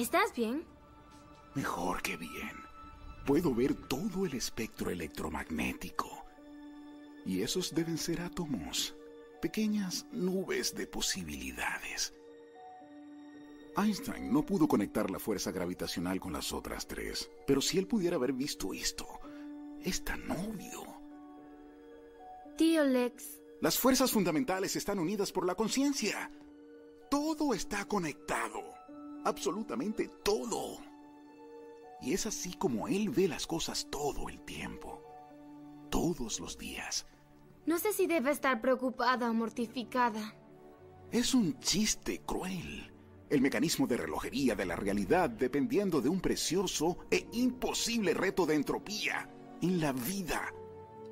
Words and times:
¿Estás 0.00 0.34
bien? 0.34 0.64
Mejor 1.54 2.00
que 2.00 2.16
bien. 2.16 2.52
Puedo 3.26 3.54
ver 3.54 3.74
todo 3.74 4.24
el 4.24 4.32
espectro 4.32 4.88
electromagnético. 4.88 6.24
Y 7.26 7.42
esos 7.42 7.74
deben 7.74 7.98
ser 7.98 8.22
átomos, 8.22 8.94
pequeñas 9.42 10.06
nubes 10.10 10.74
de 10.74 10.86
posibilidades. 10.86 12.14
Einstein 13.76 14.32
no 14.32 14.46
pudo 14.46 14.66
conectar 14.66 15.10
la 15.10 15.18
fuerza 15.18 15.52
gravitacional 15.52 16.18
con 16.18 16.32
las 16.32 16.50
otras 16.54 16.86
tres, 16.86 17.30
pero 17.46 17.60
si 17.60 17.76
él 17.76 17.86
pudiera 17.86 18.16
haber 18.16 18.32
visto 18.32 18.72
esto, 18.72 19.06
es 19.84 20.02
tan 20.02 20.30
obvio. 20.30 20.82
Tío 22.56 22.84
Lex. 22.84 23.42
Las 23.60 23.78
fuerzas 23.78 24.10
fundamentales 24.10 24.76
están 24.76 24.98
unidas 24.98 25.30
por 25.30 25.44
la 25.44 25.54
conciencia. 25.54 26.30
Todo 27.10 27.52
está 27.52 27.84
conectado. 27.84 28.79
Absolutamente 29.24 30.08
todo. 30.22 30.78
Y 32.00 32.14
es 32.14 32.26
así 32.26 32.54
como 32.54 32.88
él 32.88 33.10
ve 33.10 33.28
las 33.28 33.46
cosas 33.46 33.86
todo 33.90 34.28
el 34.28 34.40
tiempo. 34.40 35.02
Todos 35.90 36.40
los 36.40 36.56
días. 36.56 37.06
No 37.66 37.78
sé 37.78 37.92
si 37.92 38.06
debe 38.06 38.30
estar 38.30 38.60
preocupada 38.60 39.30
o 39.30 39.34
mortificada. 39.34 40.34
Es 41.12 41.34
un 41.34 41.58
chiste 41.58 42.22
cruel. 42.24 42.92
El 43.28 43.42
mecanismo 43.42 43.86
de 43.86 43.96
relojería 43.96 44.54
de 44.54 44.64
la 44.64 44.76
realidad 44.76 45.28
dependiendo 45.30 46.00
de 46.00 46.08
un 46.08 46.20
precioso 46.20 46.98
e 47.10 47.28
imposible 47.32 48.14
reto 48.14 48.46
de 48.46 48.54
entropía 48.54 49.28
en 49.60 49.80
la 49.80 49.92
vida. 49.92 50.52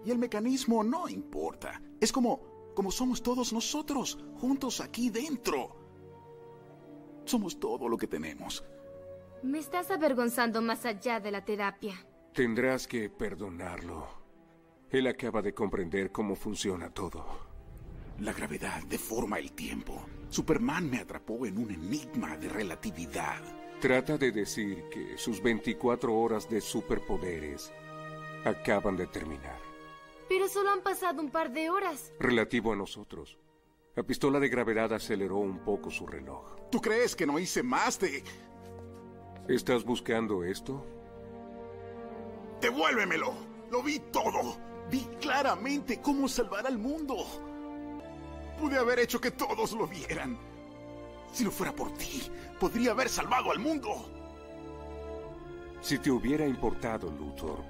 Y 0.04 0.10
el 0.10 0.18
mecanismo 0.18 0.82
no 0.82 1.08
importa. 1.08 1.82
Es 2.00 2.12
como, 2.12 2.72
como 2.74 2.90
somos 2.90 3.22
todos 3.22 3.52
nosotros, 3.52 4.18
juntos 4.40 4.80
aquí 4.80 5.10
dentro. 5.10 5.77
Somos 7.28 7.60
todo 7.60 7.90
lo 7.90 7.98
que 7.98 8.06
tenemos. 8.06 8.64
Me 9.42 9.58
estás 9.58 9.90
avergonzando 9.90 10.62
más 10.62 10.86
allá 10.86 11.20
de 11.20 11.30
la 11.30 11.44
terapia. 11.44 11.94
Tendrás 12.32 12.86
que 12.86 13.10
perdonarlo. 13.10 14.08
Él 14.88 15.06
acaba 15.06 15.42
de 15.42 15.52
comprender 15.52 16.10
cómo 16.10 16.34
funciona 16.34 16.88
todo. 16.88 17.26
La 18.20 18.32
gravedad 18.32 18.82
deforma 18.84 19.38
el 19.38 19.52
tiempo. 19.52 20.06
Superman 20.30 20.88
me 20.88 21.00
atrapó 21.00 21.44
en 21.44 21.58
un 21.58 21.70
enigma 21.70 22.34
de 22.38 22.48
relatividad. 22.48 23.42
Trata 23.78 24.16
de 24.16 24.32
decir 24.32 24.84
que 24.90 25.18
sus 25.18 25.42
24 25.42 26.18
horas 26.18 26.48
de 26.48 26.62
superpoderes 26.62 27.70
acaban 28.46 28.96
de 28.96 29.06
terminar. 29.06 29.60
Pero 30.30 30.48
solo 30.48 30.70
han 30.70 30.80
pasado 30.80 31.20
un 31.20 31.30
par 31.30 31.52
de 31.52 31.68
horas. 31.68 32.10
Relativo 32.18 32.72
a 32.72 32.76
nosotros. 32.76 33.38
La 33.98 34.04
pistola 34.04 34.38
de 34.38 34.48
gravedad 34.48 34.92
aceleró 34.92 35.38
un 35.38 35.58
poco 35.58 35.90
su 35.90 36.06
reloj. 36.06 36.54
¿Tú 36.70 36.80
crees 36.80 37.16
que 37.16 37.26
no 37.26 37.36
hice 37.36 37.64
más 37.64 37.98
de... 37.98 38.22
¿Estás 39.48 39.82
buscando 39.82 40.44
esto? 40.44 40.86
¡Devuélvemelo! 42.60 43.34
Lo 43.72 43.82
vi 43.82 43.98
todo. 44.12 44.56
Vi 44.88 45.00
claramente 45.20 46.00
cómo 46.00 46.28
salvar 46.28 46.68
al 46.68 46.78
mundo. 46.78 47.16
Pude 48.60 48.78
haber 48.78 49.00
hecho 49.00 49.20
que 49.20 49.32
todos 49.32 49.72
lo 49.72 49.88
vieran. 49.88 50.38
Si 51.32 51.42
no 51.42 51.50
fuera 51.50 51.72
por 51.72 51.92
ti, 51.94 52.22
podría 52.60 52.92
haber 52.92 53.08
salvado 53.08 53.50
al 53.50 53.58
mundo. 53.58 53.90
Si 55.80 55.98
te 55.98 56.12
hubiera 56.12 56.46
importado, 56.46 57.10
Luthor, 57.10 57.64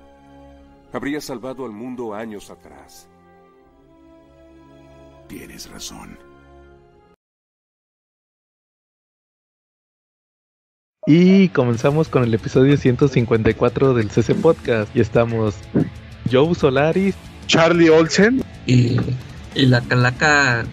habría 0.92 1.22
salvado 1.22 1.64
al 1.64 1.72
mundo 1.72 2.12
años 2.12 2.50
atrás. 2.50 3.08
Tienes 5.28 5.70
razón. 5.70 6.18
Y 11.06 11.48
comenzamos 11.50 12.08
con 12.08 12.24
el 12.24 12.34
episodio 12.34 12.76
154 12.76 13.94
del 13.94 14.10
CC 14.10 14.34
Podcast. 14.34 14.94
Y 14.96 15.00
estamos 15.00 15.56
Joe 16.30 16.54
Solaris, 16.54 17.14
Charlie 17.46 17.90
Olsen 17.90 18.42
y, 18.66 18.98
y 19.54 19.66
la 19.66 19.80
calaca. 19.82 20.66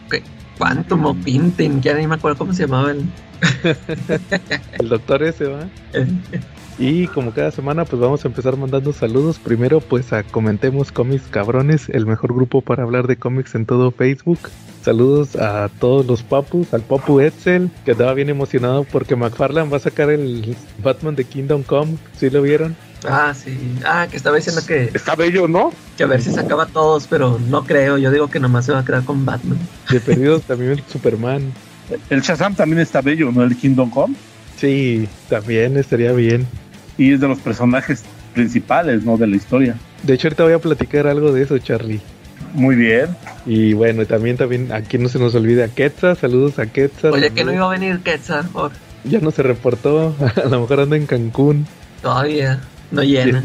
Quantum 0.58 1.06
o 1.06 1.14
Pinten, 1.16 1.82
ya 1.82 1.94
ni 1.96 2.08
me 2.08 2.16
acuerdo 2.16 2.38
cómo 2.38 2.54
se 2.54 2.64
llamaba 2.64 2.92
el, 2.92 3.06
el 4.80 4.88
doctor 4.88 5.22
ese, 5.24 5.48
¿va? 5.48 5.68
Y 6.78 7.08
como 7.08 7.32
cada 7.32 7.52
semana, 7.52 7.86
pues 7.86 8.02
vamos 8.02 8.26
a 8.26 8.28
empezar 8.28 8.58
mandando 8.58 8.92
saludos. 8.92 9.40
Primero, 9.40 9.80
pues 9.80 10.12
a 10.12 10.24
Comentemos 10.24 10.92
Cómics 10.92 11.24
Cabrones, 11.30 11.88
el 11.90 12.06
mejor 12.06 12.34
grupo 12.34 12.62
para 12.62 12.84
hablar 12.84 13.08
de 13.08 13.16
cómics 13.16 13.56
en 13.56 13.66
todo 13.66 13.92
Facebook. 13.92 14.40
Saludos 14.84 15.36
a 15.38 15.70
todos 15.80 16.06
los 16.06 16.22
papus, 16.22 16.74
al 16.74 16.82
papu 16.82 17.20
Edsel, 17.20 17.72
que 17.86 17.92
estaba 17.92 18.14
bien 18.14 18.30
emocionado 18.30 18.84
porque 18.84 19.16
McFarlane 19.16 19.70
va 19.70 19.78
a 19.78 19.80
sacar 19.80 20.12
el 20.12 20.56
Batman 20.84 21.16
de 21.16 21.24
Kingdom 21.24 21.64
Come. 21.64 21.98
¿Sí 22.20 22.30
lo 22.30 22.42
vieron? 22.42 22.76
Ah, 23.08 23.34
sí. 23.34 23.58
Ah, 23.86 24.08
que 24.10 24.18
estaba 24.18 24.36
diciendo 24.36 24.62
que, 24.68 24.92
está 24.94 25.16
bello, 25.16 25.48
¿no? 25.48 25.72
que 25.98 26.04
a 26.04 26.08
ver 26.08 26.22
si 26.22 26.32
sacaba 26.32 26.66
todos, 26.66 27.08
pero 27.08 27.40
no 27.50 27.64
creo. 27.64 27.98
Yo 27.98 28.12
digo 28.12 28.30
que 28.30 28.40
nomás 28.40 28.66
se 28.66 28.74
va 28.74 28.80
a 28.80 28.86
quedar 28.86 29.04
con 29.06 29.26
Batman. 29.26 29.58
De 29.90 30.00
perdidos 30.00 30.44
también 30.44 30.72
el 30.72 30.84
Superman. 30.92 31.54
El 32.10 32.22
Shazam 32.22 32.56
también 32.56 32.82
está 32.82 33.02
bello, 33.02 33.32
¿no? 33.32 33.44
El 33.44 33.56
Kingdom 33.56 33.90
Come. 33.90 34.16
Sí, 34.58 35.08
también 35.30 35.78
estaría 35.78 36.12
bien. 36.12 36.48
Y 36.98 37.14
es 37.14 37.20
de 37.20 37.28
los 37.28 37.40
personajes 37.40 38.04
principales, 38.34 39.04
¿no? 39.04 39.18
De 39.18 39.28
la 39.28 39.36
historia. 39.36 39.76
De 40.04 40.14
hecho, 40.14 40.28
ahorita 40.28 40.44
voy 40.44 40.54
a 40.54 40.60
platicar 40.60 41.08
algo 41.08 41.32
de 41.32 41.44
eso, 41.44 41.58
Charlie. 41.58 42.02
Muy 42.54 42.76
bien. 42.76 43.08
Y 43.46 43.74
bueno, 43.74 44.02
y 44.02 44.06
también, 44.06 44.38
también, 44.38 44.72
aquí 44.72 44.98
no 44.98 45.10
se 45.10 45.20
nos 45.20 45.36
olvide 45.36 45.64
a 45.64 45.68
Quetzal, 45.68 46.16
saludos 46.18 46.58
a 46.60 46.68
Quetzal. 46.68 47.14
Oye, 47.14 47.32
que 47.32 47.44
no 47.44 47.54
iba 47.54 47.66
a 47.66 47.70
venir 47.70 48.00
Quetzal, 48.00 48.48
por 48.48 48.72
Ya 49.04 49.20
no 49.20 49.32
se 49.32 49.44
reportó, 49.44 50.16
a 50.44 50.48
lo 50.48 50.62
mejor 50.62 50.80
anda 50.82 50.96
en 50.96 51.06
Cancún. 51.06 51.66
todavía 52.02 52.62
no 52.92 53.04
llena. 53.04 53.44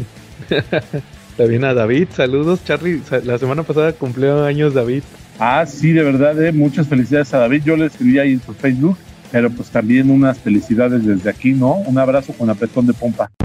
También 1.37 1.65
a 1.65 1.73
David, 1.73 2.07
saludos, 2.15 2.63
Charlie. 2.63 3.01
La 3.23 3.37
semana 3.37 3.63
pasada 3.63 3.93
cumplió 3.93 4.43
años 4.45 4.73
David. 4.73 5.03
Ah, 5.39 5.65
sí, 5.65 5.91
de 5.91 6.03
verdad, 6.03 6.41
eh, 6.43 6.51
muchas 6.51 6.87
felicidades 6.87 7.33
a 7.33 7.39
David. 7.39 7.63
Yo 7.65 7.75
le 7.75 7.87
escribí 7.87 8.19
ahí 8.19 8.33
en 8.33 8.41
su 8.41 8.53
Facebook, 8.53 8.97
pero 9.31 9.49
pues 9.49 9.69
también 9.69 10.09
unas 10.09 10.37
felicidades 10.39 11.05
desde 11.05 11.29
aquí, 11.29 11.53
¿no? 11.53 11.73
Un 11.75 11.97
abrazo 11.97 12.33
con 12.33 12.49
apretón 12.49 12.87
de 12.87 12.93
pompa. 12.93 13.29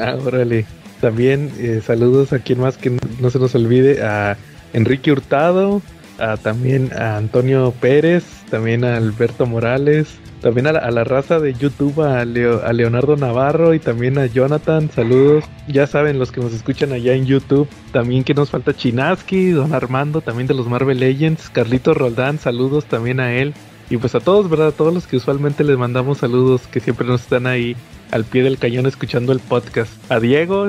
Ah, 0.00 0.16
órale. 0.24 0.64
También 1.00 1.50
eh, 1.58 1.80
saludos 1.84 2.32
a 2.32 2.38
quien 2.40 2.58
más 2.58 2.76
que 2.78 2.96
no, 3.20 3.30
se 3.30 3.38
nos 3.38 3.54
olvide, 3.54 4.02
a 4.02 4.36
Enrique 4.72 5.12
Hurtado, 5.12 5.82
a, 6.18 6.36
también 6.36 6.90
a 6.94 7.16
Antonio 7.16 7.72
Pérez, 7.80 8.24
también 8.50 8.82
a 8.84 8.96
Alberto 8.96 9.46
Morales, 9.46 10.08
también 10.40 10.66
a 10.66 10.72
la, 10.72 10.78
a 10.80 10.90
la 10.90 11.04
raza 11.04 11.38
de 11.38 11.52
YouTube, 11.54 12.00
a, 12.02 12.24
Leo- 12.24 12.62
a 12.64 12.72
Leonardo 12.72 13.16
Navarro 13.16 13.74
y 13.74 13.78
también 13.78 14.18
a 14.18 14.26
Jonathan, 14.26 14.90
saludos. 14.92 15.44
Ya 15.68 15.86
saben, 15.86 16.18
los 16.18 16.32
que 16.32 16.40
nos 16.40 16.52
escuchan 16.54 16.92
allá 16.92 17.12
en 17.14 17.26
YouTube, 17.26 17.68
también 17.92 18.24
que 18.24 18.34
nos 18.34 18.50
falta 18.50 18.74
Chinaski, 18.74 19.50
Don 19.50 19.74
Armando, 19.74 20.22
también 20.22 20.48
de 20.48 20.54
los 20.54 20.66
Marvel 20.66 20.98
Legends, 20.98 21.50
Carlito 21.50 21.94
Roldán, 21.94 22.38
saludos 22.38 22.86
también 22.86 23.20
a 23.20 23.34
él. 23.34 23.54
Y 23.94 23.96
pues 23.96 24.12
a 24.16 24.18
todos, 24.18 24.50
¿verdad? 24.50 24.66
A 24.66 24.72
todos 24.72 24.92
los 24.92 25.06
que 25.06 25.16
usualmente 25.16 25.62
les 25.62 25.78
mandamos 25.78 26.18
saludos, 26.18 26.62
que 26.66 26.80
siempre 26.80 27.06
nos 27.06 27.20
están 27.20 27.46
ahí 27.46 27.76
al 28.10 28.24
pie 28.24 28.42
del 28.42 28.58
cañón 28.58 28.86
escuchando 28.86 29.32
el 29.32 29.38
podcast. 29.38 29.92
A 30.10 30.18
Diego, 30.18 30.66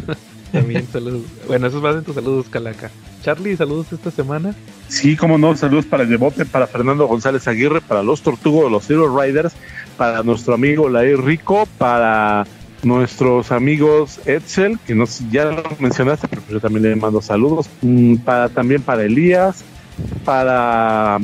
también 0.52 0.84
saludos. 0.88 1.22
Bueno, 1.46 1.68
esos 1.68 1.80
van 1.80 1.98
en 1.98 2.02
tus 2.02 2.16
saludos, 2.16 2.46
Calaca. 2.50 2.90
Charlie, 3.22 3.56
saludos 3.56 3.92
esta 3.92 4.10
semana. 4.10 4.56
Sí, 4.88 5.14
como 5.14 5.38
no, 5.38 5.56
saludos 5.56 5.86
para 5.86 6.02
el 6.02 6.08
Devote, 6.08 6.46
para 6.46 6.66
Fernando 6.66 7.06
González 7.06 7.46
Aguirre, 7.46 7.80
para 7.80 8.02
los 8.02 8.22
Tortugos, 8.22 8.72
los 8.72 8.84
Zero 8.84 9.16
Riders, 9.16 9.52
para 9.96 10.24
nuestro 10.24 10.54
amigo 10.54 10.88
Lair 10.88 11.22
Rico, 11.22 11.68
para 11.78 12.44
nuestros 12.82 13.52
amigos 13.52 14.18
Edsel, 14.26 14.80
que 14.84 14.96
no 14.96 15.06
sé, 15.06 15.22
ya 15.30 15.44
lo 15.44 15.62
mencionaste, 15.78 16.26
pero 16.26 16.42
yo 16.50 16.58
también 16.58 16.82
le 16.82 16.96
mando 16.96 17.22
saludos, 17.22 17.70
mm, 17.82 18.16
para 18.16 18.48
también 18.48 18.82
para 18.82 19.04
Elías, 19.04 19.62
para 20.24 21.20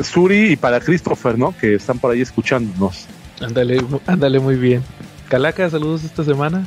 Suri 0.00 0.52
y 0.52 0.56
para 0.56 0.80
Christopher, 0.80 1.38
¿no? 1.38 1.54
Que 1.56 1.74
están 1.76 1.98
por 1.98 2.10
ahí 2.12 2.20
escuchándonos. 2.20 3.06
Ándale, 3.40 3.82
ándale 4.06 4.38
muy 4.40 4.56
bien. 4.56 4.82
Calaca, 5.28 5.68
saludos 5.70 6.04
esta 6.04 6.24
semana. 6.24 6.66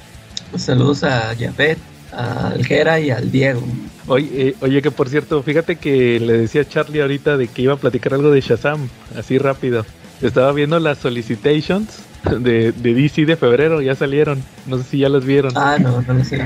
Saludos 0.58 1.04
a 1.04 1.34
Japet, 1.38 1.78
al 2.12 2.66
Jera 2.66 3.00
y 3.00 3.10
al 3.12 3.32
Diego. 3.32 3.62
Oye, 4.08 4.30
eh, 4.34 4.56
oye, 4.62 4.82
que 4.82 4.92
por 4.92 5.10
cierto, 5.10 5.44
fíjate 5.44 5.76
que 5.76 6.20
le 6.20 6.34
decía 6.40 6.62
a 6.62 6.66
Charlie 6.68 7.02
ahorita 7.02 7.38
de 7.38 7.48
que 7.48 7.62
iba 7.64 7.74
a 7.74 7.78
platicar 7.78 8.14
algo 8.14 8.32
de 8.32 8.42
Shazam, 8.42 8.88
así 9.18 9.38
rápido. 9.38 9.86
Estaba 10.22 10.52
viendo 10.54 10.80
las 10.80 10.98
solicitations 10.98 12.00
de, 12.40 12.72
de 12.72 12.94
DC 12.94 13.26
de 13.26 13.36
febrero, 13.36 13.82
ya 13.82 13.94
salieron. 13.96 14.42
No 14.66 14.78
sé 14.78 14.84
si 14.86 14.98
ya 15.00 15.10
las 15.10 15.26
vieron. 15.26 15.52
Ah, 15.56 15.78
no, 15.80 16.02
no 16.02 16.14
lo 16.14 16.24
sé. 16.24 16.40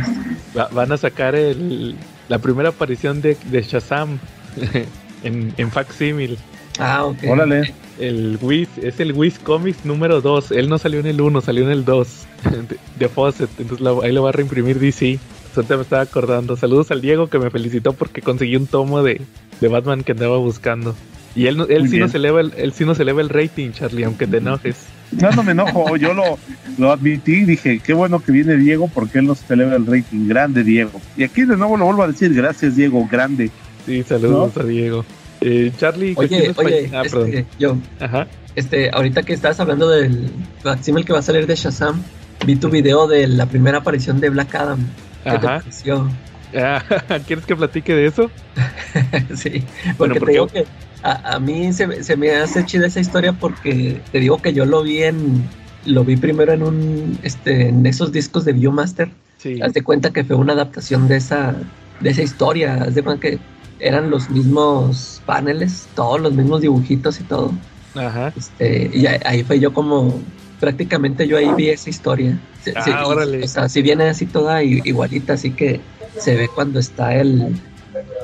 Va- 0.57 0.68
van 0.74 0.92
a 0.92 0.98
sacar 0.98 1.36
el, 1.36 1.95
la 2.28 2.39
primera 2.39 2.69
aparición 2.69 3.22
de, 3.22 3.38
de 3.45 3.62
Shazam 3.62 4.19
en, 5.24 5.54
en 5.57 5.72
facsimil. 5.72 6.38
Ah, 6.81 7.06
ok. 7.06 7.18
Órale. 7.30 7.74
El 8.00 8.39
Wiz, 8.42 8.68
es 8.81 9.00
el 9.00 9.13
Wiz 9.13 9.38
Comics 9.38 9.86
número 9.86 10.22
2. 10.22 10.51
Él 10.51 10.68
no 10.69 10.78
salió 10.80 11.00
en 11.00 11.06
el 11.06 11.22
1, 11.22 11.42
salió 11.42 11.63
en 11.66 11.72
el 11.72 11.86
2 11.86 12.07
de, 12.69 12.78
de 12.98 13.10
Fawcett. 13.10 13.50
Entonces 13.60 13.81
la- 13.86 13.95
ahí 14.04 14.12
lo 14.12 14.24
va 14.24 14.30
a 14.30 14.31
reimprimir 14.31 14.80
DC. 14.80 15.19
Ahorita 15.56 15.75
me 15.75 15.83
estaba 15.83 16.01
acordando. 16.01 16.56
Saludos 16.57 16.89
al 16.92 17.01
Diego 17.01 17.28
que 17.28 17.38
me 17.38 17.50
felicitó 17.51 17.94
porque 17.94 18.22
conseguí 18.22 18.56
un 18.56 18.66
tomo 18.68 19.04
de, 19.04 19.22
de 19.60 19.68
Batman 19.68 20.04
que 20.04 20.13
andaba 20.13 20.38
buscando. 20.38 20.95
Y 21.36 21.45
él, 21.48 21.57
no- 21.57 21.66
él 21.66 21.81
Muy 21.81 21.88
sí 21.89 21.95
bien. 21.98 22.07
nos 22.07 22.16
eleva 22.16 22.42
el, 22.42 22.54
él 22.57 22.74
sí 22.74 22.83
nos 22.86 23.00
eleva 23.00 23.22
el 23.22 23.30
rating, 23.30 23.72
Charlie, 23.72 24.04
aunque 24.04 24.25
te 24.28 24.38
enojes. 24.38 24.78
No, 25.12 25.30
no 25.31 25.44
me 25.44 25.51
enojo, 25.51 25.98
yo 25.98 26.13
lo, 26.13 26.38
lo 26.78 26.92
admití, 26.92 27.44
dije, 27.44 27.80
qué 27.86 27.94
bueno 27.94 28.22
que 28.24 28.31
viene 28.31 28.56
Diego 28.56 28.89
porque 28.94 29.19
él 29.19 29.25
nos 29.25 29.39
celebra 29.39 29.75
el 29.75 29.86
rating, 29.86 30.28
grande 30.28 30.63
Diego. 30.63 31.00
Y 31.18 31.24
aquí 31.24 31.42
de 31.44 31.57
nuevo 31.57 31.75
lo 31.78 31.86
vuelvo 31.86 32.04
a 32.04 32.07
decir, 32.07 32.33
gracias 32.33 32.75
Diego, 32.78 33.06
grande. 33.12 33.51
Sí, 33.86 34.04
saludos 34.04 34.56
a 34.57 34.63
Diego. 34.63 35.06
Eh, 35.42 35.72
Charlie, 35.78 36.14
Oye, 36.18 36.52
oye, 36.56 36.90
ah, 36.94 37.02
este, 37.04 37.10
perdón. 37.18 37.48
yo, 37.58 37.76
Ajá. 38.00 38.28
este, 38.56 38.90
ahorita 38.94 39.24
que 39.24 39.34
estabas 39.34 39.60
hablando 39.60 39.90
del 39.90 40.30
facsimile 40.62 41.04
que 41.06 41.14
va 41.14 41.20
a 41.20 41.24
salir 41.24 41.48
de 41.48 41.56
Shazam, 41.56 42.02
vi 42.46 42.56
tu 42.56 42.70
video 42.70 43.08
de 43.08 43.28
la 43.28 43.46
primera 43.48 43.80
aparición 43.80 44.20
de 44.20 44.30
Black 44.30 44.54
Adam. 44.56 44.80
¿Qué 45.24 45.30
te 45.32 45.36
Ajá. 45.38 45.60
pareció? 45.60 46.10
Ah, 46.56 46.84
¿Quieres 47.26 47.46
que 47.46 47.56
platique 47.56 47.96
de 47.96 48.06
eso? 48.08 48.30
sí, 49.36 49.64
porque 49.98 50.20
¿por 50.20 50.28
te 50.28 50.32
digo 50.34 50.48
que 50.48 50.66
a, 51.02 51.36
a 51.36 51.40
mí 51.40 51.74
se, 51.74 51.88
me- 51.88 52.04
se 52.04 52.16
me 52.18 52.32
hace 52.36 52.66
chida 52.66 52.88
esa 52.88 53.00
historia 53.00 53.34
porque 53.34 54.02
te 54.12 54.20
digo 54.20 54.42
que 54.42 54.54
yo 54.54 54.66
lo 54.66 54.84
vi 54.84 55.04
en 55.04 55.50
lo 55.86 56.04
vi 56.04 56.16
primero 56.18 56.54
en 56.54 56.62
un 56.62 57.20
este 57.24 57.70
en 57.70 57.84
esos 57.88 58.12
discos 58.12 58.46
de 58.46 58.54
Viewmaster. 58.54 59.10
Sí. 59.38 59.60
Haz 59.62 59.74
de 59.74 59.82
cuenta 59.82 60.12
que 60.12 60.24
fue 60.24 60.36
una 60.36 60.54
adaptación 60.54 61.08
de 61.08 61.16
esa 61.18 61.56
de 62.00 62.10
esa 62.10 62.22
historia, 62.22 62.76
haz 62.84 62.94
de 62.96 63.02
cuenta 63.04 63.28
que 63.30 63.40
eran 63.81 64.10
los 64.10 64.30
mismos 64.30 65.22
paneles, 65.25 65.88
todos 65.95 66.22
los 66.22 66.33
mismos 66.33 66.62
dibujitos 66.62 67.19
y 67.19 67.24
todo. 67.24 67.51
Ajá. 67.95 68.31
Este, 68.38 68.89
y 68.94 69.06
ahí, 69.06 69.44
fue 69.44 69.60
yo 69.60 69.74
como 69.74 70.22
prácticamente 70.60 71.28
yo 71.28 71.38
ahí 71.38 71.51
vi 71.57 71.69
esa 71.69 71.89
historia. 71.89 72.39
Ah, 72.75 72.83
sí, 72.83 72.92
órale. 73.04 73.44
O 73.44 73.48
sea, 73.48 73.68
si 73.68 73.81
viene 73.81 74.06
así 74.10 74.25
toda 74.28 74.63
igualita, 74.63 75.33
así 75.33 75.51
que 75.51 75.81
se 76.18 76.36
ve 76.36 76.48
cuando 76.54 76.80
está 76.80 77.16
el, 77.16 77.56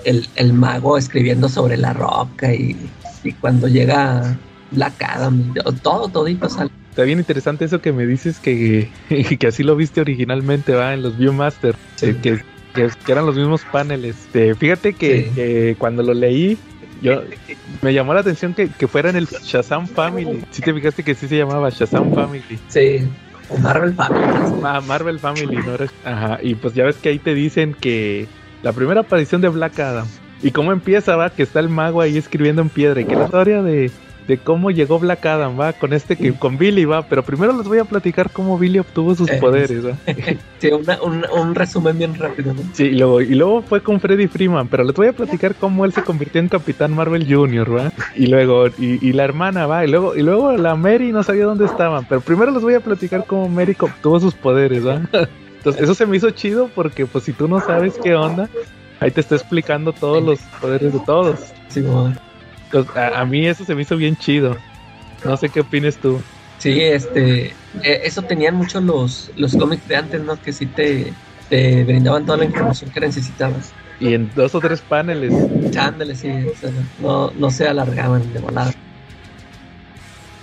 el, 0.06 0.28
el 0.36 0.54
mago 0.54 0.98
escribiendo 0.98 1.50
sobre 1.50 1.78
la 1.78 1.94
roca 1.94 2.54
y, 2.54 2.78
y 3.24 3.32
cuando 3.34 3.68
llega 3.68 4.38
Black 4.72 5.04
Adam, 5.04 5.54
todo, 5.82 6.08
todito 6.10 6.48
sale. 6.50 6.70
Está 6.92 7.04
bien 7.04 7.20
interesante 7.20 7.66
eso 7.66 7.82
que 7.82 7.92
me 7.92 8.06
dices 8.06 8.40
que, 8.40 8.90
que 9.40 9.48
así 9.48 9.64
lo 9.64 9.76
viste 9.76 10.02
originalmente, 10.02 10.74
va, 10.74 10.94
en 10.94 11.02
los 11.04 11.18
Viewmaster, 11.18 11.76
Sí. 11.96 12.14
que, 12.22 12.42
que, 12.78 12.90
que 13.06 13.12
eran 13.12 13.26
los 13.26 13.36
mismos 13.36 13.62
paneles. 13.72 14.16
Este, 14.26 14.56
fíjate 14.56 14.94
que, 14.94 15.24
Sí. 15.24 15.32
que 15.36 15.76
cuando 15.78 16.04
lo 16.04 16.14
leí, 16.14 16.58
yo 17.02 17.22
me 17.82 17.94
llamó 17.94 18.14
la 18.14 18.22
atención 18.22 18.54
que, 18.54 18.70
que 18.70 18.88
fuera 18.88 19.10
en 19.10 19.16
el 19.16 19.28
Shazam 19.28 19.88
Family. 19.88 20.44
Si 20.52 20.62
te 20.62 20.74
fijaste 20.74 21.04
que 21.04 21.16
sí 21.16 21.28
se 21.28 21.38
llamaba 21.38 21.70
Shazam 21.70 22.14
Family. 22.14 22.44
Sí, 22.68 23.08
o 23.50 23.58
Marvel 23.58 23.94
Family. 23.94 24.62
Ah, 24.64 24.82
Marvel 24.86 25.20
Family, 25.20 25.58
no 25.58 25.74
era. 25.76 25.88
Ajá, 26.06 26.40
y 26.42 26.56
pues 26.56 26.74
ya 26.74 26.84
ves 26.86 26.96
que 26.98 27.10
ahí 27.10 27.20
te 27.20 27.34
dicen 27.34 27.74
que 27.80 28.28
la 28.64 28.74
primera 28.74 29.02
aparición 29.02 29.42
de 29.42 29.50
Black 29.50 29.80
Adam. 29.80 30.08
Y 30.44 30.52
cómo 30.52 30.72
empieza, 30.72 31.16
va, 31.16 31.32
que 31.32 31.42
está 31.44 31.60
el 31.60 31.70
mago 31.70 32.00
ahí 32.02 32.16
escribiendo 32.18 32.62
en 32.62 32.70
piedra. 32.70 33.02
Y 33.02 33.06
que 33.06 33.16
la 33.16 33.26
historia 33.26 33.64
de, 33.64 33.90
de 34.28 34.38
cómo 34.38 34.72
llegó 34.72 35.00
Black 35.00 35.26
Adam, 35.26 35.58
va, 35.60 35.72
con 35.74 35.94
este 35.94 36.16
que 36.18 36.34
con 36.34 36.58
Billy, 36.58 36.84
va. 36.86 37.02
Pero 37.04 37.24
primero 37.24 37.54
les 37.58 37.66
voy 37.68 37.80
a 37.80 37.86
platicar 37.86 38.30
cómo 38.32 38.58
Billy 38.60 38.80
obtuvo 38.80 39.16
sus 39.16 39.30
Eh, 39.30 39.38
poderes, 39.40 39.86
va. 39.86 39.94
Sí, 40.60 40.68
una- 40.70 41.02
un, 41.02 41.24
un 41.32 41.56
resumen 41.56 41.98
bien 41.98 42.16
rápido, 42.16 42.54
¿no? 42.54 42.62
Sí, 42.74 42.86
y 42.86 42.96
luego, 42.98 43.22
y 43.22 43.36
luego 43.36 43.62
fue 43.62 43.82
con 43.82 44.00
Freddy 44.00 44.28
Freeman, 44.28 44.68
pero 44.68 44.84
les 44.84 44.94
voy 44.96 45.08
a 45.08 45.14
platicar 45.14 45.56
cómo 45.56 45.86
él 45.86 45.94
se 45.94 46.02
convirtió 46.04 46.42
en 46.42 46.50
Capitán 46.50 46.94
Marvel 46.96 47.26
Jr., 47.32 47.76
¿va? 47.78 47.92
Y 48.16 48.26
luego, 48.28 48.68
y, 48.78 49.00
y 49.08 49.14
la 49.14 49.24
hermana, 49.24 49.68
va, 49.68 49.86
y 49.86 49.88
luego, 49.90 50.16
y 50.16 50.24
luego 50.24 50.52
la 50.58 50.76
Mary 50.76 51.12
no 51.12 51.24
sabía 51.24 51.46
dónde 51.46 51.66
estaban, 51.66 52.06
pero 52.10 52.22
primero 52.22 52.52
les 52.52 52.64
voy 52.64 52.74
a 52.74 52.80
platicar 52.80 53.26
cómo 53.26 53.48
Mary 53.48 53.76
obtuvo 53.80 54.20
sus 54.20 54.34
poderes, 54.34 54.86
¿va? 54.86 55.02
Entonces, 55.58 55.82
eso 55.84 55.94
se 55.96 56.06
me 56.06 56.18
hizo 56.18 56.30
chido 56.32 56.70
porque, 56.76 57.06
pues, 57.06 57.24
si 57.24 57.34
tú 57.34 57.48
no 57.48 57.60
sabes 57.62 57.98
qué 58.02 58.16
onda, 58.16 58.50
ahí 59.00 59.12
te 59.12 59.22
está 59.22 59.36
explicando 59.36 59.94
todos 59.94 60.24
los 60.24 60.40
poderes 60.60 60.92
de 60.94 61.00
todos. 61.02 61.40
Sí, 61.68 61.80
Entonces, 61.80 62.22
a, 62.96 63.22
a 63.22 63.26
mí 63.26 63.48
eso 63.48 63.64
se 63.66 63.76
me 63.76 63.82
hizo 63.82 63.98
bien 63.98 64.16
chido. 64.16 64.58
No 65.26 65.36
sé 65.38 65.50
qué 65.50 65.62
opines 65.62 65.98
tú. 65.98 66.20
Sí, 66.58 66.82
este, 66.82 67.48
eh, 67.48 68.02
eso 68.04 68.22
tenían 68.24 68.56
mucho 68.56 68.82
los, 68.82 69.32
los 69.36 69.56
cómics 69.56 69.88
de 69.88 69.96
antes, 69.96 70.22
¿no? 70.22 70.42
Que 70.42 70.52
sí 70.52 70.66
te, 70.66 71.14
te 71.50 71.84
brindaban 71.84 72.26
toda 72.26 72.40
la 72.40 72.46
información 72.46 72.92
que 72.92 73.00
necesitabas. 73.00 73.74
Y 74.00 74.14
en 74.14 74.30
dos 74.36 74.54
o 74.54 74.60
tres 74.60 74.82
paneles, 74.82 75.34
Ándale, 75.78 76.16
sí, 76.16 76.30
o 76.30 76.56
sea, 76.56 76.72
no, 77.00 77.32
no 77.32 77.50
se 77.50 77.68
alargaban 77.68 78.32
de 78.34 78.40
volada. 78.40 78.72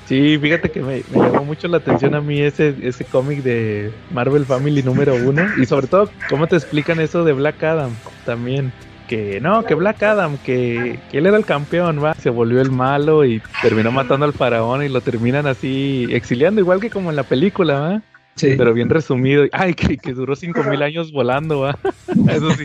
Sí, 0.06 0.38
fíjate 0.38 0.70
que 0.70 0.80
me, 0.80 1.02
me 1.10 1.18
llamó 1.18 1.44
mucho 1.44 1.66
la 1.66 1.78
atención 1.78 2.14
a 2.14 2.20
mí 2.20 2.40
ese, 2.40 2.74
ese 2.82 3.04
cómic 3.04 3.42
de 3.42 3.90
Marvel 4.10 4.44
Family 4.44 4.82
número 4.82 5.16
uno. 5.16 5.46
Y 5.56 5.64
sobre 5.66 5.86
todo, 5.86 6.10
cómo 6.28 6.46
te 6.46 6.56
explican 6.56 7.00
eso 7.00 7.24
de 7.24 7.32
Black 7.32 7.62
Adam 7.62 7.90
también. 8.26 8.72
Que 9.14 9.40
no, 9.40 9.64
que 9.64 9.74
Black 9.74 10.02
Adam, 10.02 10.38
que, 10.38 10.98
que 11.08 11.18
él 11.18 11.26
era 11.26 11.36
el 11.36 11.46
campeón, 11.46 12.02
va. 12.02 12.14
Se 12.18 12.30
volvió 12.30 12.60
el 12.60 12.70
malo 12.70 13.24
y 13.24 13.40
terminó 13.62 13.92
matando 13.92 14.26
al 14.26 14.32
faraón 14.32 14.82
y 14.82 14.88
lo 14.88 15.02
terminan 15.02 15.46
así 15.46 16.08
exiliando, 16.10 16.60
igual 16.60 16.80
que 16.80 16.90
como 16.90 17.10
en 17.10 17.16
la 17.16 17.28
película, 17.28 17.78
va. 17.78 18.02
Sí, 18.36 18.54
Pero 18.58 18.74
bien 18.74 18.90
resumido. 18.90 19.44
Ay, 19.52 19.74
que, 19.74 19.96
que 19.98 20.12
duró 20.12 20.34
cinco 20.34 20.64
mil 20.64 20.82
años 20.82 21.12
volando, 21.12 21.60
va. 21.60 21.78
Eso 22.28 22.50
sí. 22.54 22.64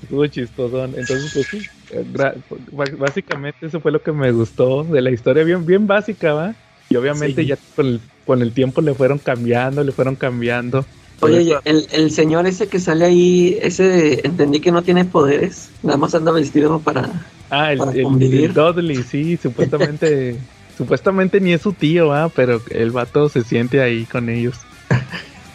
Estuvo 0.00 0.26
chistosón. 0.28 0.96
Entonces, 0.96 1.32
pues 1.32 1.48
sí. 1.48 1.66
gra- 1.90 2.44
b- 2.48 2.96
Básicamente 2.96 3.66
eso 3.66 3.80
fue 3.80 3.90
lo 3.90 4.02
que 4.02 4.12
me 4.12 4.30
gustó 4.30 4.84
de 4.84 5.02
la 5.02 5.10
historia, 5.10 5.42
bien, 5.42 5.66
bien 5.66 5.86
básica, 5.88 6.32
¿va? 6.34 6.56
Y 6.88 6.94
obviamente 6.96 7.42
Sí. 7.42 7.48
ya 7.48 7.56
con 7.74 7.86
el, 7.86 8.00
con 8.24 8.42
el 8.42 8.54
tiempo 8.54 8.80
le 8.82 8.94
fueron 8.94 9.18
cambiando, 9.18 9.82
le 9.82 9.92
furon 9.92 10.14
cambiando. 10.14 10.88
Oye, 11.20 11.56
el, 11.64 11.86
el 11.92 12.10
señor 12.10 12.46
ese 12.46 12.66
que 12.68 12.78
sale 12.78 13.04
ahí, 13.06 13.58
ese 13.62 14.26
entendí 14.26 14.60
que 14.60 14.70
no 14.72 14.82
tiene 14.82 15.04
poderes, 15.04 15.70
nada 15.82 15.96
más 15.96 16.14
anda 16.14 16.30
vestido 16.32 16.78
para... 16.80 17.08
Ah, 17.50 17.72
el, 17.72 17.78
para 17.78 17.92
el- 17.92 18.02
convivir. 18.02 18.44
el 18.46 18.54
Dudley, 18.54 19.02
sí, 19.02 19.36
supuestamente, 19.36 20.36
supuestamente 20.76 21.40
ni 21.40 21.52
es 21.52 21.62
su 21.62 21.72
tío, 21.72 22.08
¿va? 22.08 22.28
Pero 22.28 22.60
el 22.70 22.90
vato 22.90 23.28
se 23.28 23.42
siente 23.44 23.80
ahí 23.80 24.04
con 24.04 24.28
ellos. 24.28 24.56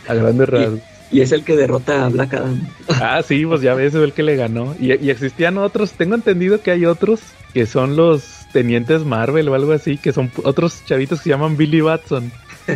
A 0.07 0.13
grandes 0.15 0.49
rasgos. 0.49 0.79
Y 1.11 1.19
es 1.21 1.31
el 1.33 1.43
que 1.43 1.55
derrota 1.57 2.05
a 2.05 2.09
Black 2.09 2.33
Adam. 2.35 2.65
Ah, 2.89 3.21
sí, 3.21 3.45
pues 3.45 3.61
ya 3.61 3.73
ves, 3.75 3.93
es 3.93 4.01
el 4.01 4.13
que 4.13 4.23
le 4.23 4.35
ganó. 4.37 4.75
Y, 4.79 4.93
y 4.93 5.09
existían 5.09 5.57
otros, 5.57 5.91
tengo 5.91 6.15
entendido 6.15 6.61
que 6.61 6.71
hay 6.71 6.85
otros 6.85 7.19
que 7.53 7.65
son 7.65 7.95
los 7.97 8.23
tenientes 8.53 9.03
Marvel 9.05 9.49
o 9.49 9.53
algo 9.55 9.73
así, 9.73 9.97
que 9.97 10.13
son 10.13 10.31
otros 10.43 10.83
chavitos 10.85 11.19
que 11.19 11.23
se 11.25 11.29
llaman 11.31 11.57
Billy 11.57 11.81
Batson. 11.81 12.31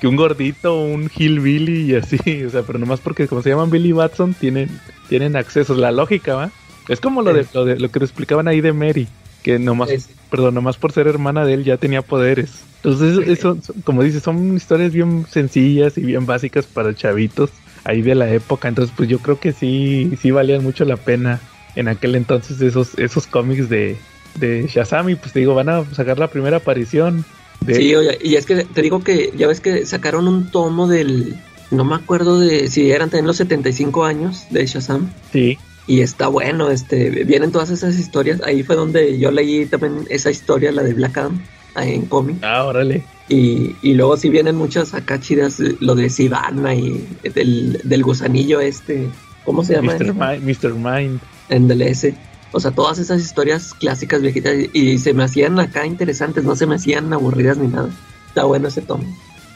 que 0.00 0.06
un 0.06 0.16
gordito, 0.16 0.80
un 0.80 1.10
hillbilly 1.14 1.92
y 1.92 1.94
así, 1.96 2.18
o 2.46 2.50
sea, 2.50 2.62
pero 2.62 2.78
nomás 2.78 3.00
porque 3.00 3.26
como 3.26 3.42
se 3.42 3.50
llaman 3.50 3.70
Billy 3.70 3.92
Batson 3.92 4.34
tienen, 4.34 4.68
tienen 5.08 5.36
acceso, 5.36 5.74
la 5.74 5.90
lógica, 5.92 6.34
¿va? 6.34 6.50
Es 6.88 7.00
como 7.00 7.22
lo 7.22 7.34
de, 7.34 7.46
lo 7.52 7.64
de 7.64 7.78
lo 7.78 7.90
que 7.90 8.00
nos 8.00 8.10
explicaban 8.10 8.48
ahí 8.48 8.60
de 8.60 8.72
Mary, 8.72 9.08
que 9.42 9.58
nomás, 9.58 9.90
Sí, 9.90 10.00
sí. 10.00 10.10
perdón, 10.30 10.54
nomás 10.54 10.76
por 10.76 10.92
ser 10.92 11.06
hermana 11.06 11.44
de 11.44 11.54
él 11.54 11.64
ya 11.64 11.76
tenía 11.76 12.00
poderes. 12.02 12.62
Entonces, 12.76 13.18
eso, 13.26 13.58
eso, 13.60 13.74
como 13.84 14.02
dices, 14.02 14.22
son 14.22 14.56
historias 14.56 14.92
bien 14.92 15.26
sencillas 15.28 15.98
y 15.98 16.02
bien 16.02 16.24
básicas 16.26 16.64
para 16.66 16.94
chavitos 16.94 17.50
ahí 17.84 18.00
de 18.02 18.14
la 18.14 18.30
época. 18.32 18.68
Entonces, 18.68 18.94
pues 18.96 19.08
yo 19.08 19.18
creo 19.18 19.38
que 19.38 19.52
sí, 19.52 20.12
sí 20.20 20.30
valían 20.30 20.62
mucho 20.62 20.84
la 20.84 20.96
pena 20.96 21.40
en 21.74 21.88
aquel 21.88 22.14
entonces 22.14 22.60
esos, 22.60 22.96
esos 22.98 23.26
cómics 23.26 23.68
de, 23.68 23.96
de 24.36 24.66
Shazam. 24.68 25.10
Y 25.10 25.16
pues 25.16 25.32
te 25.32 25.40
digo, 25.40 25.54
van 25.54 25.68
a 25.68 25.84
sacar 25.94 26.18
la 26.18 26.28
primera 26.28 26.58
aparición 26.58 27.24
de 27.60 27.74
Sí, 27.74 27.94
oye, 27.94 28.18
y 28.22 28.36
es 28.36 28.46
que 28.46 28.64
te 28.64 28.82
digo 28.82 29.02
que 29.02 29.32
ya 29.36 29.46
ves 29.46 29.60
que 29.60 29.86
sacaron 29.86 30.28
un 30.28 30.50
tomo 30.50 30.86
del... 30.86 31.36
No 31.70 31.84
me 31.84 31.96
acuerdo 31.96 32.40
de 32.40 32.68
si 32.68 32.90
eran 32.90 33.10
también 33.10 33.26
los 33.26 33.36
75 33.36 34.04
años 34.04 34.46
de 34.50 34.66
Shazam. 34.66 35.10
sí. 35.32 35.58
Y 35.86 36.02
está 36.02 36.28
bueno, 36.28 36.70
este, 36.70 37.08
vienen 37.24 37.50
todas 37.50 37.70
esas 37.70 37.98
historias. 37.98 38.42
Ahí 38.42 38.62
fue 38.62 38.76
donde 38.76 39.18
yo 39.18 39.30
leí 39.30 39.64
también 39.64 40.04
esa 40.10 40.30
historia, 40.30 40.70
la 40.70 40.82
de 40.82 40.92
Black 40.92 41.16
Adam, 41.16 41.40
ahí 41.74 41.94
en 41.94 42.04
cómic. 42.04 42.36
Ah, 42.42 42.66
órale. 42.66 43.02
Y, 43.30 43.74
y 43.80 43.94
luego 43.94 44.18
sí 44.18 44.28
vienen 44.28 44.54
muchas 44.54 44.92
acá 44.92 45.18
chidas, 45.18 45.58
lo 45.80 45.94
de 45.94 46.10
Sivana 46.10 46.74
y 46.74 47.08
del, 47.34 47.80
del 47.84 48.02
gusanillo 48.02 48.60
este, 48.60 49.08
¿cómo 49.46 49.64
se 49.64 49.76
llama? 49.76 49.94
Mr. 49.94 50.12
Mind, 50.12 50.44
Mr. 50.44 50.74
Mind. 50.74 51.20
En 51.48 51.68
del 51.68 51.80
S. 51.80 52.14
O 52.52 52.60
sea, 52.60 52.70
todas 52.70 52.98
esas 52.98 53.20
historias 53.20 53.74
clásicas 53.74 54.22
viejitas 54.22 54.54
y 54.72 54.98
se 54.98 55.12
me 55.12 55.24
hacían 55.24 55.58
acá 55.60 55.86
interesantes, 55.86 56.44
no 56.44 56.56
se 56.56 56.66
me 56.66 56.76
hacían 56.76 57.12
aburridas 57.12 57.58
ni 57.58 57.68
nada. 57.68 57.90
Está 58.28 58.44
bueno 58.44 58.68
ese 58.68 58.82
tomo. 58.82 59.04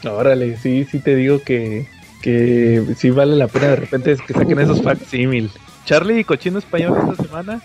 Órale, 0.05 0.57
sí, 0.57 0.85
sí 0.89 0.99
te 0.99 1.15
digo 1.15 1.41
que, 1.43 1.87
que 2.21 2.83
sí 2.97 3.09
vale 3.09 3.35
la 3.35 3.47
pena 3.47 3.67
de 3.67 3.75
repente 3.77 4.17
que 4.27 4.33
saquen 4.33 4.59
esos 4.59 4.81
facsímil. 4.81 5.49
Charlie, 5.85 6.23
cochino 6.23 6.59
español 6.59 6.97
esta 6.97 7.23
semana. 7.23 7.61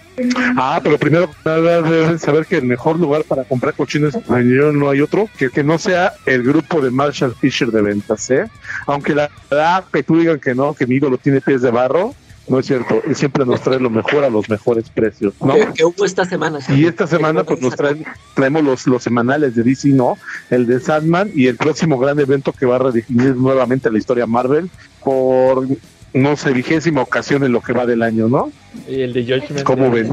Ah, 0.57 0.81
pero 0.83 0.99
primero 0.99 1.31
nada 1.45 1.83
debes 1.83 2.21
saber 2.21 2.47
que 2.47 2.57
el 2.57 2.65
mejor 2.65 2.99
lugar 2.99 3.23
para 3.23 3.45
comprar 3.45 3.75
cochino 3.75 4.09
español 4.09 4.77
no 4.79 4.91
hay 4.91 5.01
otro 5.01 5.29
que, 5.39 5.51
que 5.51 5.63
no 5.63 5.79
sea 5.79 6.15
el 6.27 6.43
grupo 6.43 6.81
de 6.81 6.91
Marshall 6.91 7.35
Fisher 7.35 7.71
de 7.71 7.81
ventas, 7.81 8.29
¿eh? 8.31 8.47
Aunque 8.87 9.15
la 9.15 9.31
verdad 9.49 9.85
que 9.93 10.03
tú 10.03 10.19
digan 10.19 10.41
que 10.41 10.55
no, 10.55 10.75
que 10.75 10.87
mi 10.87 10.97
ídolo 10.97 11.19
tiene 11.19 11.41
pies 11.41 11.63
de 11.63 11.71
barro, 11.71 12.15
no 12.49 12.59
es 12.59 12.67
cierto. 12.67 13.03
Él 13.07 13.15
siempre 13.15 13.45
nos 13.45 13.61
trae 13.61 13.79
lo 13.79 13.91
mejor 13.91 14.25
a 14.25 14.31
los 14.31 14.49
mejores 14.49 14.89
precios, 14.91 15.35
¿no? 15.41 15.55
¿Qué, 15.55 15.69
qué 15.77 15.85
hubo 15.85 16.05
esta 16.05 16.25
semana? 16.25 16.59
Y 16.69 16.87
esta 16.87 17.07
semana 17.07 17.45
pues 17.45 17.61
nos 17.61 17.77
traen, 17.77 18.05
traemos 18.35 18.65
los, 18.65 18.87
los 18.87 19.03
semanales 19.03 19.55
de 19.55 19.63
DC, 19.63 19.89
¿no? 19.89 20.17
El 20.51 20.67
de 20.67 20.81
Sandman 20.81 21.31
y 21.35 21.47
el 21.47 21.57
próximo 21.57 21.99
gran 21.99 22.19
evento 22.19 22.53
que 22.53 22.67
va 22.67 22.77
a 22.77 22.79
redefinir 22.81 23.37
nuevamente 23.37 23.91
la 23.91 23.99
historia 23.99 24.27
Marvel 24.27 24.71
por, 25.03 25.67
no 26.13 26.37
sé, 26.37 26.53
vigésima 26.53 27.03
ocasión 27.03 27.45
en 27.45 27.53
lo 27.53 27.61
que 27.61 27.73
va 27.73 27.87
del 27.87 28.03
año, 28.03 28.29
¿no? 28.29 28.51
Y 28.89 29.03
el 29.03 29.13
de 29.13 29.23
Judgment. 29.23 29.63
¿Cómo 29.63 29.91
ven? 29.91 30.09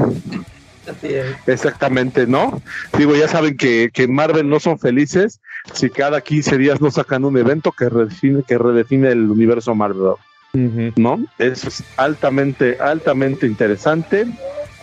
Exactamente, 1.46 2.26
¿no? 2.26 2.62
Digo, 2.96 3.16
ya 3.16 3.28
saben 3.28 3.56
que, 3.56 3.90
que 3.92 4.06
Marvel 4.06 4.48
no 4.48 4.60
son 4.60 4.78
felices 4.78 5.40
si 5.72 5.90
cada 5.90 6.20
15 6.20 6.58
días 6.58 6.80
no 6.80 6.90
sacan 6.90 7.24
un 7.24 7.36
evento 7.36 7.72
que 7.72 7.88
redefine, 7.88 8.42
que 8.46 8.56
redefine 8.56 9.08
el 9.08 9.30
universo 9.30 9.74
Marvel. 9.74 10.14
¿No? 10.52 11.22
Eso 11.38 11.68
es 11.68 11.84
altamente, 11.96 12.78
altamente 12.80 13.46
interesante. 13.46 14.26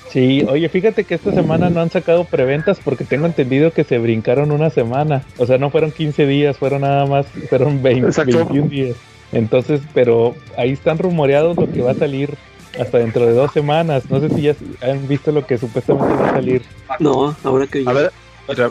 Sí, 0.10 0.46
oye, 0.48 0.70
fíjate 0.70 1.06
que 1.06 1.16
esta 1.16 1.32
semana 1.32 1.72
no 1.72 1.82
han 1.82 1.90
sacado 1.90 2.26
preventas 2.26 2.80
porque 2.84 3.04
tengo 3.04 3.26
entendido 3.26 3.72
que 3.72 3.84
se 3.84 3.98
brincaron 3.98 4.52
una 4.52 4.70
semana. 4.70 5.24
O 5.38 5.48
sea, 5.48 5.58
no 5.58 5.72
fueron 5.72 5.92
15 5.92 6.28
días, 6.28 6.58
fueron 6.58 6.82
nada 6.82 7.08
más, 7.08 7.26
fueron 7.50 7.82
20, 7.82 8.24
21 8.24 8.68
días. 8.70 8.96
Entonces, 9.32 9.82
pero 9.96 10.36
ahí 10.56 10.72
están 10.72 11.00
rumoreados 11.00 11.58
lo 11.58 11.72
que 11.72 11.82
va 11.82 11.92
a 11.92 11.96
salir 11.96 12.36
hasta 12.80 13.00
dentro 13.00 13.26
de 13.26 13.34
dos 13.34 13.52
semanas. 13.52 14.04
No 14.12 14.20
sé 14.20 14.30
si 14.30 14.44
ya 14.44 14.56
han 14.82 15.08
visto 15.08 15.32
lo 15.32 15.48
que 15.48 15.58
supuestamente 15.58 16.14
va 16.14 16.30
a 16.30 16.34
salir. 16.34 16.62
No, 17.00 17.36
ahora 17.44 17.66
que... 17.66 17.84
A 17.88 17.94
ver, 17.94 18.12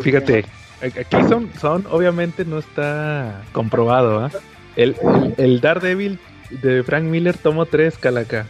fíjate, 0.01 0.45
aquí 0.81 1.29
son, 1.29 1.51
son, 1.61 1.87
obviamente 1.91 2.45
no 2.45 2.59
está 2.59 3.43
comprobado, 3.53 4.21
¿ah? 4.21 4.31
El, 4.77 4.97
el, 5.37 5.61
Daredevil 5.61 6.19
de 6.63 6.83
Frank 6.83 7.05
Miller 7.05 7.37
tomo 7.37 7.67
3, 7.67 7.99
Calaca. 7.99 8.47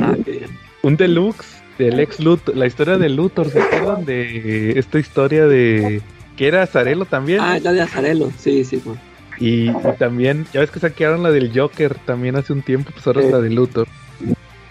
Ah, 0.00 0.16
Un 0.82 0.96
deluxe 0.96 1.62
del 1.78 2.00
ex 2.00 2.20
Luthor, 2.20 2.56
la 2.56 2.66
historia 2.66 2.98
de 2.98 3.08
Luthor, 3.08 3.50
¿se 3.50 3.60
acuerdan 3.60 4.04
de 4.04 4.78
esta 4.78 4.98
historia 4.98 5.46
de 5.46 6.00
que 6.36 6.48
era 6.48 6.62
Azarelo 6.62 7.04
también? 7.04 7.40
Ah, 7.40 7.58
la 7.58 7.72
de 7.72 7.82
Azarelo, 7.82 8.30
sí, 8.38 8.64
sí. 8.64 8.82
Y, 9.38 9.70
también, 9.98 10.46
ya 10.52 10.60
ves 10.60 10.70
que 10.70 10.80
saquearon 10.80 11.22
la 11.22 11.30
del 11.30 11.52
Joker 11.54 11.94
también 12.06 12.36
hace 12.36 12.52
un 12.52 12.62
tiempo, 12.62 12.90
pues 12.92 13.06
ahora 13.06 13.22
es 13.22 13.30
la 13.30 13.40
de 13.40 13.50
Luthor. 13.50 13.88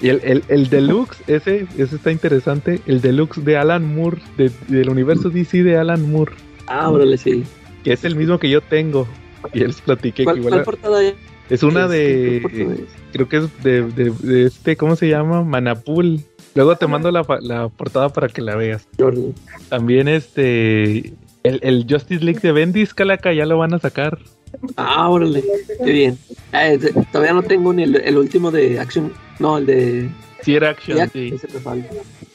Y 0.01 0.09
el, 0.09 0.19
el, 0.23 0.43
el, 0.49 0.69
deluxe, 0.69 1.17
ese, 1.27 1.67
ese 1.77 1.95
está 1.95 2.11
interesante, 2.11 2.81
el 2.85 3.01
deluxe 3.01 3.43
de 3.43 3.57
Alan 3.57 3.95
Moore, 3.95 4.21
del 4.67 4.89
universo 4.89 5.29
DC 5.29 5.63
de 5.63 5.77
Alan 5.77 6.11
Moore. 6.11 6.33
Ah, 6.67 6.89
órale, 6.89 7.17
sí. 7.17 7.43
Que 7.83 7.93
es 7.93 8.03
el 8.03 8.15
mismo 8.15 8.39
que 8.39 8.49
yo 8.49 8.61
tengo. 8.61 9.07
Y 9.53 9.59
les 9.59 9.79
platiqué 9.79 10.23
¿Cuál, 10.23 10.41
que 10.41 10.57
portada 10.59 11.01
es 11.49 11.63
una 11.63 11.87
de. 11.87 12.85
Creo 13.11 13.29
que 13.29 13.37
es 13.37 13.63
de, 13.63 13.83
de, 13.83 14.45
este, 14.45 14.75
¿cómo 14.75 14.95
se 14.95 15.07
llama? 15.07 15.43
Manapul. 15.43 16.21
Luego 16.53 16.75
te 16.75 16.87
mando 16.87 17.11
la, 17.11 17.25
la 17.41 17.69
portada 17.69 18.09
para 18.09 18.29
que 18.29 18.41
la 18.41 18.55
veas. 18.55 18.87
También 19.69 20.07
este. 20.07 21.13
El, 21.43 21.59
el 21.61 21.85
Justice 21.87 22.23
League 22.23 22.39
de 22.39 22.51
Bendis, 22.51 22.93
Calaca, 22.93 23.31
ya 23.31 23.45
lo 23.45 23.57
van 23.57 23.73
a 23.73 23.79
sacar. 23.79 24.17
Ah, 24.77 25.09
órale, 25.09 25.43
qué 25.83 25.91
bien. 25.91 26.17
Eh, 26.53 26.79
todavía 27.11 27.33
no 27.33 27.43
tengo 27.43 27.73
ni 27.73 27.83
el, 27.83 28.17
último 28.17 28.51
de 28.51 28.79
Action. 28.79 29.11
No, 29.39 29.57
el 29.57 29.65
de. 29.65 30.09
Sí, 30.41 30.55
era 30.55 30.69
Action, 30.69 31.09
sí. 31.11 31.33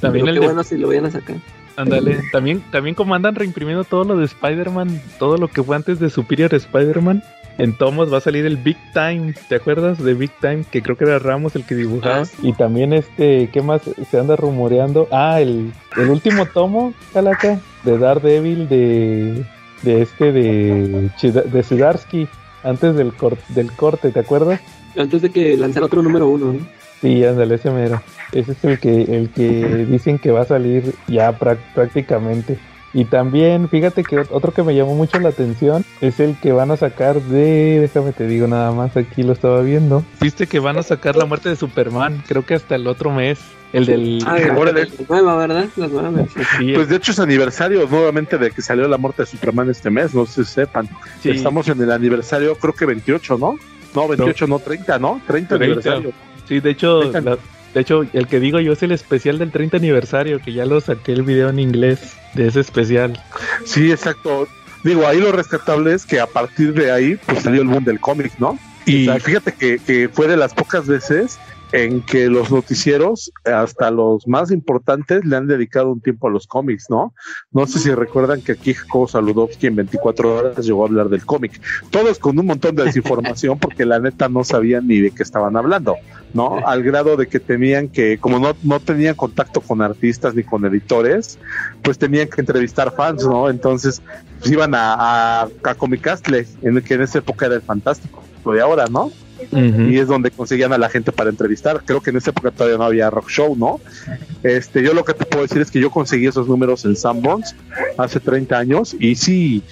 También 0.00 0.29
el 0.29 0.38
qué 0.38 0.47
bueno 0.47 0.62
si 0.62 0.76
lo 0.76 0.88
vayan 0.88 1.07
a 1.07 1.11
sacar. 1.11 1.37
Ándale, 1.76 2.23
también, 2.31 2.62
también 2.71 2.95
como 2.95 3.14
andan 3.14 3.35
reimprimiendo 3.35 3.85
todo 3.85 4.05
lo 4.05 4.17
de 4.17 4.26
Spider-Man, 4.26 5.00
todo 5.19 5.38
lo 5.38 5.49
que 5.49 5.62
fue 5.62 5.76
antes 5.76 5.99
de 5.99 6.11
Superior 6.11 6.52
Spider-Man, 6.55 7.23
en 7.62 7.75
tomos 7.75 8.12
va 8.12 8.19
a 8.19 8.21
salir 8.21 8.47
el 8.47 8.57
Big 8.57 8.76
Time, 8.93 9.35
¿te 9.49 9.57
acuerdas 9.57 10.02
de 10.02 10.14
Big 10.14 10.31
Time? 10.40 10.64
Que 10.71 10.83
creo 10.83 10.97
que 10.97 11.05
era 11.05 11.19
Ramos 11.19 11.55
el 11.57 11.64
que 11.64 11.75
dibujaba. 11.75 12.23
Ah, 12.23 12.38
y 12.43 12.52
también 12.55 12.93
este, 12.93 13.49
¿qué 13.52 13.61
más 13.61 13.83
se 14.11 14.19
anda 14.19 14.37
rumoreando? 14.37 15.09
Ah, 15.12 15.40
el, 15.40 15.73
el 15.97 16.09
último 16.09 16.47
tomo, 16.47 16.95
Calaca, 17.12 17.61
de 17.85 17.99
Daredevil 17.99 18.69
de, 18.69 19.45
de 19.83 20.02
este, 20.02 20.33
de, 20.33 21.11
de 21.21 21.62
Sidarsky, 21.62 22.29
antes 22.62 22.95
del, 22.95 23.12
del 23.49 23.73
corte, 23.73 24.11
¿te 24.11 24.21
acuerdas? 24.21 24.61
Antes 24.97 25.23
de 25.23 25.31
que 25.31 25.57
lanzara 25.57 25.87
otro 25.87 26.02
número 26.02 26.29
uno, 26.29 26.52
¿no? 26.52 26.61
Sí, 27.00 27.25
ándale, 27.25 27.55
ese 27.55 27.71
mero. 27.71 28.02
Ese 28.33 28.52
es 28.52 28.64
el 28.64 28.79
que, 28.79 29.02
el 29.02 29.31
que 29.31 29.87
dicen 29.88 30.19
que 30.19 30.31
va 30.31 30.43
a 30.43 30.45
salir 30.45 30.95
ya 31.09 31.33
prácticamente. 31.33 32.59
Y 32.92 33.04
también, 33.04 33.68
fíjate 33.68 34.02
que 34.02 34.18
otro 34.30 34.52
que 34.52 34.62
me 34.62 34.75
llamó 34.75 34.94
mucho 34.94 35.20
la 35.20 35.28
atención 35.28 35.85
es 36.00 36.18
el 36.18 36.37
que 36.40 36.52
van 36.52 36.70
a 36.73 36.76
sacar 36.76 37.20
de, 37.23 37.78
déjame 37.80 38.12
te 38.12 38.26
digo 38.26 38.49
nada 38.49 38.73
más, 38.73 38.97
aquí 38.97 39.23
lo 39.23 39.32
estaba 39.32 39.62
viendo. 39.62 40.04
Viste 40.20 40.49
que 40.49 40.59
van 40.59 40.76
a 40.76 40.82
sacar 40.82 41.14
la 41.14 41.25
muerte 41.25 41.49
de 41.49 41.56
Superman, 41.56 42.23
creo 42.26 42.44
que 42.44 42.54
hasta 42.54 42.75
el 42.75 42.87
otro 42.87 43.11
mes. 43.11 43.38
El 43.73 43.87
del... 43.87 44.25
Ah, 44.26 44.37
la 44.37 44.52
nueva, 45.09 45.37
¿verdad? 45.37 45.68
La 45.76 45.87
nueva 45.87 46.11
pues 46.75 46.88
de 46.88 46.97
hecho 46.97 47.12
es 47.12 47.20
aniversario 47.20 47.87
nuevamente 47.88 48.37
de 48.37 48.50
que 48.50 48.62
salió 48.62 48.88
la 48.88 48.97
muerte 48.97 49.23
de 49.23 49.26
Superman 49.26 49.70
este 49.70 49.90
mes, 49.90 50.12
no 50.12 50.26
sé 50.26 50.44
si 50.44 50.54
sepan. 50.54 50.88
Estamos 51.23 51.68
en 51.68 51.80
el 51.80 51.92
aniversario, 51.92 52.56
creo 52.56 52.75
que 52.75 52.87
28, 52.87 53.38
¿no? 53.38 53.54
No, 53.94 54.09
28, 54.09 54.47
no, 54.49 54.59
30, 54.59 54.99
¿no? 54.99 55.20
30, 55.25 55.54
aniversario. 55.54 56.12
Sí, 56.49 56.59
de 56.59 56.70
hecho, 56.70 57.12
de 57.74 57.80
hecho, 57.80 58.04
el 58.12 58.26
que 58.26 58.40
digo 58.40 58.58
yo 58.60 58.72
es 58.72 58.82
el 58.82 58.92
especial 58.92 59.38
del 59.38 59.52
30 59.52 59.76
aniversario, 59.76 60.40
que 60.40 60.52
ya 60.52 60.66
lo 60.66 60.80
saqué 60.80 61.12
el 61.12 61.22
video 61.22 61.48
en 61.50 61.58
inglés 61.58 62.16
de 62.34 62.48
ese 62.48 62.60
especial. 62.60 63.22
Sí, 63.64 63.90
exacto. 63.90 64.48
Digo, 64.82 65.06
ahí 65.06 65.20
lo 65.20 65.30
rescatable 65.30 65.94
es 65.94 66.06
que 66.06 66.20
a 66.20 66.26
partir 66.26 66.72
de 66.72 66.90
ahí, 66.90 67.18
pues 67.26 67.42
salió 67.42 67.62
el 67.62 67.68
boom 67.68 67.84
del 67.84 68.00
cómic, 68.00 68.32
¿no? 68.38 68.58
Y 68.86 69.08
fíjate 69.20 69.52
que, 69.52 69.78
que, 69.78 70.08
fue 70.08 70.26
de 70.26 70.36
las 70.36 70.54
pocas 70.54 70.86
veces 70.86 71.38
en 71.72 72.02
que 72.02 72.28
los 72.28 72.50
noticieros, 72.50 73.32
hasta 73.44 73.90
los 73.90 74.26
más 74.26 74.50
importantes, 74.50 75.24
le 75.24 75.36
han 75.36 75.46
dedicado 75.46 75.92
un 75.92 76.00
tiempo 76.00 76.28
a 76.28 76.30
los 76.30 76.46
cómics, 76.46 76.86
¿no? 76.90 77.14
No 77.52 77.66
sé 77.66 77.78
si 77.78 77.94
recuerdan 77.94 78.42
que 78.42 78.52
aquí 78.52 78.74
Jacobo 78.74 79.06
Saludowski 79.06 79.68
en 79.68 79.76
24 79.76 80.36
horas 80.36 80.66
llegó 80.66 80.82
a 80.82 80.88
hablar 80.88 81.08
del 81.08 81.24
cómic. 81.24 81.60
Todos 81.90 82.18
con 82.18 82.38
un 82.38 82.46
montón 82.46 82.74
de 82.74 82.84
desinformación 82.84 83.58
porque 83.58 83.84
la 83.84 84.00
neta 84.00 84.28
no 84.28 84.42
sabían 84.44 84.86
ni 84.86 85.00
de 85.00 85.12
qué 85.12 85.22
estaban 85.22 85.56
hablando, 85.56 85.96
¿no? 86.34 86.58
Al 86.66 86.82
grado 86.82 87.16
de 87.16 87.28
que 87.28 87.38
tenían 87.38 87.88
que, 87.88 88.18
como 88.18 88.38
no, 88.38 88.54
no 88.62 88.80
tenían 88.80 89.14
contacto 89.14 89.60
con 89.60 89.82
artistas 89.82 90.34
ni 90.34 90.42
con 90.42 90.64
editores, 90.64 91.38
pues 91.82 91.98
tenían 91.98 92.28
que 92.28 92.40
entrevistar 92.40 92.94
fans, 92.94 93.24
¿no? 93.24 93.48
Entonces 93.48 94.02
pues, 94.40 94.50
iban 94.50 94.74
a, 94.74 94.94
a, 94.94 95.48
a 95.64 95.74
Comicastle, 95.74 96.46
en 96.62 96.80
que 96.82 96.94
en 96.94 97.02
esa 97.02 97.18
época 97.18 97.46
era 97.46 97.56
el 97.56 97.62
fantástico, 97.62 98.22
lo 98.44 98.52
de 98.52 98.60
ahora, 98.60 98.86
¿no? 98.86 99.10
Y 99.52 99.99
es 99.99 100.06
donde 100.09 100.30
conseguían 100.30 100.73
a 100.73 100.78
la 100.78 100.88
gente 100.88 101.12
para 101.12 101.30
entrevistar. 101.30 101.82
Creo 101.85 102.00
que 102.00 102.11
en 102.11 102.16
esa 102.16 102.30
época 102.30 102.50
todavía 102.50 102.78
no 102.78 102.85
había 102.85 103.11
rock 103.11 103.28
show, 103.28 103.56
¿no? 103.56 103.80
Este, 104.42 104.82
yo 104.82 104.94
lo 104.94 105.04
que 105.04 105.14
te 105.14 105.25
puedo 105.25 105.42
decir 105.42 105.61
es 105.61 105.70
que 105.70 105.80
yo 105.80 105.90
conseguí 105.90 106.26
esos 106.26 106.49
números 106.49 106.85
en 106.85 106.97
Sanborns 106.97 107.54
hace 107.99 108.20
30 108.20 108.59
años 108.59 108.97
y 108.99 109.14
sí, 109.14 109.62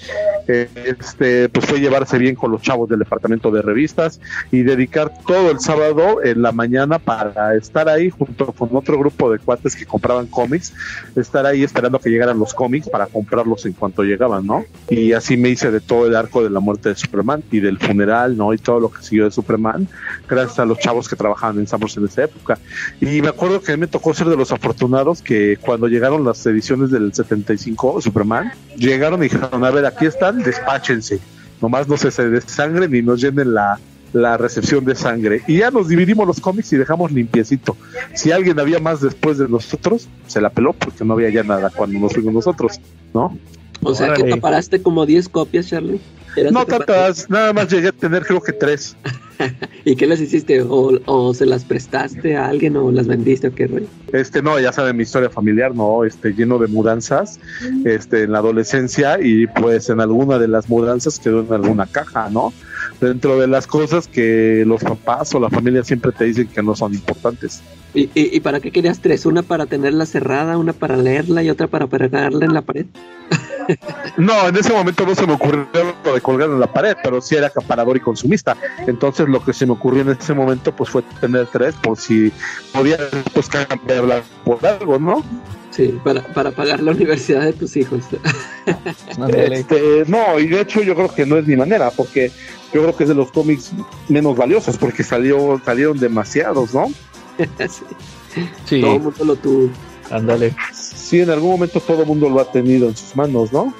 este, 0.47 1.49
pues 1.49 1.65
fue 1.65 1.79
llevarse 1.79 2.17
bien 2.17 2.35
con 2.35 2.51
los 2.51 2.61
chavos 2.61 2.89
del 2.89 2.99
departamento 2.99 3.51
de 3.51 3.61
revistas 3.61 4.19
y 4.51 4.63
dedicar 4.63 5.11
todo 5.25 5.51
el 5.51 5.59
sábado 5.59 6.23
en 6.23 6.41
la 6.41 6.51
mañana 6.51 6.99
para 6.99 7.55
estar 7.55 7.89
ahí 7.89 8.09
junto 8.09 8.47
con 8.51 8.69
otro 8.75 8.97
grupo 8.97 9.31
de 9.31 9.39
cuates 9.39 9.75
que 9.75 9.85
compraban 9.85 10.27
cómics, 10.27 10.73
estar 11.15 11.45
ahí 11.45 11.63
esperando 11.63 11.99
que 11.99 12.09
llegaran 12.09 12.39
los 12.39 12.53
cómics 12.53 12.89
para 12.89 13.07
comprarlos 13.07 13.65
en 13.65 13.73
cuanto 13.73 14.03
llegaban, 14.03 14.45
¿no? 14.45 14.65
Y 14.89 15.13
así 15.13 15.37
me 15.37 15.49
hice 15.49 15.71
de 15.71 15.81
todo 15.81 16.07
el 16.07 16.15
arco 16.15 16.43
de 16.43 16.49
la 16.49 16.59
muerte 16.59 16.89
de 16.89 16.95
Superman 16.95 17.43
y 17.51 17.59
del 17.59 17.77
funeral, 17.77 18.37
¿no? 18.37 18.53
Y 18.53 18.57
todo 18.57 18.79
lo 18.79 18.91
que 18.91 19.01
siguió 19.01 19.25
de 19.25 19.31
Superman, 19.31 19.58
gracias 20.27 20.59
a 20.59 20.65
los 20.65 20.79
chavos 20.79 21.07
que 21.07 21.15
trabajaban 21.15 21.59
en 21.59 21.67
Sanborns 21.67 21.97
en 21.97 22.05
esa 22.05 22.23
época. 22.23 22.57
Y 22.99 23.21
me 23.21 23.29
acuerdo 23.29 23.61
que 23.61 23.75
me 23.77 23.87
tocó 23.87 24.13
ser 24.13 24.27
de 24.27 24.37
los 24.37 24.51
afortunados 24.51 25.21
que 25.21 25.57
cuando 25.57 25.87
llegaron 25.87 26.25
las 26.25 26.45
ediciones 26.45 26.91
del 26.91 27.13
75 27.13 28.01
Superman, 28.01 28.53
llegaron 28.75 29.19
y 29.19 29.23
dijeron, 29.23 29.63
a 29.63 29.71
ver, 29.71 29.85
aquí 29.85 30.05
están 30.05 30.41
despáchense. 30.43 31.19
Nomás 31.61 31.87
no 31.87 31.97
se, 31.97 32.11
sangre 32.11 32.87
ni 32.87 33.01
nos 33.01 33.21
llenen 33.21 33.53
la, 33.53 33.79
la 34.13 34.37
recepción 34.37 34.85
de 34.85 34.95
sangre. 34.95 35.41
Y 35.47 35.57
ya 35.57 35.71
nos 35.71 35.87
dividimos 35.87 36.25
los 36.25 36.39
cómics 36.39 36.71
y 36.73 36.77
dejamos 36.77 37.11
limpiecito. 37.11 37.75
Si 38.13 38.31
alguien 38.31 38.59
había 38.59 38.79
más 38.79 39.01
después 39.01 39.37
de 39.37 39.47
nosotros, 39.47 40.07
se 40.27 40.41
la 40.41 40.49
peló 40.49 40.73
porque 40.73 41.03
no 41.03 41.13
había 41.13 41.29
ya 41.29 41.43
nada 41.43 41.69
cuando 41.69 41.99
nos 41.99 42.13
fuimos 42.13 42.33
nosotros, 42.33 42.79
¿no? 43.13 43.37
O 43.81 43.93
sea 43.93 44.13
que 44.13 44.37
paraste 44.37 44.81
como 44.81 45.05
10 45.05 45.29
copias, 45.29 45.67
Charlie. 45.67 46.01
No 46.51 46.65
tantas, 46.65 47.29
nada 47.29 47.53
más 47.53 47.69
llegué 47.69 47.89
a 47.89 47.91
tener 47.91 48.25
creo 48.25 48.41
que 48.41 48.53
tres. 48.53 48.95
¿Y 49.85 49.95
qué 49.95 50.07
las 50.07 50.19
hiciste? 50.19 50.61
¿O, 50.61 51.33
se 51.33 51.45
las 51.45 51.63
prestaste 51.63 52.35
a 52.35 52.47
alguien 52.47 52.75
o 52.75 52.91
las 52.91 53.07
vendiste 53.07 53.47
o 53.47 53.55
qué 53.55 53.67
rey? 53.67 53.87
Este, 54.11 54.41
no, 54.41 54.59
ya 54.59 54.71
saben 54.71 54.97
mi 54.97 55.03
historia 55.03 55.29
familiar, 55.29 55.75
¿no? 55.75 56.03
Este, 56.03 56.33
lleno 56.33 56.57
de 56.57 56.67
mudanzas, 56.67 57.39
este, 57.85 58.23
en 58.23 58.31
la 58.31 58.39
adolescencia 58.39 59.19
y 59.21 59.47
pues 59.47 59.89
en 59.89 60.01
alguna 60.01 60.39
de 60.39 60.47
las 60.47 60.69
mudanzas 60.69 61.19
quedó 61.19 61.41
en 61.41 61.53
alguna 61.53 61.85
caja, 61.85 62.29
¿no? 62.29 62.53
Dentro 62.99 63.39
de 63.39 63.47
las 63.47 63.67
cosas 63.67 64.07
que 64.07 64.63
los 64.65 64.83
papás 64.83 65.33
o 65.33 65.39
la 65.39 65.49
familia 65.49 65.83
siempre 65.83 66.11
te 66.11 66.25
dicen 66.25 66.47
que 66.47 66.61
no 66.61 66.75
son 66.75 66.93
importantes. 66.93 67.61
¿Y, 67.93 68.09
y, 68.13 68.39
para 68.41 68.59
qué 68.59 68.71
querías 68.71 68.99
tres? 68.99 69.25
¿Una 69.25 69.41
para 69.41 69.65
tenerla 69.65 70.05
cerrada, 70.05 70.57
una 70.57 70.73
para 70.73 70.95
leerla 70.97 71.41
y 71.43 71.49
otra 71.49 71.67
para 71.67 71.87
pegarla 71.87 72.45
en 72.45 72.53
la 72.53 72.61
pared? 72.61 72.85
No, 74.17 74.47
en 74.47 74.55
ese 74.55 74.73
momento 74.73 75.05
no 75.05 75.15
se 75.15 75.27
me 75.27 75.33
ocurrió 75.33 75.67
lo 76.03 76.13
de 76.13 76.21
colgar 76.21 76.49
en 76.49 76.59
la 76.59 76.71
pared, 76.71 76.95
pero 77.03 77.21
sí 77.21 77.35
era 77.35 77.47
acaparador 77.47 77.97
y 77.97 77.99
consumista. 77.99 78.57
Entonces 78.87 79.27
lo 79.27 79.43
que 79.43 79.53
se 79.53 79.65
me 79.65 79.73
ocurrió 79.73 80.01
en 80.01 80.09
ese 80.09 80.33
momento 80.33 80.75
pues 80.75 80.89
fue 80.89 81.03
tener 81.21 81.47
tres 81.47 81.75
por 81.75 81.97
si 81.97 82.31
podía 82.73 82.97
pues 83.33 83.47
cambiarla 83.49 84.23
por 84.43 84.65
algo, 84.65 84.99
¿no? 84.99 85.23
Sí, 85.71 85.99
para, 86.03 86.21
para 86.33 86.51
pagar 86.51 86.81
la 86.81 86.91
universidad 86.91 87.41
de 87.41 87.53
tus 87.53 87.77
hijos. 87.77 88.03
este, 89.27 90.03
no, 90.07 90.39
y 90.39 90.47
de 90.47 90.61
hecho 90.61 90.81
yo 90.81 90.95
creo 90.95 91.13
que 91.13 91.25
no 91.25 91.37
es 91.37 91.45
mi 91.45 91.55
manera, 91.55 91.91
porque 91.91 92.31
yo 92.73 92.81
creo 92.81 92.95
que 92.95 93.03
es 93.03 93.09
de 93.09 93.15
los 93.15 93.31
cómics 93.31 93.71
menos 94.07 94.35
valiosos, 94.35 94.77
porque 94.77 95.03
salió, 95.03 95.61
salieron 95.63 95.99
demasiados, 95.99 96.73
¿no? 96.73 96.87
sí. 98.65 98.81
Todo 98.81 98.95
el 98.95 99.01
mundo 99.01 99.25
lo 99.25 99.35
tuvo. 99.35 99.69
Ándale. 100.11 100.55
Sí, 101.09 101.19
en 101.21 101.29
algún 101.31 101.49
momento 101.49 101.79
todo 101.79 102.01
el 102.03 102.07
mundo 102.07 102.29
lo 102.29 102.39
ha 102.39 102.51
tenido 102.51 102.87
en 102.87 102.95
sus 102.95 103.15
manos, 103.15 103.51
¿no? 103.51 103.73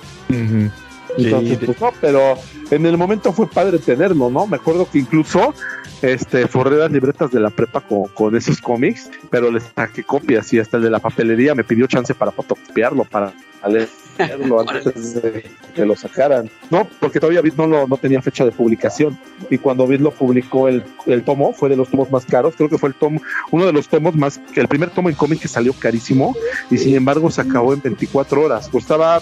Entonces, 1.18 1.60
pues 1.66 1.82
no, 1.82 1.92
pero 2.00 2.36
en 2.72 2.86
el 2.86 2.98
momento 2.98 3.34
fue 3.34 3.50
padre 3.50 3.80
tenerlo, 3.80 4.30
¿no? 4.30 4.48
Me 4.48 4.58
acuerdo 4.58 4.89
que 4.89 5.00
incluso 5.00 5.54
este, 6.01 6.48
forré 6.48 6.78
las 6.78 6.92
libretas 6.92 7.32
de 7.32 7.39
la 7.39 7.50
prepa 7.50 7.82
con, 7.82 8.36
esos 8.36 8.62
cómics, 8.62 9.10
pero 9.30 9.51
les 9.51 9.63
saqué 9.75 10.04
copias 10.04 10.51
y 10.54 10.60
hasta 10.60 10.78
el 10.78 10.84
de 10.84 10.89
la 10.89 11.00
papelería 11.00 11.56
me 11.56 11.63
pidió 11.63 11.88
chance 11.88 12.13
para 12.13 12.32
fotocopiarlo, 12.32 13.04
para 13.04 13.34
leerlo 13.68 14.62
antes 14.70 15.22
de 15.22 15.46
que 15.74 15.86
lo 15.86 15.96
sacaran. 15.96 16.50
No, 16.70 16.88
porque 17.00 17.20
todavía 17.20 17.42
Bit 17.42 17.56
no, 17.56 17.68
lo, 17.68 17.88
no 17.88 17.98
tenía 17.98 18.22
fecha 18.22 18.46
de 18.46 18.51
publicación. 18.51 19.18
Y 19.50 19.58
cuando 19.58 19.88
Bit 19.88 20.01
lo 20.01 20.12
publicó, 20.12 20.68
el, 20.68 20.84
el 21.06 21.24
tomo 21.24 21.54
fue 21.54 21.70
de 21.70 21.75
los 21.75 21.89
tomos 21.89 22.10
más 22.12 22.25
caros. 22.25 22.56
Creo 22.56 22.70
que 22.70 22.78
fue 22.78 22.89
el 22.89 22.96
tomo, 22.96 23.22
uno 23.51 23.66
de 23.66 23.74
los 23.74 23.88
tomos 23.88 24.16
más, 24.16 24.38
que 24.54 24.62
el 24.62 24.68
primer 24.68 24.92
tomo 24.92 25.10
en 25.10 25.16
cómic 25.16 25.42
que 25.42 25.48
salió 25.48 25.74
carísimo 25.74 26.36
y 26.70 26.78
sin 26.78 26.96
embargo 26.96 27.30
se 27.30 27.42
acabó 27.42 27.74
en 27.74 27.82
24 27.82 28.42
horas. 28.42 28.70
Costaba 28.70 29.22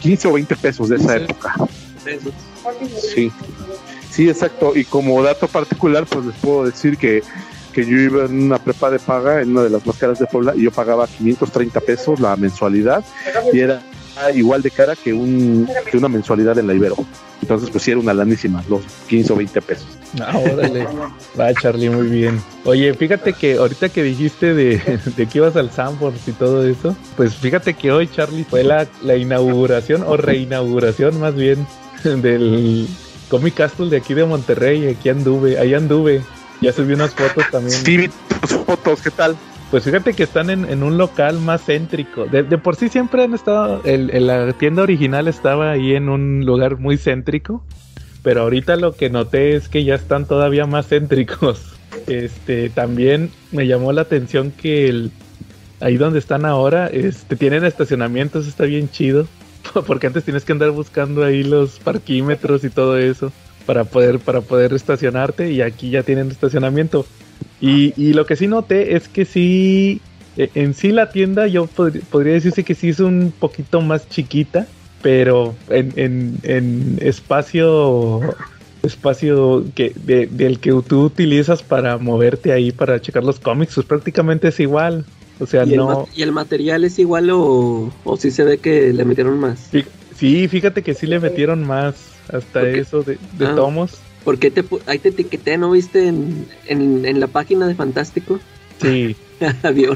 15 0.00 0.28
o 0.28 0.32
20 0.32 0.56
pesos 0.56 0.88
de 0.88 0.96
esa 0.96 1.16
época. 1.16 1.54
Sí. 3.14 3.30
Sí, 4.10 4.28
exacto. 4.28 4.72
Y 4.74 4.84
como 4.84 5.22
dato 5.22 5.46
particular, 5.46 6.04
pues 6.06 6.26
les 6.26 6.36
puedo 6.36 6.64
decir 6.64 6.98
que, 6.98 7.22
que 7.72 7.86
yo 7.86 7.96
iba 7.96 8.24
en 8.24 8.42
una 8.42 8.58
prepa 8.58 8.90
de 8.90 8.98
paga, 8.98 9.40
en 9.40 9.50
una 9.50 9.62
de 9.62 9.70
las 9.70 9.86
más 9.86 9.96
caras 9.96 10.18
de 10.18 10.26
Puebla, 10.26 10.54
y 10.56 10.62
yo 10.62 10.72
pagaba 10.72 11.06
530 11.06 11.80
pesos 11.80 12.20
la 12.20 12.34
mensualidad, 12.36 13.04
y 13.52 13.60
era 13.60 13.82
igual 14.34 14.62
de 14.62 14.70
cara 14.70 14.94
que, 14.96 15.12
un, 15.12 15.68
que 15.90 15.96
una 15.96 16.08
mensualidad 16.08 16.58
en 16.58 16.66
la 16.66 16.74
Ibero. 16.74 16.96
Entonces, 17.42 17.70
pues 17.70 17.84
sí, 17.84 17.90
era 17.90 18.00
una 18.00 18.12
lanísima, 18.12 18.62
los 18.68 18.82
15 19.08 19.32
o 19.32 19.36
20 19.36 19.62
pesos. 19.62 19.86
Ah, 20.20 20.36
órale. 20.36 20.86
Va, 21.38 21.54
Charlie, 21.54 21.88
muy 21.88 22.06
bien. 22.08 22.40
Oye, 22.64 22.92
fíjate 22.94 23.32
que 23.32 23.54
ahorita 23.54 23.88
que 23.88 24.02
dijiste 24.02 24.54
de, 24.54 25.00
de 25.16 25.26
que 25.26 25.38
ibas 25.38 25.56
al 25.56 25.70
Sanborns 25.70 26.28
y 26.28 26.32
todo 26.32 26.66
eso, 26.66 26.94
pues 27.16 27.34
fíjate 27.34 27.74
que 27.74 27.92
hoy, 27.92 28.08
Charlie, 28.08 28.44
fue 28.44 28.62
la, 28.62 28.86
la 29.02 29.16
inauguración 29.16 30.02
o 30.06 30.16
reinauguración 30.16 31.18
más 31.18 31.34
bien 31.34 31.66
del 32.04 32.86
Comic 33.28 33.54
Castle 33.54 33.88
de 33.88 33.96
aquí 33.98 34.14
de 34.14 34.24
Monterrey, 34.24 34.88
aquí 34.88 35.08
anduve, 35.08 35.58
ahí 35.58 35.74
anduve. 35.74 36.22
Ya 36.60 36.72
subí 36.72 36.92
unas 36.92 37.14
fotos 37.14 37.44
también. 37.50 37.80
Sí, 37.84 38.10
tus 38.42 38.50
fotos, 38.50 39.00
¿qué 39.00 39.10
tal? 39.10 39.34
Pues 39.70 39.84
fíjate 39.84 40.14
que 40.14 40.24
están 40.24 40.50
en, 40.50 40.82
un 40.82 40.98
local 40.98 41.38
más 41.38 41.64
céntrico. 41.64 42.24
De, 42.26 42.42
por 42.58 42.74
sí 42.74 42.88
siempre 42.88 43.22
han 43.22 43.34
estado, 43.34 43.80
el, 43.84 44.26
la 44.26 44.52
tienda 44.54 44.82
original 44.82 45.28
estaba 45.28 45.70
ahí 45.70 45.94
en 45.94 46.08
un 46.08 46.44
lugar 46.44 46.78
muy 46.78 46.96
céntrico, 46.96 47.64
pero 48.24 48.42
ahorita 48.42 48.74
lo 48.74 48.96
que 48.96 49.10
noté 49.10 49.54
es 49.54 49.68
que 49.68 49.84
ya 49.84 49.94
están 49.94 50.26
todavía 50.26 50.66
más 50.66 50.88
céntricos. 50.88 51.66
Este, 52.06 52.70
también 52.70 53.30
me 53.50 53.66
llamó 53.66 53.92
la 53.92 54.02
atención 54.02 54.52
que 54.52 54.88
el, 54.88 55.10
ahí 55.80 55.96
donde 55.96 56.20
están 56.20 56.44
ahora, 56.44 56.86
este, 56.86 57.34
tienen 57.36 57.64
estacionamientos, 57.64 58.46
está 58.46 58.64
bien 58.64 58.88
chido. 58.88 59.26
Porque 59.86 60.06
antes 60.06 60.24
tienes 60.24 60.44
que 60.44 60.52
andar 60.52 60.70
buscando 60.70 61.24
ahí 61.24 61.42
los 61.42 61.78
parquímetros 61.80 62.64
y 62.64 62.70
todo 62.70 62.96
eso 62.96 63.32
para 63.66 63.84
poder, 63.84 64.18
para 64.18 64.40
poder 64.40 64.72
estacionarte 64.72 65.50
y 65.52 65.62
aquí 65.62 65.90
ya 65.90 66.02
tienen 66.02 66.30
estacionamiento. 66.30 67.06
Y, 67.60 67.92
y 67.96 68.12
lo 68.12 68.26
que 68.26 68.36
sí 68.36 68.46
noté 68.46 68.96
es 68.96 69.08
que 69.08 69.24
sí, 69.24 70.00
e, 70.36 70.50
en 70.54 70.74
sí 70.74 70.92
la 70.92 71.10
tienda 71.10 71.46
yo 71.46 71.66
podría 71.66 72.34
decirse 72.34 72.64
que 72.64 72.74
sí 72.74 72.90
es 72.90 73.00
un 73.00 73.32
poquito 73.38 73.80
más 73.80 74.08
chiquita, 74.08 74.66
pero 75.02 75.54
en, 75.68 75.92
en, 75.96 76.38
en 76.42 76.98
espacio 77.00 78.20
espacio 78.82 79.64
que 79.74 79.92
del 79.94 80.58
que 80.58 80.70
tú 80.86 81.04
utilizas 81.04 81.62
para 81.62 81.98
moverte 81.98 82.52
ahí 82.52 82.72
para 82.72 83.00
checar 83.00 83.24
los 83.24 83.38
cómics, 83.38 83.74
pues 83.74 83.86
prácticamente 83.86 84.48
es 84.48 84.60
igual. 84.60 85.04
O 85.38 85.46
sea, 85.46 85.64
¿Y 85.64 85.76
no. 85.76 86.06
El 86.12 86.20
¿Y 86.20 86.22
el 86.22 86.32
material 86.32 86.84
es 86.84 86.98
igual 86.98 87.30
o, 87.30 87.92
o 88.04 88.16
sí 88.16 88.30
se 88.30 88.44
ve 88.44 88.58
que 88.58 88.92
le 88.92 89.04
metieron 89.04 89.38
más? 89.38 89.70
Sí, 90.16 90.48
fíjate 90.48 90.82
que 90.82 90.94
sí 90.94 91.06
le 91.06 91.18
metieron 91.18 91.66
más 91.66 91.94
hasta 92.30 92.68
eso 92.68 93.02
de, 93.02 93.18
ah, 93.40 93.54
tomos. 93.56 93.98
Porque 94.24 94.50
te, 94.50 94.64
ahí 94.86 94.98
te 94.98 95.10
etiqueté, 95.10 95.56
¿no 95.56 95.70
viste 95.70 96.08
en, 96.08 96.46
en, 96.66 97.20
la 97.20 97.26
página 97.26 97.66
de 97.66 97.74
Fantástico? 97.74 98.38
Sí. 98.80 99.16
Había 99.62 99.90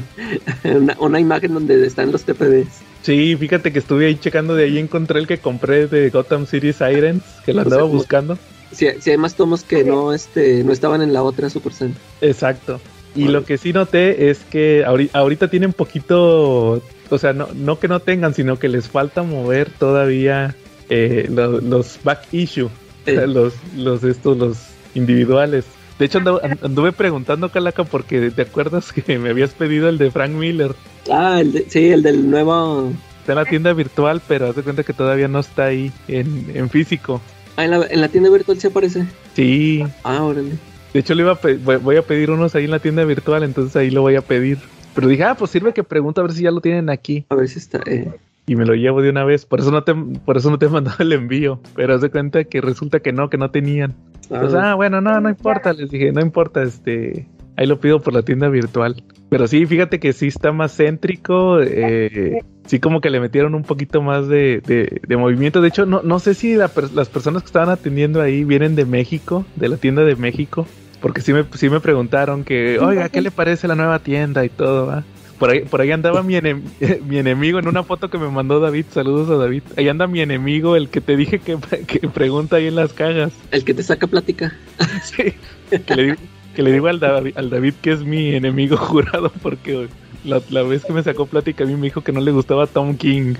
una, 0.63 0.97
una, 0.99 1.19
imagen 1.19 1.53
donde 1.53 1.85
están 1.85 2.11
los 2.11 2.23
TPBs. 2.23 2.81
Sí, 3.03 3.35
fíjate 3.35 3.71
que 3.71 3.79
estuve 3.79 4.07
ahí 4.07 4.15
checando, 4.15 4.55
de 4.55 4.63
ahí 4.63 4.79
encontré 4.79 5.19
el 5.19 5.27
que 5.27 5.37
compré 5.37 5.85
de 5.85 6.09
Gotham 6.09 6.47
City 6.47 6.73
Sirens, 6.73 7.21
que 7.45 7.53
lo 7.53 7.61
andaba 7.61 7.83
buscando. 7.83 8.39
Sí, 8.71 8.87
sí, 8.99 9.11
hay 9.11 9.17
más 9.17 9.35
tomos 9.35 9.63
que 9.63 9.83
no, 9.83 10.11
este, 10.11 10.63
no 10.63 10.73
estaban 10.73 11.01
en 11.01 11.13
la 11.13 11.21
otra 11.21 11.49
Super 11.49 11.73
Exacto. 12.21 12.81
Y 13.15 13.29
lo 13.29 13.45
que 13.45 13.57
sí 13.57 13.71
noté 13.71 14.29
es 14.29 14.39
que 14.39 14.83
ahorita, 14.85 15.47
tienen 15.49 15.71
poquito, 15.71 16.81
o 17.09 17.17
sea, 17.17 17.31
no, 17.31 17.47
no 17.53 17.79
que 17.79 17.87
no 17.87 18.01
tengan, 18.01 18.33
sino 18.33 18.59
que 18.59 18.67
les 18.67 18.89
falta 18.89 19.23
mover 19.23 19.69
todavía 19.69 20.55
eh, 20.89 21.27
los 21.29 21.99
back 22.03 22.27
issue, 22.33 22.69
los, 23.27 23.53
los 23.75 24.03
estos, 24.03 24.37
los 24.37 24.57
individuales. 24.93 25.65
De 25.99 26.05
hecho, 26.05 26.19
anduve, 26.61 26.91
preguntando, 26.91 27.49
Calaca, 27.49 27.85
porque 27.85 28.29
te 28.29 28.41
acuerdas 28.41 28.91
que 28.91 29.17
me 29.17 29.29
habías 29.29 29.53
pedido 29.53 29.87
el 29.87 29.97
de 29.97 30.11
Frank 30.11 30.31
Miller. 30.31 30.75
Ah, 31.09 31.39
el 31.39 31.65
sí, 31.69 31.87
el 31.87 32.03
del 32.03 32.29
nuevo. 32.29 32.91
Está 33.21 33.31
en 33.31 33.37
la 33.37 33.45
tienda 33.45 33.73
virtual, 33.73 34.21
pero 34.27 34.47
haz 34.47 34.55
de 34.55 34.63
cuenta 34.63 34.83
que 34.83 34.93
todavía 34.93 35.27
no 35.27 35.39
está 35.39 35.65
ahí 35.65 35.91
en, 36.07 36.51
en 36.53 36.69
físico. 36.69 37.21
Ah, 37.55 37.63
¿en 37.63 37.71
la, 37.71 37.87
en 37.89 38.01
la 38.01 38.09
tienda 38.09 38.29
virtual 38.29 38.59
se 38.59 38.67
aparece. 38.67 39.05
Sí. 39.35 39.83
Ah, 40.03 40.21
órale. 40.21 40.51
De 40.93 40.99
hecho, 40.99 41.15
le 41.15 41.23
iba 41.23 41.31
a 41.31 41.77
voy 41.79 41.95
a 41.95 42.01
pedir 42.01 42.29
unos 42.29 42.55
ahí 42.55 42.65
en 42.65 42.71
la 42.71 42.79
tienda 42.79 43.03
virtual, 43.05 43.43
entonces 43.43 43.75
ahí 43.75 43.89
lo 43.89 44.01
voy 44.01 44.15
a 44.15 44.21
pedir. 44.21 44.57
Pero 44.93 45.07
dije, 45.07 45.23
ah, 45.23 45.35
pues 45.35 45.51
sirve 45.51 45.73
que 45.73 45.83
pregunto 45.83 46.21
a 46.21 46.23
ver 46.23 46.33
si 46.33 46.43
ya 46.43 46.51
lo 46.51 46.61
tienen 46.61 46.89
aquí. 46.89 47.25
A 47.29 47.35
ver 47.35 47.47
si 47.49 47.59
está. 47.59 47.81
Eh. 47.85 48.11
Y 48.47 48.55
me 48.55 48.65
lo 48.65 48.75
llevo 48.75 49.01
de 49.01 49.09
una 49.09 49.23
vez. 49.23 49.45
Por 49.45 49.59
eso 49.59 49.71
no 49.71 49.83
te, 49.83 49.93
por 49.93 50.37
eso 50.37 50.51
no 50.51 50.59
te 50.59 50.67
he 50.67 50.69
mandado 50.69 50.97
el 50.99 51.13
envío. 51.13 51.59
Pero 51.75 51.95
haz 51.95 52.01
de 52.01 52.11
cuenta 52.11 52.43
que 52.43 52.61
resulta 52.61 52.99
que 52.99 53.11
no, 53.11 53.29
que 53.29 53.37
no 53.37 53.49
tenían. 53.51 53.95
Entonces, 54.29 54.59
ah, 54.61 54.75
bueno, 54.75 55.01
no, 55.01 55.19
no 55.19 55.29
importa. 55.29 55.73
Les 55.73 55.89
dije, 55.89 56.11
no 56.11 56.21
importa, 56.21 56.63
este. 56.63 57.27
Ahí 57.57 57.67
lo 57.67 57.79
pido 57.79 58.01
por 58.01 58.13
la 58.13 58.21
tienda 58.21 58.49
virtual. 58.49 59.01
Pero 59.29 59.47
sí, 59.47 59.65
fíjate 59.65 59.99
que 59.99 60.13
sí 60.13 60.27
está 60.27 60.51
más 60.51 60.75
céntrico. 60.75 61.59
Eh, 61.61 62.41
sí, 62.65 62.79
como 62.79 62.99
que 62.99 63.09
le 63.09 63.19
metieron 63.19 63.55
un 63.55 63.63
poquito 63.63 64.01
más 64.01 64.27
de, 64.27 64.61
de, 64.61 65.17
movimiento. 65.17 65.61
De 65.61 65.69
hecho, 65.69 65.85
no, 65.85 66.01
no 66.03 66.19
sé 66.19 66.33
si 66.33 66.55
las 66.55 66.71
personas 66.71 67.43
que 67.43 67.47
estaban 67.47 67.69
atendiendo 67.69 68.21
ahí 68.21 68.43
vienen 68.43 68.75
de 68.75 68.85
México, 68.85 69.45
de 69.55 69.69
la 69.69 69.77
tienda 69.77 70.03
de 70.03 70.15
México. 70.15 70.67
Porque 71.01 71.21
sí 71.21 71.33
me, 71.33 71.45
sí 71.53 71.69
me 71.69 71.79
preguntaron 71.79 72.43
que, 72.43 72.79
oiga, 72.79 73.09
¿qué 73.09 73.21
le 73.21 73.31
parece 73.31 73.67
la 73.67 73.75
nueva 73.75 73.99
tienda 73.99 74.43
y 74.43 74.49
todo? 74.49 74.87
¿va? 74.87 75.03
Por 75.39 75.49
ahí, 75.49 75.61
por 75.61 75.81
ahí 75.81 75.91
andaba 75.91 76.23
mi, 76.23 76.35
mi 77.07 77.17
enemigo 77.17 77.59
en 77.59 77.67
una 77.67 77.83
foto 77.83 78.09
que 78.09 78.17
me 78.17 78.29
mandó 78.29 78.59
David. 78.59 78.85
Saludos 78.91 79.29
a 79.29 79.35
David. 79.35 79.63
Ahí 79.77 79.89
anda 79.89 80.07
mi 80.07 80.21
enemigo, 80.21 80.75
el 80.75 80.89
que 80.89 81.01
te 81.01 81.17
dije 81.17 81.39
que, 81.39 81.57
que 81.87 82.07
pregunta 82.09 82.57
ahí 82.57 82.67
en 82.67 82.75
las 82.75 82.93
cajas. 82.93 83.33
El 83.51 83.63
que 83.63 83.73
te 83.73 83.83
saca 83.83 84.07
plática. 84.07 84.55
sí. 85.03 85.33
Que 85.69 85.95
le, 85.95 86.03
digo, 86.03 86.15
que 86.55 86.63
le 86.63 86.71
digo 86.71 86.87
al, 86.87 86.99
David, 86.99 87.37
al 87.37 87.49
David 87.49 87.73
que 87.81 87.91
es 87.91 88.03
mi 88.03 88.35
enemigo 88.35 88.77
jurado 88.77 89.31
porque 89.41 89.87
la, 90.23 90.41
la, 90.49 90.63
vez 90.63 90.85
que 90.85 90.93
me 90.93 91.03
sacó 91.03 91.25
plática 91.25 91.63
a 91.63 91.67
mí 91.67 91.75
me 91.75 91.83
dijo 91.83 92.01
que 92.01 92.11
no 92.11 92.21
le 92.21 92.31
gustaba 92.31 92.67
Tom 92.67 92.95
King. 92.95 93.33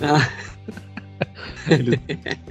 Ah. 0.00 0.28
le, 1.68 2.00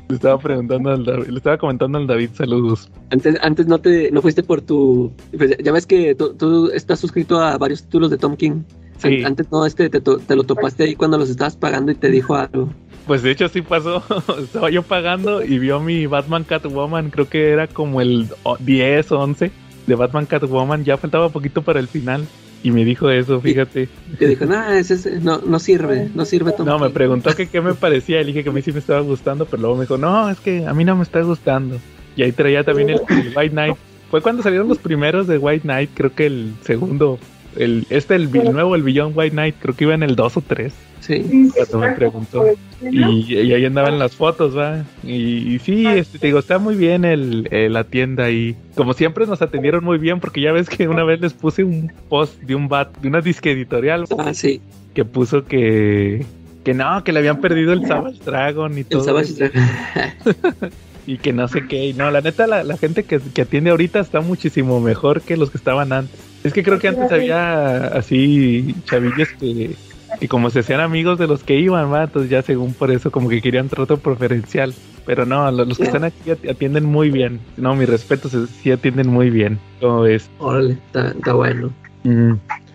estaba 0.09 0.39
preguntando 0.39 0.89
al 0.91 1.05
David, 1.05 1.27
le 1.27 1.37
estaba 1.37 1.57
comentando 1.57 1.97
al 1.97 2.07
David, 2.07 2.29
saludos. 2.33 2.89
Antes, 3.09 3.37
antes 3.41 3.67
no 3.67 3.79
te, 3.79 4.11
no 4.11 4.21
fuiste 4.21 4.43
por 4.43 4.61
tu, 4.61 5.11
pues, 5.37 5.57
ya 5.63 5.71
ves 5.71 5.85
que 5.85 6.15
tú, 6.15 6.71
estás 6.73 6.99
suscrito 6.99 7.39
a 7.39 7.57
varios 7.57 7.83
títulos 7.83 8.09
de 8.09 8.17
Tom 8.17 8.35
King. 8.35 8.63
Sí. 9.01 9.23
Antes 9.23 9.51
no, 9.51 9.65
este 9.65 9.89
te, 9.89 9.99
te, 9.99 10.35
lo 10.35 10.43
topaste 10.43 10.83
ahí 10.83 10.95
cuando 10.95 11.17
los 11.17 11.29
estabas 11.29 11.55
pagando 11.55 11.91
y 11.91 11.95
te 11.95 12.09
dijo 12.09 12.35
algo. 12.35 12.71
Pues 13.07 13.23
de 13.23 13.31
hecho 13.31 13.47
sí 13.47 13.61
pasó, 13.61 14.03
estaba 14.39 14.69
yo 14.69 14.83
pagando 14.83 15.43
y 15.43 15.57
vio 15.57 15.79
mi 15.79 16.05
Batman 16.05 16.43
Catwoman, 16.43 17.09
creo 17.09 17.27
que 17.27 17.49
era 17.49 17.67
como 17.67 17.99
el 17.99 18.27
10 18.59 19.11
o 19.11 19.19
11 19.19 19.51
de 19.87 19.95
Batman 19.95 20.27
Catwoman, 20.27 20.83
ya 20.83 20.97
faltaba 20.97 21.29
poquito 21.29 21.61
para 21.63 21.79
el 21.79 21.87
final. 21.87 22.27
Y 22.63 22.69
me 22.69 22.85
dijo 22.85 23.09
eso, 23.09 23.41
fíjate. 23.41 23.89
Y, 24.19 24.25
dijo, 24.25 24.45
no, 24.45 24.63
ese, 24.69 25.19
no, 25.19 25.39
no 25.39 25.57
sirve, 25.57 26.11
no 26.13 26.25
sirve 26.25 26.53
No, 26.63 26.77
me 26.77 26.91
preguntó 26.91 27.35
que 27.35 27.47
qué 27.47 27.59
me 27.59 27.73
parecía, 27.73 28.19
le 28.19 28.25
dije 28.25 28.43
que 28.43 28.49
a 28.49 28.53
mí 28.53 28.61
sí 28.61 28.71
me 28.71 28.77
estaba 28.77 28.99
gustando, 29.01 29.45
pero 29.45 29.61
luego 29.61 29.77
me 29.77 29.81
dijo, 29.81 29.97
no, 29.97 30.29
es 30.29 30.39
que 30.39 30.67
a 30.67 30.73
mí 30.73 30.85
no 30.85 30.95
me 30.95 31.01
está 31.01 31.21
gustando. 31.21 31.79
Y 32.15 32.21
ahí 32.21 32.31
traía 32.31 32.63
también 32.63 32.91
el, 32.91 32.99
White 33.35 33.49
Knight. 33.49 33.75
Fue 34.11 34.21
cuando 34.21 34.43
salieron 34.43 34.67
los 34.67 34.77
primeros 34.77 35.25
de 35.25 35.39
White 35.39 35.63
Knight, 35.63 35.89
creo 35.95 36.13
que 36.13 36.27
el 36.27 36.53
segundo, 36.63 37.17
el 37.55 37.85
este, 37.89 38.15
el, 38.15 38.31
nuevo, 38.31 38.75
el 38.75 38.83
Beyond 38.83 39.17
White 39.17 39.31
Knight, 39.31 39.55
creo 39.59 39.75
que 39.75 39.83
iba 39.85 39.93
en 39.93 40.03
el 40.03 40.15
2 40.15 40.37
o 40.37 40.41
3. 40.41 40.73
Sí. 41.01 41.51
Cuando 41.55 41.79
me 41.79 41.91
preguntó. 41.93 42.45
Y, 42.81 43.51
ahí 43.51 43.65
andaban 43.65 43.97
las 43.99 44.15
fotos, 44.15 44.57
¿va? 44.57 44.85
Y, 45.03 45.59
sí, 45.59 45.85
este, 45.87 46.19
te 46.19 46.27
digo, 46.27 46.39
está 46.39 46.59
muy 46.59 46.75
bien 46.75 47.05
el, 47.05 47.47
la 47.73 47.83
tienda 47.83 48.29
y 48.29 48.55
como 48.75 48.93
siempre 48.93 49.25
nos 49.25 49.41
atendieron 49.41 49.83
muy 49.83 49.97
bien 49.97 50.19
porque 50.19 50.41
ya 50.41 50.51
ves 50.51 50.69
que 50.69 50.87
una 50.87 51.03
vez 51.03 51.19
les 51.19 51.33
puse 51.33 51.63
un 51.63 51.91
post 52.09 52.39
de 52.41 52.55
un 52.55 52.67
bat, 52.67 52.95
de 52.99 53.07
una 53.07 53.21
disque 53.21 53.51
editorial. 53.51 54.05
Ah, 54.17 54.33
sí. 54.33 54.61
Que 54.93 55.05
puso 55.05 55.45
que, 55.45 56.25
que 56.63 56.73
no, 56.73 57.03
que 57.03 57.11
le 57.11 57.19
habían 57.19 57.41
perdido 57.41 57.73
el 57.73 57.85
Savage 57.87 58.19
Dragon 58.23 58.77
y 58.77 58.83
todo. 58.83 58.99
El 58.99 59.25
Savage 59.25 59.33
Dragon. 59.33 60.71
y 61.07 61.17
que 61.17 61.33
no 61.33 61.47
sé 61.47 61.67
qué. 61.67 61.87
Y 61.87 61.93
no, 61.93 62.09
la 62.11 62.21
neta, 62.21 62.47
la, 62.47 62.63
la 62.63 62.77
gente 62.77 63.03
que, 63.03 63.19
que 63.19 63.41
atiende 63.43 63.71
ahorita 63.71 63.99
está 63.99 64.21
muchísimo 64.21 64.79
mejor 64.79 65.21
que 65.21 65.37
los 65.37 65.49
que 65.51 65.57
estaban 65.57 65.91
antes. 65.93 66.19
Es 66.43 66.53
que 66.53 66.63
creo 66.63 66.79
que 66.79 66.87
antes 66.87 67.11
había 67.11 67.87
así 67.87 68.75
chavillos 68.85 69.29
que 69.39 69.75
Y 70.19 70.27
como 70.27 70.49
se 70.49 70.59
hacían 70.59 70.79
amigos 70.81 71.17
de 71.19 71.27
los 71.27 71.43
que 71.43 71.55
iban, 71.59 71.91
¿va? 71.91 72.03
entonces 72.03 72.29
ya 72.29 72.41
según 72.41 72.73
por 72.73 72.91
eso 72.91 73.11
como 73.11 73.29
que 73.29 73.41
querían 73.41 73.69
trato 73.69 73.97
preferencial. 73.97 74.73
Pero 75.05 75.25
no, 75.25 75.49
lo- 75.51 75.65
los, 75.65 75.77
que 75.77 75.83
están 75.85 76.03
aquí 76.03 76.29
ati- 76.29 76.49
atienden 76.51 76.85
muy 76.85 77.09
bien. 77.09 77.39
No, 77.57 77.75
mis 77.75 77.89
respetos, 77.89 78.33
es- 78.33 78.49
sí 78.49 78.71
atienden 78.71 79.07
muy 79.07 79.29
bien. 79.29 79.57
¿Cómo 79.79 80.01
ves? 80.01 80.29
Órale, 80.39 80.73
está, 80.73 81.09
está 81.11 81.33
bueno. 81.33 81.71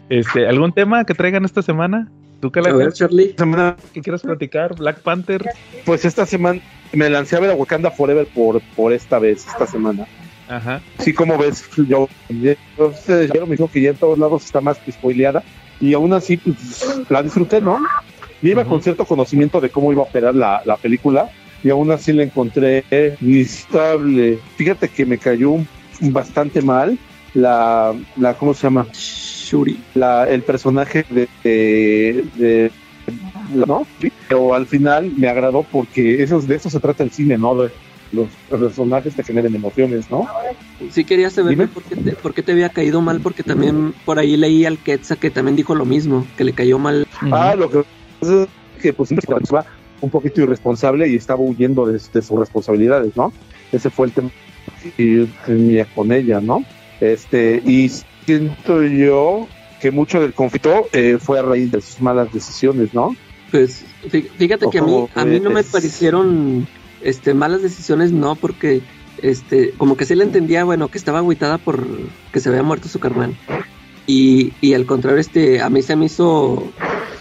Este, 0.08 0.46
¿Algún 0.46 0.72
tema 0.72 1.04
que 1.04 1.14
traigan 1.14 1.44
esta 1.44 1.62
semana? 1.62 2.08
¿Tú 2.40 2.50
qué 2.50 2.60
A 2.60 2.72
ver, 2.72 2.92
Charlie. 2.92 3.34
Semana, 3.36 3.76
¿Qué 3.92 4.00
quieres 4.00 4.22
platicar? 4.22 4.76
Black 4.76 5.00
Panther. 5.00 5.44
pues 5.84 6.04
esta 6.04 6.26
semana 6.26 6.60
me 6.92 7.08
lancé 7.08 7.36
a 7.36 7.40
ver 7.40 7.50
a 7.50 7.54
Wakanda 7.54 7.90
Forever 7.90 8.26
por, 8.26 8.60
por 8.74 8.92
esta 8.92 9.18
vez, 9.18 9.46
esta 9.46 9.66
semana. 9.66 10.06
Ajá. 10.48 10.80
Sí, 10.98 11.12
como 11.12 11.36
ves, 11.38 11.64
yo, 11.88 12.08
yo 12.28 12.54
ustedes 12.78 13.32
ya 13.32 13.44
me 13.44 13.52
dijo 13.52 13.68
que 13.68 13.80
ya 13.80 13.90
en 13.90 13.96
todos 13.96 14.18
lados 14.18 14.44
está 14.44 14.60
más 14.60 14.78
que 14.78 14.92
spoileada 14.92 15.42
y 15.80 15.92
aún 15.94 16.12
así 16.12 16.36
pues, 16.36 17.04
la 17.08 17.22
disfruté, 17.22 17.60
¿no? 17.60 17.80
Yo 18.42 18.50
iba 18.50 18.64
con 18.64 18.82
cierto 18.82 19.04
conocimiento 19.06 19.60
de 19.60 19.70
cómo 19.70 19.90
iba 19.92 20.02
a 20.02 20.04
operar 20.04 20.34
la, 20.34 20.62
la 20.64 20.76
película 20.76 21.30
y 21.64 21.70
aún 21.70 21.90
así 21.90 22.12
la 22.12 22.22
encontré 22.22 22.84
visitable. 23.20 24.38
Fíjate 24.56 24.88
que 24.88 25.04
me 25.06 25.18
cayó 25.18 25.56
bastante 26.00 26.62
mal 26.62 26.98
la, 27.34 27.94
la 28.16 28.34
¿cómo 28.34 28.54
se 28.54 28.64
llama? 28.64 28.86
Shuri. 29.46 29.78
La, 29.94 30.24
el 30.28 30.42
personaje 30.42 31.04
de, 31.08 31.28
de, 31.44 32.24
de- 32.36 32.72
¿no? 33.54 33.86
Pero 34.28 34.54
al 34.54 34.66
final 34.66 35.12
me 35.16 35.28
agradó 35.28 35.64
porque 35.70 36.22
eso, 36.22 36.40
de 36.40 36.56
eso 36.56 36.68
se 36.68 36.80
trata 36.80 37.04
el 37.04 37.12
cine, 37.12 37.38
¿no? 37.38 37.54
De 37.54 37.70
los 38.12 38.28
personajes 38.48 39.14
te 39.14 39.22
generen 39.22 39.54
emociones, 39.54 40.10
¿no? 40.10 40.26
Sí 40.90 41.04
quería 41.04 41.30
saber 41.30 41.68
por 41.68 41.82
qué, 41.84 41.96
te, 41.96 42.12
por 42.16 42.34
qué 42.34 42.42
te 42.42 42.52
había 42.52 42.68
caído 42.70 43.00
mal, 43.00 43.20
porque 43.20 43.42
también 43.44 43.94
por 44.04 44.18
ahí 44.18 44.36
leí 44.36 44.64
al 44.64 44.78
Quetzal 44.78 45.18
que 45.18 45.30
también 45.30 45.56
dijo 45.56 45.74
lo 45.74 45.84
mismo, 45.84 46.26
que 46.36 46.44
le 46.44 46.52
cayó 46.52 46.78
mal. 46.78 47.04
Ah, 47.32 47.54
lo 47.56 47.70
que 47.70 47.84
pasa 48.20 48.42
es 48.42 48.82
que 48.82 48.92
pues 48.92 49.10
va 49.12 49.64
un 50.00 50.10
poquito 50.10 50.42
irresponsable 50.42 51.08
y 51.08 51.16
estaba 51.16 51.40
huyendo 51.40 51.86
de, 51.86 51.94
de 51.94 52.22
sus 52.22 52.38
responsabilidades, 52.38 53.16
¿no? 53.16 53.32
Ese 53.72 53.90
fue 53.90 54.06
el 54.06 54.12
tema 54.12 54.30
que 54.96 55.26
tenía 55.46 55.84
con 55.86 56.12
ella, 56.12 56.40
¿no? 56.40 56.64
Este, 57.00 57.62
y 57.64 57.90
siento 58.26 58.82
yo 58.82 59.48
que 59.80 59.90
mucho 59.90 60.20
del 60.20 60.34
conflicto 60.34 60.88
eh, 60.92 61.18
fue 61.20 61.38
a 61.38 61.42
raíz 61.42 61.70
de 61.70 61.80
sus 61.80 62.00
malas 62.00 62.32
decisiones, 62.32 62.92
¿no? 62.92 63.14
Pues 63.50 63.84
fí- 64.10 64.28
fíjate 64.36 64.66
que 64.70 64.78
a 64.78 64.82
mí, 64.82 65.06
a 65.14 65.24
mí 65.24 65.40
no 65.40 65.50
me 65.50 65.62
parecieron 65.64 66.66
este, 67.02 67.34
malas 67.34 67.62
decisiones, 67.62 68.12
no, 68.12 68.34
porque 68.36 68.82
este, 69.22 69.72
como 69.78 69.96
que 69.96 70.04
sí 70.04 70.14
le 70.14 70.24
entendía, 70.24 70.64
bueno, 70.64 70.88
que 70.88 70.98
estaba 70.98 71.18
agüitada 71.18 71.58
por 71.58 71.86
que 72.32 72.40
se 72.40 72.48
había 72.48 72.62
muerto 72.62 72.88
su 72.88 72.98
carnal. 72.98 73.34
Y, 74.06 74.52
y 74.60 74.74
al 74.74 74.86
contrario, 74.86 75.18
este, 75.20 75.60
a 75.60 75.68
mí 75.70 75.82
se 75.82 75.96
me 75.96 76.06
hizo 76.06 76.72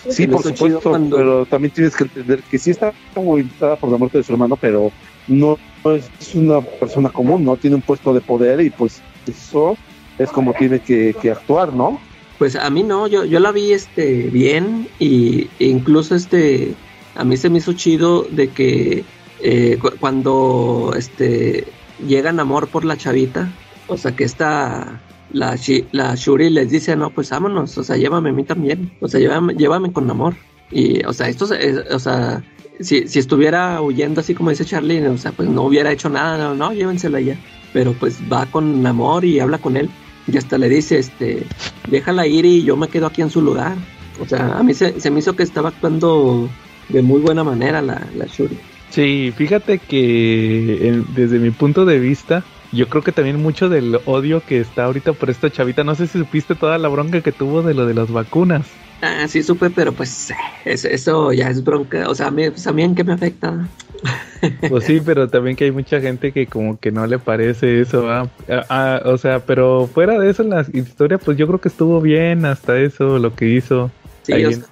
Sí, 0.10 0.28
me 0.28 0.34
por 0.34 0.42
hizo 0.42 0.52
chido 0.52 0.56
supuesto, 0.80 0.90
cuando- 0.92 1.18
pero 1.18 1.46
también 1.46 1.72
tienes 1.74 1.96
que 1.96 2.04
entender 2.04 2.44
que 2.44 2.58
sí 2.60 2.72
está 2.72 2.94
invitada 3.16 3.76
por 3.76 3.92
la 3.92 3.98
muerte 3.98 4.20
de 4.20 4.24
su 4.24 4.32
hermano, 4.34 4.56
pero 4.56 4.92
no 5.28 5.58
es 5.86 6.36
una 6.36 6.62
persona 6.62 7.10
común, 7.10 7.44
¿no? 7.44 7.58
Tiene 7.58 7.76
un 7.76 7.82
puesto 7.82 8.14
de 8.14 8.22
poder 8.22 8.62
y 8.62 8.70
pues 8.70 9.02
eso 9.28 9.76
es 10.18 10.32
como 10.32 10.54
tiene 10.54 10.82
que, 10.82 11.16
que 11.22 11.32
actuar, 11.32 11.74
¿no? 11.74 12.02
Pues 12.38 12.56
a 12.56 12.70
mí 12.70 12.84
no, 12.84 13.08
yo, 13.08 13.24
yo 13.26 13.40
la 13.40 13.52
vi 13.52 13.72
este 13.72 14.30
bien 14.30 14.90
y 15.00 15.50
incluso 15.60 16.16
este 16.16 16.78
a 17.16 17.24
mí 17.24 17.38
se 17.38 17.50
me 17.50 17.60
hizo 17.60 17.74
chido 17.74 18.24
de 18.30 18.52
que 18.52 19.06
eh, 19.42 19.78
cu- 19.78 19.98
cuando 20.00 20.94
este 20.98 21.74
llegan 21.98 22.40
amor 22.42 22.70
por 22.70 22.84
la 22.84 22.98
chavita, 22.98 23.58
o 23.88 23.96
sea 23.96 24.14
que 24.16 24.26
esta 24.26 25.06
la, 25.30 25.58
la 25.92 26.16
Shuri 26.16 26.50
les 26.50 26.70
dice 26.70 26.96
no 26.98 27.14
pues 27.14 27.30
vámonos, 27.30 27.78
o 27.78 27.84
sea 27.84 27.96
llévame 27.96 28.32
a 28.32 28.34
mí 28.34 28.44
también, 28.44 28.92
o 29.00 29.08
sea 29.08 29.20
llévame, 29.22 29.54
llévame 29.56 29.94
con 29.94 30.10
amor 30.10 30.36
y 30.70 31.06
o 31.06 31.14
sea 31.14 31.30
esto 31.30 31.46
es- 31.54 31.90
o 31.90 32.00
sea 32.00 32.46
si, 32.82 33.08
si 33.08 33.20
estuviera 33.20 33.82
huyendo 33.82 34.20
así 34.20 34.34
como 34.36 34.50
dice 34.50 34.66
Charlie, 34.66 35.06
o 35.08 35.16
sea 35.18 35.32
pues 35.32 35.48
no 35.50 35.64
hubiera 35.64 35.92
hecho 35.92 36.10
nada, 36.10 36.38
no, 36.38 36.56
no 36.56 36.74
llévensela 36.74 37.22
ya, 37.22 37.40
pero 37.72 37.98
pues 37.98 38.22
va 38.24 38.52
con 38.52 38.86
amor 38.86 39.24
y 39.24 39.40
habla 39.40 39.60
con 39.60 39.78
él 39.78 39.90
y 40.32 40.38
hasta 40.38 40.58
le 40.58 40.70
dice 40.70 40.98
este 41.00 41.46
déjala 41.90 42.26
ir 42.28 42.46
y 42.46 42.64
yo 42.64 42.76
me 42.78 42.88
quedo 42.88 43.08
aquí 43.08 43.22
en 43.22 43.30
su 43.30 43.42
lugar. 43.42 43.76
O 44.20 44.26
sea, 44.26 44.58
a 44.58 44.64
mí 44.64 44.74
se, 44.74 45.00
se 45.00 45.12
me 45.12 45.20
hizo 45.20 45.36
que 45.36 45.44
estaba 45.44 45.70
actuando 45.70 46.50
de 46.90 47.02
muy 47.02 47.20
buena 47.22 47.44
manera 47.44 47.82
la, 47.82 48.08
la 48.16 48.26
Shuri. 48.26 48.58
Sí, 48.90 49.34
fíjate 49.36 49.80
que 49.80 50.88
en- 50.88 51.06
desde 51.14 51.38
mi 51.40 51.52
punto 51.52 51.86
de 51.86 52.00
vista, 52.00 52.44
yo 52.72 52.88
creo 52.88 53.04
que 53.04 53.12
también 53.12 53.42
mucho 53.42 53.68
del 53.68 54.00
odio 54.06 54.42
que 54.46 54.60
está 54.62 54.86
ahorita 54.86 55.14
por 55.14 55.30
esta 55.30 55.50
chavita, 55.52 55.84
no 55.84 55.96
sé 55.96 56.08
si 56.08 56.20
supiste 56.20 56.56
toda 56.56 56.78
la 56.78 56.88
bronca 56.88 57.22
que 57.22 57.32
tuvo 57.32 57.62
de 57.62 57.74
lo 57.74 57.86
de 57.86 57.94
las 57.94 58.10
vacunas. 58.12 58.68
Ah, 59.02 59.28
sí 59.28 59.44
supe, 59.44 59.70
pero 59.70 59.92
pues 59.94 60.32
es- 60.64 60.86
eso 60.86 61.32
ya 61.34 61.50
es 61.50 61.64
bronca. 61.64 62.10
O 62.10 62.16
sea, 62.16 62.28
a 62.28 62.32
mí, 62.32 62.50
pues, 62.50 62.66
a 62.68 62.72
mí 62.72 62.84
en 62.84 62.96
qué 62.96 63.04
me 63.04 63.14
afecta. 63.14 63.68
Pues 64.70 64.84
sí, 64.86 65.02
pero 65.04 65.28
también 65.28 65.56
que 65.56 65.64
hay 65.66 65.72
mucha 65.72 66.00
gente 66.00 66.32
que 66.32 66.46
como 66.46 66.80
que 66.80 66.92
no 66.92 67.08
le 67.08 67.18
parece 67.18 67.82
eso, 67.82 68.04
¿va? 68.04 68.30
Ah, 68.48 68.66
ah, 68.70 69.02
o 69.06 69.18
sea, 69.18 69.40
pero 69.40 69.90
fuera 69.92 70.20
de 70.20 70.30
eso 70.30 70.44
en 70.44 70.52
la 70.52 70.64
historia, 70.72 71.18
pues 71.18 71.36
yo 71.38 71.48
creo 71.48 71.60
que 71.60 71.70
estuvo 71.70 72.00
bien 72.00 72.46
hasta 72.46 72.78
eso, 72.80 73.18
lo 73.18 73.34
que 73.36 73.48
hizo. 73.48 73.90
Sí, 74.22 74.46
o 74.46 74.52
sea, 74.52 74.66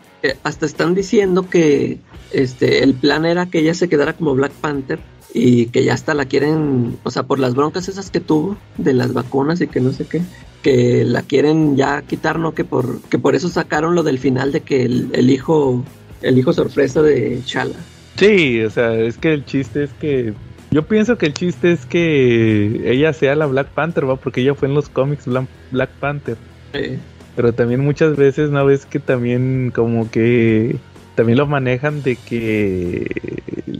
hasta 0.43 0.67
están 0.67 0.93
diciendo 0.93 1.49
que 1.49 1.97
este 2.31 2.83
el 2.83 2.93
plan 2.93 3.25
era 3.25 3.47
que 3.47 3.59
ella 3.59 3.73
se 3.73 3.89
quedara 3.89 4.13
como 4.13 4.35
Black 4.35 4.51
Panther 4.51 4.99
y 5.33 5.65
que 5.67 5.83
ya 5.83 5.93
hasta 5.95 6.13
la 6.13 6.25
quieren, 6.25 6.97
o 7.03 7.09
sea, 7.11 7.23
por 7.23 7.39
las 7.39 7.55
broncas 7.55 7.89
esas 7.89 8.11
que 8.11 8.19
tuvo 8.19 8.57
de 8.77 8.93
las 8.93 9.13
vacunas 9.13 9.59
y 9.61 9.67
que 9.67 9.81
no 9.81 9.91
sé 9.91 10.05
qué, 10.05 10.21
que 10.61 11.03
la 11.05 11.23
quieren 11.23 11.75
ya 11.75 12.03
quitar, 12.03 12.37
¿no? 12.37 12.53
Que 12.53 12.63
por, 12.63 13.01
que 13.01 13.17
por 13.17 13.35
eso 13.35 13.49
sacaron 13.49 13.95
lo 13.95 14.03
del 14.03 14.19
final 14.19 14.51
de 14.51 14.61
que 14.61 14.83
el, 14.85 15.09
el 15.13 15.31
hijo, 15.31 15.83
el 16.21 16.37
hijo 16.37 16.53
sorpresa 16.53 17.01
de 17.01 17.41
Chala. 17.45 17.75
Sí, 18.15 18.61
o 18.61 18.69
sea, 18.69 18.93
es 18.93 19.17
que 19.17 19.33
el 19.33 19.43
chiste 19.43 19.83
es 19.83 19.89
que... 19.93 20.33
Yo 20.69 20.83
pienso 20.83 21.17
que 21.17 21.25
el 21.25 21.33
chiste 21.33 21.71
es 21.71 21.85
que 21.85 22.81
ella 22.85 23.11
sea 23.13 23.35
la 23.35 23.47
Black 23.47 23.67
Panther, 23.69 24.07
¿va? 24.09 24.15
Porque 24.15 24.41
ella 24.41 24.53
fue 24.53 24.67
en 24.67 24.75
los 24.75 24.87
cómics 24.89 25.25
Black 25.71 25.89
Panther. 25.99 26.37
Eh, 26.73 26.97
Pero 27.35 27.53
también 27.53 27.81
muchas 27.81 28.15
veces, 28.15 28.51
¿no 28.51 28.65
ves 28.65 28.85
que 28.85 28.99
también 28.99 29.71
como 29.73 30.09
que 30.09 30.77
también 31.15 31.37
lo 31.37 31.47
manejan 31.47 32.01
de 32.03 32.15
que 32.15 33.07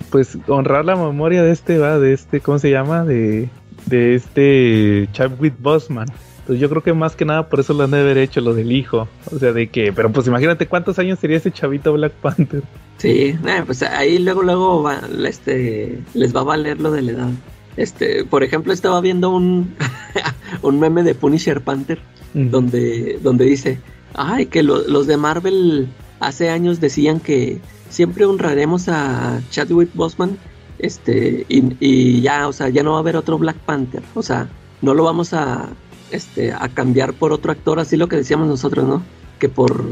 pues 0.10 0.38
honrar 0.48 0.86
la 0.86 0.96
memoria 0.96 1.44
de 1.44 1.52
este 1.52 1.78
va, 1.78 2.00
de 2.00 2.14
este, 2.14 2.40
¿cómo 2.40 2.60
se 2.60 2.70
llama? 2.72 3.04
De, 3.06 3.50
de 3.88 4.16
este 4.16 5.08
Chadwick 5.14 5.56
Boseman. 5.60 6.08
Pues 6.46 6.60
yo 6.60 6.70
creo 6.70 6.84
que 6.84 6.94
más 6.94 7.16
que 7.16 7.24
nada 7.26 7.48
por 7.48 7.62
eso 7.62 7.74
lo 7.74 7.84
han 7.86 7.92
de 7.92 8.02
haber 8.02 8.18
hecho 8.18 8.42
lo 8.42 8.54
del 8.54 8.72
hijo. 8.72 9.08
O 9.32 9.40
sea, 9.40 9.54
de 9.54 9.68
que, 9.70 9.94
pero 9.94 10.12
pues 10.12 10.28
imagínate 10.28 10.68
cuántos 10.68 11.00
años 11.00 11.20
sería 11.20 11.38
ese 11.38 11.52
chavito 11.52 11.94
Black 11.94 12.12
Panther. 12.14 12.64
Sí, 12.98 13.36
eh, 13.46 13.64
pues 13.66 13.82
ahí 13.84 14.20
luego 14.20 14.44
luego 14.44 14.84
va, 14.84 15.02
este 15.26 16.00
les 16.14 16.36
va 16.36 16.42
a 16.42 16.44
valer 16.44 16.80
lo 16.82 16.92
de 16.92 17.02
la 17.02 17.12
edad. 17.14 17.30
Este, 17.78 18.24
por 18.26 18.44
ejemplo, 18.44 18.72
estaba 18.74 19.00
viendo 19.02 19.30
un 19.30 19.74
un 20.62 20.80
meme 20.80 21.02
de 21.04 21.16
Punisher 21.16 21.62
Panther 21.62 22.00
donde 22.34 23.20
donde 23.24 23.46
dice, 23.46 23.80
"Ay, 24.14 24.46
que 24.48 24.64
lo- 24.64 24.88
los 24.88 25.08
de 25.08 25.18
Marvel 25.18 25.88
hace 26.28 26.50
años 26.50 26.80
decían 26.80 27.20
que 27.20 27.60
siempre 27.90 28.26
honraremos 28.26 28.90
a 28.90 29.42
Chadwick 29.50 29.90
Boseman, 29.94 30.38
este 30.80 31.46
y, 31.48 32.22
ya, 32.22 32.48
o 32.48 32.54
sea, 32.54 32.70
ya 32.70 32.84
no 32.84 32.92
va 32.92 32.98
a 32.98 33.00
haber 33.00 33.16
otro 33.16 33.38
Black 33.38 33.58
Panther, 33.58 34.04
o 34.16 34.24
sea, 34.24 34.50
no 34.82 34.94
lo 34.94 35.04
vamos 35.04 35.34
a 35.34 35.70
este 36.12 36.52
a 36.54 36.70
cambiar 36.70 37.14
por 37.14 37.32
otro 37.32 37.52
actor, 37.52 37.80
así 37.80 37.98
lo 37.98 38.08
que 38.08 38.18
decíamos 38.18 38.48
nosotros, 38.48 38.86
¿no? 38.88 39.04
Que 39.40 39.50
por 39.50 39.86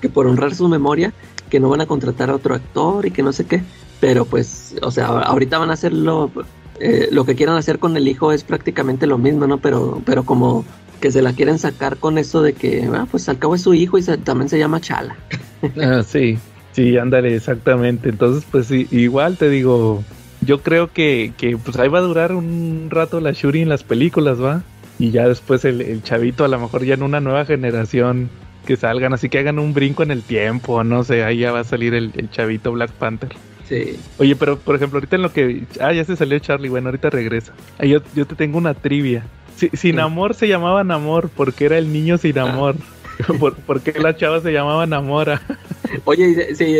que 0.00 0.08
por 0.08 0.26
honrar 0.26 0.54
su 0.54 0.68
memoria 0.68 1.12
que 1.48 1.60
no 1.60 1.68
van 1.68 1.80
a 1.80 1.86
contratar 1.86 2.30
a 2.30 2.34
otro 2.34 2.54
actor 2.54 3.06
y 3.06 3.10
que 3.10 3.22
no 3.22 3.32
sé 3.32 3.46
qué. 3.46 3.62
Pero 4.00 4.24
pues, 4.24 4.76
o 4.82 4.90
sea, 4.90 5.06
ahorita 5.06 5.58
van 5.58 5.70
a 5.70 5.74
hacerlo, 5.74 6.30
eh, 6.78 7.08
lo 7.10 7.24
que 7.24 7.34
quieran 7.34 7.56
hacer 7.56 7.78
con 7.78 7.96
el 7.96 8.06
hijo 8.06 8.32
es 8.32 8.44
prácticamente 8.44 9.06
lo 9.06 9.18
mismo, 9.18 9.46
¿no? 9.46 9.58
Pero, 9.58 10.00
pero 10.04 10.24
como 10.24 10.64
que 11.00 11.10
se 11.12 11.22
la 11.22 11.32
quieren 11.32 11.58
sacar 11.58 11.96
con 11.96 12.18
eso 12.18 12.42
de 12.42 12.52
que, 12.52 12.88
ah, 12.92 13.06
pues 13.10 13.28
al 13.28 13.38
cabo 13.38 13.54
es 13.54 13.62
su 13.62 13.74
hijo 13.74 13.98
y 13.98 14.02
se- 14.02 14.18
también 14.18 14.48
se 14.48 14.58
llama 14.58 14.80
Chala. 14.80 15.16
Ah, 15.82 16.02
sí, 16.06 16.38
sí, 16.72 16.96
ándale, 16.98 17.34
exactamente. 17.34 18.08
Entonces, 18.10 18.44
pues 18.50 18.66
sí, 18.66 18.86
igual 18.90 19.36
te 19.36 19.48
digo, 19.50 20.04
yo 20.40 20.62
creo 20.62 20.92
que, 20.92 21.32
que 21.36 21.56
pues 21.56 21.76
ahí 21.78 21.88
va 21.88 21.98
a 21.98 22.02
durar 22.02 22.32
un 22.34 22.88
rato 22.90 23.20
la 23.20 23.32
Shuri 23.32 23.62
en 23.62 23.68
las 23.68 23.82
películas, 23.82 24.40
¿va? 24.40 24.62
Y 25.00 25.10
ya 25.10 25.26
después 25.28 25.64
el, 25.64 25.80
el 25.80 26.02
chavito, 26.02 26.44
a 26.44 26.48
lo 26.48 26.58
mejor 26.60 26.84
ya 26.84 26.94
en 26.94 27.02
una 27.02 27.20
nueva 27.20 27.44
generación 27.44 28.30
que 28.66 28.76
salgan, 28.76 29.12
así 29.14 29.28
que 29.28 29.38
hagan 29.38 29.58
un 29.58 29.72
brinco 29.74 30.02
en 30.02 30.10
el 30.10 30.22
tiempo, 30.22 30.84
no 30.84 31.02
sé, 31.04 31.24
ahí 31.24 31.38
ya 31.38 31.52
va 31.52 31.60
a 31.60 31.64
salir 31.64 31.94
el, 31.94 32.12
el 32.16 32.30
chavito 32.30 32.70
Black 32.72 32.90
Panther. 32.92 33.30
Sí. 33.68 33.96
Oye, 34.18 34.34
pero 34.36 34.58
por 34.58 34.76
ejemplo, 34.76 34.96
ahorita 34.98 35.16
en 35.16 35.22
lo 35.22 35.32
que... 35.32 35.64
Ah, 35.80 35.92
ya 35.92 36.04
se 36.04 36.16
salió 36.16 36.38
Charlie, 36.38 36.68
bueno, 36.68 36.88
ahorita 36.88 37.10
regresa. 37.10 37.52
Ah, 37.78 37.84
yo, 37.84 37.98
yo 38.14 38.26
te 38.26 38.34
tengo 38.34 38.58
una 38.58 38.74
trivia. 38.74 39.24
Si- 39.58 39.70
sin 39.74 39.98
amor 39.98 40.34
se 40.34 40.46
llamaba 40.48 40.84
Namor, 40.84 41.30
porque 41.30 41.64
era 41.66 41.78
el 41.78 41.92
niño 41.92 42.16
sin 42.18 42.38
amor. 42.38 42.76
¿Por, 43.40 43.56
por 43.56 43.80
qué 43.80 43.98
la 43.98 44.16
chava 44.16 44.40
se 44.40 44.52
llamaba 44.52 44.86
Namora? 44.86 45.42
Oye, 46.04 46.54
sí, 46.54 46.76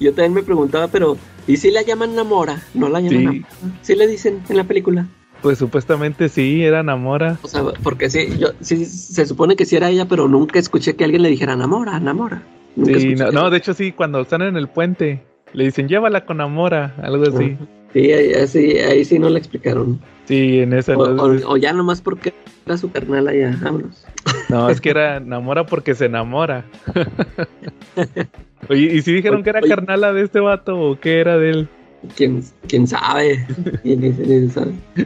yo 0.00 0.12
también 0.12 0.34
me 0.34 0.42
preguntaba, 0.42 0.88
pero 0.88 1.16
¿y 1.46 1.56
si 1.58 1.70
la 1.70 1.82
llaman 1.82 2.16
Namora? 2.16 2.60
No 2.74 2.88
la 2.88 3.00
llaman 3.00 3.18
Sí. 3.18 3.24
Namora. 3.24 3.78
Sí 3.82 3.94
le 3.94 4.06
dicen 4.08 4.40
en 4.48 4.56
la 4.56 4.64
película. 4.64 5.06
Pues 5.42 5.58
supuestamente 5.58 6.28
sí, 6.28 6.64
era 6.64 6.82
Namora. 6.82 7.38
O 7.42 7.46
sea, 7.48 7.62
porque 7.84 8.10
sí, 8.10 8.36
yo, 8.38 8.48
sí, 8.60 8.84
se 8.84 9.26
supone 9.26 9.54
que 9.54 9.64
sí 9.64 9.76
era 9.76 9.88
ella, 9.90 10.06
pero 10.08 10.26
nunca 10.26 10.58
escuché 10.58 10.96
que 10.96 11.04
alguien 11.04 11.22
le 11.22 11.28
dijera 11.28 11.54
Namora, 11.54 12.00
Namora. 12.00 12.42
Nunca 12.74 12.98
Sí, 12.98 13.14
no, 13.14 13.48
de 13.50 13.56
hecho 13.58 13.72
sí, 13.74 13.92
cuando 13.92 14.22
están 14.22 14.42
en 14.42 14.56
el 14.56 14.66
puente, 14.68 15.22
le 15.52 15.64
dicen 15.64 15.86
llévala 15.88 16.24
con 16.24 16.40
Amora, 16.40 16.94
algo 17.02 17.24
así. 17.32 17.56
Sí, 17.92 18.12
ahí, 18.12 18.32
ahí 18.34 18.46
sí, 18.48 18.78
ahí 18.78 19.04
sí 19.04 19.18
no 19.20 19.28
le 19.30 19.38
explicaron. 19.38 20.00
Sí, 20.26 20.60
en 20.60 20.72
esa. 20.72 20.96
O, 20.96 21.08
entonces- 21.08 21.44
o- 21.44 21.52
o 21.52 21.56
ya 21.56 21.72
nomás 21.72 22.00
porque 22.00 22.34
era 22.66 22.76
su 22.76 22.90
carnal 22.90 23.28
allá, 23.28 23.56
vámonos. 23.62 24.04
No, 24.48 24.68
es 24.70 24.80
que 24.80 24.90
era 24.90 25.16
enamora 25.18 25.66
porque 25.66 25.94
se 25.94 26.06
enamora. 26.06 26.64
Oye, 28.68 28.94
¿y 28.94 29.02
si 29.02 29.12
dijeron 29.12 29.42
que 29.42 29.50
era 29.50 29.60
Oye. 29.60 29.68
carnala 29.68 30.12
de 30.12 30.22
este 30.22 30.40
vato 30.40 30.78
o 30.78 30.98
qué 30.98 31.20
era 31.20 31.38
de 31.38 31.50
él? 31.50 31.68
¿Quién, 32.16 32.42
quién 32.68 32.86
sabe? 32.86 33.46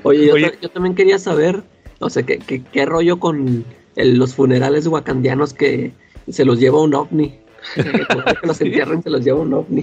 Oye, 0.03 0.27
yo, 0.27 0.35
Oye. 0.35 0.51
ta- 0.51 0.61
yo 0.61 0.69
también 0.71 0.95
quería 0.95 1.19
saber, 1.19 1.63
o 1.99 2.11
sea, 2.11 2.23
¿qué, 2.23 2.39
qué, 2.39 2.63
qué 2.63 2.87
rollo 2.87 3.19
con 3.21 3.65
el- 3.97 4.19
los 4.19 4.35
funerales 4.35 4.87
wakandianos 4.87 5.53
que 5.55 5.93
se 6.29 6.45
los 6.45 6.59
lleva 6.59 6.83
un 6.83 6.95
ovni? 6.95 7.39
que 7.75 8.47
los 8.47 8.61
entierran 8.63 9.03
se 9.03 9.11
los 9.11 9.23
lleva 9.25 9.41
un 9.41 9.53
ovni. 9.53 9.83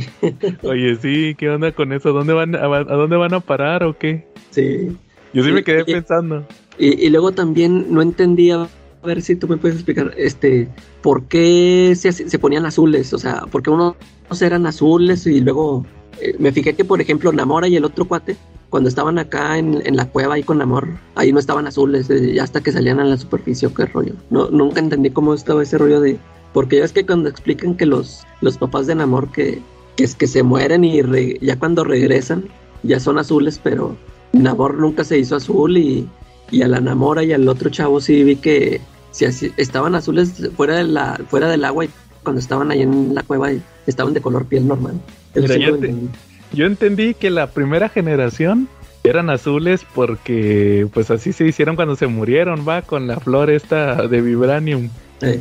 Oye, 0.64 0.96
sí, 0.96 1.36
¿qué 1.38 1.50
onda 1.50 1.72
con 1.72 1.94
eso? 1.94 2.12
¿Dónde 2.14 2.34
van, 2.34 2.56
a, 2.56 2.60
a 2.66 2.84
dónde 2.84 3.16
van 3.18 3.34
a 3.36 3.40
parar 3.40 3.84
o 3.84 3.98
qué? 3.98 4.28
Sí. 4.52 4.96
Yo 5.38 5.44
sí 5.44 5.52
me 5.52 5.64
quedé 5.64 5.84
oye. 5.84 5.94
pensando. 5.94 6.46
Y, 6.80 7.06
y 7.06 7.10
luego 7.10 7.32
también 7.32 7.86
no 7.90 8.02
entendía, 8.02 8.64
a 8.64 9.06
ver 9.08 9.22
si 9.22 9.36
tú 9.36 9.48
me 9.48 9.58
puedes 9.58 9.78
explicar, 9.78 10.14
este, 10.18 10.68
¿por 11.02 11.24
qué 11.26 11.94
se, 11.96 12.12
se 12.12 12.40
ponían 12.40 12.66
azules? 12.66 13.14
O 13.14 13.18
sea, 13.20 13.42
¿por 13.52 13.62
qué 13.64 13.70
unos 13.70 13.96
eran 14.42 14.66
azules 14.66 15.26
y 15.28 15.40
luego 15.42 15.86
eh, 16.22 16.36
me 16.40 16.52
fijé 16.52 16.74
que, 16.74 16.84
por 16.86 17.00
ejemplo, 17.02 17.32
Namora 17.32 17.68
y 17.68 17.76
el 17.76 17.86
otro 17.86 18.06
cuate, 18.06 18.36
cuando 18.70 18.90
estaban 18.90 19.18
acá 19.18 19.58
en, 19.58 19.82
en 19.86 19.96
la 19.96 20.06
cueva 20.10 20.34
ahí 20.36 20.44
con 20.44 20.58
Namor, 20.58 20.88
ahí 21.16 21.32
no 21.32 21.40
estaban 21.40 21.68
azules, 21.68 22.10
eh, 22.10 22.40
hasta 22.42 22.62
que 22.62 22.72
salían 22.72 23.00
a 23.00 23.06
la 23.06 23.16
superficie, 23.18 23.68
¿o 23.68 23.74
qué 23.74 23.86
rollo? 23.86 24.14
No, 24.30 24.50
nunca 24.50 24.80
entendí 24.80 25.10
cómo 25.12 25.34
estaba 25.34 25.64
ese 25.64 25.78
rollo 25.78 26.02
de... 26.02 26.18
Porque 26.54 26.78
ya 26.78 26.86
es 26.86 26.92
que 26.92 27.06
cuando 27.06 27.30
explican 27.30 27.76
que 27.76 27.86
los, 27.86 28.26
los 28.42 28.58
papás 28.58 28.88
de 28.88 28.96
Namor 28.96 29.32
que, 29.32 29.60
que 29.96 30.04
es 30.04 30.16
que 30.16 30.28
se 30.28 30.42
mueren 30.44 30.84
y 30.84 31.02
re- 31.02 31.38
ya 31.42 31.58
cuando 31.60 31.84
regresan 31.84 32.46
ya 32.84 33.00
son 33.00 33.20
azules, 33.20 33.60
pero 33.64 33.96
Namor 34.44 34.76
nunca 34.76 35.04
se 35.04 35.18
hizo 35.18 35.36
azul 35.36 35.78
y, 35.78 36.08
y 36.52 36.62
a 36.62 36.68
la 36.68 36.80
Namora 36.82 37.24
y 37.24 37.34
al 37.34 37.48
otro 37.48 37.70
chavo 37.70 38.00
sí 38.02 38.24
vi 38.24 38.36
que 38.38 38.82
si 39.12 39.26
así- 39.26 39.52
estaban 39.58 39.96
azules 39.96 40.50
fuera 40.56 40.76
de 40.76 40.84
la 40.86 41.20
fuera 41.30 41.48
del 41.50 41.64
agua 41.66 41.86
y 41.86 41.90
cuando 42.24 42.40
estaban 42.40 42.72
ahí 42.72 42.82
en 42.82 43.16
la 43.16 43.24
cueva 43.24 43.50
estaban 43.86 44.14
de 44.14 44.22
color 44.22 44.46
piel 44.46 44.68
normal. 44.68 45.00
Eso 45.34 45.42
Mira, 45.44 45.54
sí 45.56 45.62
yo 45.62 45.76
entendí. 45.76 46.10
Yo 46.54 46.66
entendí 46.66 47.14
que 47.14 47.30
la 47.30 47.48
primera 47.48 47.90
generación 47.90 48.68
eran 49.04 49.30
azules 49.30 49.86
porque 49.96 50.88
pues 50.94 51.12
así 51.12 51.32
se 51.34 51.46
hicieron 51.46 51.76
cuando 51.76 51.96
se 51.96 52.08
murieron, 52.08 52.66
va, 52.68 52.82
con 52.82 53.08
la 53.08 53.20
flor 53.20 53.50
esta 53.50 54.08
de 54.08 54.22
Vibranium. 54.22 54.90
Eh, 55.22 55.40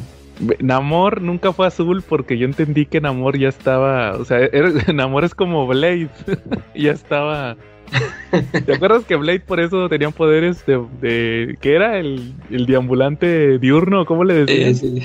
Namor 0.61 1.23
nunca 1.23 1.53
fue 1.53 1.67
azul 1.67 2.03
porque 2.07 2.37
yo 2.39 2.45
entendí 2.47 2.87
que 2.87 3.01
Namor 3.01 3.39
ya 3.39 3.49
estaba, 3.49 4.17
o 4.17 4.25
sea, 4.25 4.39
era- 4.53 4.71
Namor 4.93 5.25
es 5.25 5.35
como 5.35 5.67
Blade, 5.67 6.09
ya 6.75 6.93
estaba... 6.93 7.57
¿Te 8.66 8.72
acuerdas 8.75 9.05
que 9.05 9.16
Blade 9.16 9.40
por 9.40 9.61
eso 9.61 9.88
tenían 9.88 10.12
poderes 10.12 10.64
de, 10.66 10.85
de 11.01 11.57
que 11.61 11.75
era 11.75 11.99
el, 11.99 12.35
el 12.51 12.66
deambulante 12.66 13.59
diurno? 13.59 14.05
¿Cómo 14.07 14.25
le 14.25 14.35
decían? 14.46 14.70
eh, 14.70 14.75
sí. 14.75 15.03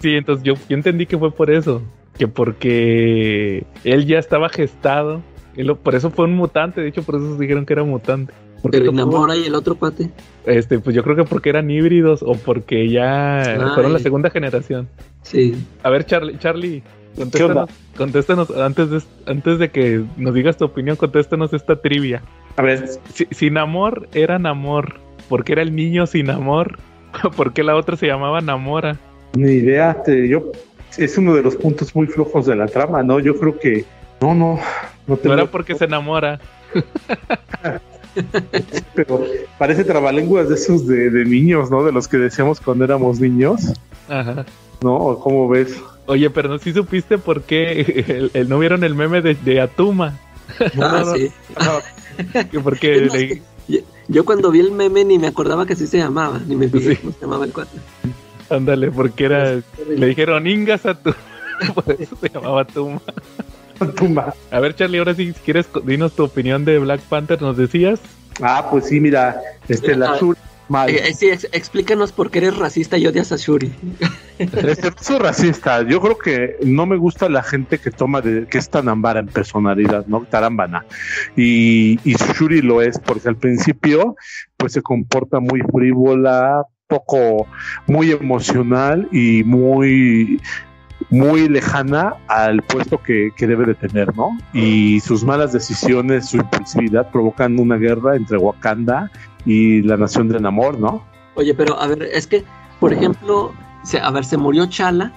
Sí, 0.00 0.10
entonces 0.14 0.44
yo, 0.44 0.54
yo 0.68 0.76
entendí 0.76 1.06
que 1.06 1.16
fue 1.18 1.30
por 1.32 1.50
eso, 1.50 1.82
que 2.18 2.28
porque 2.28 3.64
él 3.84 4.06
ya 4.06 4.18
estaba 4.18 4.48
gestado, 4.50 5.22
y 5.56 5.62
lo- 5.62 5.76
por 5.78 5.94
eso 5.94 6.10
fue 6.10 6.26
un 6.26 6.34
mutante, 6.36 6.80
de 6.82 6.88
hecho 6.88 7.02
por 7.02 7.14
eso 7.16 7.36
dijeron 7.38 7.64
que 7.64 7.72
era 7.72 7.82
mutante. 7.84 8.32
Porque 8.62 8.78
Pero 8.78 8.90
y 8.92 8.94
no 8.94 9.04
tuvo- 9.04 9.12
Namora 9.12 9.36
y 9.36 9.44
el 9.44 9.54
otro 9.54 9.74
cuate. 9.76 10.10
este, 10.44 10.78
pues 10.78 10.94
yo 10.94 11.02
creo 11.02 11.16
que 11.16 11.24
porque 11.24 11.48
eran 11.48 11.70
híbridos 11.70 12.22
o 12.22 12.34
porque 12.34 12.88
ya 12.90 13.70
fueron 13.74 13.92
la 13.92 13.98
segunda 13.98 14.30
generación. 14.30 14.88
Sí. 15.22 15.54
A 15.82 15.90
ver, 15.90 16.04
Charlie, 16.04 16.38
Charlie, 16.38 16.82
contéstanos, 17.16 17.70
contéstanos 17.96 18.50
antes 18.50 18.90
de, 18.90 19.02
antes 19.26 19.58
de 19.58 19.70
que 19.70 20.04
nos 20.16 20.34
digas 20.34 20.56
tu 20.56 20.64
opinión, 20.64 20.96
contéstanos 20.96 21.52
esta 21.52 21.76
trivia. 21.80 22.22
A 22.56 22.62
ver, 22.62 22.88
Si, 23.12 23.26
sin 23.30 23.58
amor 23.58 24.08
era 24.14 24.38
Namor, 24.38 24.94
¿por 25.28 25.44
qué 25.44 25.52
era 25.52 25.62
el 25.62 25.74
niño 25.74 26.06
sin 26.06 26.30
amor? 26.30 26.78
¿Por 27.36 27.52
qué 27.52 27.62
la 27.62 27.74
otra 27.76 27.96
se 27.96 28.06
llamaba 28.06 28.40
Namora? 28.40 28.96
ni 29.34 29.50
idea, 29.52 30.02
te- 30.02 30.28
yo 30.28 30.50
es 30.96 31.18
uno 31.18 31.34
de 31.34 31.42
los 31.42 31.56
puntos 31.56 31.94
muy 31.94 32.06
flojos 32.06 32.46
de 32.46 32.56
la 32.56 32.66
trama, 32.66 33.02
¿no? 33.02 33.20
Yo 33.20 33.36
creo 33.38 33.58
que 33.58 33.84
no, 34.20 34.34
no, 34.34 34.54
no 34.54 34.60
No 35.06 35.16
tengo- 35.18 35.34
era 35.34 35.44
porque 35.46 35.74
se 35.74 35.84
enamora. 35.84 36.40
pero 38.94 39.24
parece 39.58 39.84
trabalenguas 39.84 40.48
de 40.48 40.54
esos 40.54 40.86
de, 40.86 41.10
de 41.10 41.24
niños, 41.24 41.70
¿no? 41.70 41.84
De 41.84 41.92
los 41.92 42.08
que 42.08 42.16
decíamos 42.16 42.60
cuando 42.60 42.84
éramos 42.84 43.20
niños, 43.20 43.72
Ajá. 44.08 44.46
¿no? 44.82 44.94
¿O 44.96 45.20
¿Cómo 45.20 45.48
ves? 45.48 45.78
Oye, 46.06 46.30
pero 46.30 46.48
no 46.48 46.58
si 46.58 46.72
supiste 46.72 47.18
por 47.18 47.42
qué 47.42 47.80
el, 48.08 48.30
el- 48.34 48.48
no 48.48 48.58
vieron 48.58 48.84
el 48.84 48.94
meme 48.94 49.20
de, 49.22 49.34
de 49.34 49.60
Atuma. 49.60 50.18
Ah, 50.80 51.02
no. 51.04 51.14
sí. 51.16 51.32
Que 52.50 52.60
Porque 52.60 52.96
le- 53.00 53.10
que- 53.28 53.42
yo, 53.68 53.78
yo 54.08 54.24
cuando 54.24 54.50
vi 54.50 54.60
el 54.60 54.70
meme 54.72 55.04
ni 55.04 55.18
me 55.18 55.26
acordaba 55.26 55.66
que 55.66 55.72
así 55.72 55.86
se 55.86 55.98
llamaba, 55.98 56.40
ni 56.46 56.54
me 56.56 56.68
fijé 56.68 56.94
Sí. 56.94 56.96
cómo 57.00 57.12
se 57.12 57.20
llamaba 57.20 57.44
el 57.44 57.52
cuate. 57.52 57.76
ándale, 58.48 58.90
porque 58.92 59.24
era 59.24 59.60
le 59.88 60.06
dijeron 60.06 60.46
Ingas 60.46 60.86
a 60.86 60.94
tu 60.94 61.12
por 61.74 61.84
eso 61.98 62.16
se 62.20 62.28
llamaba 62.28 62.60
Atuma. 62.62 63.00
Tumba. 63.96 64.32
A 64.50 64.60
ver, 64.60 64.74
Charlie, 64.74 64.98
ahora 64.98 65.14
sí, 65.14 65.34
si 65.34 65.40
quieres, 65.40 65.66
dinos 65.84 66.12
tu 66.16 66.24
opinión 66.24 66.64
de 66.64 66.78
Black 66.78 67.00
Panther, 67.02 67.42
nos 67.42 67.58
decías. 67.58 68.00
Ah, 68.40 68.68
pues 68.70 68.86
sí, 68.86 69.00
mira, 69.00 69.38
este, 69.68 69.88
Mira, 69.94 69.98
la 70.06 70.12
a- 70.14 70.18
Shuri, 70.18 70.38
mal. 70.68 70.90
Eh, 70.90 71.08
eh, 71.08 71.14
sí, 71.14 71.28
ex- 71.28 71.48
explícanos 71.52 72.12
por 72.12 72.30
qué 72.30 72.38
eres 72.38 72.56
racista 72.56 72.98
y 72.98 73.06
odias 73.06 73.32
a 73.32 73.36
Shuri. 73.36 73.72
Este, 74.38 74.90
soy 75.00 75.18
racista. 75.18 75.82
Yo 75.82 76.00
creo 76.00 76.18
que 76.18 76.56
no 76.64 76.84
me 76.86 76.96
gusta 76.96 77.28
la 77.28 77.42
gente 77.42 77.78
que 77.78 77.90
toma 77.90 78.20
de, 78.20 78.46
que 78.46 78.58
es 78.58 78.68
tan 78.68 78.88
ambara 78.88 79.20
en 79.20 79.26
personalidad, 79.28 80.06
¿no? 80.06 80.20
Tarambana. 80.28 80.84
Y, 81.36 81.98
y 82.04 82.14
Shuri 82.14 82.60
lo 82.60 82.82
es, 82.82 82.98
porque 82.98 83.28
al 83.28 83.36
principio, 83.36 84.16
pues 84.56 84.72
se 84.72 84.82
comporta 84.82 85.40
muy 85.40 85.62
frívola, 85.72 86.62
poco, 86.86 87.46
muy 87.86 88.10
emocional 88.10 89.08
y 89.10 89.42
muy, 89.42 90.40
muy 91.10 91.48
lejana 91.48 92.14
al 92.28 92.62
puesto 92.62 93.02
que, 93.02 93.30
que 93.36 93.46
debe 93.46 93.64
de 93.64 93.74
tener, 93.74 94.14
¿no? 94.16 94.36
Y 94.52 95.00
sus 95.00 95.24
malas 95.24 95.52
decisiones, 95.52 96.28
su 96.28 96.36
impulsividad 96.36 97.10
provocan 97.10 97.58
una 97.58 97.76
guerra 97.76 98.16
entre 98.16 98.36
Wakanda 98.36 99.10
y 99.46 99.80
la 99.82 99.96
nación 99.96 100.28
de 100.28 100.38
Namor, 100.40 100.78
¿no? 100.78 101.02
Oye, 101.36 101.54
pero 101.54 101.80
a 101.80 101.86
ver, 101.86 102.02
es 102.02 102.26
que, 102.26 102.44
por 102.80 102.92
ejemplo, 102.92 103.52
se- 103.84 104.00
a 104.00 104.10
ver, 104.10 104.24
se 104.24 104.36
murió 104.36 104.66
Chala 104.66 105.12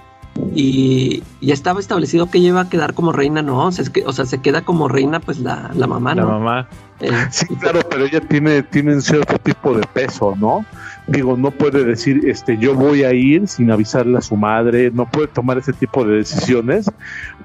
y 0.54 1.22
ya 1.40 1.52
estaba 1.54 1.80
establecido 1.80 2.30
que 2.30 2.38
ella 2.38 2.48
iba 2.48 2.60
a 2.62 2.68
quedar 2.68 2.94
como 2.94 3.12
reina, 3.12 3.42
¿no? 3.42 3.66
O 3.66 3.72
sea, 3.72 3.82
es 3.82 3.90
que, 3.90 4.04
o 4.06 4.12
sea 4.12 4.24
se 4.24 4.40
queda 4.40 4.62
como 4.62 4.88
reina, 4.88 5.20
pues 5.20 5.38
la, 5.40 5.70
la 5.74 5.86
mamá, 5.86 6.14
La 6.14 6.22
¿no? 6.22 6.28
mamá. 6.38 6.68
Eh, 7.00 7.10
Sí, 7.30 7.46
claro, 7.56 7.80
pero 7.88 8.04
ella 8.04 8.20
tiene, 8.20 8.62
tiene 8.62 8.94
un 8.94 9.02
cierto 9.02 9.36
tipo 9.38 9.74
de 9.74 9.86
peso, 9.92 10.34
¿no? 10.38 10.64
Digo, 11.10 11.36
no 11.36 11.50
puede 11.50 11.84
decir, 11.84 12.22
este, 12.28 12.56
yo 12.56 12.74
voy 12.74 13.02
a 13.02 13.12
ir 13.12 13.48
sin 13.48 13.70
avisarle 13.72 14.16
a 14.18 14.20
su 14.20 14.36
madre, 14.36 14.92
no 14.92 15.06
puede 15.10 15.26
tomar 15.26 15.58
ese 15.58 15.72
tipo 15.72 16.04
de 16.04 16.18
decisiones. 16.18 16.88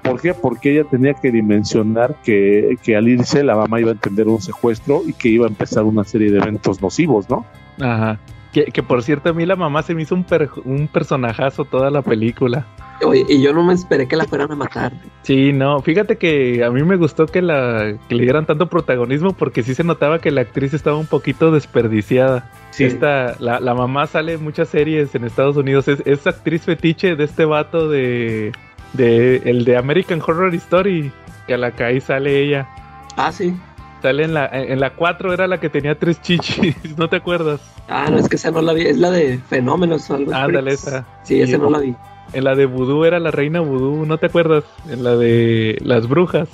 ¿Por 0.02 0.20
qué? 0.20 0.34
Porque 0.34 0.70
ella 0.72 0.84
tenía 0.88 1.14
que 1.14 1.32
dimensionar 1.32 2.14
que, 2.22 2.76
que 2.84 2.94
al 2.96 3.08
irse 3.08 3.42
la 3.42 3.56
mamá 3.56 3.80
iba 3.80 3.90
a 3.90 3.94
entender 3.94 4.28
un 4.28 4.40
secuestro 4.40 5.02
y 5.04 5.12
que 5.12 5.28
iba 5.30 5.46
a 5.46 5.48
empezar 5.48 5.82
una 5.82 6.04
serie 6.04 6.30
de 6.30 6.38
eventos 6.38 6.80
nocivos, 6.80 7.28
¿no? 7.28 7.44
Ajá. 7.80 8.20
Que, 8.52 8.66
que 8.66 8.84
por 8.84 9.02
cierto, 9.02 9.30
a 9.30 9.32
mí 9.32 9.44
la 9.44 9.56
mamá 9.56 9.82
se 9.82 9.94
me 9.96 10.02
hizo 10.02 10.14
un, 10.14 10.22
per- 10.22 10.48
un 10.64 10.86
personajazo 10.86 11.64
toda 11.64 11.90
la 11.90 12.02
película. 12.02 12.66
Oye, 13.04 13.24
y 13.28 13.42
yo 13.42 13.52
no 13.52 13.62
me 13.62 13.74
esperé 13.74 14.06
que 14.08 14.16
la 14.16 14.24
fueran 14.24 14.52
a 14.52 14.56
matar. 14.56 14.92
Sí, 15.22 15.52
no, 15.52 15.80
fíjate 15.80 16.16
que 16.16 16.64
a 16.64 16.70
mí 16.70 16.82
me 16.82 16.96
gustó 16.96 17.26
que, 17.26 17.42
la, 17.42 17.96
que 18.08 18.14
le 18.14 18.22
dieran 18.22 18.46
tanto 18.46 18.68
protagonismo 18.68 19.32
porque 19.32 19.62
sí 19.62 19.74
se 19.74 19.84
notaba 19.84 20.20
que 20.20 20.30
la 20.30 20.42
actriz 20.42 20.74
estaba 20.74 20.96
un 20.96 21.06
poquito 21.06 21.50
desperdiciada. 21.50 22.50
Sí. 22.70 22.84
Esta, 22.84 23.36
la, 23.38 23.60
la 23.60 23.74
mamá 23.74 24.06
sale 24.06 24.34
en 24.34 24.44
muchas 24.44 24.68
series 24.68 25.14
en 25.14 25.24
Estados 25.24 25.56
Unidos, 25.56 25.88
es, 25.88 26.02
es 26.06 26.26
actriz 26.26 26.62
fetiche 26.62 27.16
de 27.16 27.24
este 27.24 27.44
vato 27.44 27.88
de, 27.88 28.52
de 28.92 29.36
el 29.44 29.64
de 29.64 29.76
American 29.76 30.20
Horror 30.20 30.54
Story, 30.54 31.10
que 31.46 31.54
a 31.54 31.58
la 31.58 31.70
que 31.72 31.84
ahí 31.84 32.00
sale 32.00 32.40
ella. 32.40 32.68
Ah, 33.16 33.32
sí. 33.32 33.54
Sale 34.02 34.24
en 34.24 34.34
la, 34.34 34.46
en 34.52 34.78
la 34.78 34.90
4 34.90 35.32
era 35.32 35.46
la 35.46 35.58
que 35.58 35.70
tenía 35.70 35.98
tres 35.98 36.20
chichis, 36.20 36.76
¿no 36.98 37.08
te 37.08 37.16
acuerdas? 37.16 37.60
Ah, 37.88 38.08
no, 38.10 38.18
es 38.18 38.28
que 38.28 38.36
esa 38.36 38.50
no 38.50 38.60
la 38.62 38.72
vi, 38.72 38.82
es 38.82 38.98
la 38.98 39.10
de 39.10 39.38
fenómenos 39.38 40.10
o 40.10 40.14
algo 40.14 40.32
así. 40.32 40.40
Ándale 40.40 40.72
esa. 40.72 41.06
Sí, 41.22 41.40
esa 41.40 41.58
no 41.58 41.70
la 41.70 41.78
vi. 41.78 41.94
En 42.32 42.44
la 42.44 42.54
de 42.54 42.66
Voodoo 42.66 43.04
era 43.04 43.18
la 43.20 43.30
reina 43.30 43.60
Voodoo, 43.60 44.04
¿no 44.06 44.18
te 44.18 44.26
acuerdas? 44.26 44.64
En 44.90 45.04
la 45.04 45.16
de 45.16 45.78
las 45.82 46.08
brujas. 46.08 46.48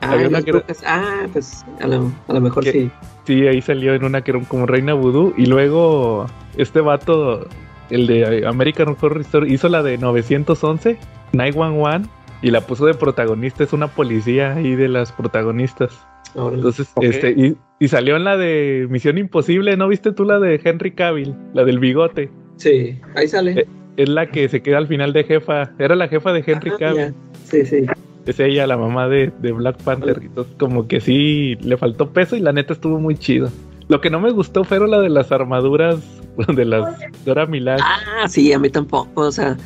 Ah, 0.00 0.12
Había 0.12 0.30
las 0.30 0.42
era- 0.46 0.58
brujas. 0.58 0.82
Ah, 0.86 1.26
pues 1.32 1.64
a 1.80 1.86
lo, 1.86 2.12
a 2.28 2.32
lo 2.32 2.40
mejor 2.40 2.64
sí. 2.64 2.90
Sí, 3.24 3.46
ahí 3.46 3.60
salió 3.62 3.94
en 3.94 4.04
una 4.04 4.22
que 4.22 4.30
era 4.32 4.40
como 4.44 4.66
reina 4.66 4.94
vudú. 4.94 5.34
Y 5.36 5.46
luego 5.46 6.26
este 6.56 6.80
vato, 6.80 7.46
el 7.90 8.06
de 8.06 8.46
American 8.46 8.96
Horror 9.00 9.20
Story, 9.20 9.52
hizo 9.52 9.68
la 9.68 9.82
de 9.82 9.98
911, 9.98 10.98
911, 11.32 12.08
y 12.42 12.50
la 12.50 12.60
puso 12.62 12.86
de 12.86 12.94
protagonista. 12.94 13.62
Es 13.64 13.72
una 13.72 13.88
policía 13.88 14.54
ahí 14.54 14.74
de 14.74 14.88
las 14.88 15.12
protagonistas. 15.12 15.98
Ahora, 16.36 16.56
Entonces, 16.56 16.92
este, 17.02 17.30
y, 17.32 17.56
y 17.78 17.88
salió 17.88 18.16
en 18.16 18.24
la 18.24 18.36
de 18.36 18.86
Misión 18.88 19.18
Imposible, 19.18 19.76
¿no 19.76 19.88
viste 19.88 20.12
tú 20.12 20.24
la 20.24 20.38
de 20.38 20.60
Henry 20.62 20.92
Cavill? 20.92 21.34
La 21.54 21.64
del 21.64 21.78
bigote. 21.80 22.30
sí, 22.56 22.98
ahí 23.16 23.26
sale. 23.28 23.52
Eh, 23.60 23.66
es 23.96 24.08
la 24.08 24.26
que 24.30 24.48
se 24.48 24.62
queda 24.62 24.78
al 24.78 24.86
final 24.88 25.12
de 25.12 25.24
jefa. 25.24 25.70
Era 25.78 25.94
la 25.96 26.08
jefa 26.08 26.32
de 26.32 26.44
Henry 26.46 26.70
Ah, 26.70 26.76
Cavill. 26.78 27.14
Sí, 27.44 27.64
sí. 27.66 27.86
Es 28.26 28.38
ella, 28.38 28.66
la 28.66 28.76
mamá 28.76 29.08
de, 29.08 29.32
de 29.40 29.52
Black 29.52 29.82
Panther. 29.82 30.20
Entonces, 30.22 30.54
como 30.58 30.86
que 30.86 31.00
sí, 31.00 31.56
le 31.62 31.76
faltó 31.76 32.10
peso 32.10 32.36
y 32.36 32.40
la 32.40 32.52
neta 32.52 32.72
estuvo 32.72 32.98
muy 32.98 33.16
chido. 33.16 33.50
Lo 33.88 34.00
que 34.00 34.10
no 34.10 34.20
me 34.20 34.30
gustó 34.30 34.62
fue 34.62 34.86
la 34.86 35.00
de 35.00 35.08
las 35.08 35.32
armaduras 35.32 35.98
de 36.54 36.64
las 36.64 36.96
Dora 37.24 37.46
Milaje. 37.46 37.82
Ah, 37.84 38.28
sí, 38.28 38.52
a 38.52 38.58
mí 38.58 38.70
tampoco. 38.70 39.22
O 39.22 39.32
sea, 39.32 39.56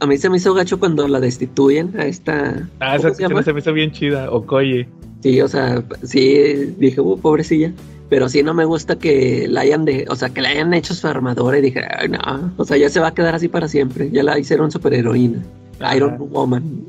a 0.00 0.06
mí 0.06 0.16
se 0.16 0.30
me 0.30 0.38
hizo 0.38 0.54
gacho 0.54 0.78
cuando 0.78 1.06
la 1.06 1.20
destituyen 1.20 1.92
a 1.98 2.06
esta. 2.06 2.68
Ah, 2.80 2.96
¿cómo 2.96 3.08
esa 3.08 3.14
se 3.14 3.44
se 3.44 3.52
me 3.52 3.60
hizo 3.60 3.72
bien 3.72 3.90
chida. 3.90 4.30
Okoye. 4.30 4.88
Sí, 5.22 5.40
o 5.40 5.48
sea, 5.48 5.82
sí, 6.02 6.74
dije, 6.78 7.00
uh, 7.00 7.18
pobrecilla. 7.18 7.72
Pero 8.12 8.28
sí 8.28 8.42
no 8.42 8.52
me 8.52 8.66
gusta 8.66 8.98
que 8.98 9.46
la 9.48 9.62
hayan 9.62 9.86
de, 9.86 10.04
o 10.10 10.16
sea, 10.16 10.28
que 10.28 10.42
le 10.42 10.48
hayan 10.48 10.74
hecho 10.74 10.92
su 10.92 11.06
armadura 11.08 11.56
y 11.56 11.62
dije, 11.62 11.80
ay, 11.98 12.10
no, 12.10 12.52
o 12.58 12.64
sea, 12.66 12.76
ya 12.76 12.90
se 12.90 13.00
va 13.00 13.06
a 13.06 13.14
quedar 13.14 13.34
así 13.34 13.48
para 13.48 13.68
siempre. 13.68 14.10
Ya 14.10 14.22
la 14.22 14.38
hicieron 14.38 14.70
superheroína. 14.70 15.38
Ajá. 15.80 15.96
Iron 15.96 16.16
Woman. 16.18 16.84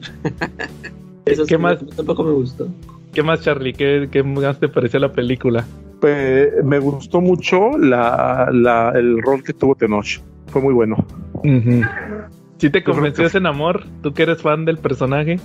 Eso 1.26 1.46
¿Qué 1.46 1.56
sí, 1.56 1.62
más? 1.62 1.78
Tampoco 1.96 2.26
me 2.26 2.34
gustó. 2.34 2.68
¿Qué 3.14 3.24
más, 3.24 3.40
Charlie? 3.40 3.72
¿Qué, 3.72 4.10
qué 4.12 4.22
más 4.22 4.60
te 4.60 4.68
pareció 4.68 5.00
la 5.00 5.14
película? 5.14 5.64
Pues, 6.02 6.62
me 6.66 6.80
gustó 6.80 7.22
mucho 7.22 7.78
la, 7.78 8.50
la- 8.52 8.92
el 8.94 9.22
rol 9.22 9.42
que 9.46 9.54
tuvo 9.54 9.76
Tenoch. 9.76 10.20
Fue 10.48 10.62
muy 10.62 10.74
bueno. 10.74 10.98
¿Sí 12.58 12.70
te 12.70 12.84
convenció 12.84 13.26
ese 13.28 13.38
amor? 13.38 13.86
¿Tú 14.02 14.12
que 14.14 14.24
eres 14.24 14.42
fan 14.42 14.66
del 14.66 14.78
personaje? 14.78 15.40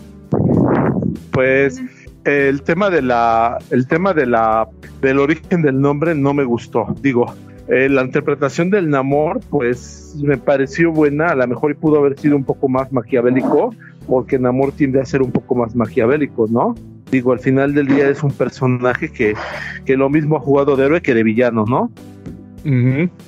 Pues 1.31 1.81
el 2.25 2.63
tema 2.63 2.91
de 2.91 3.03
la, 3.03 3.59
el 3.71 3.87
tema 3.87 4.13
de 4.13 4.27
la, 4.27 4.69
del 5.01 5.19
origen 5.19 5.63
del 5.63 5.81
nombre 5.81 6.15
no 6.15 6.35
me 6.35 6.45
gustó. 6.45 6.95
Digo, 7.01 7.27
eh, 7.69 7.89
la 7.89 8.03
interpretación 8.03 8.71
del 8.71 8.89
Namor, 8.89 9.41
pues 9.51 10.17
me 10.23 10.37
pareció 10.37 10.93
buena. 10.93 11.29
A 11.29 11.35
lo 11.35 11.47
mejor 11.47 11.77
pudo 11.77 11.99
haber 11.99 12.19
sido 12.19 12.37
un 12.37 12.45
poco 12.45 12.69
más 12.69 12.93
maquiavélico, 12.93 13.75
porque 14.07 14.39
Namor 14.39 14.73
tiende 14.73 15.01
a 15.01 15.05
ser 15.05 15.23
un 15.23 15.31
poco 15.31 15.55
más 15.55 15.77
maquiavélico, 15.77 16.47
¿no? 16.49 16.75
Digo, 17.11 17.33
al 17.33 17.41
final 17.41 17.75
del 17.75 17.87
día 17.87 18.09
es 18.09 18.23
un 18.23 18.31
personaje 18.31 19.11
que, 19.11 19.35
que 19.85 19.97
lo 19.97 20.11
mismo 20.11 20.37
ha 20.37 20.41
jugado 20.41 20.77
de 20.77 20.87
héroe 20.87 21.03
que 21.03 21.15
de 21.15 21.23
villano, 21.23 21.65
¿no? 21.67 21.91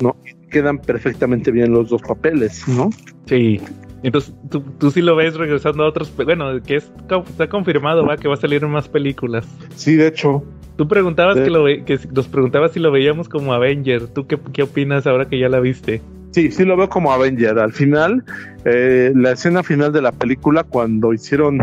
¿no? 0.01 0.17
Quedan 0.51 0.79
perfectamente 0.79 1.51
bien 1.51 1.73
los 1.73 1.91
dos 1.91 2.03
papeles, 2.03 2.67
¿no? 2.69 2.91
Sí. 3.27 3.61
Entonces, 4.03 4.35
tú, 4.51 4.63
tú 4.79 4.91
sí 4.91 5.03
lo 5.03 5.15
ves 5.17 5.35
regresando 5.37 5.85
a 5.85 5.89
otros. 5.89 6.13
Bueno, 6.17 6.63
que 6.63 6.77
es, 6.77 6.91
está 7.29 7.49
confirmado, 7.49 8.07
va, 8.07 8.17
que 8.17 8.29
va 8.29 8.35
a 8.35 8.39
salir 8.39 8.65
en 8.65 8.71
más 8.71 8.89
películas. 8.89 9.47
Sí, 9.77 9.97
de 9.97 10.07
hecho, 10.09 10.43
Tú 10.77 10.89
preguntabas 10.89 11.37
que, 11.37 11.51
lo 11.51 11.65
ve- 11.65 11.85
que 11.85 11.99
nos 12.15 12.27
preguntabas 12.27 12.73
si 12.73 12.81
lo 12.81 12.91
veíamos 12.91 13.29
como 13.29 13.53
Avenger. 13.53 14.07
¿Tú 14.09 14.27
qué, 14.27 14.39
qué 14.55 14.63
opinas 14.63 15.07
ahora 15.07 15.29
que 15.29 15.39
ya 15.39 15.51
la 15.51 15.61
viste? 15.61 16.01
Sí, 16.31 16.51
sí 16.51 16.65
lo 16.65 16.75
veo 16.75 16.89
como 16.89 17.13
Avenger. 17.13 17.59
Al 17.59 17.73
final, 17.75 18.25
eh, 18.65 19.13
la 19.15 19.33
escena 19.33 19.63
final 19.63 19.93
de 19.93 20.01
la 20.01 20.11
película, 20.13 20.65
cuando 20.65 21.13
hicieron 21.13 21.59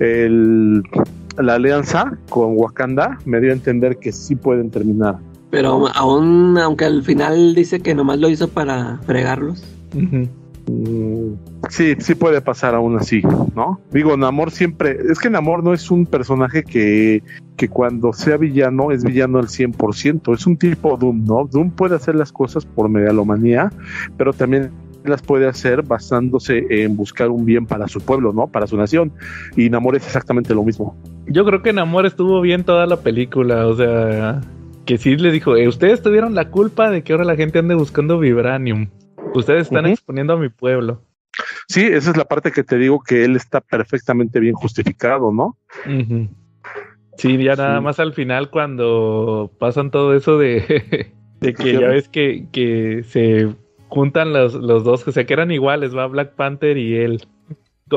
el, 0.00 0.82
la 1.38 1.54
alianza 1.54 2.18
con 2.28 2.58
Wakanda, 2.58 3.18
me 3.24 3.40
dio 3.40 3.50
a 3.50 3.54
entender 3.54 3.96
que 3.96 4.12
sí 4.12 4.36
pueden 4.36 4.70
terminar. 4.70 5.16
Pero 5.50 5.86
aún, 5.94 6.58
aunque 6.58 6.84
al 6.84 7.02
final 7.02 7.54
dice 7.54 7.80
que 7.80 7.94
nomás 7.94 8.18
lo 8.18 8.28
hizo 8.28 8.48
para 8.48 8.98
fregarlos. 9.06 9.64
Sí, 11.68 11.94
sí 11.98 12.14
puede 12.14 12.40
pasar 12.40 12.74
aún 12.74 12.96
así, 12.96 13.22
¿no? 13.54 13.80
Digo, 13.92 14.16
Namor 14.16 14.50
siempre, 14.50 14.98
es 15.10 15.18
que 15.18 15.30
Namor 15.30 15.62
no 15.62 15.72
es 15.72 15.90
un 15.90 16.06
personaje 16.06 16.62
que, 16.62 17.22
que 17.56 17.68
cuando 17.68 18.12
sea 18.12 18.36
villano 18.36 18.90
es 18.90 19.04
villano 19.04 19.38
al 19.38 19.46
100%, 19.46 20.34
es 20.34 20.46
un 20.46 20.56
tipo 20.56 20.96
Doom, 20.96 21.24
¿no? 21.24 21.48
Doom 21.50 21.70
puede 21.70 21.96
hacer 21.96 22.14
las 22.14 22.32
cosas 22.32 22.64
por 22.64 22.88
megalomanía, 22.88 23.70
pero 24.16 24.32
también 24.32 24.70
las 25.04 25.22
puede 25.22 25.46
hacer 25.46 25.82
basándose 25.82 26.66
en 26.68 26.96
buscar 26.96 27.30
un 27.30 27.44
bien 27.44 27.66
para 27.66 27.88
su 27.88 28.00
pueblo, 28.00 28.32
¿no? 28.32 28.46
Para 28.48 28.66
su 28.66 28.76
nación. 28.76 29.12
Y 29.56 29.70
Namor 29.70 29.96
es 29.96 30.06
exactamente 30.06 30.54
lo 30.54 30.64
mismo. 30.64 30.96
Yo 31.26 31.44
creo 31.44 31.62
que 31.62 31.72
Namor 31.72 32.06
estuvo 32.06 32.40
bien 32.40 32.64
toda 32.64 32.86
la 32.86 32.98
película. 33.00 33.66
O 33.66 33.74
sea, 33.74 34.40
que 34.84 34.98
sí 34.98 35.16
le 35.16 35.30
dijo: 35.30 35.56
"Eh, 35.56 35.68
Ustedes 35.68 36.02
tuvieron 36.02 36.34
la 36.34 36.50
culpa 36.50 36.90
de 36.90 37.02
que 37.02 37.12
ahora 37.12 37.24
la 37.24 37.36
gente 37.36 37.58
ande 37.58 37.74
buscando 37.74 38.18
Vibranium. 38.18 38.88
Ustedes 39.34 39.62
están 39.62 39.86
exponiendo 39.86 40.34
a 40.34 40.36
mi 40.38 40.48
pueblo. 40.48 41.02
Sí, 41.68 41.82
esa 41.82 42.10
es 42.10 42.16
la 42.16 42.24
parte 42.24 42.50
que 42.50 42.64
te 42.64 42.78
digo 42.78 43.00
que 43.06 43.24
él 43.24 43.36
está 43.36 43.60
perfectamente 43.60 44.40
bien 44.40 44.54
justificado, 44.54 45.32
¿no? 45.32 45.56
Sí, 47.16 47.36
ya 47.42 47.56
nada 47.56 47.78
Sí. 47.78 47.84
más 47.84 48.00
al 48.00 48.12
final 48.12 48.50
cuando 48.50 49.50
pasan 49.58 49.90
todo 49.90 50.14
eso 50.14 50.38
de, 50.38 51.12
de 51.40 51.54
que 51.54 51.72
ya 51.74 51.88
ves 51.88 52.08
que, 52.08 52.46
que 52.52 53.02
se 53.04 53.48
juntan 53.88 54.32
los, 54.32 54.54
los 54.54 54.84
dos, 54.84 55.06
o 55.06 55.12
sea, 55.12 55.24
que 55.26 55.32
eran 55.34 55.50
iguales, 55.50 55.96
va 55.96 56.06
Black 56.06 56.34
Panther 56.34 56.76
y 56.76 56.96
él. 56.96 57.22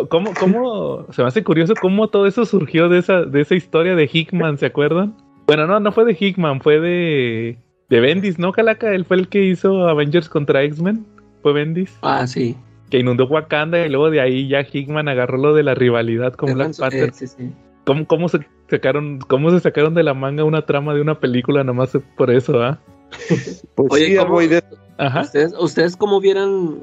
¿Cómo, 0.09 0.33
cómo, 0.39 1.05
se 1.11 1.21
me 1.21 1.27
hace 1.27 1.43
curioso 1.43 1.73
cómo 1.79 2.07
todo 2.07 2.25
eso 2.25 2.45
surgió 2.45 2.87
de 2.87 2.99
esa, 2.99 3.23
de 3.25 3.41
esa 3.41 3.55
historia 3.55 3.93
de 3.95 4.09
Hickman, 4.11 4.57
¿se 4.57 4.65
acuerdan? 4.67 5.15
Bueno, 5.47 5.67
no, 5.67 5.79
no 5.81 5.91
fue 5.91 6.05
de 6.05 6.15
Hickman, 6.17 6.61
fue 6.61 6.79
de, 6.79 7.57
de 7.89 7.99
Bendis, 7.99 8.39
¿no, 8.39 8.53
Calaca? 8.53 8.93
Él 8.95 9.03
fue 9.03 9.17
el 9.17 9.27
que 9.27 9.43
hizo 9.43 9.89
Avengers 9.89 10.29
contra 10.29 10.63
X-Men, 10.63 11.05
fue 11.41 11.53
Bendis, 11.53 11.91
Ah, 12.01 12.25
sí. 12.27 12.55
que 12.89 12.99
inundó 12.99 13.25
Wakanda 13.27 13.85
y 13.85 13.89
luego 13.89 14.09
de 14.09 14.21
ahí 14.21 14.47
ya 14.47 14.61
Hickman 14.61 15.07
agarró 15.07 15.37
lo 15.37 15.53
de 15.53 15.63
la 15.63 15.73
rivalidad 15.75 16.33
con 16.33 16.53
Black 16.53 16.71
Eh, 16.71 16.75
Panther. 16.79 17.13
sí, 17.13 17.27
sí. 17.27 17.51
¿Cómo, 17.85 18.05
cómo 18.05 18.29
se 18.29 18.39
sacaron, 18.69 19.19
cómo 19.19 19.49
se 19.51 19.59
sacaron 19.59 19.93
de 19.95 20.03
la 20.03 20.13
manga 20.13 20.43
una 20.43 20.65
trama 20.65 20.93
de 20.93 21.01
una 21.01 21.19
película 21.19 21.63
nomás 21.63 21.97
por 22.17 22.29
eso, 22.31 22.61
ah? 22.61 22.79
Pues 23.75 23.87
Oye, 23.91 24.07
sí, 24.07 24.15
¿cómo- 24.17 24.39
de- 24.39 24.63
Ajá. 24.97 25.21
¿Ustedes, 25.21 25.53
¿Ustedes 25.59 25.97
cómo 25.97 26.19
vieran, 26.21 26.77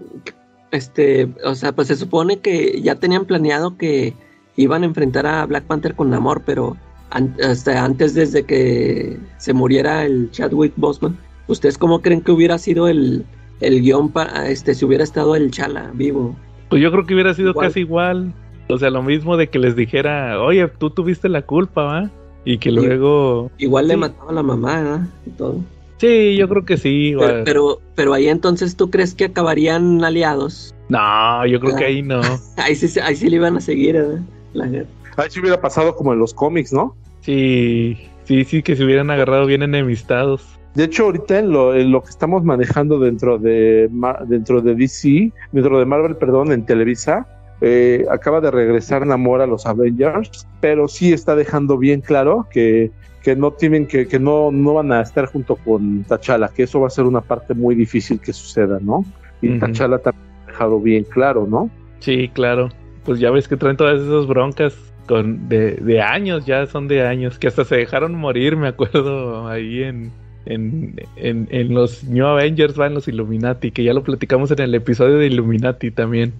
este, 0.72 1.28
o 1.44 1.54
sea, 1.54 1.72
pues 1.72 1.88
se 1.88 1.96
supone 1.96 2.38
que 2.40 2.80
ya 2.82 2.96
tenían 2.96 3.24
planeado 3.26 3.76
que 3.76 4.12
iban 4.56 4.82
a 4.82 4.86
enfrentar 4.86 5.26
a 5.26 5.46
Black 5.46 5.64
Panther 5.64 5.94
con 5.94 6.10
Namor, 6.10 6.42
pero 6.44 6.76
an- 7.10 7.36
hasta 7.42 7.84
antes 7.84 8.14
desde 8.14 8.44
que 8.44 9.16
se 9.38 9.52
muriera 9.52 10.04
el 10.04 10.30
Chadwick 10.32 10.72
Boseman, 10.76 11.16
¿ustedes 11.46 11.78
cómo 11.78 12.02
creen 12.02 12.22
que 12.22 12.32
hubiera 12.32 12.58
sido 12.58 12.88
el, 12.88 13.24
el 13.60 13.80
guion 13.82 14.10
para, 14.10 14.48
este, 14.48 14.74
si 14.74 14.84
hubiera 14.84 15.04
estado 15.04 15.34
el 15.36 15.50
Chala 15.50 15.90
vivo? 15.94 16.34
Pues 16.68 16.82
yo 16.82 16.90
creo 16.92 17.06
que 17.06 17.14
hubiera 17.14 17.34
sido 17.34 17.50
Igual. 17.50 17.66
casi 17.68 17.80
igual. 17.80 18.32
O 18.68 18.76
sea, 18.78 18.90
lo 18.90 19.02
mismo 19.02 19.36
de 19.36 19.48
que 19.48 19.58
les 19.58 19.74
dijera, 19.76 20.40
oye, 20.42 20.68
tú 20.68 20.90
tuviste 20.90 21.28
la 21.28 21.42
culpa, 21.42 21.82
¿va? 21.84 22.10
Y 22.44 22.58
que 22.58 22.70
luego... 22.70 23.50
Igual 23.58 23.88
le 23.88 23.94
Sí. 23.94 24.00
mataba 24.00 24.30
a 24.30 24.34
la 24.34 24.42
mamá, 24.42 24.82
¿verdad? 24.82 25.00
Y 25.26 25.30
todo. 25.30 25.56
Sí, 25.96 26.36
yo 26.36 26.48
creo 26.48 26.64
que 26.64 26.76
sí. 26.76 27.14
Pero, 27.18 27.44
pero, 27.44 27.80
pero 27.94 28.14
ahí 28.14 28.28
entonces, 28.28 28.76
¿tú 28.76 28.90
crees 28.90 29.14
que 29.14 29.24
acabarían 29.24 30.04
aliados? 30.04 30.74
No, 30.88 31.44
yo 31.46 31.58
creo 31.60 31.76
que 31.76 31.84
ahí 31.86 32.02
no. 32.02 32.20
Ahí 32.56 32.74
sí, 32.74 32.98
ahí 33.00 33.16
sí 33.16 33.28
le 33.28 33.36
iban 33.36 33.56
a 33.56 33.60
seguir, 33.60 33.94
¿verdad? 33.94 34.20
La 34.52 34.66
guerra. 34.66 34.86
Ahí 35.16 35.26
sí 35.30 35.40
hubiera 35.40 35.60
pasado 35.60 35.96
como 35.96 36.12
en 36.12 36.18
los 36.20 36.32
cómics, 36.32 36.72
¿no? 36.72 36.94
Sí, 37.22 37.96
sí, 38.24 38.44
sí, 38.44 38.62
que 38.62 38.76
se 38.76 38.84
hubieran 38.84 39.10
agarrado 39.10 39.46
bien 39.46 39.62
enemistados. 39.62 40.57
De 40.78 40.84
hecho, 40.84 41.06
ahorita 41.06 41.40
en 41.40 41.50
lo, 41.50 41.74
en 41.74 41.90
lo 41.90 42.04
que 42.04 42.10
estamos 42.10 42.44
manejando 42.44 43.00
dentro 43.00 43.36
de 43.36 43.90
dentro 44.28 44.60
de 44.60 44.76
DC, 44.76 45.32
dentro 45.50 45.76
de 45.76 45.84
Marvel, 45.84 46.14
perdón, 46.14 46.52
en 46.52 46.64
Televisa, 46.64 47.26
eh, 47.60 48.06
acaba 48.08 48.40
de 48.40 48.52
regresar 48.52 49.04
Namor 49.04 49.40
a 49.40 49.48
los 49.48 49.66
Avengers, 49.66 50.46
pero 50.60 50.86
sí 50.86 51.12
está 51.12 51.34
dejando 51.34 51.78
bien 51.78 52.00
claro 52.00 52.46
que, 52.52 52.92
que 53.24 53.34
no 53.34 53.50
tienen 53.50 53.88
que, 53.88 54.06
que 54.06 54.20
no, 54.20 54.52
no 54.52 54.74
van 54.74 54.92
a 54.92 55.00
estar 55.00 55.26
junto 55.26 55.56
con 55.56 56.04
T'Challa, 56.04 56.46
que 56.46 56.62
eso 56.62 56.78
va 56.78 56.86
a 56.86 56.90
ser 56.90 57.06
una 57.06 57.22
parte 57.22 57.54
muy 57.54 57.74
difícil 57.74 58.20
que 58.20 58.32
suceda, 58.32 58.78
¿no? 58.80 59.04
Y 59.42 59.56
Ujú. 59.56 59.66
T'Challa 59.66 59.98
también 59.98 60.26
ha 60.44 60.50
dejado 60.52 60.80
bien 60.80 61.02
claro, 61.02 61.44
¿no? 61.50 61.68
Sí, 61.98 62.30
claro. 62.32 62.68
Pues 63.04 63.18
ya 63.18 63.32
ves 63.32 63.48
que 63.48 63.56
traen 63.56 63.76
todas 63.76 64.00
esas 64.00 64.28
broncas 64.28 64.76
con 65.08 65.48
de, 65.48 65.72
de 65.72 66.00
años, 66.00 66.46
ya 66.46 66.66
son 66.66 66.86
de 66.86 67.04
años, 67.04 67.36
que 67.36 67.48
hasta 67.48 67.64
se 67.64 67.74
dejaron 67.74 68.14
morir, 68.14 68.56
me 68.56 68.68
acuerdo, 68.68 69.48
ahí 69.48 69.82
en, 69.82 70.12
en, 70.46 70.94
en, 71.16 71.48
en 71.50 71.74
los 71.74 72.04
New 72.04 72.26
Avengers, 72.26 72.76
van 72.76 72.94
los 72.94 73.08
Illuminati, 73.08 73.70
que 73.70 73.84
ya 73.84 73.92
lo 73.92 74.02
platicamos 74.02 74.50
en 74.50 74.60
el 74.60 74.74
episodio 74.74 75.18
de 75.18 75.26
Illuminati 75.26 75.90
también. 75.90 76.32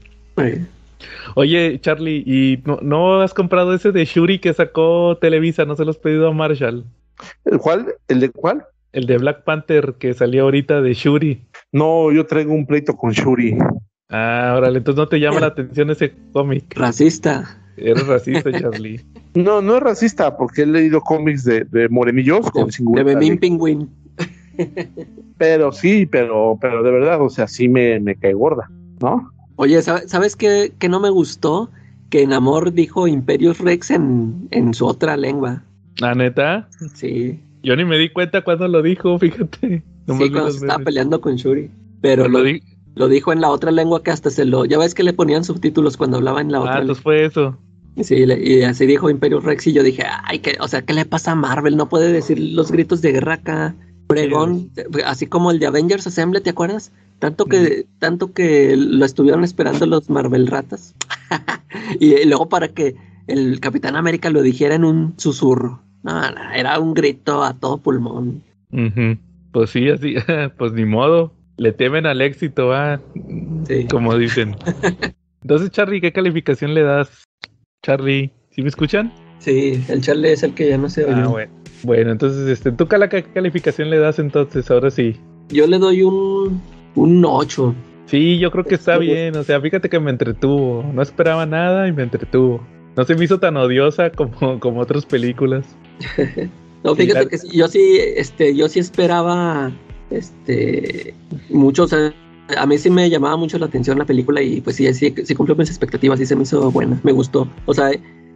Oye, 1.35 1.79
Charlie, 1.81 2.23
¿y 2.27 2.63
no, 2.65 2.79
no 2.83 3.21
has 3.21 3.35
comprado 3.35 3.75
ese 3.75 3.93
de 3.93 4.05
Shuri 4.05 4.39
que 4.39 4.53
sacó 4.53 5.17
Televisa? 5.21 5.65
¿No 5.65 5.77
se 5.77 5.85
lo 5.85 5.91
has 5.91 5.99
pedido 5.99 6.29
a 6.29 6.33
Marshall? 6.33 6.85
¿El 7.45 7.59
cual? 7.59 7.95
¿El 8.09 8.21
de 8.21 8.31
cuál? 8.31 8.65
El 8.93 9.07
de 9.07 9.19
Black 9.19 9.45
Panther 9.45 9.95
que 9.99 10.15
salió 10.15 10.45
ahorita 10.45 10.81
de 10.81 10.95
Shuri. 10.95 11.43
No, 11.73 12.11
yo 12.13 12.27
traigo 12.27 12.55
un 12.55 12.67
pleito 12.67 12.97
con 12.97 13.13
Shuri. 13.13 13.57
Ah, 14.09 14.55
órale, 14.57 14.79
entonces 14.79 14.99
no 14.99 15.09
te 15.09 15.21
llama 15.21 15.41
la 15.41 15.49
atención 15.49 15.91
ese 15.91 16.15
cómic. 16.33 16.75
Racista. 16.75 17.63
Eres 17.81 18.07
racista, 18.07 18.51
Charlie. 18.53 19.01
No, 19.35 19.61
no 19.63 19.77
es 19.77 19.83
racista, 19.83 20.37
porque 20.37 20.63
he 20.63 20.67
leído 20.67 21.01
cómics 21.01 21.45
de, 21.45 21.65
de 21.65 21.89
morenillos 21.91 22.51
con 22.51 22.67
De 22.69 23.37
Pingüín. 23.39 23.89
Pero 25.37 25.71
sí, 25.71 26.07
pero, 26.07 26.59
pero 26.61 26.83
de 26.83 26.91
verdad, 26.91 27.23
o 27.23 27.29
sea, 27.31 27.47
sí 27.47 27.69
me, 27.69 28.01
me 28.01 28.17
cae 28.17 28.33
gorda, 28.35 28.69
¿no? 29.01 29.31
Oye, 29.57 29.81
¿sabe- 29.83 30.09
¿sabes 30.09 30.35
qué, 30.35 30.73
qué 30.79 30.89
no 30.89 30.99
me 30.99 31.11
gustó? 31.11 31.71
Que 32.11 32.27
Namor 32.27 32.73
dijo 32.73 33.07
Imperius 33.07 33.59
Rex 33.61 33.91
en, 33.93 34.49
en 34.51 34.75
su 34.75 34.87
otra 34.87 35.17
lengua. 35.17 35.63
¿La 35.99 36.15
neta? 36.15 36.69
Sí. 36.95 37.39
Yo 37.63 37.77
ni 37.77 37.85
me 37.85 37.99
di 37.99 38.09
cuenta 38.09 38.43
cuando 38.43 38.67
lo 38.67 38.83
dijo, 38.83 39.19
fíjate. 39.19 39.83
Nomás 40.07 40.25
sí, 40.27 40.33
cuando 40.33 40.51
se 40.51 40.57
estaba 40.59 40.83
peleando 40.85 41.21
con 41.21 41.37
Shuri. 41.37 41.71
Pero 42.01 42.25
lo, 42.29 42.39
lo- 42.39 42.45
di- 42.45 42.63
lo 42.95 43.09
dijo 43.09 43.33
en 43.33 43.41
la 43.41 43.51
otra 43.51 43.71
lengua 43.71 44.03
que 44.03 44.11
hasta 44.11 44.31
se 44.31 44.45
lo. 44.45 44.65
Ya 44.65 44.79
ves 44.79 44.95
que 44.95 45.03
le 45.05 45.13
ponían 45.13 45.45
subtítulos 45.45 45.97
cuando 45.97 46.17
hablaba 46.17 46.41
en 46.41 46.51
la 46.51 46.61
otra 46.61 46.77
Ah, 46.77 46.81
entonces 46.81 47.03
fue 47.03 47.25
eso. 47.25 47.57
Sí, 48.03 48.25
y 48.25 48.63
así 48.63 48.87
dijo 48.87 49.11
Imperio 49.11 49.41
Rex 49.41 49.67
y 49.67 49.73
yo 49.73 49.83
dije, 49.83 50.05
ay, 50.25 50.39
que, 50.39 50.57
o 50.61 50.69
sea, 50.69 50.83
¿qué 50.83 50.93
le 50.93 51.05
pasa 51.05 51.33
a 51.33 51.35
Marvel? 51.35 51.77
No 51.77 51.89
puede 51.89 52.13
decir 52.13 52.39
los 52.39 52.71
gritos 52.71 53.03
de 53.03 53.13
guerra 53.13 53.35
acá. 53.35 53.75
Pregón, 54.07 54.71
así 55.05 55.27
como 55.27 55.51
el 55.51 55.59
de 55.59 55.67
Avengers 55.67 56.07
Assemble, 56.07 56.41
¿te 56.41 56.51
acuerdas? 56.51 56.93
Tanto 57.19 57.45
que, 57.45 57.85
tanto 57.99 58.33
que 58.33 58.75
lo 58.77 59.05
estuvieron 59.05 59.45
esperando 59.45 59.85
los 59.85 60.09
Marvel 60.09 60.47
ratas. 60.47 60.95
y, 62.01 62.25
luego 62.25 62.49
para 62.49 62.69
que 62.69 62.95
el 63.27 63.61
Capitán 63.61 63.97
América 63.97 64.31
lo 64.31 64.41
dijera 64.41 64.75
en 64.75 64.85
un 64.85 65.15
susurro. 65.19 65.83
No, 66.03 66.21
no, 66.21 66.53
era 66.55 66.79
un 66.79 66.95
grito 66.95 67.43
a 67.45 67.55
todo 67.55 67.79
pulmón. 67.79 68.43
Pues 69.53 69.71
sí, 69.71 69.91
así, 69.91 70.15
pues 70.57 70.73
ni 70.73 70.87
modo. 70.87 71.35
Le 71.59 71.73
temen 71.73 72.07
al 72.07 72.23
éxito, 72.23 72.69
va. 72.69 73.01
Sí. 73.67 73.89
Como 73.91 74.17
dicen. 74.17 74.57
Entonces, 75.43 75.71
Charlie, 75.71 76.01
¿qué 76.01 76.13
calificación 76.13 76.73
le 76.73 76.83
das? 76.83 77.28
Charlie, 77.83 78.33
¿sí 78.51 78.63
me 78.63 78.69
escuchan? 78.69 79.13
Sí, 79.39 79.83
el 79.89 80.01
Charlie 80.01 80.33
es 80.33 80.43
el 80.43 80.55
que 80.55 80.69
ya 80.69 80.79
no 80.79 80.89
se 80.89 81.05
oyó. 81.05 81.17
Ah, 81.17 81.29
bueno. 81.29 81.53
Bueno, 81.85 82.11
entonces, 82.11 82.49
este, 82.49 82.73
¿tú 82.73 82.89
Cala, 82.89 83.09
qué 83.09 83.23
calificación 83.23 83.89
le 83.91 83.99
das 83.99 84.19
entonces? 84.19 84.71
Ahora 84.71 84.91
sí. 84.91 85.17
Yo 85.49 85.67
le 85.67 85.79
doy 85.79 86.03
un, 86.03 86.61
un 86.97 87.25
8. 87.25 87.75
Sí, 88.07 88.39
yo 88.39 88.51
creo 88.51 88.65
que 88.65 88.75
está 88.75 88.99
bien. 88.99 89.37
O 89.37 89.45
sea, 89.45 89.61
fíjate 89.61 89.89
que 89.89 90.01
me 90.01 90.11
entretuvo. 90.11 90.85
No 90.93 91.03
esperaba 91.03 91.47
nada 91.47 91.87
y 91.87 91.93
me 91.93 92.03
entretuvo. 92.03 92.67
No 92.97 93.05
se 93.05 93.15
me 93.15 93.25
hizo 93.25 93.39
tan 93.39 93.57
odiosa 93.57 94.11
como, 94.11 94.59
como 94.59 94.81
otras 94.81 95.07
películas. 95.07 95.65
No, 96.85 96.95
fíjate 96.95 97.27
que 97.27 97.39
sí, 97.39 97.49
yo 97.53 97.67
sí, 97.67 97.99
este, 97.99 98.55
yo 98.55 98.69
sí 98.69 98.79
esperaba, 98.79 99.73
este, 100.11 101.13
mucho, 101.49 101.83
o 101.83 101.89
sea, 101.89 102.15
a 102.57 102.67
mí 102.67 102.79
sí 102.79 102.91
me 102.91 103.11
llamaba 103.11 103.37
mucho 103.37 103.59
la 103.59 103.67
atención 103.67 103.99
la 103.99 104.05
película 104.05 104.41
y 104.43 104.61
pues 104.61 104.77
sí, 104.77 104.93
sí, 104.95 105.15
sí 105.23 105.35
cumplió 105.35 105.57
mis 105.57 105.69
expectativas, 105.69 106.19
sí 106.19 106.27
se 106.27 106.37
me 106.37 106.43
hizo 106.43 106.71
buena, 106.71 106.99
me 107.03 107.13
gustó, 107.13 107.49
o 107.67 107.75
sea, 107.75 107.91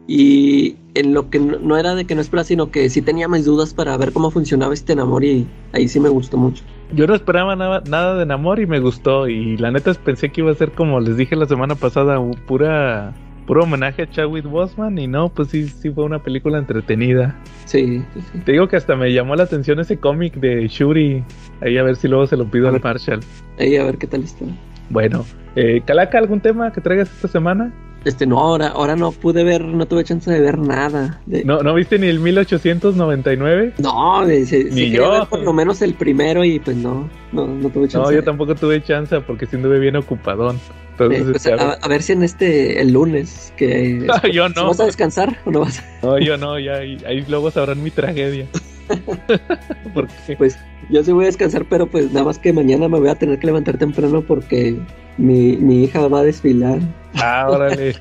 y 0.06 0.76
en 0.94 1.14
lo 1.14 1.30
que 1.30 1.38
no, 1.38 1.76
era 1.76 1.94
de 1.94 2.04
que 2.04 2.14
no 2.14 2.20
esperaba, 2.20 2.44
sino 2.44 2.70
que 2.70 2.90
sí 2.90 3.02
tenía 3.02 3.28
mis 3.28 3.44
dudas 3.44 3.72
para 3.72 3.96
ver 3.96 4.12
cómo 4.12 4.30
funcionaba 4.30 4.74
este 4.74 4.92
enamor 4.92 5.24
y 5.24 5.46
ahí 5.72 5.88
sí 5.88 6.00
me 6.00 6.08
gustó 6.08 6.36
mucho. 6.36 6.64
Yo 6.94 7.06
no 7.06 7.14
esperaba 7.14 7.56
nada, 7.56 7.82
nada 7.88 8.16
de 8.16 8.26
Namor 8.26 8.60
y 8.60 8.66
me 8.66 8.78
gustó. 8.78 9.26
Y 9.26 9.56
la 9.56 9.70
neta 9.70 9.94
pensé 9.94 10.30
que 10.30 10.42
iba 10.42 10.50
a 10.50 10.54
ser 10.54 10.72
como 10.72 11.00
les 11.00 11.16
dije 11.16 11.36
la 11.36 11.46
semana 11.46 11.74
pasada, 11.74 12.20
pura, 12.46 13.14
puro 13.52 13.64
homenaje 13.64 14.00
a 14.00 14.10
Chadwick 14.10 14.46
Boseman. 14.46 14.96
Y 14.98 15.06
no, 15.06 15.28
pues 15.28 15.48
sí, 15.48 15.68
sí 15.68 15.90
fue 15.90 16.04
una 16.04 16.22
película 16.22 16.56
entretenida. 16.56 17.38
Sí, 17.66 18.02
sí, 18.14 18.20
sí. 18.32 18.38
Te 18.46 18.52
digo 18.52 18.66
que 18.66 18.76
hasta 18.76 18.96
me 18.96 19.12
llamó 19.12 19.36
la 19.36 19.42
atención 19.42 19.78
ese 19.78 19.98
cómic 19.98 20.36
de 20.36 20.66
Shuri. 20.68 21.22
Ahí 21.60 21.76
a 21.76 21.82
ver 21.82 21.96
si 21.96 22.08
luego 22.08 22.26
se 22.26 22.38
lo 22.38 22.50
pido 22.50 22.64
A 22.64 22.68
al 22.68 22.76
ver. 22.76 22.84
Marshall. 22.84 23.20
Ahí 23.58 23.76
a 23.76 23.84
ver 23.84 23.98
qué 23.98 24.06
tal 24.06 24.24
está. 24.24 24.46
Bueno, 24.88 25.26
eh, 25.54 25.82
Calaca, 25.84 26.16
¿algún 26.16 26.40
tema 26.40 26.72
que 26.72 26.80
traigas 26.80 27.12
esta 27.14 27.28
semana? 27.28 27.70
Este, 28.04 28.26
no, 28.26 28.38
ahora, 28.40 28.68
ahora 28.68 28.96
no 28.96 29.12
pude 29.12 29.44
ver, 29.44 29.62
no 29.64 29.86
tuve 29.86 30.02
chance 30.04 30.30
de 30.30 30.40
ver 30.40 30.58
nada. 30.58 31.20
De, 31.26 31.44
¿No, 31.44 31.62
¿no 31.62 31.72
viste 31.74 31.98
ni 31.98 32.08
el 32.08 32.18
1899? 32.20 33.74
No, 33.78 34.26
sí, 34.26 34.46
sí 34.46 34.64
Ni 34.72 34.90
yo. 34.90 35.10
ver 35.10 35.26
por 35.28 35.40
lo 35.40 35.52
menos 35.52 35.82
el 35.82 35.94
primero 35.94 36.44
y 36.44 36.58
pues 36.58 36.76
no, 36.76 37.08
no, 37.32 37.46
no 37.46 37.68
tuve 37.70 37.88
chance. 37.88 37.98
No, 37.98 38.12
yo 38.12 38.22
tampoco 38.24 38.54
tuve 38.54 38.82
chance 38.82 39.20
porque 39.20 39.46
sí 39.46 39.56
anduve 39.56 39.78
bien 39.78 39.96
ocupadón. 39.96 40.56
Eh, 40.56 40.94
Entonces, 41.04 41.22
pues, 41.24 41.36
este, 41.36 41.52
a 41.52 41.54
a, 41.54 41.66
ver- 41.68 41.78
a 41.80 41.88
ver 41.88 42.02
si 42.02 42.12
en 42.12 42.22
este, 42.22 42.80
el 42.80 42.92
lunes, 42.92 43.52
que... 43.56 44.06
yo 44.32 44.48
no. 44.50 44.66
¿Vas 44.68 44.80
a 44.80 44.84
descansar 44.86 45.38
o 45.44 45.50
no 45.50 45.60
vas 45.60 45.78
a...? 45.78 45.84
No, 46.02 46.18
yo 46.18 46.36
no, 46.36 46.58
ya 46.58 46.74
ahí, 46.74 46.98
ahí 47.06 47.24
luego 47.28 47.50
sabrán 47.50 47.82
mi 47.82 47.90
tragedia. 47.90 48.46
Pues 50.38 50.58
yo 50.90 51.02
sí 51.02 51.12
voy 51.12 51.24
a 51.24 51.26
descansar, 51.26 51.64
pero 51.68 51.86
pues 51.86 52.12
nada 52.12 52.26
más 52.26 52.38
que 52.38 52.52
mañana 52.52 52.88
me 52.88 52.98
voy 52.98 53.08
a 53.08 53.14
tener 53.14 53.38
que 53.38 53.46
levantar 53.46 53.78
temprano 53.78 54.22
porque 54.22 54.76
mi, 55.18 55.56
mi 55.56 55.84
hija 55.84 56.06
va 56.08 56.20
a 56.20 56.24
desfilar. 56.24 56.78
Ah, 57.14 57.46
órale. 57.48 57.94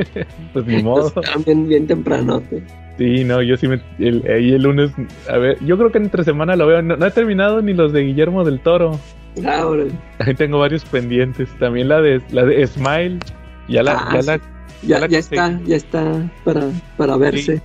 pues 0.52 0.66
ni 0.66 0.82
modo. 0.82 1.08
Entonces, 1.08 1.44
bien, 1.44 1.68
bien 1.68 1.86
temprano. 1.86 2.42
Sí, 2.98 3.24
no, 3.24 3.42
yo 3.42 3.56
sí 3.56 3.68
me. 3.68 3.80
El, 3.98 4.24
ahí 4.28 4.52
el 4.52 4.62
lunes. 4.62 4.90
A 5.28 5.38
ver, 5.38 5.58
yo 5.64 5.78
creo 5.78 5.90
que 5.90 5.98
entre 5.98 6.24
semana 6.24 6.56
lo 6.56 6.66
veo. 6.66 6.82
No, 6.82 6.96
no 6.96 7.06
he 7.06 7.10
terminado 7.10 7.62
ni 7.62 7.72
los 7.72 7.92
de 7.92 8.02
Guillermo 8.02 8.44
del 8.44 8.60
Toro. 8.60 8.98
Ahora, 9.46 9.84
Ahí 10.18 10.34
tengo 10.34 10.58
varios 10.58 10.84
pendientes. 10.84 11.48
También 11.58 11.88
la 11.88 12.00
de 12.00 12.20
la 12.30 12.44
de 12.44 12.66
Smile. 12.66 13.18
Ya 13.68 13.82
la. 13.82 13.98
Ah, 13.98 14.10
ya 14.14 14.22
sí. 14.22 14.26
la 14.28 14.40
ya, 14.82 15.06
ya 15.06 15.18
está, 15.18 15.60
ya 15.64 15.76
está 15.76 16.30
para, 16.44 16.70
para 16.96 17.16
verse. 17.16 17.62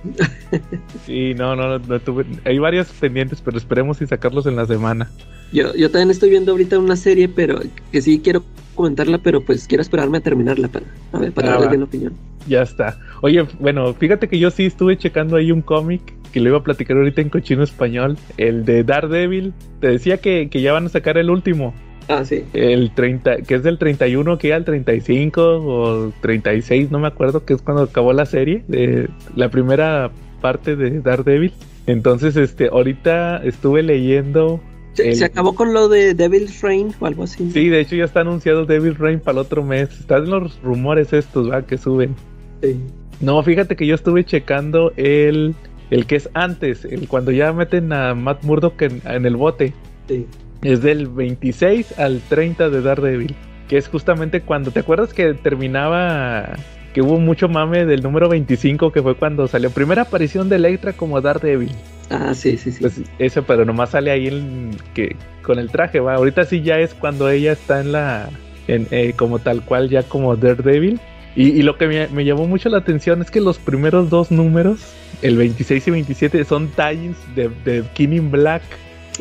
sí, 1.06 1.34
no, 1.34 1.54
no, 1.56 1.78
no 1.78 2.00
tuve. 2.00 2.26
Hay 2.44 2.58
varias 2.58 2.88
pendientes, 2.92 3.40
pero 3.40 3.56
esperemos 3.56 4.00
y 4.02 4.06
sacarlos 4.06 4.46
en 4.46 4.56
la 4.56 4.66
semana. 4.66 5.10
Yo, 5.52 5.74
yo 5.74 5.90
también 5.90 6.10
estoy 6.10 6.30
viendo 6.30 6.52
ahorita 6.52 6.78
una 6.78 6.96
serie, 6.96 7.28
pero 7.28 7.60
que 7.92 8.02
sí 8.02 8.20
quiero 8.22 8.42
comentarla, 8.74 9.18
pero 9.18 9.44
pues 9.44 9.66
quiero 9.68 9.82
esperarme 9.82 10.18
a 10.18 10.20
terminarla 10.20 10.68
para, 10.68 10.86
a 11.12 11.18
ver, 11.18 11.32
para 11.32 11.54
Ah, 11.54 11.68
bien 11.68 11.80
la 11.80 11.86
opinión. 11.86 12.12
Ya 12.48 12.62
está. 12.62 12.98
Oye, 13.22 13.46
bueno, 13.60 13.94
fíjate 13.94 14.28
que 14.28 14.38
yo 14.38 14.50
sí 14.50 14.66
estuve 14.66 14.98
checando 14.98 15.36
ahí 15.36 15.52
un 15.52 15.62
cómic 15.62 16.14
que 16.32 16.40
le 16.40 16.48
iba 16.48 16.58
a 16.58 16.62
platicar 16.64 16.96
ahorita 16.96 17.20
en 17.20 17.30
cochino 17.30 17.62
español. 17.62 18.18
El 18.36 18.64
de 18.64 18.82
Daredevil. 18.82 19.54
Te 19.80 19.88
decía 19.88 20.18
que, 20.18 20.48
que 20.50 20.60
ya 20.60 20.72
van 20.72 20.86
a 20.86 20.88
sacar 20.88 21.16
el 21.16 21.30
último. 21.30 21.72
Ah, 22.08 22.24
sí. 22.24 22.44
El 22.52 22.92
30, 22.94 23.38
que 23.42 23.54
es 23.54 23.62
del 23.62 23.78
31 23.78 24.36
que 24.38 24.52
al 24.52 24.64
35 24.64 25.42
o 25.42 26.12
36, 26.20 26.90
no 26.90 26.98
me 26.98 27.06
acuerdo, 27.08 27.44
que 27.44 27.54
es 27.54 27.62
cuando 27.62 27.84
acabó 27.84 28.12
la 28.12 28.26
serie, 28.26 28.62
de 28.68 29.08
la 29.34 29.48
primera 29.48 30.10
parte 30.40 30.76
de 30.76 31.00
Daredevil. 31.00 31.52
Entonces, 31.86 32.36
este, 32.36 32.68
ahorita 32.68 33.38
estuve 33.44 33.82
leyendo. 33.82 34.60
Se, 34.94 35.08
El- 35.10 35.16
se 35.16 35.24
acabó 35.24 35.54
con 35.54 35.72
lo 35.74 35.88
de 35.88 36.14
Devil's 36.14 36.60
Reign 36.62 36.92
o 37.00 37.06
algo 37.06 37.24
así. 37.24 37.50
Sí, 37.50 37.68
de 37.68 37.80
hecho 37.80 37.96
ya 37.96 38.04
está 38.04 38.20
anunciado 38.20 38.64
Devil 38.66 38.94
Rain 38.96 39.20
para 39.20 39.38
el 39.38 39.44
otro 39.46 39.62
mes. 39.64 39.90
Están 40.00 40.28
los 40.30 40.60
rumores 40.62 41.12
estos, 41.12 41.50
va, 41.50 41.62
que 41.66 41.76
suben. 41.78 42.14
Sí. 42.62 42.76
No, 43.20 43.42
fíjate 43.42 43.76
que 43.76 43.86
yo 43.86 43.94
estuve 43.94 44.24
checando 44.24 44.92
el, 44.96 45.54
el 45.90 46.06
que 46.06 46.16
es 46.16 46.28
antes, 46.34 46.84
el 46.84 47.08
cuando 47.08 47.30
ya 47.32 47.52
meten 47.52 47.92
a 47.92 48.14
Matt 48.14 48.42
Murdock 48.44 48.80
en, 48.82 49.00
en 49.04 49.24
el 49.26 49.36
bote. 49.36 49.72
sí. 50.08 50.26
Es 50.64 50.80
del 50.80 51.08
26 51.08 51.98
al 51.98 52.20
30 52.28 52.70
de 52.70 52.80
Daredevil. 52.80 53.34
Que 53.68 53.76
es 53.76 53.86
justamente 53.88 54.40
cuando. 54.40 54.70
¿Te 54.70 54.80
acuerdas 54.80 55.12
que 55.12 55.34
terminaba. 55.34 56.56
Que 56.94 57.02
hubo 57.02 57.18
mucho 57.18 57.48
mame 57.48 57.84
del 57.86 58.02
número 58.02 58.28
25, 58.28 58.90
que 58.92 59.02
fue 59.02 59.14
cuando 59.14 59.46
salió. 59.46 59.70
Primera 59.70 60.02
aparición 60.02 60.48
de 60.48 60.56
Electra 60.56 60.92
como 60.94 61.20
Daredevil. 61.20 61.72
Ah, 62.08 62.34
sí, 62.34 62.56
sí, 62.56 62.72
sí. 62.72 62.80
Pues 62.80 63.02
eso, 63.18 63.42
pero 63.42 63.64
nomás 63.64 63.90
sale 63.90 64.10
ahí 64.10 64.28
en, 64.28 64.70
que, 64.94 65.16
con 65.42 65.58
el 65.58 65.70
traje, 65.70 66.00
va. 66.00 66.14
Ahorita 66.14 66.44
sí 66.44 66.62
ya 66.62 66.78
es 66.78 66.94
cuando 66.94 67.28
ella 67.28 67.52
está 67.52 67.80
en 67.80 67.92
la. 67.92 68.30
En, 68.68 68.86
eh, 68.90 69.12
como 69.16 69.40
tal 69.40 69.64
cual, 69.64 69.90
ya 69.90 70.02
como 70.04 70.34
Daredevil. 70.36 71.00
Y, 71.36 71.48
y 71.48 71.62
lo 71.62 71.76
que 71.76 71.88
me, 71.88 72.06
me 72.08 72.24
llamó 72.24 72.46
mucho 72.46 72.68
la 72.68 72.78
atención 72.78 73.20
es 73.20 73.30
que 73.30 73.40
los 73.40 73.58
primeros 73.58 74.08
dos 74.08 74.30
números, 74.30 74.80
el 75.20 75.36
26 75.36 75.88
y 75.88 75.90
27, 75.90 76.44
son 76.44 76.68
tie-ins 76.68 77.16
de, 77.34 77.50
de 77.64 77.82
King 77.94 78.10
in 78.10 78.30
Black 78.30 78.62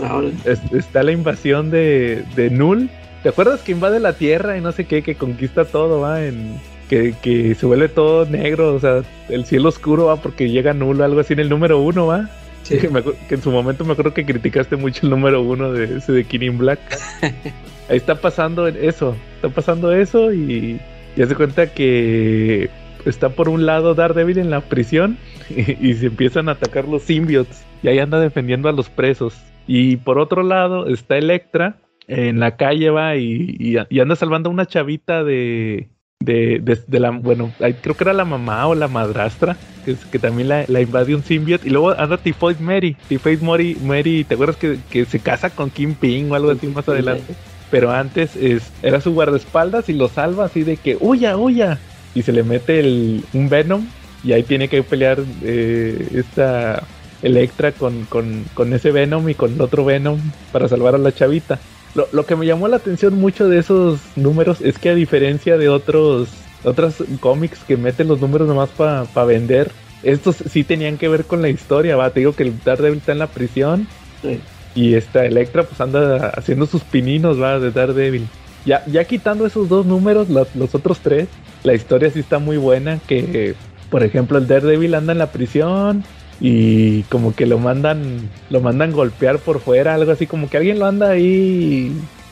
Ahora, 0.02 0.30
es- 0.46 0.62
está 0.74 1.04
la 1.04 1.12
invasión 1.12 1.70
de, 1.72 2.24
de 2.36 2.50
Null. 2.50 2.90
¿Te 3.22 3.30
acuerdas 3.30 3.62
que 3.62 3.72
invade 3.72 4.00
la 4.00 4.14
Tierra 4.14 4.58
y 4.58 4.62
no 4.62 4.72
sé 4.72 4.86
qué, 4.86 5.02
que 5.02 5.16
conquista 5.16 5.66
todo, 5.66 6.02
va? 6.02 6.26
En, 6.26 6.60
que, 6.90 7.14
que 7.22 7.56
se 7.56 7.66
vuelve 7.66 7.88
todo 7.90 8.26
negro, 8.26 8.74
o 8.76 8.80
sea, 8.80 9.02
el 9.30 9.46
cielo 9.46 9.70
oscuro, 9.70 10.06
va, 10.08 10.18
porque 10.18 10.50
llega 10.50 10.74
Null 10.74 11.00
o 11.00 11.04
algo 11.06 11.20
así 11.22 11.34
en 11.34 11.40
el 11.40 11.50
número 11.50 11.80
uno, 11.82 12.08
va. 12.08 12.30
sí. 12.64 12.78
Que, 12.78 12.90
me 12.90 13.02
acu- 13.04 13.16
que 13.30 13.36
en 13.36 13.42
su 13.42 13.52
momento 13.52 13.86
me 13.86 13.94
acuerdo 13.94 14.14
que 14.14 14.26
criticaste 14.26 14.76
mucho 14.76 15.02
el 15.06 15.10
número 15.12 15.42
uno 15.42 15.72
de 15.72 15.98
ese 15.98 16.12
de 16.12 16.24
King 16.26 16.42
in 16.42 16.58
Black. 16.58 16.80
Ahí 17.90 17.98
está 17.98 18.16
pasando 18.16 18.68
eso, 18.68 19.16
está 19.36 19.50
pasando 19.50 19.92
eso 19.94 20.34
y 20.34 20.80
ya 21.16 21.28
se 21.28 21.36
cuenta 21.36 21.68
que 21.74 22.70
está 23.06 23.30
por 23.30 23.50
un 23.50 23.66
lado 23.66 23.94
Daredevil 23.94 24.38
en 24.38 24.50
la 24.50 24.62
prisión 24.62 25.18
y, 25.50 25.90
y 25.90 25.94
se 25.96 26.08
empiezan 26.08 26.50
a 26.50 26.54
atacar 26.54 26.88
los 26.88 27.04
symbiotes 27.04 27.64
y 27.82 27.88
ahí 27.90 28.00
anda 28.00 28.20
defendiendo 28.20 28.68
a 28.70 28.72
los 28.74 28.90
presos. 28.90 29.34
Y 29.68 29.98
por 29.98 30.20
otro 30.20 30.44
lado 30.44 30.88
está 30.88 31.18
Electra 31.18 31.78
en 32.08 32.40
la 32.40 32.56
calle 32.56 32.90
va 32.90 33.16
y, 33.16 33.78
anda 33.78 34.16
salvando 34.16 34.50
a 34.50 34.54
una 34.54 34.66
chavita 34.66 35.24
de, 35.24 35.88
de, 36.20 36.78
bueno, 37.22 37.52
creo 37.82 37.96
que 37.96 38.04
era 38.04 38.14
la 38.14 38.26
mamá 38.26 38.68
o 38.68 38.76
la 38.76 38.88
madrastra, 38.88 39.58
que, 39.86 40.20
también 40.20 40.50
la, 40.50 40.82
invade 40.82 41.16
un 41.16 41.24
symbiote. 41.24 41.68
Y 41.68 41.72
luego 41.72 41.92
anda 41.92 42.18
Tifoid 42.18 42.58
Mary, 42.60 42.96
Tifoid 43.08 43.42
Mary, 43.42 43.78
Mary 43.82 44.24
¿te 44.24 44.36
acuerdas 44.36 44.58
que, 44.58 44.80
que 44.90 45.06
se 45.06 45.20
casa 45.20 45.50
con 45.50 45.70
Kim 45.70 45.96
Ping 45.96 46.32
o 46.32 46.36
algo 46.36 46.52
así 46.52 46.68
más 46.68 46.88
adelante? 46.88 47.36
Pero 47.72 47.92
antes 47.92 48.36
es, 48.36 48.72
era 48.84 49.02
su 49.02 49.14
guardaespaldas 49.14 49.90
y 49.90 49.94
lo 49.94 50.08
salva 50.08 50.46
así 50.46 50.64
de 50.64 50.78
que 50.78 50.98
huya, 51.00 51.38
huya. 51.38 51.80
Y 52.14 52.22
se 52.22 52.32
le 52.32 52.44
mete 52.44 52.80
el, 52.80 53.24
un 53.34 53.50
Venom 53.50 53.88
y 54.24 54.34
ahí 54.34 54.44
tiene 54.44 54.68
que 54.68 54.84
pelear 54.84 55.20
eh, 55.42 56.10
esta 56.14 56.84
Electra 57.24 57.72
con, 57.72 58.06
con, 58.06 58.46
con 58.54 58.74
ese 58.74 58.92
Venom 58.92 59.28
y 59.30 59.34
con 59.34 59.54
el 59.54 59.62
otro 59.62 59.84
Venom 59.86 60.20
para 60.52 60.68
salvar 60.68 60.94
a 60.96 61.00
la 61.00 61.12
chavita. 61.12 61.60
Lo, 61.96 62.08
lo 62.12 62.26
que 62.26 62.36
me 62.36 62.46
llamó 62.46 62.68
la 62.68 62.76
atención 62.78 63.16
mucho 63.20 63.48
de 63.50 63.60
esos 63.60 64.00
números 64.16 64.62
es 64.62 64.78
que 64.78 64.90
a 64.90 64.96
diferencia 64.96 65.58
de 65.58 65.70
otros 65.70 66.30
otros 66.64 67.04
cómics 67.20 67.60
que 67.68 67.76
meten 67.78 68.08
los 68.08 68.22
números 68.22 68.48
nomás 68.48 68.70
para 68.70 69.26
vender, 69.26 69.72
estos 70.02 70.38
sí 70.38 70.64
tenían 70.64 70.98
que 70.98 71.10
ver 71.10 71.26
con 71.26 71.42
la 71.42 71.50
historia, 71.50 71.96
va, 71.98 72.10
te 72.12 72.22
digo 72.22 72.34
que 72.36 72.44
el 72.44 72.54
Daredevil 72.64 73.00
está 73.00 73.12
en 73.12 73.20
la 73.20 73.28
prisión 73.28 73.88
Sí. 74.22 74.40
y 74.74 74.94
esta 74.96 75.26
Electra 75.26 75.64
pues 75.64 75.82
anda 75.82 76.30
haciendo 76.30 76.66
sus 76.66 76.84
pininos, 76.84 77.42
va, 77.42 77.60
de 77.60 77.72
Daredevil. 77.72 78.30
ya, 78.66 78.84
ya 78.88 79.04
quitando 79.04 79.46
esos 79.46 79.68
dos 79.68 79.86
números, 79.86 80.30
los, 80.30 80.56
los 80.56 80.74
otros 80.74 81.00
tres, 81.00 81.28
la 81.64 81.74
historia 81.74 82.10
sí 82.10 82.20
está 82.22 82.40
muy 82.40 82.56
buena. 82.58 83.00
Que, 83.08 83.56
por 83.90 84.04
ejemplo, 84.04 84.38
el 84.38 84.48
Daredevil 84.48 84.96
anda 84.96 85.12
en 85.12 85.20
la 85.20 85.32
prisión 85.32 86.04
y 86.40 87.04
como 87.04 87.36
que 87.36 87.46
lo 87.46 87.60
mandan, 87.60 88.30
lo 88.50 88.62
mandan 88.62 88.92
golpear 88.92 89.40
por 89.40 89.60
fuera, 89.60 89.94
algo 89.94 90.12
así, 90.12 90.28
como 90.28 90.50
que 90.50 90.58
alguien 90.58 90.80
lo 90.80 90.86
anda 90.86 91.10
ahí, 91.10 91.92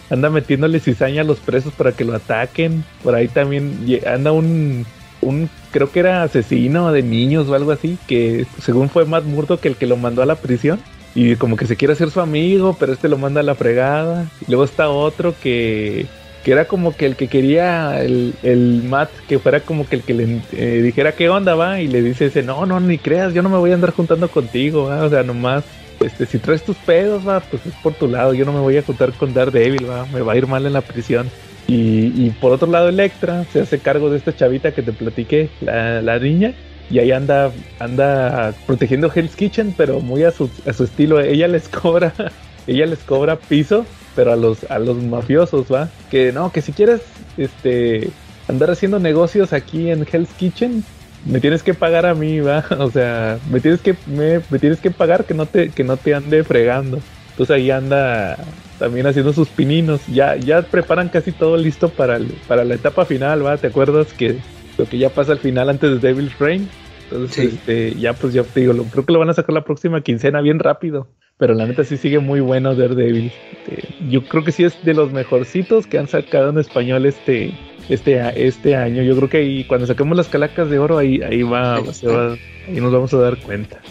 anda 0.09 0.29
metiéndole 0.29 0.79
cizaña 0.79 1.21
a 1.21 1.25
los 1.25 1.39
presos 1.39 1.73
para 1.73 1.93
que 1.93 2.05
lo 2.05 2.13
ataquen. 2.13 2.83
Por 3.03 3.15
ahí 3.15 3.27
también 3.27 3.85
anda 4.05 4.31
un, 4.31 4.85
un, 5.21 5.49
creo 5.71 5.91
que 5.91 6.01
era 6.01 6.23
asesino 6.23 6.91
de 6.91 7.03
niños 7.03 7.47
o 7.47 7.55
algo 7.55 7.71
así, 7.71 7.97
que 8.07 8.45
según 8.61 8.89
fue 8.89 9.05
Matt 9.05 9.23
Murdock 9.25 9.65
el 9.65 9.75
que 9.75 9.87
lo 9.87 9.97
mandó 9.97 10.21
a 10.21 10.25
la 10.25 10.35
prisión. 10.35 10.79
Y 11.13 11.35
como 11.35 11.57
que 11.57 11.67
se 11.67 11.75
quiere 11.75 11.93
hacer 11.93 12.09
su 12.09 12.21
amigo, 12.21 12.77
pero 12.79 12.93
este 12.93 13.09
lo 13.09 13.17
manda 13.17 13.41
a 13.41 13.43
la 13.43 13.55
fregada. 13.55 14.27
Y 14.41 14.45
luego 14.49 14.63
está 14.63 14.89
otro 14.89 15.33
que 15.41 16.05
que 16.43 16.51
era 16.51 16.65
como 16.65 16.95
que 16.95 17.05
el 17.05 17.15
que 17.15 17.27
quería 17.27 18.01
el, 18.01 18.33
el 18.43 18.83
Matt 18.83 19.11
que 19.27 19.39
fuera 19.39 19.59
como 19.59 19.87
que 19.87 19.97
el 19.97 20.03
que 20.03 20.13
le 20.13 20.41
eh, 20.53 20.81
dijera 20.81 21.11
qué 21.13 21.29
onda 21.29 21.55
va 21.55 21.81
y 21.81 21.87
le 21.87 22.01
dice 22.01 22.27
ese 22.27 22.43
no 22.43 22.65
no 22.65 22.79
ni 22.79 22.97
creas 22.97 23.33
yo 23.33 23.41
no 23.41 23.49
me 23.49 23.57
voy 23.57 23.71
a 23.71 23.75
andar 23.75 23.91
juntando 23.91 24.27
contigo 24.29 24.85
o 24.85 25.09
sea 25.09 25.23
nomás 25.23 25.63
este 25.99 26.25
si 26.25 26.39
traes 26.39 26.63
tus 26.63 26.77
pedos 26.77 27.27
va 27.27 27.39
pues 27.41 27.65
es 27.65 27.73
por 27.75 27.93
tu 27.93 28.07
lado 28.07 28.33
yo 28.33 28.45
no 28.45 28.53
me 28.53 28.59
voy 28.59 28.77
a 28.77 28.81
juntar 28.81 29.13
con 29.13 29.33
Daredevil 29.33 29.89
va 29.89 30.05
me 30.07 30.21
va 30.21 30.33
a 30.33 30.37
ir 30.37 30.47
mal 30.47 30.65
en 30.65 30.73
la 30.73 30.81
prisión 30.81 31.29
y, 31.67 32.11
y 32.25 32.35
por 32.41 32.51
otro 32.51 32.69
lado 32.69 32.89
Electra 32.89 33.45
se 33.53 33.61
hace 33.61 33.79
cargo 33.79 34.09
de 34.09 34.17
esta 34.17 34.35
chavita 34.35 34.71
que 34.71 34.81
te 34.81 34.93
platiqué 34.93 35.49
la, 35.61 36.01
la 36.01 36.17
niña 36.17 36.53
y 36.89 36.99
ahí 36.99 37.11
anda 37.11 37.51
anda 37.79 38.53
protegiendo 38.65 39.11
Hell's 39.13 39.35
Kitchen 39.35 39.75
pero 39.77 39.99
muy 39.99 40.23
a 40.23 40.31
su, 40.31 40.49
a 40.65 40.73
su 40.73 40.85
estilo 40.85 41.21
ella 41.21 41.47
les 41.47 41.69
cobra 41.69 42.13
ella 42.67 42.87
les 42.87 42.99
cobra 42.99 43.35
piso 43.35 43.85
pero 44.15 44.33
a 44.33 44.35
los, 44.35 44.69
a 44.69 44.79
los 44.79 45.01
mafiosos, 45.01 45.71
¿va? 45.71 45.89
Que 46.09 46.31
no, 46.31 46.51
que 46.51 46.61
si 46.61 46.71
quieres 46.71 47.01
este 47.37 48.09
andar 48.47 48.71
haciendo 48.71 48.99
negocios 48.99 49.53
aquí 49.53 49.89
en 49.89 50.05
Hell's 50.11 50.29
Kitchen, 50.37 50.83
me 51.25 51.39
tienes 51.39 51.63
que 51.63 51.73
pagar 51.73 52.05
a 52.05 52.13
mí, 52.13 52.39
¿va? 52.39 52.65
O 52.79 52.89
sea, 52.89 53.39
me 53.49 53.59
tienes 53.59 53.81
que, 53.81 53.95
me, 54.07 54.39
tienes 54.59 54.79
que 54.79 54.91
pagar 54.91 55.25
que 55.25 55.33
no 55.33 55.45
te, 55.45 55.69
que 55.69 55.83
no 55.83 55.97
te 55.97 56.13
ande 56.13 56.43
fregando. 56.43 56.99
Entonces 57.31 57.55
ahí 57.55 57.71
anda 57.71 58.37
también 58.79 59.07
haciendo 59.07 59.33
sus 59.33 59.49
pininos. 59.49 60.05
Ya, 60.07 60.35
ya 60.35 60.61
preparan 60.63 61.09
casi 61.09 61.31
todo 61.31 61.57
listo 61.57 61.89
para, 61.89 62.19
para 62.47 62.65
la 62.65 62.75
etapa 62.75 63.05
final, 63.05 63.45
¿va? 63.45 63.57
¿Te 63.57 63.67
acuerdas 63.67 64.13
que 64.13 64.37
lo 64.77 64.85
que 64.85 64.97
ya 64.97 65.09
pasa 65.09 65.31
al 65.31 65.39
final 65.39 65.69
antes 65.69 66.01
de 66.01 66.07
Devil's 66.07 66.37
Reign? 66.39 66.67
Entonces, 67.11 67.53
este, 67.53 67.95
ya 67.95 68.13
pues 68.13 68.33
ya 68.33 68.43
te 68.43 68.61
digo, 68.61 68.73
lo, 68.73 68.83
creo 68.85 69.05
que 69.05 69.11
lo 69.13 69.19
van 69.19 69.29
a 69.29 69.33
sacar 69.33 69.53
la 69.53 69.65
próxima 69.65 70.01
quincena 70.01 70.41
bien 70.41 70.59
rápido. 70.59 71.07
Pero 71.41 71.55
la 71.55 71.65
neta 71.65 71.83
sí 71.83 71.97
sigue 71.97 72.19
muy 72.19 72.39
bueno 72.39 72.75
Daredevil. 72.75 73.31
Este, 73.51 73.87
yo 74.11 74.23
creo 74.23 74.43
que 74.43 74.51
sí 74.51 74.63
es 74.63 74.77
de 74.85 74.93
los 74.93 75.11
mejorcitos 75.11 75.87
que 75.87 75.97
han 75.97 76.07
sacado 76.07 76.51
en 76.51 76.59
español 76.59 77.07
este, 77.07 77.51
este, 77.89 78.45
este 78.45 78.75
año. 78.75 79.01
Yo 79.01 79.15
creo 79.17 79.27
que 79.27 79.37
ahí, 79.37 79.63
cuando 79.63 79.87
saquemos 79.87 80.15
las 80.15 80.27
calacas 80.27 80.69
de 80.69 80.77
oro, 80.77 80.99
ahí, 80.99 81.19
ahí 81.23 81.41
va, 81.41 81.77
ahí 81.77 82.79
nos 82.79 82.93
vamos 82.93 83.11
a 83.15 83.17
dar 83.17 83.37
cuenta. 83.37 83.81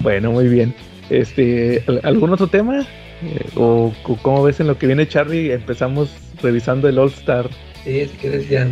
Bueno, 0.00 0.32
muy 0.32 0.48
bien. 0.48 0.74
Este, 1.08 1.82
¿algún 2.02 2.34
otro 2.34 2.46
tema? 2.46 2.82
Eh, 3.22 3.46
o, 3.54 3.94
cómo 4.20 4.42
ves 4.42 4.60
en 4.60 4.66
lo 4.66 4.76
que 4.76 4.86
viene 4.86 5.08
Charlie? 5.08 5.52
Empezamos 5.52 6.10
revisando 6.42 6.90
el 6.90 6.98
All 6.98 7.08
Star. 7.08 7.48
Sí, 7.84 8.04
si 8.04 8.16
quieres 8.18 8.50
ya. 8.50 8.68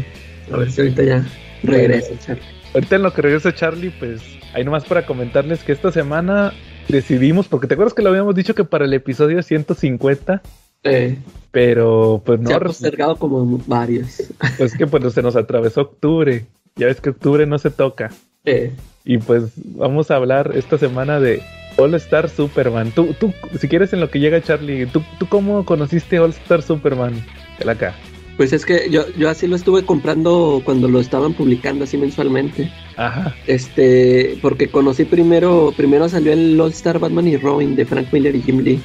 A 0.53 0.59
ver 0.59 0.71
si 0.71 0.83
ahorita 0.83 1.05
ya 1.05 1.27
regresa 1.63 2.13
Charlie. 2.19 2.45
Ahorita 2.75 2.97
en 2.97 3.03
lo 3.03 3.15
que 3.15 3.23
regresa 3.23 3.55
Charlie, 3.55 3.95
pues 3.99 4.21
ahí 4.53 4.63
nomás 4.63 4.85
para 4.85 5.07
comentarles 5.07 5.65
que 5.65 5.73
esta 5.73 5.91
semana 5.91 6.53
decidimos, 6.89 7.49
porque 7.49 7.67
te 7.67 7.75
acuerdas 7.75 7.95
que 7.95 8.03
lo 8.03 8.11
habíamos 8.11 8.35
dicho 8.35 8.55
que 8.55 8.65
para 8.65 8.85
el 8.85 8.93
episodio 8.93 9.43
150. 9.43 10.43
Eh, 10.85 11.19
pero 11.51 12.23
pues 12.25 12.41
no. 12.41 12.49
Se 12.49 12.55
ha 12.55 12.61
postergado 12.61 13.17
como 13.17 13.61
varios. 13.67 14.23
Pues 14.59 14.77
que 14.77 14.87
pues 14.87 15.13
se 15.13 15.23
nos 15.23 15.37
atravesó 15.37 15.83
octubre. 15.83 16.47
Ya 16.77 16.87
ves 16.87 17.01
que 17.01 17.11
octubre 17.11 17.47
no 17.47 17.59
se 17.59 17.71
toca. 17.71 18.11
Eh. 18.45 18.73
Y 19.05 19.19
pues 19.19 19.53
vamos 19.57 20.11
a 20.11 20.17
hablar 20.17 20.53
esta 20.55 20.79
semana 20.79 21.21
de 21.21 21.43
All 21.77 21.95
Star 21.95 22.29
Superman. 22.29 22.93
Tú, 22.93 23.15
tú, 23.19 23.33
si 23.59 23.69
quieres 23.69 23.93
en 23.93 24.01
lo 24.01 24.11
que 24.11 24.21
llega 24.21 24.43
Charlie, 24.43 24.87
¿tú, 24.87 25.03
tú 25.19 25.27
cómo 25.29 25.65
conociste 25.65 26.19
All 26.19 26.31
Star 26.31 26.63
Superman? 26.63 27.15
El 27.59 27.69
acá. 27.69 27.95
Pues 28.37 28.53
es 28.53 28.67
que 28.67 28.91
yo, 28.91 29.05
yo 29.17 29.31
así 29.31 29.47
lo 29.47 29.57
estuve 29.57 29.85
comprando 29.85 30.61
cuando 30.65 30.89
lo 30.89 31.01
estaban 31.01 31.35
publicando 31.35 31.85
así 31.85 31.97
mensualmente. 31.97 32.71
Ajá. 32.97 33.35
Este, 33.47 34.37
porque 34.43 34.69
conocí 34.69 35.05
primero, 35.05 35.73
primero 35.77 36.09
salió 36.09 36.33
el 36.33 36.61
All 36.61 36.73
Star 36.73 36.99
Batman 36.99 37.29
y 37.29 37.37
Robin 37.37 37.77
de 37.77 37.85
Frank 37.85 38.09
Miller 38.13 38.35
y 38.35 38.43
Jim 38.43 38.61
Lee. 38.61 38.81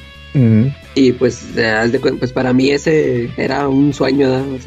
Y 0.94 1.12
pues, 1.12 1.48
pues 2.18 2.32
para 2.32 2.52
mí 2.52 2.70
ese 2.70 3.30
era 3.36 3.68
un 3.68 3.92
sueño, 3.92 4.28
¿no? 4.28 4.58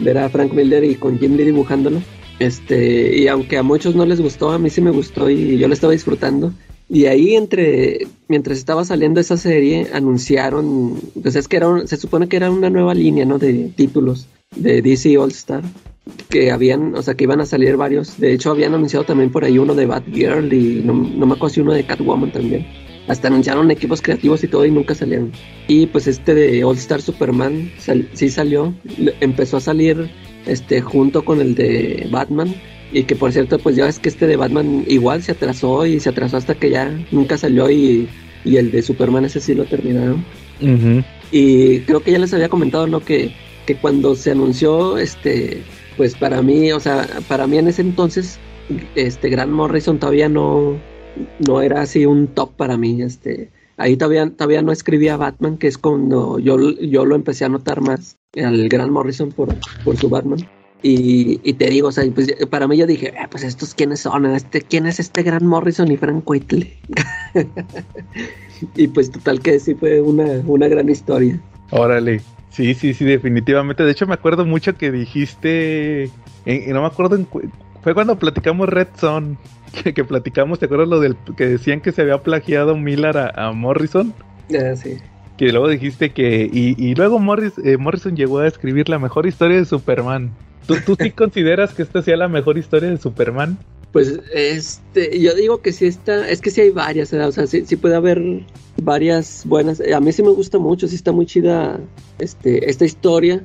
ver 0.00 0.18
a 0.18 0.28
Frank 0.28 0.52
Miller 0.52 0.82
y 0.84 0.94
con 0.96 1.18
Jim 1.18 1.36
Lee 1.36 1.44
dibujándolo. 1.44 2.00
Este, 2.38 3.16
y 3.16 3.28
aunque 3.28 3.58
a 3.58 3.62
muchos 3.62 3.94
no 3.94 4.04
les 4.04 4.20
gustó, 4.20 4.50
a 4.50 4.58
mí 4.58 4.70
sí 4.70 4.80
me 4.80 4.90
gustó 4.90 5.30
y 5.30 5.58
yo 5.58 5.68
lo 5.68 5.74
estaba 5.74 5.92
disfrutando. 5.92 6.52
Y 6.94 7.06
ahí 7.06 7.34
entre, 7.34 8.06
mientras 8.28 8.56
estaba 8.56 8.84
saliendo 8.84 9.18
esa 9.18 9.36
serie, 9.36 9.88
anunciaron, 9.92 11.00
pues 11.20 11.34
es 11.34 11.48
que 11.48 11.56
era, 11.56 11.84
se 11.88 11.96
supone 11.96 12.28
que 12.28 12.36
era 12.36 12.52
una 12.52 12.70
nueva 12.70 12.94
línea, 12.94 13.24
¿no? 13.24 13.40
De 13.40 13.72
títulos 13.74 14.28
de 14.54 14.80
DC 14.80 15.18
All 15.18 15.32
Star, 15.32 15.64
que 16.30 16.52
habían, 16.52 16.94
o 16.94 17.02
sea, 17.02 17.14
que 17.14 17.24
iban 17.24 17.40
a 17.40 17.46
salir 17.46 17.76
varios. 17.76 18.20
De 18.20 18.32
hecho, 18.32 18.52
habían 18.52 18.74
anunciado 18.74 19.04
también 19.04 19.32
por 19.32 19.44
ahí 19.44 19.58
uno 19.58 19.74
de 19.74 19.86
Batgirl 19.86 20.52
y 20.52 20.82
no, 20.84 20.92
no 20.92 21.26
me 21.26 21.34
acuerdo 21.34 21.54
si 21.54 21.60
uno 21.62 21.72
de 21.72 21.84
Catwoman 21.84 22.30
también. 22.30 22.64
Hasta 23.08 23.26
anunciaron 23.26 23.72
equipos 23.72 24.00
creativos 24.00 24.44
y 24.44 24.46
todo 24.46 24.64
y 24.64 24.70
nunca 24.70 24.94
salieron. 24.94 25.32
Y 25.66 25.86
pues 25.86 26.06
este 26.06 26.32
de 26.32 26.62
All 26.62 26.76
Star 26.76 27.02
Superman 27.02 27.72
sí 28.12 28.30
salió, 28.30 28.72
empezó 29.20 29.56
a 29.56 29.60
salir 29.60 30.08
este 30.46 30.80
junto 30.80 31.24
con 31.24 31.40
el 31.40 31.56
de 31.56 32.06
Batman 32.12 32.54
y 32.94 33.02
que 33.02 33.16
por 33.16 33.32
cierto, 33.32 33.58
pues 33.58 33.74
ya 33.74 33.86
ves 33.86 33.98
que 33.98 34.08
este 34.08 34.28
de 34.28 34.36
Batman 34.36 34.84
igual 34.86 35.20
se 35.20 35.32
atrasó 35.32 35.84
y 35.84 35.98
se 35.98 36.10
atrasó 36.10 36.36
hasta 36.36 36.54
que 36.54 36.70
ya 36.70 36.96
nunca 37.10 37.36
salió 37.36 37.68
y, 37.68 38.08
el 38.44 38.70
de 38.70 38.82
Superman 38.82 39.24
ese 39.24 39.40
sí 39.40 39.52
lo 39.52 39.64
terminaron. 39.64 40.24
Y 41.32 41.80
creo 41.80 42.00
que 42.00 42.12
ya 42.12 42.20
les 42.20 42.32
había 42.32 42.48
comentado, 42.48 42.86
¿no? 42.86 43.00
Que, 43.00 43.32
que 43.66 43.74
cuando 43.74 44.14
se 44.14 44.30
anunció, 44.30 44.96
este, 44.96 45.64
pues 45.96 46.14
para 46.14 46.40
mí, 46.40 46.70
o 46.70 46.78
sea, 46.78 47.08
para 47.26 47.48
mí 47.48 47.58
en 47.58 47.66
ese 47.66 47.82
entonces, 47.82 48.38
este 48.94 49.28
Grant 49.28 49.50
Morrison 49.50 49.98
todavía 49.98 50.28
no, 50.28 50.78
no 51.44 51.62
era 51.62 51.82
así 51.82 52.06
un 52.06 52.28
top 52.28 52.52
para 52.52 52.76
mí, 52.76 53.02
este, 53.02 53.50
ahí 53.76 53.96
todavía, 53.96 54.30
todavía 54.30 54.62
no 54.62 54.70
escribía 54.70 55.16
Batman, 55.16 55.58
que 55.58 55.66
es 55.66 55.78
cuando 55.78 56.38
yo, 56.38 56.58
yo 56.80 57.04
lo 57.04 57.16
empecé 57.16 57.44
a 57.44 57.48
notar 57.48 57.80
más, 57.80 58.18
al 58.36 58.68
Grant 58.68 58.92
Morrison 58.92 59.32
por, 59.32 59.48
por 59.84 59.96
su 59.96 60.08
Batman. 60.08 60.46
Y, 60.86 61.54
te 61.54 61.70
digo, 61.70 61.88
o 61.88 61.92
sea, 61.92 62.04
pues, 62.14 62.36
para 62.50 62.68
mí 62.68 62.76
yo 62.76 62.86
dije, 62.86 63.14
ah, 63.18 63.26
pues 63.30 63.42
estos 63.42 63.74
quiénes 63.74 64.00
son, 64.00 64.26
este, 64.26 64.60
quién 64.60 64.84
es 64.84 65.00
este 65.00 65.22
gran 65.22 65.46
Morrison 65.46 65.90
y 65.90 65.96
Frank 65.96 66.28
Whiteley. 66.28 66.74
y 68.76 68.88
pues 68.88 69.10
total 69.10 69.40
que 69.40 69.58
sí 69.58 69.74
fue 69.74 70.02
una, 70.02 70.42
una 70.46 70.68
gran 70.68 70.90
historia. 70.90 71.40
Órale, 71.70 72.20
sí, 72.50 72.74
sí, 72.74 72.92
sí, 72.92 73.06
definitivamente. 73.06 73.82
De 73.82 73.92
hecho 73.92 74.06
me 74.06 74.12
acuerdo 74.12 74.44
mucho 74.44 74.76
que 74.76 74.92
dijiste, 74.92 76.10
no 76.44 76.82
me 76.82 76.86
acuerdo, 76.86 77.18
fue 77.82 77.94
cuando 77.94 78.18
platicamos 78.18 78.68
Red 78.68 78.88
Son, 78.98 79.38
que, 79.94 80.04
platicamos, 80.04 80.58
¿te 80.58 80.66
acuerdas 80.66 80.88
lo 80.88 81.00
del 81.00 81.16
que 81.34 81.46
decían 81.46 81.80
que 81.80 81.92
se 81.92 82.02
había 82.02 82.18
plagiado 82.18 82.76
Miller 82.76 83.32
a, 83.34 83.52
Morrison? 83.52 84.12
Ah, 84.50 84.76
sí 84.76 84.98
que 85.38 85.50
luego 85.50 85.68
dijiste 85.68 86.10
que 86.10 86.48
y, 86.52 86.76
y 86.78 86.94
luego 86.94 87.18
Morris, 87.18 87.54
eh, 87.64 87.76
Morrison 87.76 88.14
llegó 88.14 88.38
a 88.38 88.46
escribir 88.46 88.88
la 88.88 89.00
mejor 89.00 89.26
historia 89.26 89.56
de 89.56 89.64
Superman. 89.64 90.30
¿Tú, 90.66 90.76
¿Tú 90.84 90.96
sí 90.98 91.10
consideras 91.10 91.74
que 91.74 91.82
esta 91.82 92.02
sea 92.02 92.16
la 92.16 92.28
mejor 92.28 92.58
historia 92.58 92.90
de 92.90 92.98
Superman? 92.98 93.58
Pues 93.94 94.20
este, 94.34 95.20
yo 95.20 95.34
digo 95.34 95.62
que 95.62 95.70
sí 95.70 95.86
está, 95.86 96.28
es 96.28 96.40
que 96.40 96.50
sí 96.50 96.60
hay 96.60 96.70
varias, 96.70 97.12
o 97.12 97.30
sea, 97.30 97.46
sí, 97.46 97.62
puede 97.76 97.94
haber 97.94 98.20
varias 98.82 99.44
buenas. 99.46 99.80
A 99.80 100.00
mí 100.00 100.10
sí 100.10 100.20
me 100.24 100.30
gusta 100.30 100.58
mucho, 100.58 100.88
sí 100.88 100.96
está 100.96 101.12
muy 101.12 101.26
chida 101.26 101.78
este, 102.18 102.68
esta 102.68 102.84
historia, 102.84 103.44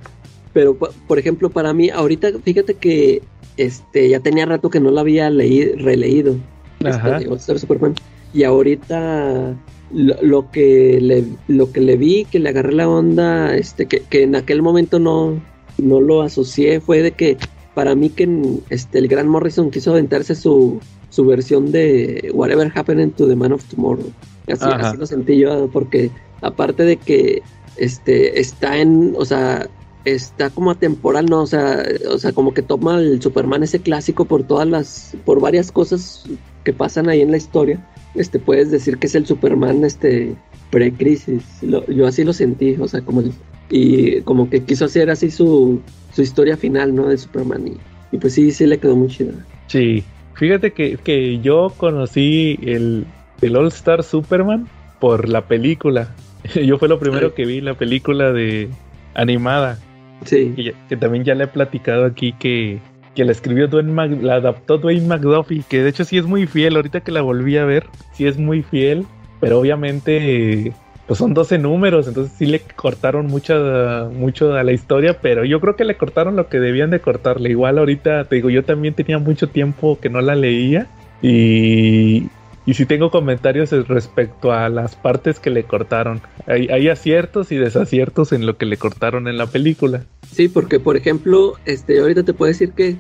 pero 0.52 0.76
por 0.76 1.20
ejemplo 1.20 1.52
para 1.52 1.72
mí 1.72 1.92
ahorita, 1.92 2.30
fíjate 2.44 2.74
que 2.74 3.22
este, 3.58 4.10
ya 4.10 4.22
tenía 4.22 4.48
rato 4.48 4.72
que 4.72 4.80
no 4.80 4.90
la 4.90 5.02
había 5.02 5.30
leído, 5.30 5.76
releído, 5.78 6.38
Ajá. 6.84 7.20
Este, 7.20 7.60
Superman, 7.60 7.94
y 8.34 8.42
ahorita 8.42 9.56
lo, 9.94 10.50
que 10.50 11.00
le, 11.00 11.26
lo 11.48 11.72
que 11.72 11.82
le 11.82 11.96
vi, 11.96 12.26
que 12.26 12.40
le 12.40 12.50
agarré 12.50 12.74
la 12.74 12.90
onda, 12.90 13.56
este, 13.56 13.86
que, 13.86 14.02
que 14.02 14.24
en 14.24 14.36
aquel 14.36 14.64
momento 14.64 14.98
no, 14.98 15.40
no 15.82 16.02
lo 16.02 16.22
asocié 16.22 16.80
fue 16.80 17.02
de 17.02 17.12
que 17.12 17.38
para 17.74 17.96
mí 17.96 18.10
que 18.10 18.28
este, 18.70 19.00
el 19.00 19.08
gran 19.08 19.28
Morrison 19.28 19.72
quiso 19.72 19.92
aventarse 19.92 20.36
su, 20.36 20.80
su 21.10 21.26
versión 21.26 21.72
de 21.72 22.32
Whatever 22.34 22.72
Happened 22.76 23.16
to 23.16 23.28
the 23.28 23.36
Man 23.36 23.54
of 23.54 23.64
Tomorrow. 23.66 24.12
Así, 24.48 24.98
lo 24.98 25.06
sentí 25.06 25.38
yo, 25.38 25.70
porque 25.72 26.10
aparte 26.42 26.84
de 26.84 26.98
que 26.98 27.42
este, 27.78 28.40
está 28.40 28.78
en, 28.78 29.14
o 29.18 29.26
sea, 29.26 29.70
está 30.06 30.50
como 30.50 30.72
atemporal, 30.72 31.28
¿no? 31.28 31.42
O 31.42 31.48
sea, 31.48 31.84
o 32.10 32.18
sea, 32.18 32.32
como 32.32 32.54
que 32.54 32.62
toma 32.62 33.00
el 33.00 33.22
Superman 33.22 33.64
ese 33.64 33.80
clásico 33.80 34.26
por 34.26 34.44
todas 34.44 34.68
las, 34.68 35.16
por 35.26 35.40
varias 35.40 35.72
cosas 35.72 36.24
que 36.64 36.74
pasan 36.74 37.10
ahí 37.10 37.22
en 37.22 37.32
la 37.32 37.38
historia. 37.38 37.86
Este, 38.16 38.40
puedes 38.40 38.72
decir 38.72 38.98
que 38.98 39.08
es 39.08 39.16
el 39.16 39.26
Superman, 39.26 39.86
este, 39.86 40.36
pre-crisis. 40.70 41.44
Yo 41.62 42.08
así 42.08 42.24
lo 42.24 42.34
sentí, 42.34 42.76
o 42.80 42.88
sea, 42.88 43.02
como 43.02 43.24
y 43.70 44.22
como 44.22 44.50
que 44.50 44.64
quiso 44.64 44.86
hacer 44.86 45.10
así 45.10 45.30
su, 45.30 45.82
su 46.14 46.22
historia 46.22 46.58
final, 46.58 46.96
¿no? 46.96 47.08
De 47.08 47.18
Superman 47.18 47.68
y, 47.68 47.74
y 48.16 48.18
pues 48.20 48.34
sí, 48.34 48.52
sí 48.52 48.66
le 48.66 48.80
quedó 48.80 48.96
muy 48.96 49.08
chida. 49.10 49.34
Sí, 49.68 50.04
fíjate 50.34 50.74
que, 50.74 50.98
que 50.98 51.40
yo 51.40 51.72
conocí 51.78 52.58
el, 52.64 53.06
el 53.42 53.56
All 53.56 53.68
Star 53.68 54.04
Superman 54.04 54.68
por 55.00 55.30
la 55.30 55.42
película. 55.48 56.14
Yo 56.56 56.78
fue 56.80 56.88
lo 56.88 57.00
primero 57.00 57.28
Ay. 57.28 57.34
que 57.36 57.46
vi, 57.46 57.62
la 57.62 57.74
película 57.74 58.32
de 58.32 58.70
animada. 59.14 59.78
Sí, 60.26 60.54
que 60.90 60.98
también 60.98 61.24
ya 61.24 61.36
le 61.36 61.46
he 61.46 61.48
platicado 61.48 62.06
aquí 62.06 62.34
que, 62.34 62.80
que 63.16 63.24
la 63.26 63.32
escribió 63.32 63.68
Dwayne 63.68 63.92
Mac- 63.92 64.22
la 64.22 64.36
adaptó 64.36 64.78
Dwayne 64.78 65.06
McDuffie, 65.08 65.64
que 65.70 65.82
de 65.84 65.90
hecho 65.90 66.04
sí 66.06 66.18
es 66.18 66.26
muy 66.26 66.48
fiel, 66.48 66.76
ahorita 66.76 67.02
que 67.02 67.12
la 67.12 67.22
volví 67.22 67.56
a 67.58 67.66
ver, 67.66 67.86
sí 68.14 68.26
es 68.26 68.38
muy 68.38 68.64
fiel, 68.64 69.06
pero 69.40 69.60
obviamente 69.60 70.74
pues 71.10 71.18
son 71.18 71.34
12 71.34 71.58
números, 71.58 72.08
entonces 72.08 72.32
sí 72.38 72.46
le 72.46 72.60
cortaron 72.60 73.26
mucha, 73.26 74.08
mucho 74.14 74.54
a 74.54 74.64
la 74.64 74.74
historia, 74.74 75.20
pero 75.20 75.44
yo 75.44 75.60
creo 75.60 75.76
que 75.76 75.84
le 75.84 75.98
cortaron 75.98 76.36
lo 76.36 76.50
que 76.50 76.60
debían 76.60 76.92
de 76.92 77.00
cortarle. 77.00 77.50
Igual 77.50 77.80
ahorita, 77.80 78.26
te 78.26 78.36
digo, 78.36 78.52
yo 78.52 78.64
también 78.64 78.94
tenía 78.94 79.18
mucho 79.18 79.50
tiempo 79.50 80.00
que 80.00 80.12
no 80.12 80.22
la 80.22 80.36
leía 80.36 80.86
y, 81.24 82.28
y 82.68 82.74
sí 82.76 82.86
tengo 82.86 83.10
comentarios 83.10 83.72
respecto 83.88 84.52
a 84.52 84.70
las 84.70 84.96
partes 84.96 85.40
que 85.40 85.50
le 85.50 85.64
cortaron. 85.64 86.22
Hay, 86.46 86.68
hay 86.68 86.90
aciertos 86.90 87.52
y 87.52 87.56
desaciertos 87.56 88.32
en 88.32 88.46
lo 88.46 88.58
que 88.58 88.68
le 88.68 88.78
cortaron 88.78 89.28
en 89.28 89.40
la 89.40 89.48
película. 89.48 90.04
sí, 90.32 90.48
porque 90.48 90.80
por 90.80 90.96
ejemplo, 90.96 91.54
este, 91.66 92.00
ahorita 92.02 92.22
te 92.22 92.36
puedo 92.36 92.50
decir 92.50 92.74
que 92.74 92.98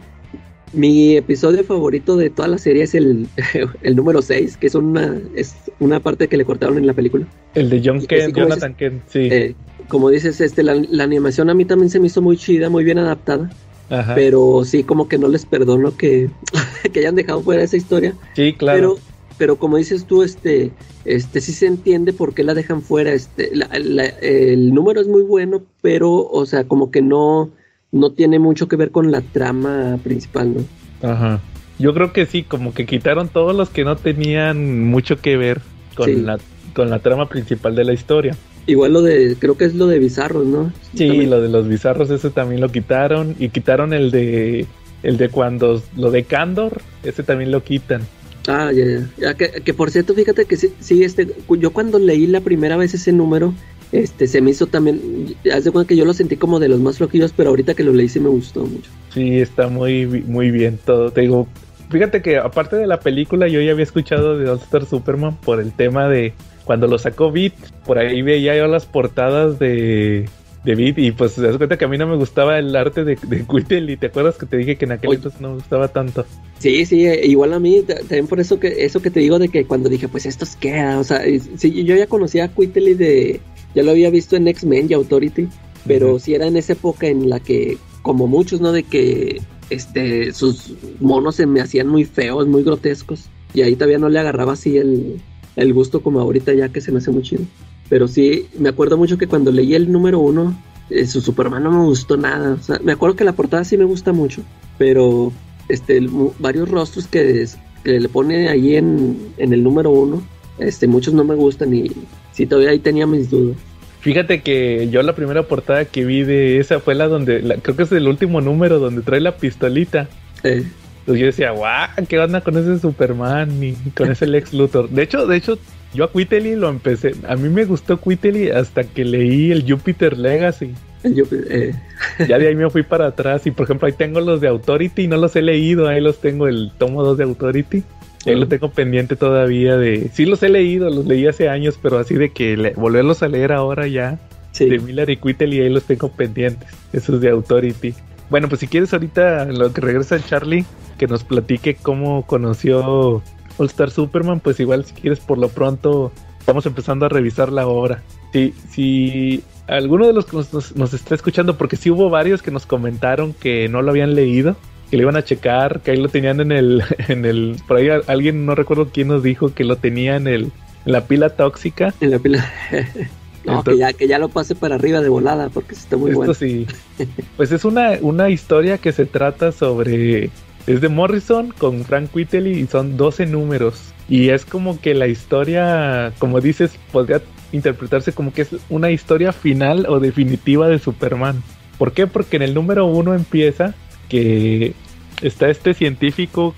mi 0.73 1.15
episodio 1.17 1.63
favorito 1.63 2.15
de 2.17 2.29
toda 2.29 2.47
la 2.47 2.57
serie 2.57 2.83
es 2.83 2.93
el, 2.95 3.27
el 3.81 3.95
número 3.95 4.21
6, 4.21 4.57
que 4.57 4.67
es 4.67 4.75
una, 4.75 5.17
es 5.35 5.55
una 5.79 5.99
parte 5.99 6.27
que 6.27 6.37
le 6.37 6.45
cortaron 6.45 6.77
en 6.77 6.87
la 6.87 6.93
película. 6.93 7.25
El 7.55 7.69
de 7.69 7.81
John 7.83 8.05
Kent, 8.05 8.35
Jonathan 8.35 8.75
Kent, 8.75 9.01
sí. 9.07 9.19
Eh, 9.31 9.55
como 9.87 10.09
dices, 10.09 10.39
este, 10.41 10.61
la, 10.63 10.75
la 10.75 11.03
animación 11.03 11.49
a 11.49 11.53
mí 11.53 11.65
también 11.65 11.89
se 11.89 11.99
me 11.99 12.07
hizo 12.07 12.21
muy 12.21 12.37
chida, 12.37 12.69
muy 12.69 12.83
bien 12.83 12.99
adaptada, 12.99 13.49
Ajá. 13.89 14.13
pero 14.13 14.63
sí 14.65 14.83
como 14.83 15.07
que 15.07 15.17
no 15.17 15.27
les 15.27 15.45
perdono 15.45 15.97
que, 15.97 16.29
que 16.93 16.99
hayan 16.99 17.15
dejado 17.15 17.41
fuera 17.41 17.63
esa 17.63 17.77
historia. 17.77 18.13
sí, 18.35 18.53
claro. 18.53 18.95
Pero, 18.95 18.97
pero 19.39 19.55
como 19.55 19.77
dices 19.77 20.03
tú, 20.05 20.21
este, 20.21 20.69
este 21.05 21.39
sí 21.41 21.53
se 21.53 21.65
entiende 21.65 22.11
por 22.13 22.33
qué 22.33 22.43
la 22.43 22.53
dejan 22.53 22.81
fuera. 22.81 23.13
Este, 23.13 23.49
la- 23.55 23.69
la- 23.79 24.05
el 24.05 24.73
número 24.73 24.99
es 24.99 25.07
muy 25.07 25.21
bueno, 25.23 25.63
pero, 25.81 26.11
o 26.29 26.45
sea, 26.45 26.65
como 26.65 26.91
que 26.91 27.01
no, 27.01 27.49
no 27.91 28.11
tiene 28.11 28.39
mucho 28.39 28.67
que 28.67 28.75
ver 28.75 28.91
con 28.91 29.11
la 29.11 29.21
trama 29.21 29.97
principal, 30.03 30.53
¿no? 30.55 31.09
Ajá. 31.09 31.39
Yo 31.79 31.93
creo 31.93 32.11
que 32.13 32.25
sí, 32.25 32.43
como 32.43 32.73
que 32.73 32.85
quitaron 32.85 33.29
todos 33.29 33.55
los 33.55 33.69
que 33.69 33.83
no 33.85 33.95
tenían 33.95 34.83
mucho 34.85 35.17
que 35.21 35.37
ver 35.37 35.61
con 35.95 36.05
Sí. 36.07 36.15
la 36.15 36.37
con 36.75 36.89
la 36.89 36.99
trama 36.99 37.27
principal 37.27 37.75
de 37.75 37.83
la 37.83 37.93
historia. 37.93 38.35
Igual 38.67 38.93
lo 38.93 39.01
de, 39.01 39.35
creo 39.39 39.57
que 39.57 39.65
es 39.65 39.73
lo 39.73 39.87
de 39.87 39.97
Bizarros, 39.97 40.45
¿no? 40.45 40.71
Sí, 40.93 41.07
También. 41.07 41.29
lo 41.31 41.41
de 41.41 41.49
los 41.49 41.67
bizarros 41.67 42.09
ese 42.11 42.29
también 42.29 42.61
lo 42.61 42.69
quitaron 42.69 43.35
y 43.39 43.49
quitaron 43.49 43.91
el 43.93 44.11
de 44.11 44.67
el 45.01 45.17
de 45.17 45.29
cuando 45.29 45.81
lo 45.97 46.11
de 46.11 46.23
Candor, 46.23 46.81
ese 47.03 47.23
también 47.23 47.51
lo 47.51 47.63
quitan. 47.63 48.01
Ah, 48.47 48.71
ya, 48.71 48.85
ya. 48.85 49.09
Ya, 49.17 49.33
que, 49.33 49.49
que 49.63 49.73
por 49.73 49.89
cierto, 49.91 50.13
fíjate 50.13 50.45
que 50.45 50.57
sí, 50.57 50.69
sí, 50.79 51.03
este, 51.03 51.27
yo 51.59 51.71
cuando 51.71 51.97
leí 51.99 52.27
la 52.27 52.41
primera 52.41 52.77
vez 52.77 52.93
ese 52.93 53.11
número, 53.11 53.53
este, 53.91 54.27
se 54.27 54.41
me 54.41 54.51
hizo 54.51 54.67
también, 54.67 55.35
haz 55.53 55.63
de 55.63 55.71
cuenta 55.71 55.87
que 55.89 55.95
yo 55.95 56.05
lo 56.05 56.13
sentí 56.13 56.35
como 56.37 56.59
de 56.59 56.69
los 56.69 56.79
más 56.79 56.97
flojillos, 56.97 57.33
pero 57.35 57.49
ahorita 57.49 57.73
que 57.73 57.83
lo 57.83 57.93
leí 57.93 58.09
sí 58.09 58.19
me 58.19 58.29
gustó 58.29 58.65
mucho. 58.65 58.89
Sí, 59.13 59.39
está 59.39 59.67
muy 59.67 60.05
muy 60.05 60.51
bien 60.51 60.77
todo. 60.85 61.11
Te 61.11 61.21
digo, 61.21 61.47
fíjate 61.89 62.21
que 62.21 62.37
aparte 62.37 62.75
de 62.75 62.87
la 62.87 62.99
película 62.99 63.47
yo 63.47 63.61
ya 63.61 63.71
había 63.71 63.83
escuchado 63.83 64.37
de 64.37 64.49
All 64.49 64.59
Star 64.59 64.85
Superman 64.85 65.35
por 65.37 65.59
el 65.59 65.71
tema 65.73 66.07
de 66.07 66.33
cuando 66.65 66.87
lo 66.87 66.99
sacó 66.99 67.31
Beat, 67.31 67.53
por 67.85 67.97
ahí 67.97 68.21
veía 68.21 68.55
yo 68.55 68.67
las 68.67 68.85
portadas 68.85 69.57
de, 69.57 70.29
de 70.63 70.75
Beat 70.75 70.99
y 70.99 71.11
pues 71.11 71.33
te 71.33 71.41
das 71.41 71.57
cuenta 71.57 71.77
que 71.77 71.85
a 71.85 71.87
mí 71.87 71.97
no 71.97 72.05
me 72.05 72.15
gustaba 72.15 72.59
el 72.59 72.75
arte 72.75 73.03
de, 73.03 73.17
de 73.27 73.91
y 73.91 73.97
te 73.97 74.05
acuerdas 74.05 74.35
que 74.37 74.45
te 74.45 74.57
dije 74.57 74.75
que 74.75 74.85
en 74.85 74.91
aquel 74.91 75.09
Oye. 75.09 75.17
entonces 75.17 75.41
no 75.41 75.49
me 75.49 75.55
gustaba 75.55 75.87
tanto. 75.87 76.27
Sí, 76.59 76.85
sí, 76.85 77.07
eh, 77.07 77.25
igual 77.25 77.53
a 77.53 77.59
mí, 77.59 77.81
ta- 77.81 77.95
también 77.95 78.27
por 78.27 78.39
eso 78.39 78.59
que 78.59 78.85
eso 78.85 79.01
que 79.01 79.09
te 79.09 79.19
digo 79.21 79.39
de 79.39 79.49
que 79.49 79.65
cuando 79.65 79.89
dije, 79.89 80.07
pues 80.07 80.27
estos 80.27 80.55
queda, 80.57 80.99
o 80.99 81.03
sea, 81.03 81.23
sí, 81.57 81.83
yo 81.85 81.95
ya 81.95 82.05
conocía 82.05 82.43
a 82.43 82.47
Quitely 82.49 82.93
de, 82.93 83.39
ya 83.75 83.83
lo 83.83 83.91
había 83.91 84.09
visto 84.09 84.35
en 84.35 84.47
X-Men 84.47 84.87
y 84.89 84.93
Authority, 84.93 85.47
pero 85.85 86.11
Ujú. 86.11 86.19
sí 86.19 86.33
era 86.33 86.47
en 86.47 86.57
esa 86.57 86.73
época 86.73 87.07
en 87.07 87.29
la 87.29 87.39
que, 87.39 87.77
como 88.01 88.27
muchos, 88.27 88.61
¿no? 88.61 88.71
De 88.71 88.83
que, 88.83 89.41
este, 89.69 90.33
sus 90.33 90.73
monos 90.99 91.35
se 91.35 91.45
me 91.45 91.61
hacían 91.61 91.87
muy 91.87 92.05
feos, 92.05 92.47
muy 92.47 92.63
grotescos, 92.63 93.25
y 93.53 93.61
ahí 93.61 93.75
todavía 93.75 93.99
no 93.99 94.09
le 94.09 94.19
agarraba 94.19 94.53
así 94.53 94.77
el, 94.77 95.21
el 95.55 95.73
gusto 95.73 96.01
como 96.01 96.19
ahorita 96.19 96.53
ya 96.53 96.69
que 96.69 96.81
se 96.81 96.91
me 96.91 96.99
hace 96.99 97.11
muy 97.11 97.23
chido. 97.23 97.43
Pero 97.89 98.07
sí, 98.07 98.47
me 98.57 98.69
acuerdo 98.69 98.97
mucho 98.97 99.17
que 99.17 99.27
cuando 99.27 99.51
leí 99.51 99.73
el 99.73 99.91
número 99.91 100.19
uno, 100.19 100.59
eh, 100.89 101.05
su 101.05 101.21
Superman 101.21 101.63
no 101.63 101.71
me 101.71 101.85
gustó 101.85 102.17
nada, 102.17 102.53
o 102.53 102.63
sea, 102.63 102.79
me 102.83 102.91
acuerdo 102.91 103.15
que 103.15 103.23
la 103.23 103.33
portada 103.33 103.63
sí 103.63 103.77
me 103.77 103.83
gusta 103.83 104.11
mucho, 104.11 104.41
pero 104.77 105.31
este, 105.67 105.97
el 105.97 106.09
varios 106.39 106.69
rostros 106.69 107.07
que 107.07 107.47
le 107.83 108.09
pone 108.09 108.49
ahí 108.49 108.75
en, 108.75 109.17
en 109.37 109.53
el 109.53 109.63
número 109.63 109.91
uno, 109.91 110.21
este, 110.59 110.87
muchos 110.87 111.13
no 111.13 111.23
me 111.23 111.35
gustan 111.35 111.73
y 111.73 111.91
sí, 112.31 112.45
todavía 112.45 112.71
ahí 112.71 112.79
tenía 112.79 113.05
mis 113.07 113.29
dudas. 113.29 113.57
Fíjate 114.01 114.41
que 114.41 114.87
yo 114.91 115.03
la 115.03 115.13
primera 115.13 115.43
portada 115.43 115.83
que 115.85 116.05
vi 116.05 116.23
de 116.23 116.57
esa 116.59 116.79
fue 116.79 116.95
la 116.95 117.07
donde, 117.07 117.41
la- 117.41 117.55
creo 117.57 117.75
que 117.75 117.83
es 117.83 117.91
el 117.91 118.07
último 118.07 118.39
número 118.41 118.79
donde 118.79 119.01
trae 119.01 119.19
la 119.19 119.35
pistolita. 119.35 120.07
Eh, 120.43 120.63
Entonces 121.01 121.19
yo 121.21 121.25
decía, 121.25 121.51
guau, 121.51 121.87
¿qué 122.07 122.19
onda 122.19 122.39
con 122.41 122.55
ese 122.57 122.79
Superman 122.79 123.61
y 123.63 123.73
con 123.91 124.11
ese 124.11 124.25
Lex 124.27 124.53
Luthor? 124.53 124.89
De 124.89 125.03
hecho, 125.03 125.25
de 125.27 125.35
hecho, 125.37 125.57
yo 125.93 126.03
a 126.05 126.11
Quitely 126.11 126.55
lo 126.55 126.69
empecé. 126.69 127.13
A 127.27 127.35
mí 127.35 127.49
me 127.49 127.65
gustó 127.65 127.99
Quitely 127.99 128.51
hasta 128.51 128.83
que 128.83 129.03
leí 129.03 129.51
el 129.51 129.69
Jupiter 129.69 130.17
Legacy. 130.17 130.71
yo, 131.03 131.23
eh, 131.49 131.73
Ya 132.27 132.37
de 132.37 132.47
ahí 132.47 132.55
me 132.55 132.69
fui 132.69 132.83
para 132.83 133.07
atrás. 133.07 133.45
Y 133.47 133.51
por 133.51 133.63
ejemplo, 133.65 133.87
ahí 133.87 133.93
tengo 133.93 134.21
los 134.21 134.39
de 134.39 134.47
Authority, 134.49 135.07
no 135.07 135.17
los 135.17 135.35
he 135.35 135.41
leído. 135.41 135.87
Ahí 135.87 135.99
los 135.99 136.19
tengo, 136.21 136.47
el 136.47 136.71
tomo 136.77 137.03
2 137.03 137.17
de 137.17 137.23
Authority. 137.25 137.83
Y 138.25 138.31
ahí 138.31 138.35
lo 138.35 138.47
tengo 138.47 138.69
pendiente 138.71 139.15
todavía 139.15 139.77
de... 139.77 140.09
Sí 140.13 140.25
los 140.25 140.43
he 140.43 140.49
leído, 140.49 140.89
los 140.89 141.05
leí 141.05 141.25
hace 141.27 141.47
años, 141.49 141.79
pero 141.81 141.97
así 141.99 142.15
de 142.15 142.31
que 142.31 142.57
le- 142.57 142.71
volverlos 142.73 143.23
a 143.23 143.27
leer 143.29 143.51
ahora 143.53 143.87
ya. 143.87 144.19
sí. 144.51 144.65
De 144.65 144.79
Miller 144.79 145.09
y 145.09 145.17
Quitely, 145.17 145.61
ahí 145.61 145.69
los 145.69 145.83
tengo 145.83 146.09
pendientes. 146.11 146.67
Esos 146.91 147.21
de 147.21 147.29
Authority. 147.29 147.93
Bueno, 148.29 148.49
pues 148.49 148.59
si 148.59 148.67
quieres 148.67 148.93
ahorita, 148.93 149.45
lo 149.45 149.71
que 149.73 149.81
regresa 149.81 150.19
Charlie, 150.23 150.65
que 150.97 151.07
nos 151.07 151.23
platique 151.23 151.75
cómo 151.81 152.25
conoció 152.27 153.23
All 153.57 153.65
Star 153.67 153.89
Superman, 153.89 154.39
pues 154.41 154.59
igual 154.59 154.85
si 154.85 154.93
quieres 154.93 155.19
por 155.19 155.37
lo 155.37 155.47
pronto 155.49 156.11
estamos 156.39 156.65
empezando 156.65 157.05
a 157.05 157.09
revisar 157.09 157.51
la 157.51 157.67
obra. 157.67 158.03
Si, 158.33 158.53
si 158.69 159.43
alguno 159.67 160.05
de 160.05 160.13
los 160.13 160.25
que 160.25 160.35
nos, 160.37 160.53
nos- 160.53 160.75
nos 160.75 160.93
está 160.93 161.15
escuchando, 161.15 161.57
porque 161.57 161.75
sí 161.77 161.89
hubo 161.89 162.09
varios 162.09 162.41
que 162.41 162.51
nos 162.51 162.65
comentaron 162.65 163.33
que 163.33 163.69
no 163.69 163.81
lo 163.81 163.91
habían 163.91 164.13
leído, 164.13 164.55
que 164.89 164.97
lo 164.97 165.03
iban 165.03 165.15
a 165.15 165.23
checar, 165.23 165.81
que 165.81 165.91
ahí 165.91 165.97
lo 165.97 166.09
tenían 166.09 166.39
en 166.41 166.51
el, 166.51 166.83
en 167.07 167.25
el, 167.25 167.55
por 167.67 167.77
ahí 167.77 167.89
alguien, 168.07 168.45
no 168.45 168.55
recuerdo 168.55 168.89
quién 168.91 169.07
nos 169.09 169.23
dijo 169.23 169.53
que 169.53 169.63
lo 169.63 169.75
tenía 169.75 170.15
en 170.15 170.27
el, 170.27 170.43
en 170.85 170.91
la 170.91 171.05
pila 171.05 171.29
tóxica. 171.29 171.93
En 172.01 172.11
la 172.11 172.19
pila. 172.19 172.51
no, 172.71 173.63
que 173.63 173.71
Entonces- 173.71 173.77
ya, 173.79 173.93
que 173.93 174.07
ya 174.07 174.19
lo 174.19 174.29
pase 174.29 174.55
para 174.55 174.75
arriba 174.75 175.01
de 175.01 175.09
volada 175.09 175.49
porque 175.49 175.75
está 175.75 175.97
muy 175.97 176.11
Esto 176.11 176.17
bueno. 176.19 176.33
sí. 176.33 176.65
Pues 177.37 177.51
es 177.51 177.65
una, 177.65 177.91
una 178.01 178.29
historia 178.29 178.77
que 178.77 178.91
se 178.91 179.05
trata 179.05 179.51
sobre. 179.51 180.29
Es 180.67 180.81
de 180.81 180.89
Morrison 180.89 181.51
con 181.57 181.83
Frank 181.83 182.09
Whiteley 182.13 182.59
y 182.59 182.67
son 182.67 182.95
12 182.97 183.25
números. 183.25 183.93
Y 184.07 184.29
es 184.29 184.45
como 184.45 184.79
que 184.79 184.93
la 184.93 185.07
historia, 185.07 186.13
como 186.19 186.41
dices, 186.41 186.71
podría 186.91 187.21
interpretarse 187.51 188.11
como 188.11 188.33
que 188.33 188.43
es 188.43 188.49
una 188.69 188.91
historia 188.91 189.31
final 189.31 189.85
o 189.87 189.99
definitiva 189.99 190.67
de 190.67 190.77
Superman. 190.77 191.41
¿Por 191.77 191.93
qué? 191.93 192.07
Porque 192.07 192.35
en 192.37 192.43
el 192.43 192.53
número 192.53 192.85
uno 192.85 193.15
empieza 193.15 193.73
que 194.09 194.73
está 195.21 195.49
este 195.49 195.73
científico 195.73 196.53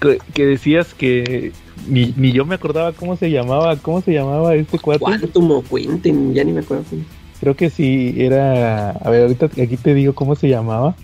que, 0.00 0.18
que 0.34 0.46
decías 0.46 0.94
que 0.94 1.52
ni, 1.88 2.12
ni 2.16 2.32
yo 2.32 2.44
me 2.44 2.54
acordaba 2.54 2.92
cómo 2.92 3.16
se 3.16 3.30
llamaba, 3.30 3.76
cómo 3.76 4.00
se 4.00 4.12
llamaba 4.12 4.54
este 4.54 4.78
cuate. 4.78 5.00
Quantum 5.04 5.50
o 5.52 5.62
Quintin, 5.62 6.34
ya 6.34 6.44
ni 6.44 6.52
me 6.52 6.60
acuerdo. 6.60 6.84
Creo 7.40 7.54
que 7.54 7.70
sí, 7.70 8.14
era. 8.18 8.90
A 8.90 9.10
ver, 9.10 9.22
ahorita 9.22 9.46
aquí 9.46 9.76
te 9.76 9.94
digo 9.94 10.12
cómo 10.14 10.34
se 10.34 10.48
llamaba. 10.48 10.96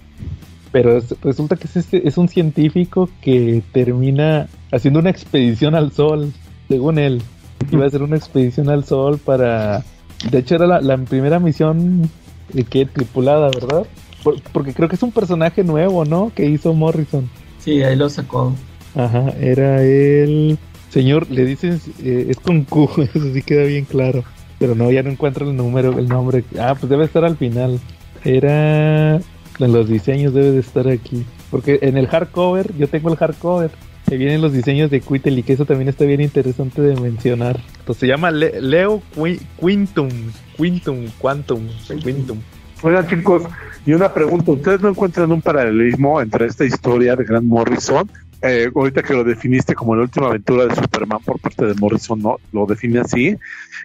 Pero 0.73 0.97
es- 0.97 1.15
resulta 1.23 1.55
que 1.57 1.67
es, 1.69 1.77
este- 1.77 2.07
es 2.09 2.19
un 2.19 2.29
científico 2.29 3.09
que 3.23 3.63
termina 3.73 4.49
haciendo 4.73 4.99
una 5.01 5.11
expedición 5.11 5.77
al 5.77 5.93
sol, 5.93 6.33
según 6.69 6.99
él. 6.99 7.23
Iba 7.71 7.85
a 7.85 7.87
hacer 7.87 8.03
una 8.03 8.17
expedición 8.17 8.69
al 8.69 8.85
sol 8.85 9.19
para. 9.19 9.85
De 10.31 10.39
hecho, 10.39 10.57
era 10.57 10.67
la, 10.67 10.81
la 10.81 10.97
primera 10.99 11.39
misión 11.39 12.11
eh, 12.55 12.65
que 12.65 12.85
tripulada, 12.87 13.51
¿verdad? 13.55 13.87
Por- 14.25 14.41
porque 14.53 14.75
creo 14.75 14.89
que 14.89 14.97
es 14.97 15.03
un 15.05 15.13
personaje 15.13 15.63
nuevo, 15.63 16.05
¿no? 16.05 16.33
Que 16.35 16.47
hizo 16.47 16.75
Morrison. 16.75 17.29
Sí, 17.61 17.83
ahí 17.85 17.95
lo 17.95 18.09
sacó. 18.11 18.53
Ajá, 18.97 19.33
era 19.41 19.81
el 19.83 20.59
señor, 20.91 21.31
le 21.31 21.45
dicen, 21.45 21.81
eh, 22.03 22.27
es 22.31 22.39
con 22.41 22.65
Q, 22.65 22.89
eso 23.15 23.33
sí 23.33 23.43
queda 23.43 23.63
bien 23.65 23.85
claro. 23.85 24.25
Pero 24.59 24.75
no, 24.75 24.91
ya 24.91 25.03
no 25.03 25.11
encuentro 25.11 25.49
el 25.49 25.57
número, 25.57 25.97
el 25.99 26.09
nombre. 26.09 26.43
Ah, 26.59 26.75
pues 26.79 26.89
debe 26.91 27.05
estar 27.05 27.25
al 27.25 27.37
final. 27.37 27.79
Era 28.25 29.17
en 29.17 29.73
los 29.73 29.89
diseños 29.89 30.33
debe 30.35 30.51
de 30.53 30.61
estar 30.61 30.89
aquí. 30.89 31.25
Porque 31.51 31.79
en 31.83 31.97
el 31.97 32.07
hardcover, 32.09 32.75
yo 32.77 32.89
tengo 32.89 33.11
el 33.11 33.17
hardcover. 33.17 33.71
Ahí 34.11 34.19
vienen 34.19 34.41
los 34.43 34.53
diseños 34.53 34.91
de 34.91 35.01
Quittel 35.01 35.39
y 35.39 35.43
que 35.43 35.55
eso 35.55 35.65
también 35.65 35.89
está 35.89 36.05
bien 36.05 36.21
interesante 36.21 36.83
de 36.83 36.95
mencionar. 37.01 37.61
Pues 37.87 37.99
se 37.99 38.07
llama 38.07 38.31
Le- 38.31 38.61
Leo 38.61 39.03
Qui- 39.17 39.41
Quintum, 39.61 40.09
Quintum, 40.57 41.07
Quantum, 41.19 41.63
Quintum. 42.03 42.39
Oigan 42.85 43.09
chicos, 43.09 43.45
y 43.87 43.95
una 43.95 44.13
pregunta, 44.13 44.53
¿ustedes 44.53 44.83
no 44.83 44.91
encuentran 44.91 45.33
un 45.33 45.41
paralelismo 45.41 46.21
entre 46.21 46.45
esta 46.45 46.67
historia 46.67 47.17
de 47.17 47.25
Grant 47.25 47.47
Morrison? 47.47 48.11
Eh, 48.43 48.71
ahorita 48.75 49.03
que 49.03 49.15
lo 49.15 49.25
definiste 49.25 49.75
como 49.75 49.97
la 49.97 50.03
última 50.03 50.27
aventura 50.27 50.67
de 50.67 50.75
Superman 50.75 51.21
por 51.25 51.41
parte 51.41 51.65
de 51.65 51.73
Morrison, 51.77 52.21
¿no? 52.21 52.37
Lo 52.53 52.67
define 52.67 53.01
así. 53.01 53.39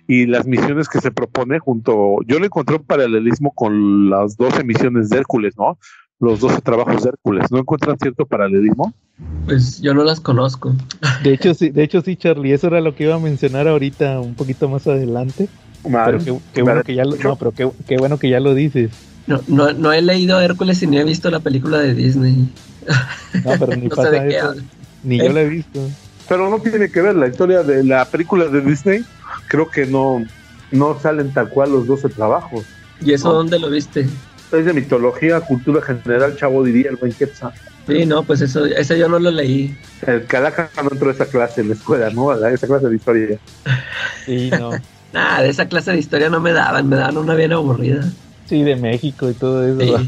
Y 0.05 0.25
las 0.25 0.45
misiones 0.45 0.89
que 0.89 0.99
se 0.99 1.11
propone 1.11 1.59
junto, 1.59 2.17
yo 2.27 2.39
le 2.39 2.47
encontré 2.47 2.75
un 2.75 2.83
paralelismo 2.83 3.51
con 3.51 4.09
las 4.09 4.35
12 4.35 4.65
misiones 4.65 5.07
de 5.07 5.19
Hércules, 5.19 5.53
¿no? 5.57 5.77
Los 6.19 6.41
12 6.41 6.59
trabajos 6.59 7.03
de 7.03 7.11
Hércules. 7.11 7.49
¿No 7.51 7.59
encuentran 7.59 7.97
cierto 7.99 8.25
paralelismo? 8.25 8.93
Pues 9.45 9.79
yo 9.79 9.93
no 9.93 10.03
las 10.03 10.19
conozco. 10.19 10.75
De 11.23 11.33
hecho, 11.33 11.53
sí, 11.53 11.69
de 11.69 11.83
hecho 11.83 12.01
sí, 12.01 12.17
Charlie, 12.17 12.51
eso 12.51 12.67
era 12.67 12.81
lo 12.81 12.93
que 12.95 13.05
iba 13.05 13.15
a 13.15 13.19
mencionar 13.19 13.69
ahorita 13.69 14.19
un 14.19 14.35
poquito 14.35 14.67
más 14.67 14.87
adelante. 14.87 15.47
Pero 15.83 16.19
qué, 16.19 16.37
qué 16.53 16.61
bueno 16.61 16.83
que 16.83 16.95
ya 16.95 17.05
lo, 17.05 17.15
no, 17.15 17.35
pero 17.35 17.51
qué, 17.51 17.69
qué 17.87 17.97
bueno 17.97 18.17
que 18.19 18.29
ya 18.29 18.39
lo 18.39 18.53
dices. 18.53 18.91
No, 19.27 19.41
no, 19.47 19.71
no 19.73 19.93
he 19.93 20.01
leído 20.01 20.39
Hércules 20.41 20.81
y 20.83 20.87
ni 20.87 20.97
he 20.97 21.03
visto 21.03 21.29
la 21.29 21.39
película 21.39 21.79
de 21.79 21.93
Disney. 21.93 22.49
No, 23.45 23.51
pero 23.59 23.75
ni 23.75 23.87
No 23.89 23.95
pasa 23.95 24.25
eso. 24.25 24.55
Ni 25.03 25.19
¿Eh? 25.19 25.25
yo 25.25 25.33
lo 25.33 25.39
he 25.39 25.47
visto. 25.49 25.79
Pero 26.27 26.49
no 26.49 26.59
tiene 26.59 26.89
que 26.91 27.01
ver 27.01 27.15
la 27.15 27.27
historia 27.27 27.63
de 27.63 27.83
la 27.83 28.05
película 28.05 28.45
de 28.45 28.61
Disney. 28.61 29.03
Creo 29.47 29.69
que 29.69 29.85
no, 29.85 30.23
no 30.71 30.99
salen 30.99 31.31
tal 31.33 31.49
cual 31.49 31.71
los 31.71 31.87
12 31.87 32.09
trabajos. 32.09 32.65
¿Y 33.01 33.13
eso 33.13 33.29
No. 33.29 33.35
dónde 33.35 33.59
lo 33.59 33.69
viste? 33.69 34.07
Es 34.51 34.65
de 34.65 34.73
mitología, 34.73 35.39
cultura 35.41 35.81
general, 35.81 36.35
chavo 36.35 36.63
diría 36.63 36.89
el 36.89 36.95
buen 36.97 37.13
Quetzal. 37.13 37.53
Sí, 37.87 38.05
no, 38.05 38.23
pues 38.23 38.41
eso, 38.41 38.65
ese 38.65 38.97
yo 38.99 39.07
no 39.07 39.19
lo 39.19 39.31
leí. 39.31 39.75
El 40.05 40.25
Calaca 40.25 40.69
no 40.83 40.89
entró 40.91 41.09
a 41.09 41.13
esa 41.13 41.25
clase 41.27 41.61
en 41.61 41.69
la 41.69 41.75
escuela, 41.75 42.09
¿no? 42.09 42.31
A 42.31 42.51
esa 42.51 42.67
clase 42.67 42.87
de 42.87 42.95
historia. 42.95 43.39
Sí, 44.25 44.49
no. 44.51 44.71
Nada, 45.13 45.41
de 45.41 45.49
esa 45.49 45.67
clase 45.67 45.91
de 45.91 45.99
historia 45.99 46.29
no 46.29 46.39
me 46.39 46.53
daban, 46.53 46.87
me 46.87 46.95
daban 46.95 47.17
una 47.17 47.35
bien 47.35 47.53
aburrida. 47.53 48.03
Sí, 48.45 48.63
de 48.63 48.75
México 48.75 49.29
y 49.29 49.33
todo 49.33 49.65
eso. 49.65 50.03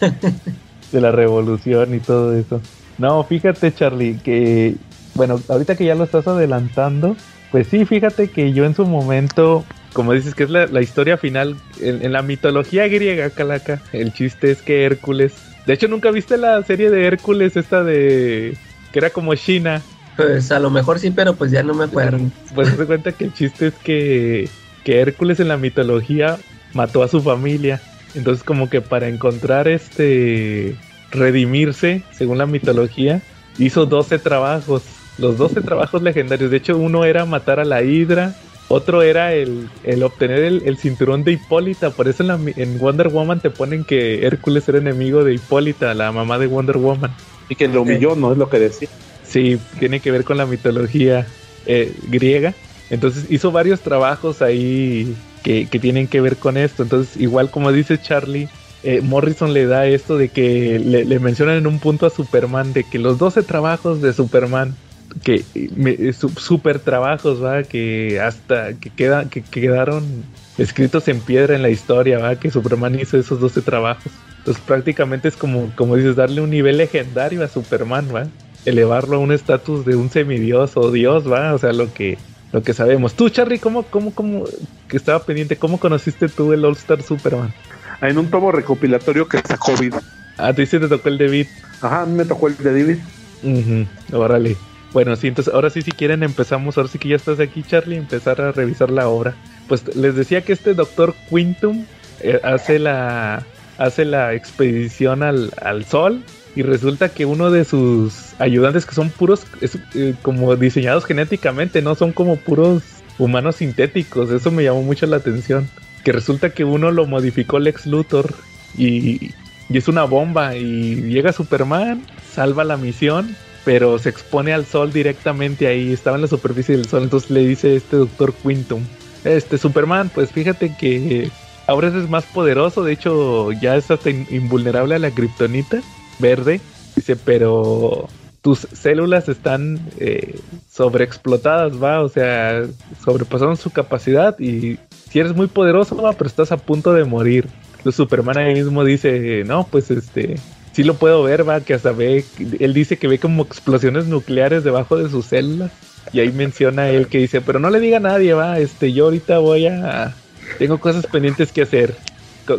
De 0.92 1.00
la 1.00 1.10
revolución 1.10 1.94
y 1.94 1.98
todo 1.98 2.36
eso. 2.36 2.60
No, 2.98 3.22
fíjate, 3.24 3.74
Charlie, 3.74 4.18
que, 4.22 4.76
bueno, 5.14 5.40
ahorita 5.48 5.76
que 5.76 5.84
ya 5.84 5.96
lo 5.96 6.04
estás 6.04 6.28
adelantando, 6.28 7.16
pues 7.50 7.66
sí, 7.66 7.84
fíjate 7.84 8.28
que 8.28 8.52
yo 8.52 8.64
en 8.64 8.74
su 8.74 8.86
momento, 8.86 9.64
como 9.92 10.12
dices 10.12 10.34
que 10.34 10.44
es 10.44 10.50
la, 10.50 10.66
la 10.66 10.80
historia 10.80 11.16
final, 11.16 11.56
en, 11.80 12.04
en 12.04 12.12
la 12.12 12.22
mitología 12.22 12.86
griega, 12.86 13.30
Calaca, 13.30 13.82
el 13.92 14.12
chiste 14.12 14.52
es 14.52 14.62
que 14.62 14.84
Hércules, 14.84 15.34
de 15.66 15.74
hecho, 15.74 15.88
¿nunca 15.88 16.12
viste 16.12 16.36
la 16.36 16.62
serie 16.62 16.90
de 16.90 17.06
Hércules 17.06 17.56
esta 17.56 17.82
de, 17.82 18.56
que 18.92 18.98
era 19.00 19.10
como 19.10 19.34
China? 19.34 19.82
Pues 20.16 20.50
a 20.50 20.58
lo 20.60 20.70
mejor 20.70 20.98
sí, 20.98 21.10
pero 21.10 21.36
pues 21.36 21.50
ya 21.50 21.62
no 21.62 21.74
me 21.74 21.84
acuerdo. 21.84 22.18
Pues 22.54 22.68
se 22.70 22.86
cuenta 22.86 23.12
que 23.12 23.24
el 23.24 23.32
chiste 23.34 23.68
es 23.68 23.74
que, 23.78 24.56
que 24.82 25.00
Hércules 25.00 25.40
en 25.40 25.48
la 25.48 25.58
mitología 25.58 26.38
mató 26.72 27.02
a 27.02 27.08
su 27.08 27.22
familia. 27.22 27.82
Entonces 28.14 28.42
como 28.42 28.70
que 28.70 28.80
para 28.80 29.08
encontrar 29.08 29.68
este 29.68 30.80
redimirse, 31.10 32.06
según 32.10 32.38
la 32.38 32.46
mitología, 32.46 33.22
hizo 33.58 33.86
12 33.86 34.18
trabajos. 34.18 34.90
Los 35.18 35.36
12 35.38 35.62
trabajos 35.62 36.02
legendarios. 36.02 36.50
De 36.50 36.58
hecho, 36.58 36.78
uno 36.78 37.04
era 37.04 37.24
matar 37.26 37.60
a 37.60 37.64
la 37.64 37.82
Hidra. 37.82 38.36
Otro 38.68 39.02
era 39.02 39.32
el, 39.34 39.70
el 39.82 40.02
obtener 40.02 40.40
el, 40.44 40.62
el 40.64 40.76
cinturón 40.78 41.24
de 41.24 41.32
Hipólita. 41.32 41.94
Por 41.94 42.08
eso 42.08 42.22
en, 42.22 42.28
la 42.28 42.38
mi- 42.38 42.52
en 42.56 42.78
Wonder 42.78 43.08
Woman 43.08 43.40
te 43.40 43.50
ponen 43.50 43.84
que 43.84 44.26
Hércules 44.26 44.68
era 44.68 44.78
enemigo 44.78 45.24
de 45.24 45.34
Hipólita, 45.34 45.94
la 45.94 46.10
mamá 46.12 46.38
de 46.38 46.46
Wonder 46.48 46.76
Woman. 46.78 47.16
Y 47.48 47.56
que 47.56 47.68
lo 47.68 47.82
humilló, 47.82 48.16
¿no? 48.16 48.32
Es 48.32 48.38
lo 48.38 48.48
que 48.48 48.58
decía. 48.58 48.88
Sí, 49.36 49.58
tiene 49.78 50.00
que 50.00 50.10
ver 50.10 50.24
con 50.24 50.38
la 50.38 50.46
mitología 50.46 51.36
eh, 51.66 52.00
griega. 52.04 52.56
Entonces 52.88 53.26
hizo 53.28 53.52
varios 53.52 53.82
trabajos 53.82 54.40
ahí 54.40 55.22
que, 55.42 55.66
tienen 55.66 56.08
que 56.08 56.22
ver 56.22 56.38
con 56.38 56.56
esto. 56.56 56.82
Entonces, 56.82 57.18
igual 57.18 57.50
como 57.50 57.70
dice 57.70 57.98
Charlie, 58.00 58.50
eh, 58.80 59.02
Morrison 59.02 59.52
le 59.52 59.66
da 59.66 59.86
esto 59.86 60.16
de 60.16 60.32
que 60.32 60.78
le, 60.78 61.20
mencionan 61.20 61.56
en 61.58 61.66
un 61.66 61.80
punto 61.80 62.06
a 62.06 62.10
Superman 62.10 62.72
de 62.72 62.88
que 62.88 62.98
los 62.98 63.18
12 63.18 63.42
trabajos 63.42 64.00
de 64.00 64.14
Superman, 64.14 64.78
que 65.22 65.50
me- 65.74 66.12
su- 66.14 66.32
super 66.38 66.80
trabajos, 66.80 67.42
va, 67.44 67.64
que 67.64 68.18
hasta 68.20 68.78
que, 68.78 68.90
queda, 68.94 69.28
que 69.28 69.44
quedaron 69.44 70.30
escritos 70.56 71.08
en 71.08 71.22
piedra 71.24 71.54
en 71.54 71.60
la 71.62 71.68
historia, 71.70 72.18
va, 72.18 72.38
que 72.38 72.50
Superman 72.50 72.94
hizo 72.98 73.18
esos 73.18 73.38
12 73.38 73.60
trabajos. 73.62 74.24
Entonces 74.38 74.62
prácticamente 74.64 75.28
es 75.28 75.36
como, 75.36 75.74
como 75.74 75.96
dices, 75.96 76.16
darle 76.16 76.40
un 76.40 76.48
nivel 76.50 76.78
legendario 76.78 77.44
a 77.44 77.48
Superman, 77.48 78.08
va 78.14 78.32
elevarlo 78.66 79.16
a 79.16 79.20
un 79.20 79.32
estatus 79.32 79.86
de 79.86 79.96
un 79.96 80.10
semidios 80.10 80.76
o 80.76 80.90
dios, 80.90 81.30
va, 81.30 81.54
o 81.54 81.58
sea, 81.58 81.72
lo 81.72 81.92
que 81.94 82.18
lo 82.52 82.62
que 82.62 82.74
sabemos. 82.74 83.14
Tú, 83.14 83.28
Charlie, 83.28 83.58
¿cómo, 83.58 83.82
cómo, 83.84 84.14
cómo, 84.14 84.44
que 84.88 84.96
estaba 84.96 85.24
pendiente, 85.24 85.56
cómo 85.56 85.78
conociste 85.78 86.28
tú 86.28 86.52
el 86.52 86.64
All 86.64 86.72
Star 86.72 87.02
Superman? 87.02 87.52
En 88.00 88.18
un 88.18 88.30
tomo 88.30 88.52
recopilatorio 88.52 89.28
que 89.28 89.38
sacó 89.38 89.76
Vid. 89.76 89.94
A 90.36 90.52
ti 90.52 90.66
sí 90.66 90.78
te 90.78 90.88
tocó 90.88 91.08
el 91.08 91.18
David. 91.18 91.46
Ajá, 91.80 92.02
a 92.02 92.06
mí 92.06 92.14
me 92.14 92.24
tocó 92.24 92.48
el 92.48 92.56
de 92.56 92.64
David. 92.64 92.98
Ujú, 93.42 94.16
órale. 94.16 94.56
Bueno, 94.92 95.16
sí, 95.16 95.28
entonces 95.28 95.52
ahora 95.52 95.70
sí, 95.70 95.82
si 95.82 95.92
quieren, 95.92 96.22
empezamos. 96.22 96.76
Ahora 96.76 96.88
sí 96.88 96.98
que 96.98 97.08
ya 97.08 97.16
estás 97.16 97.40
aquí, 97.40 97.62
Charlie, 97.62 97.96
empezar 97.96 98.40
a 98.40 98.52
revisar 98.52 98.90
la 98.90 99.08
obra. 99.08 99.34
Pues 99.68 99.94
les 99.96 100.14
decía 100.14 100.42
que 100.42 100.52
este 100.52 100.74
doctor 100.74 101.14
Quintum 101.28 101.84
eh, 102.20 102.40
hace 102.42 102.78
la 102.78 103.44
hace 103.78 104.04
la 104.04 104.32
expedición 104.32 105.22
al, 105.22 105.52
al 105.60 105.84
sol 105.84 106.22
y 106.56 106.62
resulta 106.62 107.10
que 107.10 107.26
uno 107.26 107.50
de 107.50 107.64
sus 107.64 108.34
ayudantes 108.38 108.86
que 108.86 108.94
son 108.94 109.10
puros 109.10 109.46
es, 109.60 109.78
eh, 109.94 110.14
como 110.22 110.56
diseñados 110.56 111.04
genéticamente, 111.04 111.82
no 111.82 111.94
son 111.94 112.12
como 112.12 112.36
puros 112.36 112.82
humanos 113.18 113.56
sintéticos. 113.56 114.30
Eso 114.30 114.50
me 114.50 114.64
llamó 114.64 114.82
mucho 114.82 115.06
la 115.06 115.18
atención. 115.18 115.68
Que 116.02 116.12
resulta 116.12 116.50
que 116.50 116.64
uno 116.64 116.90
lo 116.90 117.06
modificó 117.06 117.58
Lex 117.58 117.86
Luthor 117.86 118.34
y, 118.76 119.34
y 119.68 119.76
es 119.76 119.86
una 119.86 120.04
bomba 120.04 120.56
y 120.56 121.02
llega 121.02 121.32
Superman, 121.32 122.02
salva 122.32 122.64
la 122.64 122.78
misión, 122.78 123.36
pero 123.64 123.98
se 123.98 124.08
expone 124.08 124.54
al 124.54 124.64
sol 124.64 124.92
directamente 124.92 125.66
ahí, 125.66 125.92
estaba 125.92 126.16
en 126.16 126.22
la 126.22 126.28
superficie 126.28 126.76
del 126.76 126.86
sol, 126.86 127.02
entonces 127.02 127.30
le 127.30 127.44
dice 127.46 127.76
este 127.76 127.96
doctor 127.96 128.32
Quintum, 128.32 128.80
este 129.24 129.58
Superman, 129.58 130.10
pues 130.14 130.30
fíjate 130.30 130.72
que 130.78 131.30
ahora 131.66 131.88
eres 131.88 132.08
más 132.08 132.24
poderoso, 132.26 132.84
de 132.84 132.92
hecho 132.92 133.50
ya 133.52 133.76
es 133.76 133.90
hasta 133.90 134.10
in- 134.10 134.26
invulnerable 134.30 134.94
a 134.94 135.00
la 135.00 135.10
kriptonita 135.10 135.80
verde, 136.18 136.60
dice, 136.94 137.16
pero 137.16 138.08
tus 138.42 138.60
células 138.72 139.28
están 139.28 139.80
eh, 139.98 140.38
sobreexplotadas, 140.70 141.82
va, 141.82 142.02
o 142.02 142.08
sea, 142.08 142.64
sobrepasaron 143.04 143.56
su 143.56 143.70
capacidad 143.70 144.38
y 144.38 144.78
si 145.10 145.18
eres 145.18 145.34
muy 145.34 145.46
poderoso, 145.46 145.96
va, 145.96 146.12
pero 146.12 146.28
estás 146.28 146.52
a 146.52 146.56
punto 146.56 146.92
de 146.92 147.04
morir. 147.04 147.48
Superman 147.90 148.38
ahí 148.38 148.54
mismo 148.54 148.84
dice, 148.84 149.44
no, 149.46 149.66
pues 149.70 149.90
este, 149.90 150.36
sí 150.72 150.84
lo 150.84 150.94
puedo 150.94 151.22
ver, 151.22 151.48
va, 151.48 151.60
que 151.60 151.74
hasta 151.74 151.92
ve, 151.92 152.24
él 152.58 152.74
dice 152.74 152.98
que 152.98 153.08
ve 153.08 153.18
como 153.18 153.42
explosiones 153.42 154.06
nucleares 154.06 154.64
debajo 154.64 154.96
de 154.96 155.08
sus 155.08 155.26
células. 155.26 155.70
Y 156.12 156.20
ahí 156.20 156.30
menciona 156.30 156.88
él 156.88 157.08
que 157.08 157.18
dice, 157.18 157.40
pero 157.40 157.58
no 157.58 157.68
le 157.68 157.80
diga 157.80 157.96
a 157.96 158.00
nadie, 158.00 158.32
va, 158.32 158.58
este, 158.58 158.92
yo 158.92 159.06
ahorita 159.06 159.38
voy 159.38 159.66
a, 159.66 160.14
tengo 160.58 160.78
cosas 160.78 161.06
pendientes 161.06 161.50
que 161.50 161.62
hacer. 161.62 161.96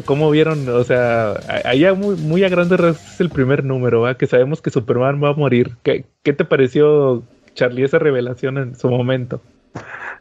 ¿Cómo 0.06 0.30
vieron? 0.32 0.68
O 0.70 0.84
sea, 0.84 1.32
a- 1.32 1.62
ahí 1.70 1.86
a 1.86 1.94
muy, 1.94 2.16
muy 2.16 2.44
a 2.44 2.50
grandes 2.50 2.80
rasgos 2.80 3.14
es 3.14 3.20
el 3.22 3.30
primer 3.30 3.64
número, 3.64 4.02
¿va? 4.02 4.18
Que 4.18 4.28
sabemos 4.28 4.62
que 4.62 4.70
Superman 4.70 5.22
va 5.24 5.30
a 5.30 5.34
morir. 5.34 5.72
¿Qué, 5.84 6.06
qué 6.24 6.34
te 6.34 6.46
pareció, 6.46 7.24
Charlie, 7.54 7.84
esa 7.86 8.00
revelación 8.00 8.58
en 8.58 8.76
su 8.76 8.90
momento? 8.90 9.42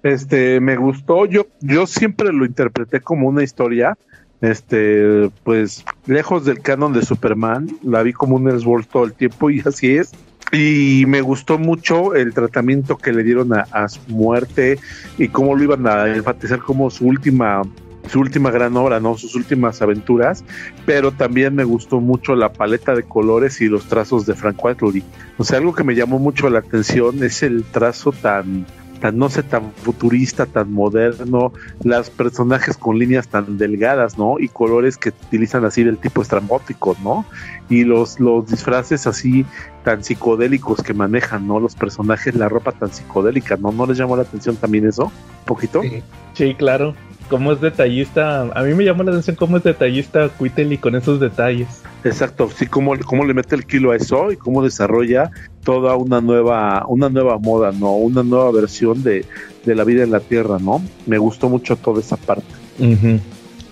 Este, 0.03 0.61
me 0.61 0.77
gustó. 0.77 1.27
Yo, 1.27 1.47
yo 1.61 1.87
siempre 1.87 2.33
lo 2.33 2.45
interpreté 2.45 3.01
como 3.01 3.29
una 3.29 3.43
historia. 3.43 3.97
Este, 4.43 5.31
pues, 5.45 5.85
lejos 6.07 6.45
del 6.45 6.61
canon 6.61 6.93
de 6.93 7.03
Superman, 7.03 7.69
la 7.83 8.03
vi 8.03 8.13
como 8.13 8.37
un 8.37 8.49
Elseworld 8.49 8.87
todo 8.87 9.05
el 9.05 9.15
tiempo 9.15 9.51
y 9.51 9.63
así 9.65 9.97
es. 9.97 10.13
Y 10.53 11.05
me 11.09 11.23
gustó 11.23 11.59
mucho 11.59 12.15
el 12.15 12.33
tratamiento 12.35 12.97
que 12.99 13.13
le 13.13 13.25
dieron 13.25 13.53
a, 13.55 13.63
a 13.73 13.89
su 13.89 14.01
muerte 14.09 14.79
y 15.19 15.29
cómo 15.29 15.57
lo 15.57 15.65
iban 15.65 15.87
a 15.89 16.07
enfatizar 16.15 16.61
como 16.61 16.89
su 16.91 17.07
última, 17.09 17.63
su 18.09 18.21
última 18.21 18.51
gran 18.51 18.77
obra, 18.77 19.01
¿no? 19.01 19.17
Sus 19.17 19.35
últimas 19.35 19.83
aventuras. 19.83 20.45
Pero 20.85 21.13
también 21.13 21.55
me 21.55 21.65
gustó 21.65 22.01
mucho 22.01 22.35
la 22.35 22.53
paleta 22.53 22.95
de 22.95 23.03
colores 23.03 23.61
y 23.61 23.67
los 23.67 23.87
trazos 23.87 24.27
de 24.27 24.35
Frank 24.35 24.63
Whiteley. 24.63 25.03
O 25.39 25.45
sea, 25.45 25.59
algo 25.59 25.75
que 25.75 25.85
me 25.85 25.95
llamó 25.95 26.19
mucho 26.19 26.49
la 26.51 26.61
atención 26.61 27.23
es 27.23 27.43
el 27.43 27.65
trazo 27.65 28.13
tan, 28.13 28.67
tan, 29.01 29.19
no 29.19 29.29
sé, 29.29 29.43
tan 29.43 29.73
futurista, 29.73 30.47
tan 30.47 30.73
moderno, 30.73 31.53
las 31.83 32.11
personajes 32.11 32.77
con 32.77 32.99
líneas 32.99 33.29
tan 33.29 33.59
delgadas, 33.59 34.19
¿no? 34.19 34.39
Y 34.39 34.49
colores 34.49 34.97
que 34.97 35.11
utilizan 35.11 35.65
así 35.65 35.83
del 35.83 35.99
tipo 35.99 36.23
estrambótico, 36.23 36.97
¿no? 37.03 37.25
Y 37.69 37.85
los, 37.85 38.21
los 38.21 38.47
disfraces 38.47 39.07
así 39.07 39.45
tan 39.85 40.03
psicodélicos 40.03 40.83
que 40.83 40.95
manejan, 40.95 41.47
¿no? 41.47 41.61
Los 41.61 41.75
personajes, 41.75 42.35
la 42.35 42.49
ropa 42.49 42.73
tan 42.73 42.93
psicodélica, 42.93 43.57
¿no? 43.57 43.73
¿No 43.73 43.87
les 43.87 43.99
llamó 43.99 44.17
la 44.17 44.23
atención 44.23 44.57
también 44.57 44.87
eso? 44.87 45.05
¿Un 45.05 45.45
poquito? 45.47 45.83
Sí. 45.83 46.03
Sí, 46.37 46.55
claro. 46.55 46.95
Cómo 47.29 47.53
es 47.53 47.61
detallista. 47.61 48.43
A 48.43 48.63
mí 48.63 48.75
me 48.75 48.85
llamó 48.85 49.03
la 49.03 49.11
atención 49.11 49.37
cómo 49.37 49.57
es 49.57 49.65
detallista 49.65 50.31
Quitely 50.39 50.79
con 50.79 50.95
esos 50.95 51.19
detalles. 51.19 51.83
Exacto, 52.05 52.49
sí, 52.57 52.67
cómo, 52.67 52.95
cómo 53.05 53.25
le 53.25 53.35
mete 53.35 53.57
el 53.57 53.67
kilo 53.67 53.91
a 53.91 53.97
eso 53.97 54.31
y 54.31 54.37
cómo 54.37 54.63
desarrolla 54.63 55.31
toda 55.65 55.97
una 55.97 56.21
nueva, 56.21 56.85
una 56.87 57.09
nueva 57.09 57.39
moda, 57.39 57.73
¿no? 57.73 57.97
Una 57.97 58.23
nueva 58.23 58.53
versión 58.53 59.03
de, 59.03 59.25
de 59.65 59.75
la 59.75 59.83
vida 59.83 60.05
en 60.05 60.13
la 60.13 60.21
Tierra, 60.21 60.59
¿no? 60.61 60.81
Me 61.07 61.19
gustó 61.19 61.49
mucho 61.49 61.75
toda 61.77 62.01
esa 62.01 62.17
parte. 62.17 62.47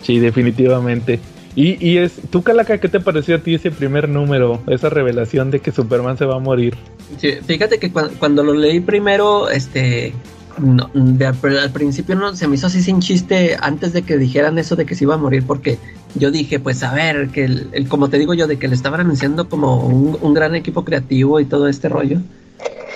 Sí, 0.02 0.18
definitivamente. 0.18 1.20
Y, 1.57 1.76
y 1.86 1.98
es, 1.98 2.20
tú, 2.30 2.42
Calaca, 2.42 2.78
¿qué 2.78 2.88
te 2.88 2.98
pareció 2.98 3.36
a 3.36 3.38
ti 3.38 3.55
ese 3.55 3.70
primer 3.70 4.09
número? 4.09 4.61
Esa 4.66 4.90
revelación 4.90 5.52
de 5.52 5.61
que 5.61 5.70
Superman 5.70 6.18
se 6.18 6.24
va 6.24 6.36
a 6.36 6.40
morir. 6.40 6.74
Sí, 7.18 7.34
fíjate 7.46 7.78
que 7.78 7.92
cuando, 7.92 8.42
lo 8.42 8.55
leí 8.55 8.80
primero, 8.80 9.48
este, 9.48 10.12
no, 10.59 10.90
al 10.94 11.70
principio 11.72 12.14
no 12.14 12.34
se 12.36 12.46
me 12.48 12.55
hizo 12.57 12.66
así 12.66 12.82
sin 12.82 13.00
chiste 13.00 13.57
antes 13.61 13.92
de 13.92 14.02
que 14.02 14.18
dijeran 14.18 14.59
eso 14.59 14.76
de 14.76 14.86
que 14.86 14.94
se 14.94 15.05
iba 15.05 15.14
a 15.14 15.18
morir 15.18 15.44
porque 15.46 15.78
yo 16.14 16.30
dije 16.30 16.61
pues 16.61 16.82
a 16.82 16.92
ver 16.94 17.28
que 17.28 17.44
el, 17.44 17.88
como 17.88 18.09
te 18.09 18.18
digo 18.18 18.34
yo 18.34 18.46
de 18.46 18.59
que 18.59 18.68
le 18.68 18.74
estaban 18.74 19.00
anunciando 19.00 19.48
como 19.48 19.86
un, 19.86 20.16
un, 20.20 20.34
gran 20.34 20.55
equipo 20.55 20.84
creativo 20.84 21.40
y 21.40 21.44
todo 21.44 21.68
este 21.68 21.88
rollo 21.88 22.20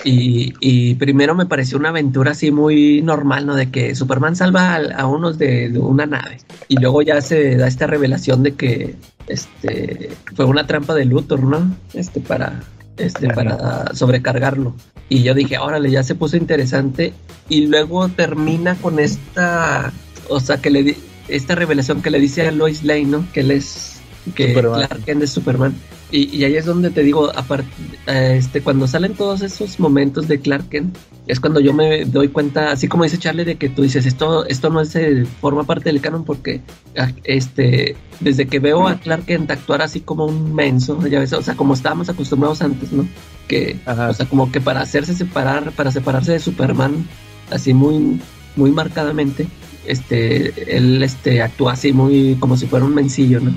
y, 0.03 0.95
primero 0.95 1.35
me 1.35 1.45
pareció 1.45 1.77
una 1.77 1.89
aventura 1.89 2.31
así 2.31 2.51
muy 2.51 3.01
normal, 3.01 3.45
¿no? 3.45 3.55
De 3.55 3.69
que 3.69 3.95
Superman 3.95 4.35
salva 4.35 4.75
a, 4.75 5.05
unos 5.07 5.37
de, 5.37 5.71
una 5.77 6.05
nave. 6.05 6.37
Y 6.67 6.77
luego 6.77 7.01
ya 7.01 7.21
se 7.21 7.57
da 7.57 7.67
esta 7.67 7.87
revelación 7.87 8.43
de 8.43 8.53
que 8.53 8.95
este 9.27 10.09
fue 10.35 10.45
una 10.45 10.67
trampa 10.67 10.95
de 10.95 11.05
Luthor, 11.05 11.43
¿no? 11.43 11.75
Este 11.93 12.19
para 12.19 12.61
este 12.99 13.27
para 13.29 13.93
sobrecargarlo. 13.95 14.75
Y 15.07 15.23
yo 15.23 15.33
dije, 15.33 15.57
órale, 15.57 15.89
ya 15.89 16.03
se 16.03 16.15
puso 16.15 16.37
interesante. 16.37 17.13
Y 17.47 17.67
luego 17.67 18.07
termina 18.09 18.75
con 18.75 18.99
esta, 18.99 19.91
o 20.27 20.39
sea, 20.39 20.57
que 20.57 20.69
le 20.69 20.95
esta 21.27 21.55
revelación 21.55 22.01
que 22.01 22.09
le 22.09 22.19
dice 22.19 22.47
a 22.47 22.51
Lois 22.51 22.83
Lane, 22.83 23.05
¿no? 23.05 23.25
Que 23.33 23.41
él 23.41 23.51
es 23.51 24.01
que 24.35 24.53
Clark 24.53 25.05
Kent 25.05 25.23
es 25.23 25.31
Superman. 25.31 25.75
Y, 26.11 26.43
ahí 26.43 26.55
es 26.55 26.65
donde 26.65 26.89
te 26.89 27.03
digo, 27.03 27.31
aparte, 27.35 27.69
este, 28.07 28.61
cuando 28.61 28.87
salen 28.87 29.13
todos 29.13 29.41
esos 29.41 29.79
momentos 29.79 30.27
de 30.27 30.39
Clark 30.39 30.67
Kent, 30.69 30.97
es 31.27 31.39
cuando 31.39 31.59
yo 31.59 31.71
me 31.71 32.05
doy 32.05 32.29
cuenta, 32.29 32.71
así 32.71 32.87
como 32.87 33.03
dice 33.03 33.19
Charlie, 33.19 33.45
de 33.45 33.57
que 33.57 33.69
tú 33.69 33.83
dices, 33.83 34.07
esto, 34.07 34.43
esto 34.47 34.71
no 34.71 34.81
es, 34.81 34.95
eh, 34.95 35.25
forma 35.39 35.65
parte 35.65 35.89
del 35.89 36.01
canon 36.01 36.25
porque 36.25 36.61
ah, 36.97 37.11
este, 37.23 37.95
desde 38.19 38.47
que 38.47 38.59
veo 38.59 38.87
a 38.87 38.95
Clark 38.95 39.25
Kent 39.25 39.51
actuar 39.51 39.83
así 39.83 40.01
como 40.01 40.25
un 40.25 40.55
menso, 40.55 41.05
ya 41.07 41.19
ves, 41.19 41.33
o 41.33 41.43
sea, 41.43 41.55
como 41.55 41.75
estábamos 41.75 42.09
acostumbrados 42.09 42.63
antes, 42.63 42.91
¿no? 42.91 43.07
Que, 43.47 43.77
o 43.85 44.13
sea, 44.13 44.25
como 44.27 44.51
que 44.51 44.61
para 44.61 44.81
hacerse 44.81 45.13
separar, 45.13 45.71
para 45.73 45.91
separarse 45.91 46.31
de 46.31 46.39
Superman, 46.39 47.07
así 47.51 47.75
muy, 47.75 48.19
muy 48.55 48.71
marcadamente, 48.71 49.47
este, 49.85 50.75
él 50.75 51.03
este, 51.03 51.43
actúa 51.43 51.73
así 51.73 51.93
muy 51.93 52.35
como 52.39 52.57
si 52.57 52.65
fuera 52.65 52.85
un 52.85 52.95
mencillo, 52.95 53.39
¿no? 53.39 53.53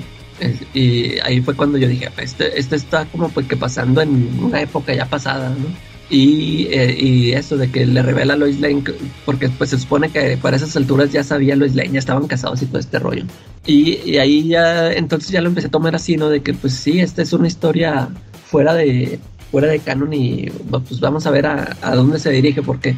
Y 0.73 1.19
ahí 1.19 1.41
fue 1.41 1.55
cuando 1.55 1.77
yo 1.77 1.87
dije, 1.87 2.09
esto, 2.17 2.43
esto 2.43 2.75
está 2.75 3.05
como 3.05 3.29
pues 3.29 3.47
que 3.47 3.57
pasando 3.57 4.01
en 4.01 4.39
una 4.41 4.61
época 4.61 4.93
ya 4.93 5.05
pasada, 5.05 5.49
¿no? 5.49 5.93
Y, 6.09 6.67
eh, 6.69 6.95
y, 6.99 7.31
eso 7.31 7.57
de 7.57 7.71
que 7.71 7.85
le 7.85 8.03
revela 8.03 8.33
a 8.33 8.37
Lois 8.37 8.59
Lane, 8.59 8.83
porque 9.25 9.49
pues 9.49 9.71
se 9.71 9.79
supone 9.79 10.09
que 10.09 10.37
para 10.37 10.57
esas 10.57 10.75
alturas 10.75 11.11
ya 11.11 11.23
sabía 11.23 11.55
Lois 11.55 11.75
Lane, 11.75 11.93
ya 11.93 11.99
estaban 11.99 12.27
casados 12.27 12.61
y 12.61 12.67
todo 12.67 12.79
este 12.79 12.99
rollo. 12.99 13.23
Y, 13.65 14.17
ahí 14.17 14.47
ya, 14.47 14.91
entonces 14.91 15.31
ya 15.31 15.41
lo 15.41 15.47
empecé 15.47 15.67
a 15.67 15.71
tomar 15.71 15.95
así, 15.95 16.17
¿no? 16.17 16.29
De 16.29 16.41
que 16.41 16.53
pues 16.53 16.73
sí, 16.73 16.99
esta 16.99 17.21
es 17.21 17.33
una 17.33 17.47
historia 17.47 18.09
fuera 18.45 18.75
de, 18.75 19.19
fuera 19.49 19.67
de 19.67 19.79
canon 19.79 20.13
y 20.13 20.51
pues 20.69 20.99
vamos 20.99 21.25
a 21.25 21.31
ver 21.31 21.47
a, 21.47 21.77
a 21.81 21.95
dónde 21.95 22.19
se 22.19 22.29
dirige, 22.29 22.61
porque 22.61 22.95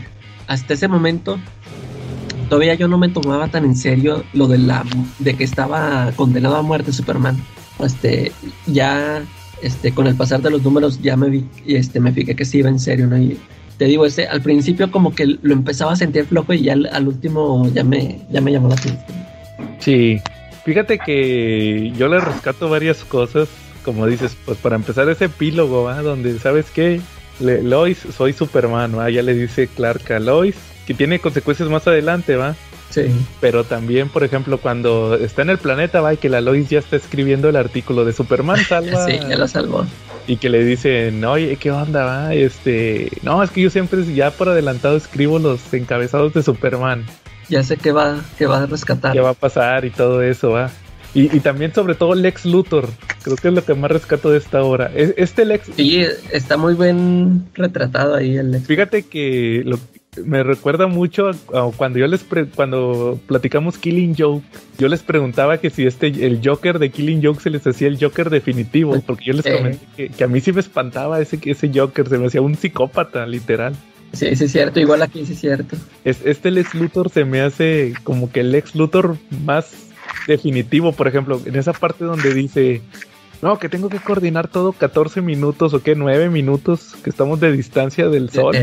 hasta 0.47 0.73
ese 0.73 0.87
momento 0.87 1.39
todavía 2.45 2.75
yo 2.75 2.87
no 2.87 2.97
me 2.97 3.09
tomaba 3.09 3.47
tan 3.47 3.65
en 3.65 3.75
serio 3.75 4.23
lo 4.33 4.47
de 4.47 4.57
la 4.57 4.83
de 5.19 5.33
que 5.35 5.43
estaba 5.43 6.11
condenado 6.15 6.55
a 6.55 6.61
muerte 6.61 6.93
Superman. 6.93 7.37
Este, 7.79 8.31
ya 8.67 9.23
este 9.61 9.93
con 9.93 10.07
el 10.07 10.15
pasar 10.15 10.41
de 10.41 10.51
los 10.51 10.63
números 10.63 11.01
ya 11.01 11.17
me 11.17 11.29
vi 11.29 11.45
este 11.67 11.99
me 11.99 12.11
fijé 12.11 12.35
que 12.35 12.45
sí 12.45 12.59
iba 12.59 12.69
en 12.69 12.79
serio, 12.79 13.07
¿no? 13.07 13.17
Y 13.17 13.37
te 13.77 13.85
digo, 13.85 14.05
este 14.05 14.27
al 14.27 14.41
principio 14.41 14.91
como 14.91 15.13
que 15.13 15.25
lo 15.25 15.53
empezaba 15.53 15.93
a 15.93 15.95
sentir 15.95 16.25
flojo 16.25 16.53
y 16.53 16.63
ya 16.63 16.73
al, 16.73 17.07
último 17.07 17.69
ya 17.73 17.83
me 17.83 18.21
ya 18.31 18.41
me 18.41 18.51
llamó 18.51 18.69
la 18.69 18.75
atención. 18.75 19.03
Sí. 19.79 20.19
Fíjate 20.65 20.97
que 20.97 21.93
yo 21.95 22.07
le 22.07 22.19
rescato 22.19 22.69
varias 22.69 23.03
cosas, 23.03 23.47
como 23.83 24.07
dices, 24.07 24.35
pues 24.45 24.57
para 24.57 24.75
empezar 24.75 25.07
ese 25.09 25.25
epílogo, 25.25 25.93
donde 26.01 26.39
sabes 26.39 26.65
qué, 26.73 26.99
Lois, 27.39 27.99
soy 28.17 28.33
Superman, 28.33 28.93
ya 29.11 29.21
le 29.21 29.35
dice 29.35 29.67
Clark 29.67 30.11
a 30.11 30.19
Lois, 30.19 30.55
que 30.86 30.93
tiene 30.93 31.19
consecuencias 31.19 31.69
más 31.69 31.88
adelante, 31.88 32.36
¿va? 32.36 32.55
Sí. 32.89 33.03
Pero 33.41 33.63
también, 33.63 34.09
por 34.09 34.23
ejemplo, 34.23 34.57
cuando 34.57 35.15
está 35.15 35.41
en 35.41 35.49
el 35.49 35.57
planeta, 35.57 36.01
va, 36.01 36.13
y 36.13 36.17
que 36.17 36.29
la 36.29 36.41
Lois 36.41 36.69
ya 36.69 36.79
está 36.79 36.95
escribiendo 36.95 37.49
el 37.49 37.55
artículo 37.55 38.05
de 38.05 38.13
Superman, 38.13 38.57
salva. 38.69 39.05
sí, 39.05 39.19
ya 39.27 39.36
lo 39.36 39.47
salvó. 39.47 39.86
Y 40.27 40.38
que 40.38 40.49
le 40.49 40.63
dicen, 40.63 41.23
oye, 41.23 41.55
¿qué 41.57 41.71
onda, 41.71 42.05
va? 42.05 42.33
Este, 42.33 43.11
no, 43.21 43.43
es 43.43 43.51
que 43.51 43.61
yo 43.61 43.69
siempre 43.69 44.03
ya 44.13 44.31
por 44.31 44.49
adelantado 44.49 44.97
escribo 44.97 45.39
los 45.39 45.73
encabezados 45.73 46.33
de 46.33 46.41
Superman. 46.41 47.05
Ya 47.49 47.61
sé 47.63 47.77
que 47.77 47.91
va, 47.91 48.21
que 48.38 48.47
va 48.47 48.63
a 48.63 48.65
rescatar. 48.65 49.13
¿Qué 49.13 49.19
va 49.19 49.31
a 49.31 49.36
pasar 49.36 49.86
y 49.86 49.91
todo 49.91 50.21
eso, 50.23 50.51
va? 50.51 50.71
Y, 51.13 51.33
y, 51.36 51.39
también 51.39 51.73
sobre 51.73 51.95
todo 51.95 52.13
Lex 52.13 52.45
Luthor, 52.45 52.89
creo 53.23 53.38
que 53.38 53.47
es 53.47 53.53
lo 53.53 53.63
que 53.63 53.73
más 53.73 53.89
rescato 53.89 54.31
de 54.31 54.38
esta 54.38 54.63
obra. 54.63 54.91
Este 54.93 55.45
Lex... 55.45 55.69
Sí, 55.75 56.05
está 56.31 56.57
muy 56.57 56.73
bien 56.73 57.45
retratado 57.53 58.15
ahí 58.15 58.36
el 58.36 58.51
Lex. 58.51 58.67
Fíjate 58.67 59.03
que 59.03 59.61
lo, 59.63 59.79
me 60.24 60.43
recuerda 60.43 60.88
mucho 60.88 61.30
a, 61.30 61.72
cuando 61.76 61.99
yo 61.99 62.07
les 62.07 62.26
cuando 62.55 63.20
platicamos 63.28 63.78
Killing 63.78 64.16
Joke, 64.18 64.43
yo 64.78 64.88
les 64.88 65.03
preguntaba 65.03 65.57
que 65.57 65.70
si 65.70 65.86
este 65.86 66.07
el 66.07 66.41
Joker 66.43 66.80
de 66.80 66.89
Killing 66.89 67.24
Joke 67.24 67.41
se 67.41 67.49
les 67.49 67.66
hacía 67.66 67.88
el 67.88 67.99
Joker 67.99 68.30
definitivo, 68.30 68.99
porque 69.05 69.26
yo 69.26 69.34
les 69.34 69.45
comenté 69.45 70.09
que, 70.09 70.24
a 70.24 70.28
mí 70.28 70.39
sí 70.41 70.51
me 70.51 70.61
espantaba 70.61 71.20
ese 71.20 71.39
ese 71.43 71.72
Joker, 71.74 72.07
se 72.07 72.18
me 72.18 72.28
hacía 72.28 72.41
un 72.41 72.55
psicópata, 72.55 73.26
literal. 73.26 73.76
Sí, 74.13 74.36
sí 74.36 74.45
es 74.45 74.51
cierto, 74.51 74.80
igual 74.80 75.01
aquí 75.01 75.26
sí 75.26 75.34
es 75.34 75.39
cierto. 75.39 75.76
este 76.03 76.51
Lex 76.51 76.74
Luthor 76.74 77.09
se 77.09 77.26
me 77.26 77.41
hace 77.41 77.93
como 78.03 78.32
que 78.32 78.41
el 78.41 78.51
Lex 78.51 78.76
Luthor 78.76 79.18
más 79.43 79.74
definitivo, 80.28 80.93
por 80.93 81.07
ejemplo, 81.07 81.41
en 81.45 81.55
esa 81.55 81.74
parte 81.74 82.05
donde 82.05 82.34
dice 82.34 82.82
no, 83.41 83.59
que 83.59 83.70
tengo 83.70 83.89
que 83.89 83.99
coordinar 83.99 84.47
todo 84.47 84.72
14 84.72 85.22
minutos 85.22 85.74
o 85.74 85.84
qué, 85.84 85.95
9 85.95 86.30
minutos 86.30 86.95
que 87.03 87.09
estamos 87.09 87.39
de 87.39 87.51
distancia 87.51 88.09
del 88.09 88.30
sol. 88.30 88.55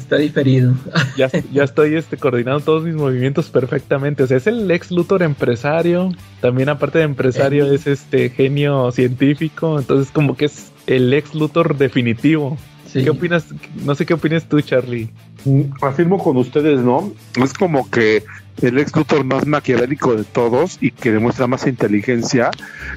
Está 0.00 0.16
diferido. 0.16 0.74
Ya, 1.16 1.28
ya 1.52 1.64
estoy 1.64 1.96
este, 1.96 2.16
coordinando 2.16 2.60
todos 2.60 2.84
mis 2.84 2.94
movimientos 2.94 3.50
perfectamente. 3.50 4.22
O 4.22 4.26
sea, 4.26 4.36
es 4.36 4.46
el 4.46 4.70
ex 4.70 4.90
Luthor 4.90 5.22
empresario. 5.22 6.12
También 6.40 6.68
aparte 6.68 6.98
de 6.98 7.04
empresario 7.04 7.70
es 7.70 7.86
este 7.86 8.30
genio 8.30 8.90
científico. 8.92 9.78
Entonces 9.78 10.10
como 10.10 10.36
que 10.36 10.46
es 10.46 10.72
el 10.86 11.12
ex 11.12 11.34
Luthor 11.34 11.76
definitivo. 11.76 12.56
¿Qué 12.92 13.10
opinas? 13.10 13.46
No 13.84 13.94
sé 13.94 14.06
qué 14.06 14.14
opinas 14.14 14.48
tú, 14.48 14.60
Charlie. 14.60 15.10
Mm, 15.44 15.62
afirmo 15.82 16.18
con 16.18 16.36
ustedes, 16.36 16.80
¿no? 16.80 17.12
Es 17.42 17.52
como 17.52 17.88
que 17.90 18.24
el 18.62 18.78
ex 18.78 18.94
Luthor 18.94 19.24
más 19.24 19.46
maquiavélico 19.46 20.14
de 20.14 20.24
todos 20.24 20.78
y 20.80 20.90
que 20.90 21.12
demuestra 21.12 21.46
más 21.46 21.66
inteligencia, 21.66 22.50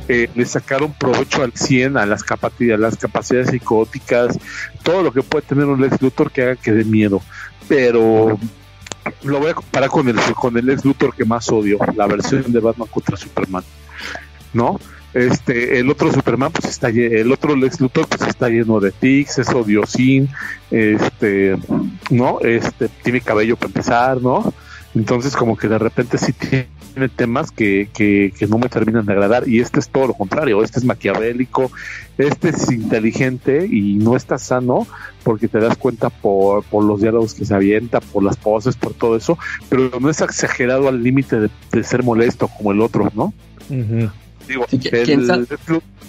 eh, 0.07 0.29
le 0.35 0.45
sacaron 0.45 0.93
provecho 0.93 1.43
al 1.43 1.53
100 1.53 1.97
a 1.97 2.05
las, 2.05 2.23
capacidades, 2.23 3.49
psicóticas, 3.49 4.37
todo 4.83 5.03
lo 5.03 5.11
que 5.11 5.23
puede 5.23 5.45
tener 5.45 5.65
un 5.65 5.83
ex 5.83 6.01
Luthor 6.01 6.31
que 6.31 6.43
haga 6.43 6.55
que 6.55 6.71
dé 6.71 6.83
miedo. 6.83 7.21
Pero 7.67 8.37
lo 9.23 9.39
voy 9.39 9.51
a 9.51 9.53
comparar 9.53 9.89
con 9.89 10.07
el, 10.07 10.19
con 10.35 10.57
el 10.57 10.69
ex 10.69 10.83
Luthor 10.85 11.15
que 11.15 11.25
más 11.25 11.49
odio, 11.49 11.77
la 11.95 12.07
versión 12.07 12.51
de 12.51 12.59
Batman 12.59 12.87
contra 12.91 13.17
Superman. 13.17 13.63
¿No? 14.53 14.79
Este, 15.13 15.77
el 15.77 15.89
otro 15.91 16.11
Superman, 16.11 16.51
pues 16.51 16.65
está 16.65 16.89
el 16.89 17.31
otro 17.31 17.55
Lex 17.55 17.79
Luthor, 17.79 18.07
pues 18.07 18.27
está 18.27 18.49
lleno 18.49 18.79
de 18.79 18.91
tics, 18.91 19.37
es 19.37 19.49
odiosín, 19.49 20.27
este, 20.71 21.55
¿no? 22.09 22.39
Este, 22.41 22.89
tiene 23.03 23.21
cabello 23.21 23.55
para 23.55 23.67
empezar, 23.67 24.21
¿no? 24.21 24.51
Entonces, 24.95 25.35
como 25.35 25.57
que 25.57 25.67
de 25.67 25.79
repente 25.79 26.17
sí 26.17 26.33
tiene 26.33 27.09
temas 27.15 27.51
que, 27.51 27.89
que, 27.93 28.31
no 28.47 28.57
me 28.57 28.69
terminan 28.69 29.05
de 29.05 29.13
agradar. 29.13 29.47
Y 29.47 29.59
este 29.59 29.79
es 29.79 29.89
todo 29.89 30.07
lo 30.07 30.13
contrario. 30.13 30.63
Este 30.63 30.79
es 30.79 30.85
maquiavélico, 30.85 31.71
este 32.17 32.49
es 32.49 32.71
inteligente 32.71 33.65
y 33.65 33.95
no 33.95 34.15
está 34.15 34.37
sano 34.37 34.85
porque 35.23 35.47
te 35.47 35.59
das 35.59 35.77
cuenta 35.77 36.09
por, 36.09 36.63
por 36.63 36.83
los 36.83 37.01
diálogos 37.01 37.33
que 37.33 37.45
se 37.45 37.55
avienta, 37.55 38.01
por 38.01 38.23
las 38.23 38.37
poses, 38.37 38.75
por 38.75 38.93
todo 38.93 39.15
eso. 39.15 39.37
Pero 39.69 39.99
no 39.99 40.09
es 40.09 40.21
exagerado 40.21 40.87
al 40.87 41.01
límite 41.01 41.37
de, 41.39 41.83
ser 41.83 42.03
molesto 42.03 42.47
como 42.47 42.71
el 42.71 42.81
otro, 42.81 43.11
¿no? 43.15 43.33
Digo, 44.47 44.65
el, 44.71 45.47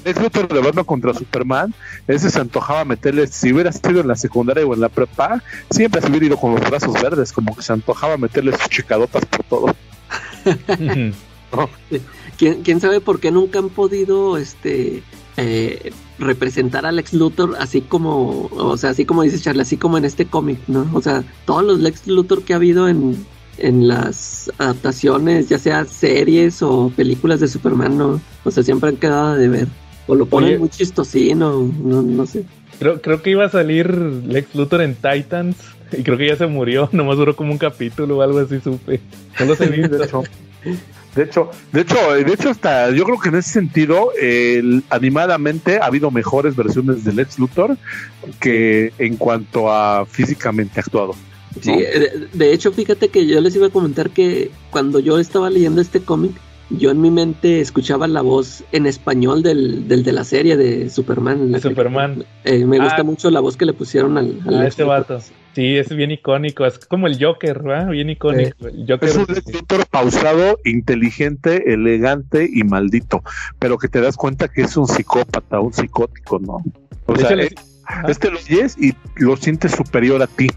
el 0.05 0.14
Luthor 0.22 0.49
de 0.49 0.61
Batman 0.61 0.85
contra 0.85 1.14
Superman, 1.14 1.74
ese 2.07 2.30
se 2.30 2.41
antojaba 2.41 2.85
meterle, 2.85 3.26
si 3.26 3.53
hubiera 3.53 3.72
sido 3.72 4.01
en 4.01 4.09
la 4.09 4.16
secundaria 4.16 4.66
o 4.66 4.74
en 4.74 4.80
la 4.80 4.89
prepa, 4.89 5.43
siempre 5.70 6.01
se 6.01 6.09
hubiera 6.09 6.26
ido 6.26 6.37
con 6.37 6.55
los 6.55 6.61
brazos 6.68 6.95
verdes, 7.01 7.32
como 7.32 7.57
que 7.57 7.62
se 7.62 7.72
antojaba 7.72 8.16
meterle 8.16 8.57
sus 8.57 8.68
chicadotas 8.68 9.24
por 9.24 9.45
todo. 9.45 9.74
¿Quién, 12.37 12.80
sabe 12.80 13.01
por 13.01 13.20
qué 13.20 13.30
nunca 13.30 13.61
han 13.61 13.68
podido 13.68 14.37
este 14.37 15.03
eh, 15.37 15.93
representar 16.18 16.85
al 16.85 16.97
Lex 16.97 17.12
Luthor 17.12 17.57
así 17.59 17.80
como, 17.80 18.49
o 18.53 18.76
sea, 18.76 18.91
así 18.91 19.05
como 19.05 19.22
dice 19.22 19.39
Charlie, 19.41 19.62
así 19.62 19.76
como 19.76 19.97
en 19.99 20.05
este 20.05 20.26
cómic, 20.26 20.59
¿no? 20.66 20.91
O 20.93 21.01
sea, 21.01 21.24
todos 21.47 21.62
los 21.64 21.78
Lex 21.78 22.07
Luthor 22.09 22.43
que 22.43 22.53
ha 22.53 22.57
habido 22.57 22.89
en, 22.89 23.24
en 23.59 23.87
las 23.89 24.51
adaptaciones, 24.59 25.49
ya 25.49 25.59
sea 25.59 25.85
series 25.85 26.63
o 26.63 26.93
películas 26.95 27.41
de 27.41 27.49
Superman, 27.49 27.97
no, 27.99 28.21
o 28.45 28.51
sea, 28.51 28.63
siempre 28.63 28.91
han 28.91 28.97
quedado 28.97 29.35
de 29.37 29.49
ver. 29.49 29.69
O 30.07 30.15
lo 30.15 30.27
ponen 30.27 30.51
Oye. 30.51 30.59
muy 30.59 30.69
chistosino, 30.69 31.71
no, 31.83 32.03
no 32.03 32.27
sé. 32.27 32.45
Creo, 32.79 33.01
creo 33.01 33.23
que 33.23 33.31
iba 33.31 33.45
a 33.45 33.49
salir 33.49 33.91
Lex 33.95 34.55
Luthor 34.55 34.83
en 34.83 34.95
Titans 34.97 35.57
y 35.97 36.03
creo 36.03 36.19
que 36.19 36.27
ya 36.29 36.37
se 36.37 36.47
murió, 36.47 36.89
nomás 36.93 37.17
duró 37.17 37.35
como 37.37 37.53
un 37.53 37.59
capítulo 37.59 38.19
o 38.19 38.23
algo 38.23 38.39
así, 38.41 38.61
supe. 38.61 39.01
No 39.41 39.55
he 39.55 39.69
visto. 39.69 39.97
De 39.97 40.05
hecho, 40.05 40.23
de 41.15 41.23
hecho, 41.23 41.51
de 41.73 41.81
hecho, 41.83 41.97
de 42.13 42.33
hecho, 42.33 42.51
hasta 42.51 42.91
yo 42.91 43.05
creo 43.05 43.21
que 43.21 43.29
en 43.29 43.37
ese 43.37 43.51
sentido, 43.51 44.11
el- 44.21 44.83
animadamente 44.91 45.79
ha 45.81 45.87
habido 45.87 46.11
mejores 46.11 46.57
versiones 46.57 47.05
de 47.05 47.13
Lex 47.13 47.39
Luthor 47.39 47.77
que 48.41 48.93
en 48.99 49.17
cuanto 49.17 49.71
a 49.73 50.05
físicamente 50.07 50.81
actuado. 50.81 51.15
Sí, 51.61 51.71
¿no? 51.71 51.77
de, 51.79 52.29
de 52.33 52.53
hecho, 52.53 52.73
fíjate 52.73 53.09
que 53.09 53.27
yo 53.27 53.41
les 53.41 53.55
iba 53.57 53.67
a 53.67 53.71
comentar 53.71 54.11
que 54.11 54.51
cuando 54.71 54.99
yo 55.01 55.19
estaba 55.19 55.51
leyendo 55.51 55.81
este 55.81 56.01
cómic, 56.01 56.33
yo 56.71 56.91
en 56.91 57.01
mi 57.01 57.11
mente 57.11 57.61
escuchaba 57.61 58.07
la 58.09 58.23
voz 58.23 58.65
en 58.73 58.87
español 58.87 59.43
del, 59.43 59.87
del 59.87 60.03
de 60.03 60.13
la 60.13 60.25
serie 60.25 60.57
de 60.57 60.89
Superman. 60.91 61.53
la 61.53 61.61
Superman. 61.61 62.25
Eh, 62.45 62.65
me 62.65 62.79
gusta 62.79 62.97
Ah. 63.01 63.05
mucho 63.05 63.31
la 63.31 63.41
voz 63.41 63.57
que 63.57 63.67
le 63.67 63.75
pusieron 63.75 64.17
al, 64.19 64.41
al 64.47 64.55
A 64.55 64.59
Lex 64.61 64.69
este 64.71 64.85
vato. 64.85 65.21
Sí, 65.55 65.77
es 65.77 65.89
bien 65.95 66.11
icónico. 66.11 66.65
Es 66.67 66.79
como 66.81 67.07
el 67.07 67.23
Joker, 67.23 67.63
¿verdad? 67.63 67.91
Bien 67.91 68.11
icónico. 68.11 68.67
El 68.67 68.87
Joker. 68.89 69.09
Es 69.09 69.15
un 69.17 69.27
Lex 69.29 69.53
Luthor 69.53 69.87
pausado, 69.87 70.59
inteligente, 70.65 71.73
elegante 71.73 72.49
y 72.53 72.65
maldito, 72.65 73.23
pero 73.61 73.79
que 73.79 73.89
te 73.89 74.01
das 74.01 74.17
cuenta 74.17 74.49
que 74.49 74.63
es 74.63 74.77
un 74.77 74.89
psicópata, 74.89 75.61
un 75.61 75.73
psicótico, 75.73 76.39
¿no? 76.41 76.65
O 77.07 77.13
De 77.13 77.21
sea, 77.21 77.31
hecho, 77.35 77.43
eh, 77.43 77.55
este 78.09 78.31
lo 78.31 78.39
oyes 78.39 78.77
y 78.81 78.95
lo 79.17 79.37
sientes 79.37 79.73
superior 79.73 80.23
a 80.23 80.27
ti. 80.27 80.49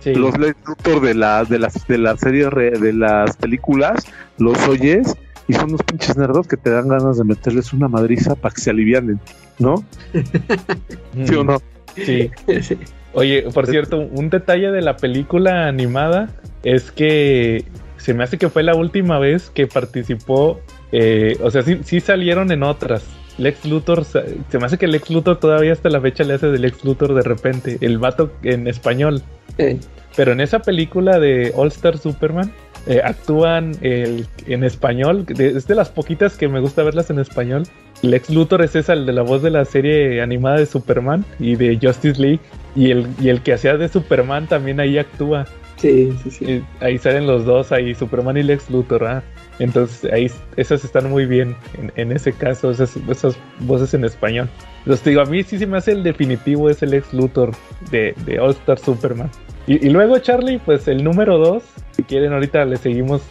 Sí. 0.00 0.14
Los 0.14 0.36
Lex 0.38 0.56
Luthor 0.66 1.00
de 1.00 1.14
las 1.14 1.48
de 1.48 1.58
las 1.58 1.86
de 1.86 1.98
las 1.98 2.20
series 2.20 2.48
re- 2.50 2.78
de 2.78 2.92
las 2.92 3.36
películas 3.36 4.04
los 4.38 4.58
oyes 4.68 5.16
y 5.48 5.52
son 5.54 5.70
unos 5.70 5.82
pinches 5.82 6.16
nerdos 6.16 6.46
que 6.46 6.56
te 6.56 6.70
dan 6.70 6.88
ganas 6.88 7.18
de 7.18 7.24
meterles 7.24 7.72
una 7.72 7.88
madriza 7.88 8.34
para 8.34 8.54
que 8.54 8.60
se 8.60 8.70
alivianen, 8.70 9.18
¿no? 9.58 9.84
¿Sí 11.24 11.34
o 11.34 11.44
no? 11.44 11.60
Sí. 11.96 12.30
Sí. 12.62 12.78
Oye, 13.12 13.42
por 13.52 13.66
cierto, 13.66 13.98
un 13.98 14.30
detalle 14.30 14.70
de 14.70 14.80
la 14.82 14.96
película 14.96 15.66
animada 15.66 16.30
es 16.62 16.92
que 16.92 17.64
se 17.96 18.14
me 18.14 18.22
hace 18.24 18.38
que 18.38 18.48
fue 18.48 18.62
la 18.62 18.74
última 18.76 19.18
vez 19.18 19.50
que 19.50 19.66
participó, 19.66 20.60
eh, 20.92 21.36
o 21.42 21.50
sea, 21.50 21.62
sí, 21.62 21.80
sí 21.84 22.00
salieron 22.00 22.52
en 22.52 22.62
otras. 22.62 23.02
Lex 23.40 23.64
Luthor, 23.64 24.04
se 24.04 24.58
me 24.58 24.66
hace 24.66 24.78
que 24.78 24.86
Lex 24.86 25.10
Luthor 25.10 25.40
todavía 25.40 25.72
hasta 25.72 25.88
la 25.88 26.00
fecha 26.00 26.22
le 26.24 26.34
hace 26.34 26.46
de 26.48 26.58
Lex 26.58 26.84
Luthor 26.84 27.14
de 27.14 27.22
repente, 27.22 27.78
el 27.80 27.98
vato 27.98 28.30
en 28.42 28.68
español. 28.68 29.22
Eh, 29.58 29.78
Pero 30.16 30.32
en 30.32 30.40
esa 30.40 30.58
película 30.60 31.18
de 31.18 31.52
All 31.56 31.68
Star 31.68 31.96
Superman 31.98 32.52
eh, 32.86 33.00
actúan 33.04 33.72
el- 33.82 34.26
en 34.46 34.64
español. 34.64 35.24
de- 35.26 35.48
es 35.56 35.66
de 35.66 35.74
las 35.74 35.88
poquitas 35.90 36.36
que 36.36 36.48
me 36.48 36.60
gusta 36.60 36.82
verlas 36.82 37.10
en 37.10 37.18
español. 37.18 37.64
Lex 38.02 38.30
Luthor 38.30 38.62
es 38.62 38.74
esa, 38.74 38.94
el 38.94 39.04
de 39.06 39.12
la 39.12 39.22
voz 39.22 39.42
de 39.42 39.50
la 39.50 39.64
serie 39.66 40.20
animada 40.22 40.56
de 40.58 40.64
Superman 40.66 41.24
y 41.38 41.56
de 41.56 41.78
Justice 41.80 42.20
League. 42.20 42.40
Y 42.74 42.90
el, 42.90 43.06
y 43.20 43.28
el 43.28 43.42
que 43.42 43.52
hacía 43.52 43.76
de 43.76 43.88
Superman 43.88 44.46
también 44.48 44.80
ahí 44.80 44.96
actúa. 44.98 45.46
sí, 45.76 46.12
sí, 46.24 46.30
sí. 46.30 46.62
Ahí 46.80 46.96
salen 46.98 47.26
los 47.26 47.44
dos, 47.44 47.70
ahí 47.72 47.94
Superman 47.94 48.36
y 48.38 48.42
Lex 48.42 48.70
Luthor. 48.70 49.04
¿ah? 49.06 49.22
Entonces 49.60 50.10
ahí 50.12 50.30
esas 50.56 50.84
están 50.84 51.08
muy 51.10 51.26
bien 51.26 51.54
en, 51.78 51.92
en 51.94 52.12
ese 52.12 52.32
caso, 52.32 52.70
esas, 52.72 52.96
esas 53.08 53.36
voces 53.60 53.94
en 53.94 54.04
español. 54.04 54.48
Los 54.86 55.04
digo, 55.04 55.20
a 55.20 55.26
mí 55.26 55.42
sí 55.44 55.58
se 55.58 55.66
me 55.66 55.76
hace 55.76 55.92
el 55.92 56.02
definitivo 56.02 56.68
es 56.68 56.82
el 56.82 56.90
Lex 56.90 57.12
Luthor 57.12 57.52
de, 57.92 58.14
de 58.24 58.40
All 58.40 58.50
Star 58.50 58.78
Superman. 58.78 59.30
Y, 59.66 59.86
y 59.86 59.90
luego 59.90 60.18
Charlie, 60.18 60.58
pues 60.58 60.88
el 60.88 61.04
número 61.04 61.38
2, 61.38 61.62
si 61.92 62.02
quieren 62.02 62.32
ahorita 62.32 62.64
le 62.64 62.76
seguimos 62.78 63.22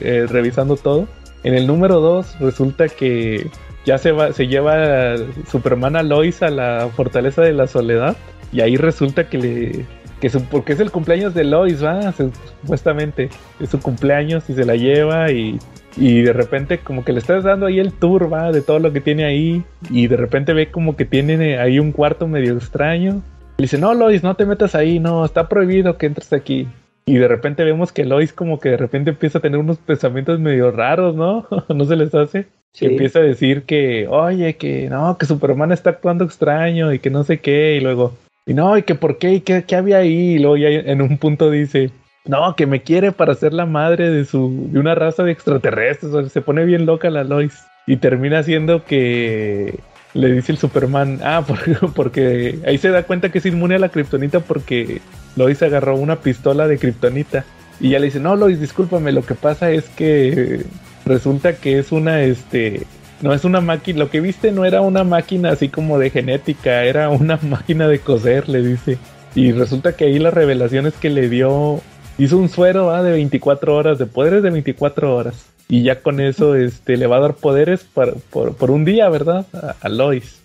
eh, 0.00 0.26
revisando 0.28 0.76
todo. 0.76 1.06
En 1.44 1.54
el 1.54 1.66
número 1.66 2.00
2 2.00 2.38
resulta 2.38 2.88
que 2.88 3.48
ya 3.84 3.98
se 3.98 4.12
va, 4.12 4.32
se 4.32 4.46
lleva 4.46 5.16
Superman 5.50 5.96
a 5.96 6.04
Lois 6.04 6.40
a 6.42 6.50
la 6.50 6.88
fortaleza 6.94 7.42
de 7.42 7.52
la 7.52 7.66
soledad. 7.66 8.16
Y 8.52 8.60
ahí 8.60 8.76
resulta 8.76 9.28
que 9.28 9.38
le, 9.38 9.86
que 10.20 10.28
su- 10.30 10.44
porque 10.44 10.74
es 10.74 10.78
el 10.80 10.92
cumpleaños 10.92 11.34
de 11.34 11.42
Lois, 11.42 11.82
¿va? 11.84 12.12
Supuestamente 12.12 13.28
es 13.58 13.70
su 13.70 13.80
cumpleaños 13.80 14.48
y 14.48 14.54
se 14.54 14.64
la 14.64 14.76
lleva 14.76 15.32
y, 15.32 15.58
y 15.96 16.22
de 16.22 16.32
repente 16.32 16.78
como 16.78 17.04
que 17.04 17.12
le 17.12 17.18
estás 17.18 17.44
dando 17.44 17.66
ahí 17.66 17.78
el 17.78 17.92
tour, 17.92 18.32
¿va? 18.32 18.52
De 18.52 18.62
todo 18.62 18.78
lo 18.78 18.92
que 18.92 19.00
tiene 19.00 19.24
ahí 19.24 19.62
y 19.90 20.06
de 20.06 20.16
repente 20.16 20.52
ve 20.52 20.70
como 20.70 20.96
que 20.96 21.04
tiene 21.04 21.58
ahí 21.58 21.78
un 21.78 21.92
cuarto 21.92 22.26
medio 22.26 22.54
extraño. 22.54 23.22
Le 23.58 23.64
dice, 23.64 23.78
no, 23.78 23.94
Lois, 23.94 24.22
no 24.22 24.34
te 24.34 24.46
metas 24.46 24.74
ahí, 24.74 24.98
no, 24.98 25.24
está 25.24 25.48
prohibido 25.48 25.98
que 25.98 26.06
entres 26.06 26.32
aquí. 26.32 26.66
Y 27.04 27.16
de 27.16 27.28
repente 27.28 27.64
vemos 27.64 27.92
que 27.92 28.04
Lois 28.04 28.32
como 28.32 28.60
que 28.60 28.70
de 28.70 28.76
repente 28.76 29.10
empieza 29.10 29.38
a 29.38 29.42
tener 29.42 29.58
unos 29.58 29.78
pensamientos 29.78 30.38
medio 30.40 30.70
raros, 30.70 31.14
¿no? 31.14 31.46
¿No 31.68 31.84
se 31.84 31.96
les 31.96 32.14
hace? 32.14 32.46
Sí. 32.72 32.86
Empieza 32.86 33.18
a 33.18 33.22
decir 33.22 33.64
que, 33.64 34.08
oye, 34.08 34.56
que 34.56 34.88
no, 34.88 35.18
que 35.18 35.26
Superman 35.26 35.72
está 35.72 35.90
actuando 35.90 36.24
extraño 36.24 36.92
y 36.92 37.00
que 37.00 37.10
no 37.10 37.22
sé 37.22 37.40
qué, 37.40 37.76
y 37.76 37.80
luego, 37.80 38.14
y 38.46 38.54
no, 38.54 38.78
y 38.78 38.82
que 38.82 38.94
por 38.94 39.18
qué, 39.18 39.34
y 39.34 39.40
qué, 39.40 39.64
qué 39.64 39.76
había 39.76 39.98
ahí, 39.98 40.36
y 40.36 40.38
luego 40.38 40.56
ya 40.56 40.68
en 40.68 41.02
un 41.02 41.18
punto 41.18 41.50
dice, 41.50 41.90
no, 42.24 42.54
que 42.56 42.66
me 42.66 42.82
quiere 42.82 43.12
para 43.12 43.34
ser 43.34 43.52
la 43.52 43.66
madre 43.66 44.10
de 44.10 44.24
su, 44.24 44.68
de 44.70 44.78
una 44.78 44.94
raza 44.94 45.22
de 45.22 45.32
extraterrestres, 45.32 46.32
se 46.32 46.40
pone 46.40 46.64
bien 46.64 46.86
loca 46.86 47.10
la 47.10 47.24
Lois, 47.24 47.64
y 47.86 47.96
termina 47.96 48.42
siendo 48.42 48.84
que 48.84 49.80
le 50.14 50.32
dice 50.32 50.52
el 50.52 50.58
Superman, 50.58 51.20
ah, 51.24 51.44
porque, 51.46 51.76
porque 51.94 52.58
ahí 52.66 52.78
se 52.78 52.90
da 52.90 53.04
cuenta 53.04 53.30
que 53.30 53.38
es 53.38 53.46
inmune 53.46 53.76
a 53.76 53.78
la 53.78 53.88
kriptonita 53.88 54.40
porque 54.40 55.00
Lois 55.36 55.62
agarró 55.62 55.96
una 55.96 56.16
pistola 56.16 56.68
de 56.68 56.78
kriptonita. 56.78 57.44
Y 57.80 57.90
ya 57.90 57.98
le 57.98 58.06
dice, 58.06 58.20
no, 58.20 58.36
Lois, 58.36 58.60
discúlpame, 58.60 59.10
lo 59.12 59.24
que 59.24 59.34
pasa 59.34 59.70
es 59.70 59.88
que 59.88 60.64
resulta 61.04 61.54
que 61.56 61.78
es 61.78 61.90
una, 61.90 62.22
este, 62.22 62.86
no 63.22 63.32
es 63.32 63.44
una 63.44 63.60
máquina, 63.60 64.00
lo 64.00 64.10
que 64.10 64.20
viste 64.20 64.52
no 64.52 64.64
era 64.64 64.82
una 64.82 65.02
máquina 65.02 65.50
así 65.50 65.68
como 65.68 65.98
de 65.98 66.10
genética, 66.10 66.84
era 66.84 67.08
una 67.08 67.38
máquina 67.42 67.88
de 67.88 67.98
coser, 67.98 68.48
le 68.48 68.62
dice. 68.62 68.98
Y 69.34 69.52
resulta 69.52 69.96
que 69.96 70.04
ahí 70.04 70.18
la 70.18 70.30
revelación 70.30 70.86
es 70.86 70.94
que 70.94 71.08
le 71.08 71.28
dio, 71.28 71.80
hizo 72.18 72.36
un 72.36 72.48
suero 72.48 72.92
de 73.02 73.12
24 73.12 73.74
horas, 73.74 73.98
de 73.98 74.06
poderes 74.06 74.42
de 74.42 74.50
24 74.50 75.14
horas. 75.14 75.34
Y 75.68 75.82
ya 75.82 76.02
con 76.02 76.20
eso 76.20 76.54
este, 76.54 76.96
le 76.96 77.06
va 77.06 77.16
a 77.16 77.20
dar 77.20 77.34
poderes 77.34 77.84
para- 77.94 78.12
por, 78.30 78.70
un 78.70 78.84
día, 78.84 79.08
¿verdad? 79.08 79.46
A, 79.80 79.88
Lois. 79.88 80.40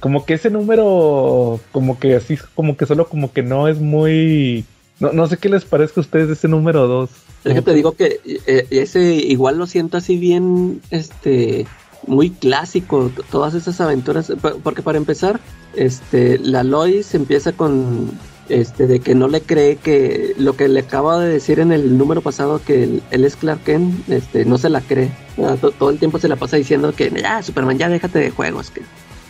Como 0.00 0.26
que 0.26 0.34
ese 0.34 0.50
número, 0.50 1.60
como 1.72 1.98
que 1.98 2.16
así, 2.16 2.36
como 2.54 2.76
que 2.76 2.86
solo 2.86 3.08
como 3.08 3.32
que 3.32 3.42
no 3.42 3.68
es 3.68 3.80
muy... 3.80 4.64
No, 4.98 5.12
no 5.12 5.26
sé 5.28 5.38
qué 5.38 5.48
les 5.48 5.64
parezca 5.64 6.00
a 6.00 6.02
ustedes 6.02 6.26
de 6.28 6.34
ese 6.34 6.48
número 6.48 6.86
2. 6.86 7.10
Es 7.44 7.54
que 7.54 7.62
te 7.62 7.72
digo 7.72 7.92
que 7.92 8.20
eh, 8.46 8.66
ese 8.70 9.14
igual 9.14 9.56
lo 9.56 9.66
siento 9.66 9.96
así 9.96 10.18
bien, 10.18 10.82
este, 10.90 11.66
muy 12.06 12.30
clásico, 12.30 13.10
todas 13.30 13.54
esas 13.54 13.80
aventuras, 13.80 14.30
porque 14.62 14.82
para 14.82 14.98
empezar, 14.98 15.40
este, 15.74 16.38
la 16.38 16.62
Lois 16.64 17.14
empieza 17.14 17.52
con, 17.52 18.10
este, 18.50 18.86
de 18.86 19.00
que 19.00 19.14
no 19.14 19.28
le 19.28 19.40
cree 19.40 19.76
que 19.76 20.34
lo 20.38 20.56
que 20.56 20.68
le 20.68 20.80
acaba 20.80 21.18
de 21.20 21.28
decir 21.28 21.60
en 21.60 21.72
el 21.72 21.96
número 21.96 22.20
pasado 22.20 22.60
que 22.64 22.84
él, 22.84 23.02
él 23.10 23.24
es 23.24 23.36
Clark 23.36 23.62
Kent, 23.64 24.08
este, 24.10 24.44
no 24.44 24.58
se 24.58 24.68
la 24.70 24.80
cree, 24.80 25.10
Ah, 25.42 25.56
to- 25.60 25.70
todo 25.70 25.90
el 25.90 25.98
tiempo 25.98 26.18
se 26.18 26.28
la 26.28 26.36
pasa 26.36 26.56
diciendo 26.56 26.92
que, 26.94 27.10
ya, 27.10 27.42
Superman, 27.42 27.78
ya 27.78 27.88
déjate 27.88 28.18
de 28.18 28.30
juegos, 28.30 28.70
que, 28.70 28.82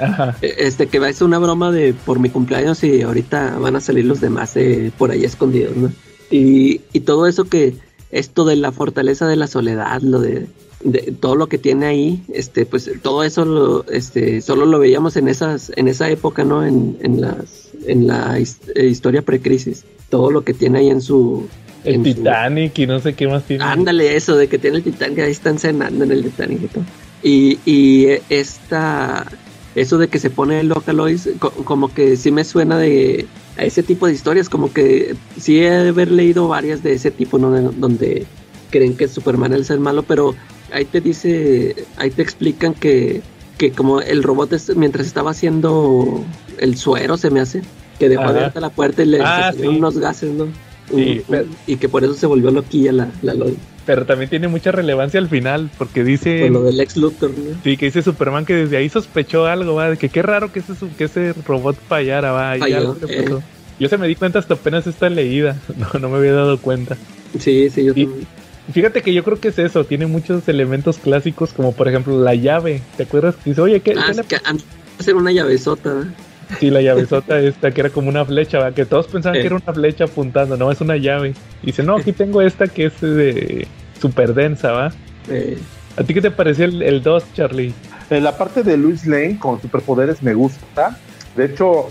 Ajá. 0.03 0.37
eh, 0.43 0.55
este, 0.59 0.87
que 0.89 0.99
va 0.99 1.07
a 1.09 1.13
ser 1.13 1.27
una 1.27 1.39
broma 1.39 1.71
de 1.71 1.95
por 1.95 2.19
mi 2.19 2.31
cumpleaños 2.31 2.83
y 2.83 3.03
ahorita 3.03 3.59
van 3.61 3.77
a 3.77 3.81
salir 3.81 4.05
los 4.07 4.21
demás 4.21 4.57
eh, 4.57 4.91
por 4.99 5.11
ahí 5.13 5.25
escondidos, 5.25 5.77
¿no? 5.77 5.93
Y, 6.31 6.81
y 6.93 7.01
todo 7.01 7.27
eso 7.27 7.45
que, 7.45 7.75
esto 8.11 8.45
de 8.45 8.57
la 8.57 8.73
fortaleza 8.73 9.29
de 9.29 9.37
la 9.37 9.47
soledad, 9.47 10.01
lo 10.03 10.19
de, 10.21 10.47
de 10.83 11.15
todo 11.21 11.37
lo 11.37 11.47
que 11.49 11.59
tiene 11.59 11.87
ahí, 11.87 12.23
este, 12.33 12.67
pues 12.67 12.91
todo 13.03 13.23
eso 13.23 13.45
lo, 13.45 13.85
este, 13.91 14.41
solo 14.41 14.67
lo 14.67 14.79
veíamos 14.81 15.17
en 15.17 15.29
esas, 15.29 15.71
en 15.77 15.87
esa 15.87 16.09
época, 16.11 16.43
¿no? 16.45 16.65
En, 16.65 16.97
en 17.03 17.21
las, 17.21 17.70
en 17.87 18.07
la 18.07 18.39
his- 18.39 18.59
eh, 18.75 18.87
historia 18.87 19.23
precrisis, 19.23 19.85
todo 20.09 20.31
lo 20.31 20.43
que 20.43 20.55
tiene 20.55 20.79
ahí 20.81 20.91
en 20.91 21.01
su, 21.01 21.47
El 21.85 21.95
en 21.97 22.05
su- 22.05 22.15
Titanic 22.15 22.79
y 22.79 22.87
no 22.87 23.01
sé 23.01 23.15
qué 23.15 23.27
más 23.29 23.45
tiene. 23.45 23.65
Ándale, 23.65 24.17
eso 24.17 24.37
de 24.37 24.49
que 24.49 24.59
tiene 24.59 24.79
el 24.79 24.83
Titanic, 24.83 25.21
ahí 25.21 25.31
están 25.31 25.59
cenando 25.59 26.05
en 26.05 26.13
el 26.13 26.23
Titanic 26.25 26.63
y 26.63 26.67
todo. 26.69 26.85
Y, 27.23 27.59
y 27.67 28.07
esta, 28.29 29.27
eso 29.75 29.99
de 29.99 30.09
que 30.09 30.19
se 30.19 30.31
pone 30.31 30.63
loca 30.65 30.93
Lois, 30.93 31.29
co- 31.39 31.51
como 31.51 31.93
que 31.93 32.17
sí 32.17 32.31
me 32.33 32.45
suena 32.45 32.79
de 32.79 33.27
a 33.57 33.65
ese 33.65 33.83
tipo 33.83 34.07
de 34.07 34.13
historias, 34.15 34.49
como 34.49 34.73
que 34.73 35.15
sí 35.39 35.59
he 35.61 35.71
de 35.71 35.89
haber 35.91 36.11
leído 36.11 36.49
varias 36.49 36.83
de 36.83 36.93
ese 36.95 37.11
tipo, 37.11 37.39
donde 37.39 38.27
creen 38.71 38.97
que 38.97 39.07
Superman 39.09 39.53
es 39.53 39.69
el 39.71 39.81
malo, 39.81 40.03
pero 40.05 40.35
ahí 40.73 40.85
te 40.87 41.01
dice, 41.01 41.75
ahí 41.97 42.11
te 42.11 42.23
explican 42.23 42.73
que, 42.75 43.21
que 43.59 43.73
como 43.73 44.01
el 44.01 44.23
robot 44.23 44.53
es- 44.55 44.75
mientras 44.77 45.07
estaba 45.07 45.33
haciendo 45.33 46.25
el 46.61 46.77
suero, 46.77 47.17
se 47.17 47.31
me 47.31 47.41
hace, 47.41 47.63
que 47.99 48.09
dejó 48.09 48.23
abierta 48.23 48.61
la 48.61 48.71
puerta 48.71 49.03
y 49.03 49.07
le 49.07 49.21
Ah, 49.23 49.53
sí. 49.57 49.67
unos 49.67 49.99
gases, 49.99 50.31
¿no? 50.33 50.47
Sí, 50.95 51.23
Un- 51.29 51.47
y 51.67 51.77
que 51.77 51.89
por 51.89 52.03
eso 52.05 52.15
se 52.15 52.27
volvió 52.27 52.51
loquilla 52.51 52.93
la, 52.93 53.09
la 53.23 53.35
Lois. 53.35 53.55
Pero 53.87 54.05
también 54.07 54.29
tiene 54.31 54.47
mucha 54.49 54.71
relevancia 54.73 55.19
al 55.19 55.29
final, 55.29 55.71
porque 55.79 56.05
dice. 56.05 56.43
Por 56.43 56.51
lo 56.51 56.63
del 56.65 56.81
ex 56.81 56.97
Luthor, 56.97 57.31
¿no? 57.31 57.57
Sí, 57.65 57.77
que 57.77 57.87
dice 57.87 58.03
Superman 58.03 58.45
que 58.45 58.55
desde 58.55 58.77
ahí 58.77 58.89
sospechó 58.89 59.47
algo, 59.47 59.75
va, 59.75 59.91
de 59.91 59.97
que 59.97 60.09
qué 60.09 60.23
raro 60.23 60.53
que 60.53 60.61
ese, 60.61 60.73
que 60.99 61.05
ese 61.05 61.33
robot 61.47 61.77
fallara, 61.89 62.33
va, 62.33 62.57
y 62.57 62.61
Falló, 62.61 62.97
eh. 63.09 63.23
pasó. 63.25 63.43
Yo 63.79 63.89
se 63.89 63.97
me 63.97 64.07
di 64.09 64.15
cuenta 64.17 64.39
hasta 64.39 64.55
apenas 64.55 64.87
esta 64.87 65.09
leída, 65.09 65.57
no, 65.95 65.99
no 66.01 66.09
me 66.11 66.19
había 66.19 66.33
dado 66.35 66.59
cuenta. 66.59 66.97
Sí, 67.39 67.71
sí, 67.71 67.85
yo 67.85 67.93
Y- 67.97 68.05
también. 68.07 68.27
Fíjate 68.73 69.03
que 69.03 69.13
yo 69.13 69.25
creo 69.25 69.41
que 69.41 69.49
es 69.49 69.59
eso, 69.59 69.85
tiene 69.85 70.07
muchos 70.07 70.47
elementos 70.47 70.99
clásicos, 70.99 71.53
como 71.53 71.73
por 71.73 71.89
ejemplo 71.89 72.21
la 72.23 72.35
llave. 72.37 72.83
¿Te 72.97 73.03
acuerdas? 73.05 73.35
Dice, 73.45 73.61
oye, 73.63 73.81
¿qué? 73.81 73.95
Ah, 73.99 74.05
qué 74.09 74.15
le- 74.15 74.25
que 74.25 74.37
antes 74.45 74.65
era 75.09 75.17
una 75.17 75.33
llavesota. 75.33 75.93
¿verdad? 75.95 76.11
Sí, 76.59 76.71
la 76.71 76.83
llavesota 76.83 77.39
esta 77.39 77.71
que 77.71 77.81
era 77.81 77.91
como 77.91 78.09
una 78.09 78.25
flecha, 78.25 78.59
¿va? 78.59 78.73
que 78.73 78.85
todos 78.85 79.07
pensaban 79.07 79.37
Sí. 79.37 79.41
que 79.43 79.47
era 79.47 79.57
una 79.57 79.73
flecha 79.73 80.05
apuntando, 80.05 80.57
no, 80.57 80.71
es 80.73 80.81
una 80.81 80.97
llave. 80.97 81.35
Y 81.63 81.67
dice, 81.67 81.83
no, 81.83 81.97
aquí 81.97 82.13
tengo 82.13 82.43
esta 82.43 82.67
que 82.67 82.87
es 82.87 83.01
de 83.01 83.67
super 84.01 84.35
densa, 84.35 84.73
¿va? 84.73 84.93
Eh, 85.29 85.59
¿A 85.97 86.03
ti 86.03 86.15
qué 86.15 86.21
te 86.21 86.31
pareció 86.31 86.65
el, 86.65 86.83
el 86.83 87.03
2, 87.03 87.25
Charlie? 87.35 87.73
En 88.11 88.25
la 88.25 88.37
parte 88.37 88.63
de 88.63 88.77
Luis 88.77 89.07
Lane 89.07 89.39
con 89.39 89.61
superpoderes 89.61 90.23
me 90.23 90.35
gusta. 90.35 90.99
De 91.37 91.45
hecho, 91.45 91.89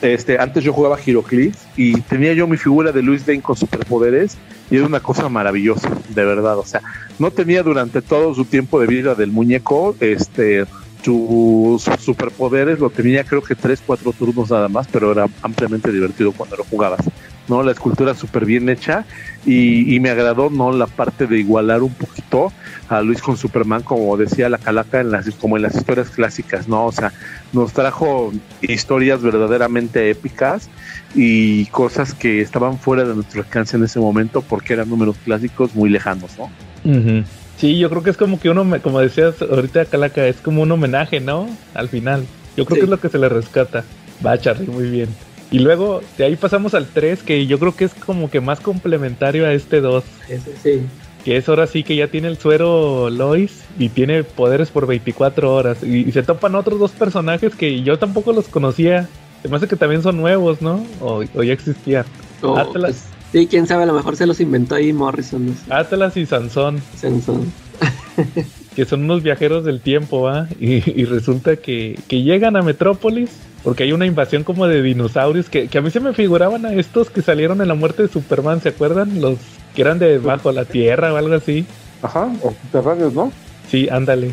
este, 0.00 0.38
antes 0.38 0.64
yo 0.64 0.72
jugaba 0.72 0.96
Heroclix 1.04 1.66
y 1.76 2.00
tenía 2.02 2.32
yo 2.32 2.46
mi 2.46 2.56
figura 2.56 2.92
de 2.92 3.02
Luis 3.02 3.26
Lane 3.26 3.42
con 3.42 3.56
superpoderes 3.56 4.36
y 4.70 4.76
era 4.76 4.86
una 4.86 5.00
cosa 5.00 5.28
maravillosa, 5.28 5.90
de 6.08 6.24
verdad. 6.24 6.58
O 6.58 6.64
sea, 6.64 6.80
no 7.18 7.30
tenía 7.30 7.62
durante 7.62 8.00
todo 8.00 8.34
su 8.34 8.44
tiempo 8.44 8.80
de 8.80 8.86
vida 8.86 9.14
del 9.14 9.30
muñeco, 9.32 9.94
este, 10.00 10.64
sus 11.02 11.82
superpoderes, 12.00 12.78
lo 12.78 12.90
tenía 12.90 13.24
creo 13.24 13.42
que 13.42 13.54
tres, 13.54 13.82
cuatro 13.84 14.12
turnos 14.12 14.50
nada 14.50 14.68
más, 14.68 14.86
pero 14.88 15.12
era 15.12 15.26
ampliamente 15.42 15.92
divertido 15.92 16.32
cuando 16.32 16.56
lo 16.56 16.64
jugabas. 16.64 17.00
¿no? 17.48 17.62
La 17.62 17.72
escultura 17.72 18.14
súper 18.14 18.44
bien 18.44 18.68
hecha 18.68 19.04
y, 19.46 19.94
y 19.94 20.00
me 20.00 20.10
agradó 20.10 20.50
no 20.50 20.70
la 20.72 20.86
parte 20.86 21.26
de 21.26 21.38
igualar 21.38 21.82
un 21.82 21.94
poquito 21.94 22.52
a 22.88 23.00
Luis 23.00 23.20
con 23.20 23.36
Superman, 23.36 23.82
como 23.82 24.16
decía 24.16 24.48
la 24.48 24.58
calaca, 24.58 25.00
en 25.00 25.10
las, 25.10 25.28
como 25.36 25.56
en 25.56 25.62
las 25.62 25.74
historias 25.74 26.10
clásicas, 26.10 26.68
¿no? 26.68 26.86
O 26.86 26.92
sea, 26.92 27.12
nos 27.52 27.72
trajo 27.72 28.32
historias 28.60 29.22
verdaderamente 29.22 30.10
épicas 30.10 30.68
y 31.14 31.66
cosas 31.66 32.14
que 32.14 32.40
estaban 32.40 32.78
fuera 32.78 33.04
de 33.04 33.14
nuestro 33.14 33.40
alcance 33.40 33.76
en 33.76 33.84
ese 33.84 33.98
momento 33.98 34.42
porque 34.42 34.74
eran 34.74 34.88
números 34.88 35.16
clásicos 35.24 35.74
muy 35.74 35.90
lejanos, 35.90 36.32
¿no? 36.38 36.50
Sí, 37.58 37.76
yo 37.78 37.90
creo 37.90 38.02
que 38.02 38.10
es 38.10 38.16
como 38.16 38.38
que 38.38 38.50
uno, 38.50 38.64
como 38.82 39.00
decías 39.00 39.42
ahorita, 39.42 39.84
Calaca, 39.86 40.26
es 40.26 40.36
como 40.36 40.62
un 40.62 40.70
homenaje, 40.70 41.20
¿no? 41.20 41.48
Al 41.74 41.88
final. 41.88 42.24
Yo 42.56 42.64
creo 42.64 42.76
Sí. 42.76 42.80
que 42.80 42.84
es 42.84 42.90
lo 42.90 43.00
que 43.00 43.08
se 43.08 43.18
le 43.18 43.28
rescata. 43.28 43.84
Va, 44.24 44.38
Charlie, 44.38 44.66
muy 44.68 44.88
bien. 44.88 45.08
Y 45.50 45.60
luego, 45.60 46.02
de 46.18 46.24
ahí 46.24 46.36
pasamos 46.36 46.74
al 46.74 46.86
3, 46.86 47.22
que 47.22 47.46
yo 47.46 47.58
creo 47.58 47.74
que 47.74 47.84
es 47.86 47.94
como 47.94 48.30
que 48.30 48.40
más 48.40 48.60
complementario 48.60 49.46
a 49.46 49.52
este 49.52 49.80
2. 49.80 50.04
ese 50.28 50.52
sí. 50.62 50.82
Que 51.24 51.36
es 51.36 51.48
ahora 51.48 51.66
sí 51.66 51.82
que 51.82 51.96
ya 51.96 52.06
tiene 52.08 52.28
el 52.28 52.38
suero 52.38 53.10
Lois 53.10 53.62
y 53.78 53.88
tiene 53.88 54.22
poderes 54.24 54.70
por 54.70 54.86
24 54.86 55.52
horas. 55.54 55.82
Y, 55.82 56.08
y 56.08 56.12
se 56.12 56.22
topan 56.22 56.54
otros 56.54 56.78
dos 56.78 56.92
personajes 56.92 57.54
que 57.54 57.82
yo 57.82 57.98
tampoco 57.98 58.32
los 58.32 58.46
conocía. 58.46 59.08
Se 59.42 59.48
me 59.48 59.56
hace 59.56 59.66
que 59.68 59.76
también 59.76 60.02
son 60.02 60.16
nuevos, 60.16 60.62
¿no? 60.62 60.84
O, 61.00 61.24
o 61.34 61.42
ya 61.42 61.52
existían. 61.52 62.04
O, 62.42 62.56
Atlas. 62.56 62.82
pues, 62.82 63.04
sí, 63.32 63.46
quién 63.46 63.66
sabe, 63.66 63.82
a 63.84 63.86
lo 63.86 63.94
mejor 63.94 64.16
se 64.16 64.26
los 64.26 64.40
inventó 64.40 64.74
ahí 64.74 64.92
Morrison. 64.92 65.46
No 65.46 65.52
sé. 65.52 65.60
Atlas 65.72 66.16
y 66.16 66.26
Sansón. 66.26 66.80
Sansón. 66.96 67.52
que 68.76 68.84
son 68.84 69.04
unos 69.04 69.22
viajeros 69.22 69.64
del 69.64 69.80
tiempo, 69.80 70.22
¿va? 70.22 70.48
Y, 70.60 70.76
y 71.00 71.04
resulta 71.04 71.56
que, 71.56 71.98
que 72.08 72.22
llegan 72.22 72.56
a 72.56 72.62
Metrópolis 72.62 73.30
porque 73.64 73.82
hay 73.82 73.92
una 73.92 74.06
invasión 74.06 74.44
como 74.44 74.66
de 74.68 74.82
dinosaurios 74.82 75.48
que, 75.50 75.66
que 75.68 75.78
a 75.78 75.80
mí 75.82 75.90
se 75.90 75.98
me 76.00 76.12
figuraban 76.14 76.64
a 76.64 76.72
estos 76.72 77.10
que 77.10 77.22
salieron 77.22 77.60
en 77.60 77.68
la 77.68 77.74
muerte 77.74 78.02
de 78.04 78.08
Superman, 78.08 78.60
¿se 78.60 78.68
acuerdan? 78.70 79.20
Los 79.20 79.38
que 79.74 79.82
eran 79.82 79.98
de 79.98 80.18
bajo 80.18 80.52
la 80.52 80.64
tierra 80.64 81.12
o 81.12 81.16
algo 81.16 81.34
así. 81.34 81.66
Ajá, 82.02 82.28
o 82.42 82.52
subterráneos, 82.52 83.12
¿no? 83.14 83.32
Sí, 83.70 83.88
ándale. 83.90 84.30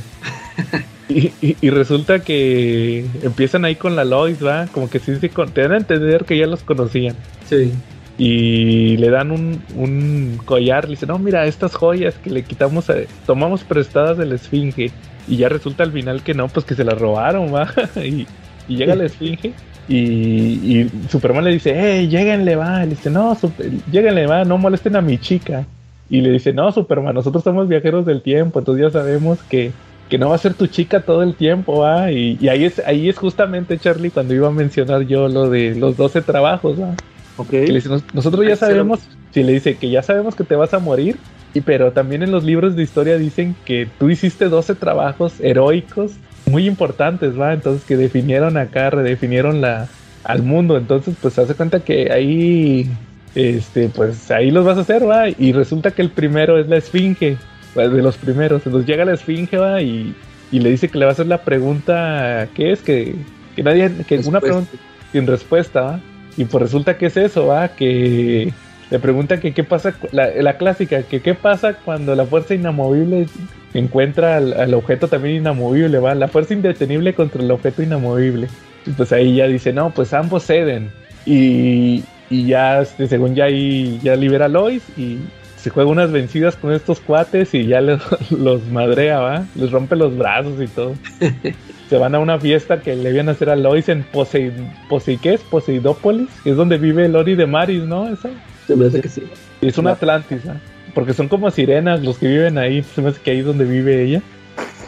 Y, 1.07 1.31
y- 1.39 1.55
y 1.61 1.69
resulta 1.69 2.19
que 2.23 3.05
empiezan 3.21 3.63
ahí 3.63 3.75
con 3.75 3.95
la 3.95 4.03
Lois, 4.03 4.43
¿va? 4.43 4.65
Como 4.71 4.89
que 4.89 4.97
sí, 4.97 5.15
sí, 5.21 5.29
con- 5.29 5.51
te 5.51 5.61
dan 5.61 5.73
a 5.73 5.77
entender 5.77 6.25
que 6.25 6.35
ya 6.35 6.47
los 6.47 6.63
conocían. 6.63 7.15
Sí. 7.47 7.71
Y 8.17 8.95
le 8.97 9.09
dan 9.09 9.31
un, 9.31 9.65
un 9.69 10.37
collar, 10.45 10.85
le 10.85 10.91
dicen, 10.91 11.07
no, 11.09 11.19
mira, 11.19 11.45
estas 11.47 11.75
joyas 11.75 12.17
que 12.19 12.29
le 12.29 12.45
quitamos, 12.45 12.89
a- 12.89 12.95
tomamos 13.25 13.65
prestadas 13.65 14.17
de 14.17 14.25
la 14.25 14.35
Esfinge. 14.35 14.97
Y 15.25 15.37
ya 15.37 15.49
resulta 15.49 15.83
al 15.83 15.91
final 15.91 16.23
que 16.23 16.33
no, 16.33 16.51
pues 16.51 16.65
que 16.65 16.75
se 16.75 16.83
las 16.85 16.97
robaron, 16.99 17.53
va. 17.53 17.73
y, 17.97 18.29
y 18.67 18.77
llega 18.77 18.95
la 18.95 19.05
Esfinge 19.05 19.57
y, 19.87 20.81
y 20.81 21.07
Superman 21.09 21.43
le 21.43 21.51
dice, 21.51 21.73
hey, 21.75 22.07
lléguenle, 22.07 22.55
va. 22.55 22.83
Y 22.83 22.89
le 22.89 22.95
dice, 22.95 23.09
no, 23.09 23.35
super, 23.35 23.69
lléguenle, 23.85 24.27
va, 24.27 24.45
no 24.45 24.57
molesten 24.57 24.95
a 24.95 25.01
mi 25.01 25.17
chica. 25.19 25.67
Y 26.07 26.21
le 26.21 26.31
dice, 26.31 26.53
no, 26.53 26.71
Superman, 26.71 27.15
nosotros 27.15 27.43
somos 27.43 27.67
viajeros 27.67 28.05
del 28.05 28.21
tiempo, 28.21 28.59
entonces 28.59 28.83
ya 28.85 28.91
sabemos 28.91 29.43
que, 29.43 29.79
que 30.07 30.17
no 30.19 30.29
va 30.29 30.35
a 30.35 30.37
ser 30.37 30.53
tu 30.55 30.67
chica 30.67 31.03
todo 31.03 31.23
el 31.23 31.35
tiempo, 31.35 31.79
va. 31.79 32.11
Y, 32.11 32.37
y 32.39 32.47
ahí, 32.49 32.63
es, 32.65 32.79
ahí 32.85 33.09
es 33.09 33.17
justamente, 33.17 33.79
Charlie, 33.79 34.11
cuando 34.11 34.33
iba 34.35 34.47
a 34.47 34.51
mencionar 34.51 35.01
yo 35.03 35.27
lo 35.27 35.49
de 35.49 35.75
los 35.75 35.97
12 35.97 36.21
trabajos, 36.21 36.79
va. 36.81 36.99
Ok. 37.37 37.49
Que 37.49 37.67
le 37.67 37.73
dice, 37.75 37.89
"Nos- 37.89 38.03
nosotros 38.13 38.45
ya 38.47 38.55
sabemos, 38.55 39.07
si 39.31 39.43
le 39.43 39.53
dice 39.53 39.77
que 39.77 39.89
ya 39.89 40.01
sabemos 40.01 40.35
que 40.35 40.43
te 40.43 40.55
vas 40.55 40.73
a 40.73 40.79
morir, 40.79 41.17
y 41.53 41.61
pero 41.61 41.91
también 41.93 42.23
en 42.23 42.31
los 42.31 42.43
libros 42.43 42.75
de 42.75 42.83
historia 42.83 43.17
dicen 43.17 43.55
que 43.65 43.87
tú 43.97 44.09
hiciste 44.09 44.45
12 44.49 44.75
trabajos 44.75 45.39
heroicos 45.39 46.13
muy 46.45 46.67
importantes, 46.67 47.39
¿va? 47.39 47.53
Entonces 47.53 47.85
que 47.85 47.97
definieron 47.97 48.57
acá, 48.57 48.89
redefinieron 48.89 49.61
la 49.61 49.89
al 50.23 50.41
mundo, 50.43 50.75
entonces 50.77 51.15
pues 51.21 51.37
hace 51.37 51.53
cuenta 51.53 51.81
que 51.81 52.11
ahí 52.11 52.89
este 53.35 53.89
pues 53.89 54.31
ahí 54.31 54.49
los 54.51 54.65
vas 54.65 54.77
a 54.77 54.81
hacer, 54.81 55.07
¿va? 55.07 55.29
Y 55.29 55.51
resulta 55.53 55.91
que 55.91 56.01
el 56.01 56.09
primero 56.11 56.57
es 56.57 56.67
la 56.67 56.77
esfinge, 56.77 57.37
pues, 57.73 57.91
de 57.91 58.01
los 58.01 58.17
primeros, 58.17 58.65
entonces 58.65 58.87
llega 58.89 59.05
la 59.05 59.13
esfinge, 59.13 59.57
¿va? 59.57 59.81
Y, 59.81 60.15
y 60.51 60.59
le 60.59 60.69
dice 60.71 60.89
que 60.89 60.97
le 60.97 61.05
va 61.05 61.11
a 61.11 61.13
hacer 61.13 61.27
la 61.27 61.43
pregunta, 61.43 62.49
¿qué 62.55 62.71
es? 62.71 62.81
Que, 62.81 63.15
que 63.55 63.63
nadie, 63.63 63.91
que 64.07 64.15
una 64.19 64.39
pregunta 64.41 64.71
sin 65.11 65.27
respuesta, 65.27 65.81
¿va? 65.81 65.99
Y 66.37 66.45
pues 66.45 66.61
resulta 66.63 66.97
que 66.97 67.05
es 67.07 67.17
eso, 67.17 67.47
¿va? 67.47 67.69
Que 67.69 68.51
le 68.91 68.99
pregunta 68.99 69.39
que 69.39 69.53
qué 69.53 69.63
pasa, 69.63 69.95
la, 70.11 70.27
la 70.29 70.57
clásica, 70.57 71.03
que 71.03 71.21
qué 71.21 71.33
pasa 71.33 71.73
cuando 71.73 72.15
la 72.15 72.25
fuerza 72.25 72.53
inamovible 72.55 73.27
encuentra 73.73 74.37
al, 74.37 74.53
al 74.53 74.73
objeto 74.73 75.07
también 75.07 75.37
inamovible, 75.37 75.99
¿va? 75.99 76.13
La 76.15 76.27
fuerza 76.27 76.53
indetenible 76.53 77.13
contra 77.13 77.41
el 77.41 77.51
objeto 77.51 77.81
inamovible. 77.83 78.47
Y 78.85 78.91
pues 78.91 79.11
ahí 79.11 79.35
ya 79.35 79.47
dice, 79.47 79.73
no, 79.73 79.89
pues 79.91 80.13
ambos 80.13 80.43
ceden. 80.45 80.91
Y, 81.25 82.03
y 82.29 82.45
ya, 82.47 82.81
este, 82.81 83.07
según 83.07 83.33
ya 83.35 83.45
ahí, 83.45 83.99
ya 84.03 84.15
libera 84.15 84.45
a 84.45 84.49
Lois 84.49 84.83
y 84.97 85.17
se 85.57 85.69
juega 85.71 85.89
unas 85.89 86.11
vencidas 86.11 86.55
con 86.55 86.71
estos 86.71 86.99
cuates 86.99 87.53
y 87.55 87.65
ya 87.65 87.81
les- 87.81 88.01
los 88.31 88.63
madrea, 88.67 89.19
¿va? 89.19 89.45
Les 89.55 89.71
rompe 89.71 89.95
los 89.95 90.15
brazos 90.17 90.61
y 90.61 90.67
todo. 90.67 90.93
se 91.89 91.97
van 91.97 92.15
a 92.15 92.19
una 92.19 92.39
fiesta 92.39 92.81
que 92.81 92.95
le 92.95 93.11
iban 93.11 93.29
a 93.29 93.33
hacer 93.33 93.49
a 93.49 93.55
Lois 93.55 93.89
en 93.89 94.03
Posei, 94.03 94.51
Posei 94.89 95.17
¿qué 95.17 95.35
es? 95.35 95.41
Poseidópolis, 95.41 96.29
que 96.43 96.51
es 96.51 96.57
donde 96.57 96.77
vive 96.77 97.07
Lori 97.07 97.35
de 97.35 97.45
Maris, 97.45 97.83
¿no? 97.83 98.07
Esa. 98.07 98.29
Se 98.67 98.75
me 98.75 98.87
hace 98.87 99.01
que 99.01 99.09
sí. 99.09 99.23
Y 99.61 99.67
es 99.67 99.77
un 99.77 99.87
Atlantis, 99.87 100.41
¿ah? 100.47 100.57
Porque 100.93 101.13
son 101.13 101.27
como 101.27 101.51
sirenas 101.51 102.01
los 102.03 102.17
que 102.17 102.27
viven 102.27 102.57
ahí. 102.57 102.81
Se 102.81 103.01
me 103.01 103.09
hace 103.09 103.21
que 103.21 103.31
ahí 103.31 103.39
es 103.39 103.45
donde 103.45 103.65
vive 103.65 104.03
ella. 104.03 104.21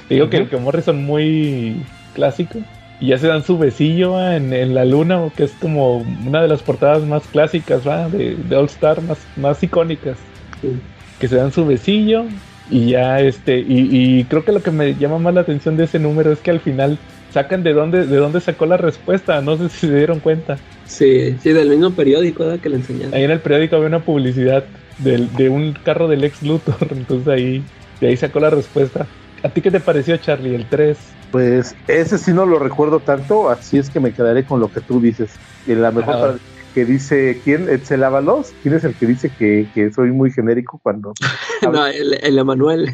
Te 0.08 0.16
digo 0.16 0.30
que 0.30 0.38
el 0.38 0.50
que 0.50 0.58
Morrison 0.58 1.06
muy 1.06 1.84
clásico. 2.16 2.60
Y 3.00 3.08
ya 3.08 3.18
se 3.20 3.28
dan 3.28 3.44
su 3.44 3.60
besillo 3.60 4.20
en, 4.20 4.54
en 4.54 4.74
la 4.74 4.86
luna, 4.86 5.22
que 5.36 5.44
es 5.44 5.52
como 5.60 5.98
una 6.26 6.42
de 6.42 6.48
las 6.48 6.64
portadas 6.64 7.04
más 7.04 7.28
clásicas 7.28 7.88
¿va? 7.88 8.10
de, 8.10 8.36
de 8.36 8.56
All 8.56 8.66
Star, 8.66 9.02
más, 9.02 9.20
más 9.36 9.62
icónicas. 9.62 10.18
Sí. 10.62 10.80
Que 11.20 11.28
se 11.28 11.36
dan 11.36 11.52
su 11.52 11.66
besillo. 11.66 12.26
Y 12.70 12.92
ya 12.92 13.20
este, 13.22 13.60
y, 13.60 14.20
y 14.20 14.26
creo 14.26 14.44
que 14.44 14.52
lo 14.52 14.62
que 14.62 14.72
me 14.72 14.96
llama 14.96 15.20
más 15.20 15.34
la 15.34 15.42
atención 15.42 15.78
de 15.78 15.86
ese 15.86 16.00
número 16.00 16.32
es 16.32 16.42
que 16.42 16.52
al 16.52 16.60
final 16.60 17.00
sacan 17.30 17.64
de 17.64 17.74
dónde, 17.74 18.06
de 18.06 18.18
dónde 18.18 18.42
sacó 18.42 18.66
la 18.66 18.78
respuesta. 18.78 19.42
No 19.42 19.58
sé 19.58 19.70
si 19.70 19.88
se 19.88 19.96
dieron 19.96 20.20
cuenta. 20.20 20.58
Sí, 20.84 21.38
sí, 21.40 21.54
del 21.54 21.70
mismo 21.70 21.96
periódico 21.96 22.44
¿verdad? 22.46 22.60
que 22.60 22.70
le 22.70 22.78
enseñaron. 22.78 23.14
Ahí 23.14 23.24
en 23.24 23.32
el 23.32 23.42
periódico 23.42 23.76
había 23.76 23.88
una 23.88 24.04
publicidad 24.06 24.70
del- 24.98 25.34
de 25.36 25.50
un 25.50 25.74
carro 25.74 26.08
del 26.08 26.24
ex 26.24 26.42
Luthor, 26.42 26.76
entonces 26.92 27.28
ahí, 27.28 27.64
de 28.00 28.08
ahí 28.08 28.18
sacó 28.18 28.40
la 28.40 28.50
respuesta. 28.50 29.08
¿A 29.44 29.50
ti 29.50 29.62
qué 29.62 29.70
te 29.72 29.80
pareció, 29.80 30.18
Charlie, 30.18 30.56
el 30.56 30.68
3? 30.68 31.16
Pues 31.32 31.76
ese 31.88 32.18
sí 32.18 32.34
no 32.34 32.46
lo 32.46 32.58
recuerdo 32.58 33.02
tanto, 33.02 33.50
así 33.50 33.78
es 33.78 33.90
que 33.90 34.00
me 34.00 34.14
quedaré 34.14 34.46
con 34.46 34.60
lo 34.60 34.72
que 34.72 34.82
tú 34.82 35.00
dices. 35.00 35.40
Y 35.66 35.76
la 35.76 35.92
mejor 35.92 36.16
Ah. 36.16 36.57
Que 36.78 36.86
dice, 36.86 37.42
¿quién? 37.44 37.68
¿Edsel 37.70 38.04
Ábalos? 38.04 38.54
¿Quién 38.62 38.76
es 38.76 38.84
el 38.84 38.94
que 38.94 39.08
dice 39.08 39.32
que, 39.40 39.66
que 39.74 39.92
soy 39.92 40.12
muy 40.12 40.30
genérico 40.30 40.80
cuando 40.84 41.12
no, 41.64 41.88
el, 41.88 42.20
el 42.22 42.38
Emanuel. 42.38 42.94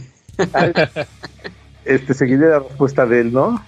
este 1.83 2.13
seguiré 2.13 2.47
la 2.47 2.59
respuesta 2.59 3.05
de 3.05 3.19
él, 3.19 3.33
¿no? 3.33 3.61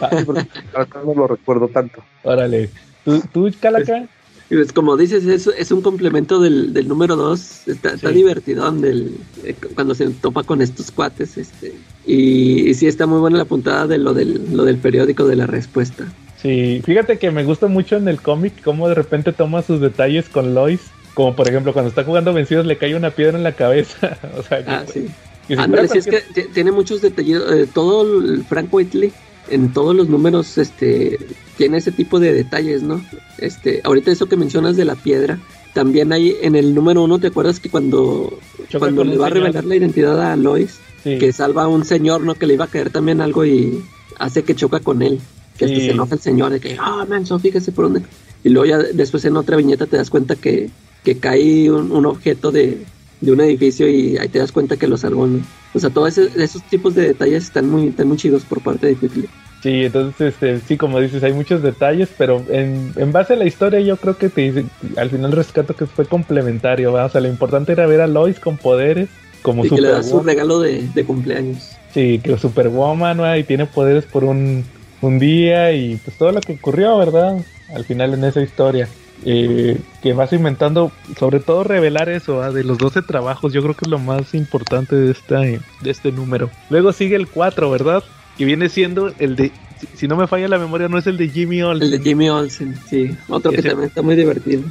Ahorita 0.00 1.00
no 1.06 1.14
lo 1.14 1.28
recuerdo 1.28 1.68
tanto. 1.68 2.02
Órale. 2.24 2.68
¿Tú, 3.04 3.22
tú 3.32 3.48
Calaca? 3.60 4.08
Y 4.50 4.56
pues 4.56 4.72
como 4.72 4.96
dices, 4.96 5.24
es, 5.24 5.46
es 5.46 5.70
un 5.70 5.82
complemento 5.82 6.40
del, 6.40 6.74
del 6.74 6.88
número 6.88 7.14
2. 7.14 7.68
Está, 7.68 7.90
está 7.90 8.08
Sí. 8.08 8.14
divertidón 8.16 8.80
del, 8.80 9.16
eh, 9.44 9.54
cuando 9.76 9.94
se 9.94 10.08
topa 10.08 10.42
con 10.42 10.62
estos 10.62 10.90
cuates. 10.90 11.38
este 11.38 11.72
Y, 12.06 12.68
y 12.70 12.74
sí 12.74 12.88
está 12.88 13.06
muy 13.06 13.20
buena 13.20 13.38
la 13.38 13.44
puntada 13.44 13.86
de 13.86 13.98
lo 13.98 14.14
del, 14.14 14.48
lo 14.52 14.64
del 14.64 14.78
periódico 14.78 15.28
de 15.28 15.36
la 15.36 15.46
respuesta. 15.46 16.06
Sí, 16.44 16.82
fíjate 16.84 17.18
que 17.18 17.30
me 17.30 17.42
gusta 17.42 17.68
mucho 17.68 17.96
en 17.96 18.06
el 18.06 18.20
cómic 18.20 18.52
cómo 18.62 18.86
de 18.86 18.94
repente 18.94 19.32
toma 19.32 19.62
sus 19.62 19.80
detalles 19.80 20.28
con 20.28 20.54
Lois. 20.54 20.80
Como 21.14 21.34
por 21.34 21.48
ejemplo, 21.48 21.72
cuando 21.72 21.88
está 21.88 22.04
jugando 22.04 22.34
vencidos 22.34 22.66
le 22.66 22.76
cae 22.76 22.94
una 22.94 23.10
piedra 23.10 23.38
en 23.38 23.44
la 23.44 23.52
cabeza. 23.52 24.18
o 24.38 24.42
sea, 24.42 24.62
que, 24.62 24.70
Ah, 24.70 24.84
sí. 24.86 25.06
que 25.48 25.88
si 25.88 25.98
es 25.98 26.06
que 26.06 26.42
tiene 26.52 26.70
muchos 26.70 27.00
detalles. 27.00 27.40
eh, 27.50 27.66
todo 27.72 28.02
el 28.22 28.44
Frank 28.44 28.68
Whiteley, 28.72 29.10
en 29.48 29.72
todos 29.72 29.96
los 29.96 30.10
números, 30.10 30.58
este, 30.58 31.18
tiene 31.56 31.78
ese 31.78 31.92
tipo 31.92 32.20
de 32.20 32.34
detalles, 32.34 32.82
¿no? 32.82 33.02
Este, 33.38 33.80
ahorita 33.82 34.10
eso 34.10 34.26
que 34.26 34.36
mencionas 34.36 34.76
de 34.76 34.84
la 34.84 34.96
piedra, 34.96 35.38
también 35.72 36.12
hay 36.12 36.36
en 36.42 36.56
el 36.56 36.74
número 36.74 37.02
uno, 37.04 37.18
¿te 37.18 37.28
acuerdas 37.28 37.58
que 37.58 37.70
cuando, 37.70 38.38
cuando 38.78 39.02
le 39.02 39.16
va 39.16 39.28
a 39.28 39.30
revelar 39.30 39.64
la 39.64 39.76
identidad 39.76 40.30
a 40.30 40.36
Lois, 40.36 40.78
que 41.04 41.32
salva 41.32 41.64
a 41.64 41.68
un 41.68 41.84
señor, 41.86 42.20
¿no? 42.22 42.34
Que 42.34 42.46
le 42.46 42.54
iba 42.54 42.64
a 42.66 42.68
caer 42.68 42.90
también 42.90 43.20
algo 43.22 43.44
y 43.46 43.82
hace 44.18 44.42
que 44.42 44.54
choca 44.54 44.80
con 44.80 45.00
él. 45.02 45.20
Que 45.58 45.68
se 45.68 45.90
enoja 45.90 46.14
el 46.14 46.20
señor 46.20 46.50
de 46.50 46.60
que, 46.60 46.76
ah, 46.80 47.06
oh, 47.30 47.38
fíjese 47.38 47.72
por 47.72 47.84
dónde. 47.84 48.02
Y 48.42 48.48
luego 48.48 48.66
ya 48.66 48.78
después 48.78 49.24
en 49.24 49.36
otra 49.36 49.56
viñeta 49.56 49.86
te 49.86 49.96
das 49.96 50.10
cuenta 50.10 50.36
que, 50.36 50.68
que 51.04 51.18
cae 51.18 51.70
un, 51.70 52.06
objeto 52.06 52.50
de, 52.50 52.84
un 53.22 53.40
edificio 53.40 53.88
y 53.88 54.16
ahí 54.18 54.28
te 54.28 54.38
das 54.38 54.52
cuenta 54.52 54.76
que 54.76 54.86
lo 54.88 54.96
salvó, 54.96 55.26
¿no? 55.26 55.40
O 55.72 55.78
sea, 55.78 55.90
todos 55.90 56.18
esos 56.18 56.62
tipos 56.64 56.94
de 56.94 57.08
detalles 57.08 57.44
están 57.44 57.70
muy, 57.70 57.88
están 57.88 58.08
muy 58.08 58.16
chidos 58.16 58.44
por 58.44 58.60
parte 58.60 58.86
de 58.86 58.94
Quickly. 58.96 59.28
Sí, 59.62 59.86
entonces, 59.86 60.34
este, 60.34 60.60
sí, 60.60 60.76
como 60.76 61.00
dices, 61.00 61.22
hay 61.22 61.32
muchos 61.32 61.62
detalles, 61.62 62.10
pero 62.18 62.44
en, 62.50 62.92
en 62.96 63.12
base 63.12 63.32
a 63.32 63.36
la 63.36 63.46
historia 63.46 63.80
yo 63.80 63.96
creo 63.96 64.18
que 64.18 64.28
te, 64.28 64.66
al 64.96 65.08
final 65.08 65.32
rescato 65.32 65.74
que 65.74 65.86
fue 65.86 66.04
complementario, 66.04 66.92
O 66.92 67.08
sea, 67.08 67.22
lo 67.22 67.28
importante 67.28 67.72
era 67.72 67.86
ver 67.86 68.02
a 68.02 68.06
Lois 68.06 68.38
con 68.38 68.58
poderes 68.58 69.08
como 69.40 69.64
y 69.64 69.70
que 69.70 69.80
le 69.80 69.88
da 69.88 70.02
su 70.02 70.20
regalo 70.20 70.60
de, 70.60 71.04
cumpleaños. 71.06 71.70
Sí, 71.94 72.20
que 72.22 72.36
Superwoman, 72.36 73.16
¿no? 73.16 73.36
y 73.36 73.42
tiene 73.44 73.64
poderes 73.64 74.04
por 74.04 74.24
un, 74.24 74.64
un 75.00 75.18
día 75.18 75.72
y 75.72 75.96
pues 75.96 76.16
todo 76.16 76.32
lo 76.32 76.40
que 76.40 76.54
ocurrió, 76.54 76.96
¿verdad? 76.98 77.38
Al 77.74 77.84
final 77.84 78.14
en 78.14 78.24
esa 78.24 78.40
historia. 78.40 78.88
Eh, 79.26 79.78
que 80.02 80.12
vas 80.12 80.34
inventando, 80.34 80.92
sobre 81.18 81.40
todo 81.40 81.64
revelar 81.64 82.10
eso, 82.10 82.52
de 82.52 82.62
los 82.62 82.76
12 82.76 83.00
trabajos, 83.02 83.54
yo 83.54 83.62
creo 83.62 83.74
que 83.74 83.86
es 83.86 83.90
lo 83.90 83.98
más 83.98 84.34
importante 84.34 84.96
de, 84.96 85.12
esta, 85.12 85.40
de 85.40 85.60
este 85.84 86.12
número. 86.12 86.50
Luego 86.68 86.92
sigue 86.92 87.16
el 87.16 87.26
4, 87.26 87.70
¿verdad? 87.70 88.04
que 88.36 88.44
viene 88.44 88.68
siendo 88.68 89.12
el 89.18 89.36
de, 89.36 89.52
si, 89.94 90.08
no 90.08 90.16
me 90.16 90.26
falla 90.26 90.48
la 90.48 90.58
memoria, 90.58 90.88
no 90.88 90.98
es 90.98 91.06
el 91.06 91.16
de 91.16 91.28
Jimmy 91.28 91.62
Olsen. 91.62 91.92
El 91.92 91.98
de 91.98 92.04
Jimmy 92.04 92.28
Olsen, 92.28 92.74
sí, 92.88 93.16
otro 93.28 93.52
que 93.52 93.62
también 93.62 93.88
está 93.88 94.02
muy 94.02 94.16
divertido. 94.16 94.62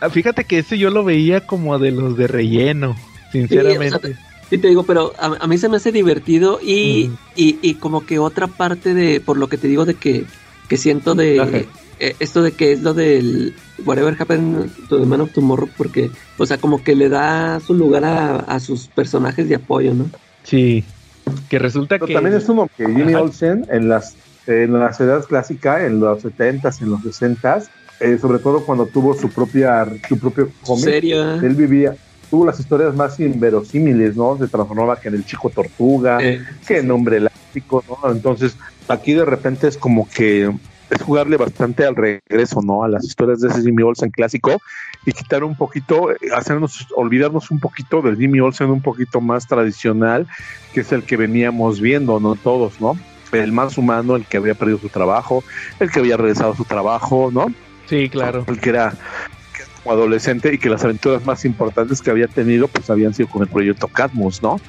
Ah, 0.00 0.08
fíjate 0.08 0.44
que 0.44 0.58
ese 0.58 0.78
yo 0.78 0.90
lo 0.90 1.04
veía 1.04 1.46
como 1.46 1.78
de 1.78 1.90
los 1.90 2.16
de 2.16 2.26
relleno, 2.26 2.96
sinceramente. 3.32 4.14
Sí, 4.14 4.20
te 4.58 4.68
digo, 4.68 4.82
pero 4.82 5.12
a, 5.18 5.46
mí 5.46 5.58
se 5.58 5.68
me 5.68 5.76
hace 5.76 5.92
divertido 5.92 6.58
y, 6.62 7.10
y, 7.36 7.58
y, 7.62 7.74
como 7.74 8.04
que 8.04 8.18
otra 8.18 8.48
parte 8.48 8.94
de, 8.94 9.20
por 9.20 9.36
lo 9.36 9.48
que 9.48 9.58
te 9.58 9.68
digo 9.68 9.84
de 9.84 9.94
que, 9.94 10.24
que 10.68 10.76
siento 10.76 11.14
de 11.14 11.66
eh, 12.00 12.16
esto 12.18 12.42
de 12.42 12.52
que 12.52 12.72
es 12.72 12.82
lo 12.82 12.94
del 12.94 13.54
Whatever 13.84 14.16
Happened 14.18 14.70
to 14.88 14.98
the 14.98 15.06
Man 15.06 15.20
of 15.20 15.32
Tomorrow, 15.32 15.68
porque, 15.76 16.10
o 16.38 16.46
sea, 16.46 16.58
como 16.58 16.82
que 16.82 16.96
le 16.96 17.08
da 17.08 17.60
su 17.60 17.74
lugar 17.74 18.04
a, 18.04 18.36
a 18.36 18.58
sus 18.58 18.88
personajes 18.88 19.48
de 19.48 19.56
apoyo, 19.56 19.92
¿no? 19.92 20.10
Sí, 20.42 20.82
que 21.48 21.58
resulta 21.58 21.98
que. 21.98 22.14
También 22.14 22.34
es 22.36 22.44
como 22.44 22.68
que 22.68 22.86
Jimmy 22.86 23.14
Olsen 23.14 23.66
en 23.70 23.88
las, 23.88 24.16
en 24.46 24.72
la 24.72 24.90
edad 24.98 25.24
clásica, 25.26 25.84
en 25.84 26.00
los 26.00 26.24
70s, 26.24 26.80
en 26.80 26.90
los 26.90 27.00
60s, 27.02 27.68
eh, 28.00 28.18
sobre 28.18 28.38
todo 28.38 28.64
cuando 28.64 28.86
tuvo 28.86 29.14
su 29.14 29.28
propia 29.28 29.86
su 30.08 30.18
propio 30.18 30.50
cómic, 30.64 30.86
él 30.86 31.54
vivía 31.54 31.94
tuvo 32.30 32.46
las 32.46 32.60
historias 32.60 32.94
más 32.94 33.18
inverosímiles, 33.18 34.16
¿no? 34.16 34.38
Se 34.38 34.46
transformaba 34.46 35.00
que 35.00 35.08
en 35.08 35.14
el 35.14 35.24
chico 35.26 35.50
tortuga, 35.50 36.18
que 36.18 36.78
en 36.78 36.90
hombre 36.90 37.16
elástico, 37.16 37.84
¿no? 37.88 38.10
Entonces, 38.10 38.56
aquí 38.88 39.12
de 39.12 39.24
repente 39.24 39.66
es 39.66 39.76
como 39.76 40.08
que 40.08 40.50
es 40.90 41.02
jugarle 41.02 41.36
bastante 41.36 41.84
al 41.84 41.96
regreso, 41.96 42.60
¿no? 42.62 42.82
A 42.84 42.88
las 42.88 43.04
historias 43.04 43.40
de 43.40 43.48
ese 43.48 43.62
Jimmy 43.62 43.82
Olsen 43.82 44.10
clásico 44.10 44.60
y 45.06 45.12
quitar 45.12 45.44
un 45.44 45.56
poquito, 45.56 46.08
hacernos, 46.34 46.86
olvidarnos 46.94 47.50
un 47.50 47.60
poquito 47.60 48.02
del 48.02 48.16
Jimmy 48.16 48.40
Olsen 48.40 48.70
un 48.70 48.82
poquito 48.82 49.20
más 49.20 49.46
tradicional, 49.46 50.26
que 50.72 50.80
es 50.80 50.92
el 50.92 51.04
que 51.04 51.16
veníamos 51.16 51.80
viendo, 51.80 52.20
¿no? 52.20 52.34
Todos, 52.36 52.80
¿no? 52.80 52.98
El 53.32 53.52
más 53.52 53.78
humano, 53.78 54.16
el 54.16 54.24
que 54.24 54.36
había 54.36 54.54
perdido 54.54 54.78
su 54.78 54.88
trabajo, 54.88 55.44
el 55.78 55.90
que 55.90 56.00
había 56.00 56.16
regresado 56.16 56.52
a 56.52 56.56
su 56.56 56.64
trabajo, 56.64 57.30
¿no? 57.32 57.46
Sí, 57.86 58.08
claro. 58.08 58.44
El 58.48 58.60
que 58.60 58.70
era 58.70 58.94
como 59.82 59.94
adolescente 59.94 60.54
y 60.54 60.58
que 60.58 60.68
las 60.68 60.84
aventuras 60.84 61.24
más 61.24 61.44
importantes 61.44 62.00
que 62.00 62.10
había 62.10 62.28
tenido 62.28 62.68
pues 62.68 62.90
habían 62.90 63.14
sido 63.14 63.28
con 63.28 63.42
el 63.42 63.48
proyecto 63.48 63.88
Cadmus, 63.88 64.42
¿no? 64.42 64.60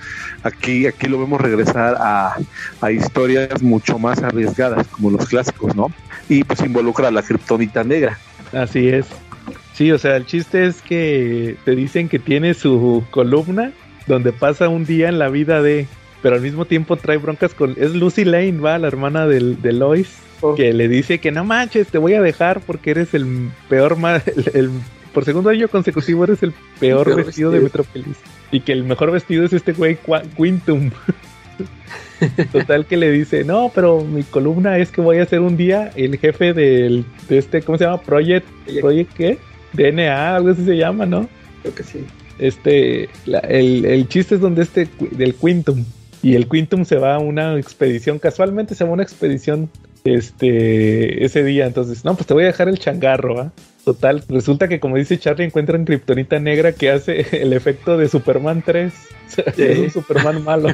Aquí, 0.44 0.88
aquí 0.88 1.08
lo 1.08 1.20
vemos 1.20 1.40
regresar 1.40 1.96
a, 2.00 2.38
a 2.82 2.92
historias 2.92 3.62
mucho 3.62 4.00
más 4.00 4.24
arriesgadas 4.24 4.88
como 4.88 5.12
los 5.12 5.28
clásicos, 5.28 5.76
¿no? 5.76 5.92
y 6.32 6.46
pues 6.46 6.62
involucra 6.62 7.10
a 7.10 7.12
la 7.12 7.24
kriptonita 7.24 7.84
negra. 7.84 8.18
Así 8.54 8.88
es. 8.88 9.06
Sí, 9.74 9.92
o 9.92 9.98
sea, 9.98 10.16
el 10.16 10.26
chiste 10.26 10.66
es 10.66 10.82
que 10.82 11.58
te 11.66 11.76
dicen 11.76 12.08
que 12.08 12.20
tiene 12.20 12.54
su 12.54 13.04
columna 13.12 13.72
donde 14.08 14.32
pasa 14.32 14.70
un 14.70 14.86
día 14.86 15.10
en 15.10 15.20
la 15.20 15.28
vida 15.28 15.62
de, 15.62 15.88
pero 16.22 16.36
al 16.36 16.42
mismo 16.42 16.66
tiempo 16.66 16.96
trae 16.96 17.18
broncas 17.18 17.54
con, 17.54 17.76
es 17.78 17.94
Lucy 17.96 18.24
Lane, 18.24 18.60
va, 18.60 18.78
la 18.78 18.88
hermana 18.88 19.28
del, 19.28 19.62
de 19.62 19.74
Lois, 19.74 20.10
oh. 20.42 20.56
que 20.56 20.74
le 20.74 20.88
dice 20.88 21.20
que 21.20 21.32
no 21.32 21.44
manches, 21.44 21.88
te 21.88 21.98
voy 21.98 22.14
a 22.14 22.22
dejar 22.22 22.62
porque 22.62 22.92
eres 22.92 23.14
el 23.14 23.50
peor, 23.68 23.98
el, 24.54 24.72
por 25.14 25.26
segundo 25.26 25.50
año 25.50 25.68
consecutivo 25.68 26.24
eres 26.24 26.44
el 26.44 26.54
peor, 26.80 27.16
vestido, 27.16 27.52
de 27.52 27.60
Metropolis. 27.60 28.18
Y 28.52 28.62
que 28.62 28.72
el 28.72 28.84
mejor 28.84 29.12
vestido 29.12 29.46
es 29.46 29.54
este 29.54 29.74
güey 29.74 29.98
Quintum. 30.38 30.92
Total 32.52 32.86
que 32.86 32.98
le 32.98 33.12
dice, 33.12 33.44
no, 33.44 33.72
pero 33.74 34.04
mi 34.04 34.24
columna 34.24 34.78
es 34.78 34.92
que 34.92 35.02
voy 35.02 35.18
a 35.18 35.26
ser 35.26 35.40
un 35.42 35.58
día 35.58 35.92
el 35.96 36.18
jefe 36.18 36.54
del, 36.54 37.06
de 37.28 37.38
este, 37.38 37.62
¿cómo 37.62 37.78
se 37.78 37.86
llama? 37.86 38.02
Project, 38.02 38.48
Project 38.80 39.14
¿qué? 39.14 39.38
DNA, 39.74 40.36
algo 40.36 40.50
así 40.50 40.64
se 40.64 40.78
llama, 40.78 41.06
¿no? 41.06 41.28
Creo 41.62 41.76
que 41.76 41.84
sí. 41.84 42.06
Este, 42.40 43.10
el, 43.26 43.86
el 43.86 44.08
chiste 44.08 44.36
es 44.36 44.42
donde 44.42 44.64
este, 44.64 44.88
del 45.12 45.34
Quintum. 45.36 45.84
Y 46.24 46.36
el 46.36 46.48
Quintum 46.48 46.86
se 46.86 46.98
va 46.98 47.16
a 47.16 47.20
una 47.20 47.58
expedición, 47.58 48.20
casualmente 48.20 48.76
se 48.76 48.84
va 48.84 48.92
a 48.92 48.94
una 48.94 49.04
expedición 49.04 49.70
este 50.04 51.24
ese 51.24 51.44
día. 51.44 51.66
Entonces, 51.66 52.06
no, 52.06 52.16
pues 52.16 52.28
te 52.28 52.34
voy 52.34 52.44
a 52.44 52.48
dejar 52.48 52.70
el 52.70 52.80
changarro, 52.80 53.40
¿ah? 53.40 53.52
Total, 53.86 54.24
resulta 54.30 54.68
que 54.68 54.80
como 54.80 54.98
dice 54.98 55.18
Charlie, 55.18 55.46
encuentran 55.46 55.86
Kryptonita 55.86 56.40
negra 56.40 56.74
que 56.74 56.92
hace 56.92 57.26
el 57.42 57.54
efecto 57.54 57.98
de 57.98 58.08
Superman 58.08 58.64
3. 58.66 58.94
es 59.58 59.80
un 59.80 59.90
Superman 59.90 60.44
malo. 60.44 60.70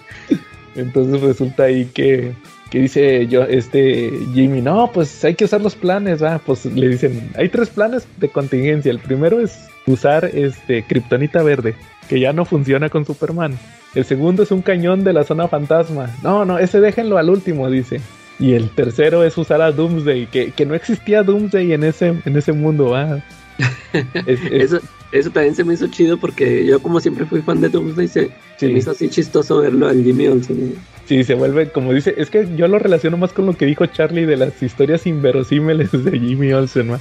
Entonces 0.74 1.20
resulta 1.22 1.64
ahí 1.64 1.86
que, 1.86 2.34
que 2.70 2.80
dice 2.80 3.26
yo, 3.28 3.44
este 3.44 4.12
Jimmy, 4.34 4.60
no, 4.60 4.90
pues 4.92 5.24
hay 5.24 5.34
que 5.34 5.44
usar 5.44 5.60
los 5.60 5.74
planes, 5.74 6.22
¿va? 6.22 6.38
Pues 6.38 6.66
le 6.66 6.88
dicen, 6.88 7.30
hay 7.36 7.48
tres 7.48 7.70
planes 7.70 8.06
de 8.18 8.28
contingencia. 8.28 8.90
El 8.90 8.98
primero 8.98 9.40
es 9.40 9.68
usar 9.86 10.26
este 10.26 10.82
Kryptonita 10.82 11.42
verde, 11.42 11.76
que 12.08 12.20
ya 12.20 12.32
no 12.32 12.44
funciona 12.44 12.90
con 12.90 13.06
Superman. 13.06 13.58
El 13.94 14.04
segundo 14.04 14.42
es 14.42 14.50
un 14.50 14.60
cañón 14.60 15.04
de 15.04 15.14
la 15.14 15.24
zona 15.24 15.48
fantasma. 15.48 16.14
No, 16.22 16.44
no, 16.44 16.58
ese 16.58 16.80
déjenlo 16.80 17.16
al 17.16 17.30
último, 17.30 17.70
dice. 17.70 18.00
Y 18.38 18.52
el 18.52 18.70
tercero 18.70 19.24
es 19.24 19.36
usar 19.38 19.62
a 19.62 19.72
Doomsday, 19.72 20.26
que, 20.26 20.50
que 20.52 20.66
no 20.66 20.74
existía 20.74 21.22
Doomsday 21.22 21.72
en 21.72 21.84
ese, 21.84 22.14
en 22.24 22.36
ese 22.36 22.52
mundo, 22.52 22.90
¿va? 22.90 23.22
Eso, 24.26 24.78
eso 25.12 25.30
también 25.30 25.54
se 25.54 25.64
me 25.64 25.72
hizo 25.72 25.86
chido 25.86 26.18
porque 26.18 26.66
yo 26.66 26.80
como 26.80 27.00
siempre 27.00 27.24
fui 27.24 27.40
fan 27.40 27.60
de 27.62 27.70
Doomsday, 27.70 28.08
se, 28.08 28.30
se 28.58 28.66
me 28.68 28.78
hizo 28.78 28.90
así 28.90 29.08
chistoso 29.08 29.62
verlo 29.62 29.88
al 29.88 30.02
Jimmy 30.02 30.26
Olsen. 30.26 30.74
Sí, 31.06 31.22
se 31.22 31.34
vuelve, 31.34 31.70
como 31.70 31.92
dice, 31.92 32.14
es 32.16 32.30
que 32.30 32.48
yo 32.56 32.66
lo 32.66 32.80
relaciono 32.80 33.16
más 33.16 33.32
con 33.32 33.46
lo 33.46 33.54
que 33.54 33.64
dijo 33.64 33.86
Charlie 33.86 34.26
de 34.26 34.36
las 34.36 34.60
historias 34.60 35.06
inverosímiles 35.06 35.92
de 35.92 36.18
Jimmy 36.18 36.52
Olsen, 36.52 36.88
¿no? 36.88 36.98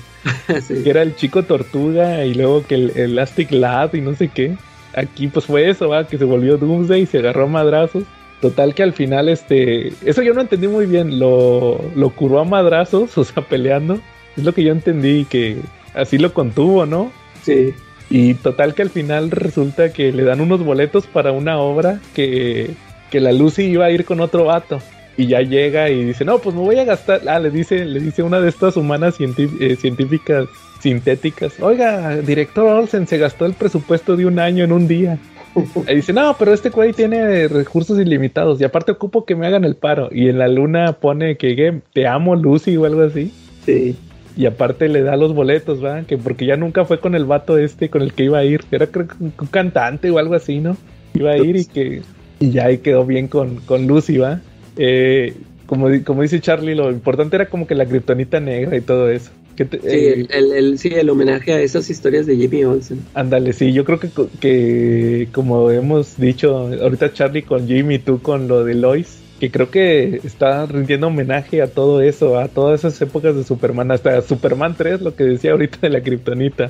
Que 0.84 0.90
era 0.90 1.02
el 1.02 1.16
chico 1.16 1.44
tortuga 1.44 2.24
y 2.24 2.36
luego 2.36 2.64
que 2.66 2.76
el, 2.76 2.92
Elastic 2.96 3.52
Lad 3.52 3.94
y 3.94 4.02
no 4.02 4.16
sé 4.16 4.28
qué. 4.28 4.56
Aquí 4.96 5.28
pues 5.28 5.46
fue 5.46 5.70
eso, 5.70 5.90
¿va? 5.90 6.08
Que 6.08 6.20
se 6.20 6.24
volvió 6.24 6.58
Doomsday 6.58 7.02
y 7.02 7.06
se 7.08 7.18
agarró 7.18 7.46
a 7.46 7.48
madrazos. 7.48 8.04
Total 8.42 8.76
que 8.76 8.84
al 8.84 8.94
final, 8.94 9.30
este, 9.30 9.94
eso 10.04 10.22
yo 10.22 10.34
no 10.34 10.42
entendí 10.42 10.68
muy 10.68 10.86
bien, 10.86 11.20
lo, 11.20 11.80
lo 11.96 12.10
curó 12.10 12.40
a 12.40 12.44
madrazos, 12.44 13.18
o 13.18 13.24
sea, 13.24 13.44
peleando. 13.44 14.00
Es 14.38 14.44
lo 14.44 14.54
que 14.54 14.64
yo 14.64 14.72
entendí, 14.72 15.26
que 15.26 15.58
así 15.94 16.18
lo 16.18 16.34
contuvo, 16.34 16.86
¿no? 16.86 17.12
Sí. 17.44 17.74
Y 18.10 18.36
total 18.36 18.76
que 18.76 18.84
al 18.84 18.90
final 18.90 19.32
resulta 19.32 19.92
que 19.92 20.12
le 20.12 20.24
dan 20.24 20.42
unos 20.42 20.64
boletos 20.64 21.08
para 21.08 21.32
una 21.32 21.58
obra 21.58 22.00
que, 22.14 22.72
que 23.10 23.20
la 23.20 23.32
Lucy 23.32 23.64
iba 23.64 23.86
a 23.86 23.92
ir 23.92 24.06
con 24.06 24.20
otro 24.20 24.46
vato. 24.46 24.80
Y 25.18 25.28
ya 25.28 25.42
llega 25.42 25.90
y 25.90 26.04
dice, 26.04 26.26
no, 26.26 26.40
pues 26.40 26.54
me 26.54 26.62
voy 26.62 26.78
a 26.78 26.84
gastar. 26.84 27.22
Ah, 27.28 27.40
le 27.40 27.50
dice, 27.50 27.86
le 27.86 28.00
dice 28.02 28.22
una 28.22 28.42
de 28.42 28.50
estas 28.50 28.76
humanas 28.76 29.16
eh, 29.20 29.76
científicas 29.78 30.48
sintéticas. 30.82 31.54
Oiga, 31.62 32.18
director 32.18 32.68
Olsen 32.68 33.08
se 33.08 33.18
gastó 33.18 33.46
el 33.46 33.54
presupuesto 33.54 34.18
de 34.18 34.26
un 34.26 34.40
año 34.40 34.66
en 34.66 34.74
un 34.74 34.88
día. 34.88 35.18
Y 35.88 35.96
dice, 35.96 36.14
no, 36.14 36.36
pero 36.38 36.54
este 36.54 36.70
güey 36.70 36.94
tiene 36.94 37.48
recursos 37.48 38.00
ilimitados. 38.00 38.60
Y 38.60 38.64
aparte 38.64 38.92
ocupo 38.92 39.26
que 39.26 39.36
me 39.36 39.48
hagan 39.48 39.64
el 39.64 39.76
paro. 39.76 40.10
Y 40.12 40.30
en 40.30 40.40
la 40.40 40.48
luna 40.48 40.94
pone 40.94 41.38
que 41.38 41.82
te 41.94 42.08
amo 42.08 42.36
Lucy 42.36 42.78
o 42.78 42.86
algo 42.86 43.02
así. 43.02 43.32
Sí. 43.66 43.96
Y 44.38 44.46
aparte 44.46 44.90
le 44.90 45.02
da 45.02 45.16
los 45.16 45.34
boletos, 45.34 45.84
¿va? 45.84 46.04
Que 46.04 46.18
porque 46.18 46.46
ya 46.46 46.58
nunca 46.58 46.84
fue 46.84 47.00
con 47.00 47.16
el 47.16 47.26
vato 47.26 47.58
este 47.58 47.90
con 47.90 48.02
el 48.02 48.14
que 48.14 48.26
iba 48.26 48.40
a 48.40 48.44
ir. 48.44 48.62
Era 48.72 48.88
creo 48.88 49.08
que 49.08 49.16
un 49.20 49.32
cantante 49.50 50.12
o 50.12 50.18
algo 50.18 50.34
así, 50.34 50.60
¿no? 50.60 50.76
Iba 51.14 51.32
a 51.32 51.38
ir 51.38 51.56
y 51.56 51.66
que. 51.66 52.02
Y 52.40 52.52
ya 52.52 52.66
ahí 52.66 52.80
quedó 52.80 53.06
bien 53.06 53.30
con, 53.30 53.58
con 53.62 53.88
Lucy, 53.88 54.18
¿va? 54.18 54.42
Eh, 54.76 55.34
como, 55.66 55.88
como 56.04 56.22
dice 56.22 56.42
Charlie, 56.42 56.76
lo 56.76 56.92
importante 56.92 57.38
era 57.38 57.46
como 57.46 57.66
que 57.66 57.76
la 57.76 57.86
kriptonita 57.86 58.42
negra 58.42 58.76
y 58.76 58.82
todo 58.82 59.10
eso. 59.10 59.32
Sí, 59.64 59.78
eh, 59.84 60.28
el, 60.30 60.52
el, 60.52 60.78
sí, 60.78 60.90
el 60.90 61.10
homenaje 61.10 61.54
a 61.54 61.62
esas 61.62 61.90
historias 61.90 62.26
de 62.26 62.36
Jimmy 62.36 62.64
Olsen. 62.66 63.00
Ándale, 63.14 63.54
sí, 63.54 63.72
yo 63.72 63.86
creo 63.86 64.00
que, 64.00 64.10
que 64.40 65.30
como 65.32 65.72
hemos 65.72 66.18
dicho 66.18 66.68
ahorita 66.82 67.14
Charlie 67.14 67.44
con 67.44 67.68
Jimmy, 67.68 68.00
tú 68.00 68.22
con 68.22 68.48
lo 68.48 68.64
de 68.64 68.74
Lois, 68.74 69.20
que 69.40 69.52
creo 69.52 69.70
que 69.70 70.22
está 70.24 70.66
rindiendo 70.66 71.08
homenaje 71.08 71.62
a 71.62 71.68
todo 71.68 72.02
eso, 72.02 72.40
a 72.40 72.48
todas 72.48 72.82
esas 72.82 73.02
épocas 73.02 73.36
de 73.36 73.44
Superman, 73.44 73.92
hasta 73.92 74.22
Superman 74.22 74.76
3, 74.78 75.02
lo 75.02 75.16
que 75.16 75.24
decía 75.24 75.52
ahorita 75.52 75.80
de 75.82 75.90
la 75.90 76.02
Kryptonita. 76.02 76.70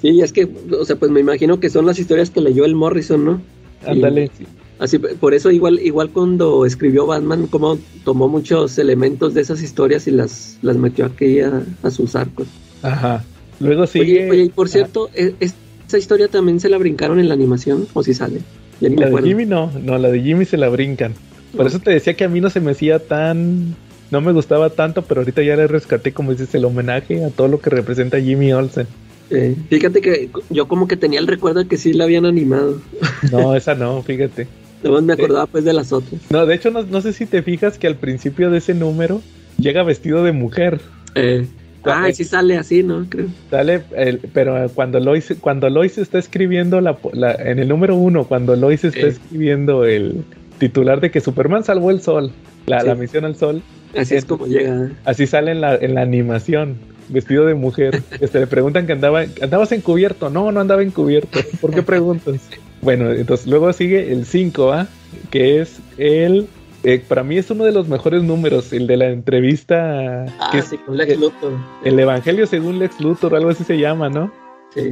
Sí, 0.00 0.20
es 0.20 0.32
que, 0.32 0.48
o 0.78 0.84
sea, 0.84 0.96
pues 0.96 1.10
me 1.10 1.20
imagino 1.20 1.60
que 1.60 1.70
son 1.70 1.86
las 1.86 1.98
historias 1.98 2.30
que 2.30 2.40
leyó 2.40 2.64
el 2.64 2.74
Morrison, 2.74 3.24
¿no? 3.24 3.40
Ándale. 3.86 4.30
Así, 4.78 4.98
por 4.98 5.34
eso 5.34 5.50
igual, 5.50 5.78
igual 5.80 6.10
cuando 6.10 6.66
escribió 6.66 7.06
Batman, 7.06 7.46
como 7.46 7.78
tomó 8.04 8.28
muchos 8.28 8.76
elementos 8.78 9.32
de 9.32 9.40
esas 9.40 9.62
historias 9.62 10.06
y 10.08 10.10
las, 10.10 10.58
las 10.62 10.76
metió 10.76 11.06
aquí 11.06 11.40
a, 11.40 11.62
sus 11.90 12.16
arcos. 12.16 12.48
Ajá. 12.82 13.24
Luego 13.60 13.86
sigue. 13.86 14.24
Oye, 14.24 14.30
oye 14.30 14.42
y 14.44 14.48
por 14.48 14.68
cierto, 14.68 15.10
¿e, 15.14 15.34
¿esa 15.38 15.98
historia 15.98 16.26
también 16.26 16.58
se 16.58 16.68
la 16.68 16.76
brincaron 16.76 17.20
en 17.20 17.28
la 17.28 17.34
animación 17.34 17.86
o 17.94 18.02
si 18.02 18.14
sale? 18.14 18.40
la 18.80 19.08
de 19.08 19.22
Jimmy 19.22 19.46
no, 19.46 19.70
no, 19.82 19.96
la 19.96 20.10
de 20.10 20.20
Jimmy 20.20 20.44
se 20.44 20.56
la 20.56 20.68
brincan. 20.68 21.14
Por 21.56 21.66
eso 21.66 21.78
te 21.78 21.92
decía 21.92 22.14
que 22.14 22.24
a 22.24 22.28
mí 22.28 22.40
no 22.40 22.50
se 22.50 22.60
me 22.60 22.72
hacía 22.72 22.98
tan. 22.98 23.76
No 24.10 24.20
me 24.20 24.32
gustaba 24.32 24.70
tanto, 24.70 25.02
pero 25.02 25.20
ahorita 25.20 25.42
ya 25.42 25.56
le 25.56 25.66
rescaté, 25.66 26.12
como 26.12 26.32
dices, 26.32 26.54
el 26.54 26.64
homenaje 26.64 27.24
a 27.24 27.30
todo 27.30 27.48
lo 27.48 27.60
que 27.60 27.70
representa 27.70 28.20
Jimmy 28.20 28.52
Olsen. 28.52 28.86
fíjate 29.70 30.00
que 30.00 30.30
yo 30.50 30.68
como 30.68 30.88
que 30.88 30.96
tenía 30.96 31.20
el 31.20 31.26
recuerdo 31.26 31.60
de 31.60 31.68
que 31.68 31.76
sí 31.76 31.92
la 31.92 32.04
habían 32.04 32.26
animado. 32.26 32.80
No, 33.32 33.54
esa 33.54 33.74
no, 33.74 34.02
fíjate. 34.02 34.48
No 34.84 35.02
me 35.02 35.12
acordaba 35.14 35.46
pues 35.46 35.64
de 35.64 35.72
las 35.72 35.92
otras. 35.92 36.20
No, 36.30 36.46
de 36.46 36.54
hecho 36.54 36.70
no, 36.70 37.00
sé 37.00 37.12
si 37.12 37.26
te 37.26 37.42
fijas 37.42 37.78
que 37.78 37.86
al 37.86 37.96
principio 37.96 38.50
de 38.50 38.58
ese 38.58 38.74
número 38.74 39.22
llega 39.58 39.82
vestido 39.82 40.22
de 40.22 40.32
mujer. 40.32 40.80
Eh. 41.14 41.46
Ah, 41.86 42.08
sí 42.12 42.24
sale 42.24 42.56
así, 42.56 42.82
¿no? 42.82 43.06
Creo. 43.08 43.26
Sale, 43.50 43.82
pero 44.32 44.70
cuando 44.74 45.00
Lois, 45.00 45.34
cuando 45.40 45.68
Lois 45.68 45.98
está 45.98 46.18
escribiendo 46.18 46.80
la, 46.80 46.96
en 47.38 47.58
el 47.58 47.68
número 47.68 47.94
uno, 47.94 48.24
cuando 48.24 48.56
Lois 48.56 48.84
está 48.84 49.06
escribiendo 49.06 49.84
el 49.84 50.24
titular 50.58 51.00
de 51.00 51.10
que 51.10 51.20
Superman 51.20 51.62
salvó 51.62 51.90
el 51.90 52.00
sol, 52.00 52.32
la, 52.66 52.94
misión 52.94 53.24
al 53.24 53.36
sol. 53.36 53.62
Así 53.96 54.14
es 54.14 54.24
como 54.24 54.46
llega. 54.46 54.92
Así 55.04 55.26
sale 55.26 55.52
en 55.52 55.60
la, 55.60 55.76
en 55.76 55.94
la 55.94 56.02
animación, 56.02 56.78
vestido 57.08 57.46
de 57.46 57.54
mujer. 57.54 58.02
Este, 58.20 58.40
le 58.40 58.46
preguntan 58.46 58.86
que 58.86 58.92
andaba, 58.92 59.24
andabas 59.42 59.72
encubierto. 59.72 60.30
No, 60.30 60.52
no 60.52 60.60
andaba 60.60 60.82
encubierto. 60.82 61.38
¿Por 61.60 61.74
qué 61.74 61.82
preguntas? 61.82 62.40
Bueno, 62.84 63.10
entonces 63.10 63.46
luego 63.46 63.72
sigue 63.72 64.12
el 64.12 64.26
5, 64.26 64.72
¿ah? 64.72 64.86
Que 65.30 65.60
es 65.60 65.80
el. 65.96 66.46
Eh, 66.82 67.02
para 67.08 67.24
mí 67.24 67.38
es 67.38 67.50
uno 67.50 67.64
de 67.64 67.72
los 67.72 67.88
mejores 67.88 68.22
números, 68.22 68.74
el 68.74 68.86
de 68.86 68.98
la 68.98 69.08
entrevista. 69.08 70.26
Ah, 70.38 70.50
que 70.52 70.60
sí, 70.60 70.76
con 70.76 70.98
Lex 70.98 71.18
Luthor. 71.18 71.52
El 71.82 71.98
Evangelio 71.98 72.46
según 72.46 72.78
Lex 72.78 73.00
Luthor, 73.00 73.34
algo 73.34 73.48
así 73.48 73.64
se 73.64 73.78
llama, 73.78 74.10
¿no? 74.10 74.30
Sí. 74.74 74.90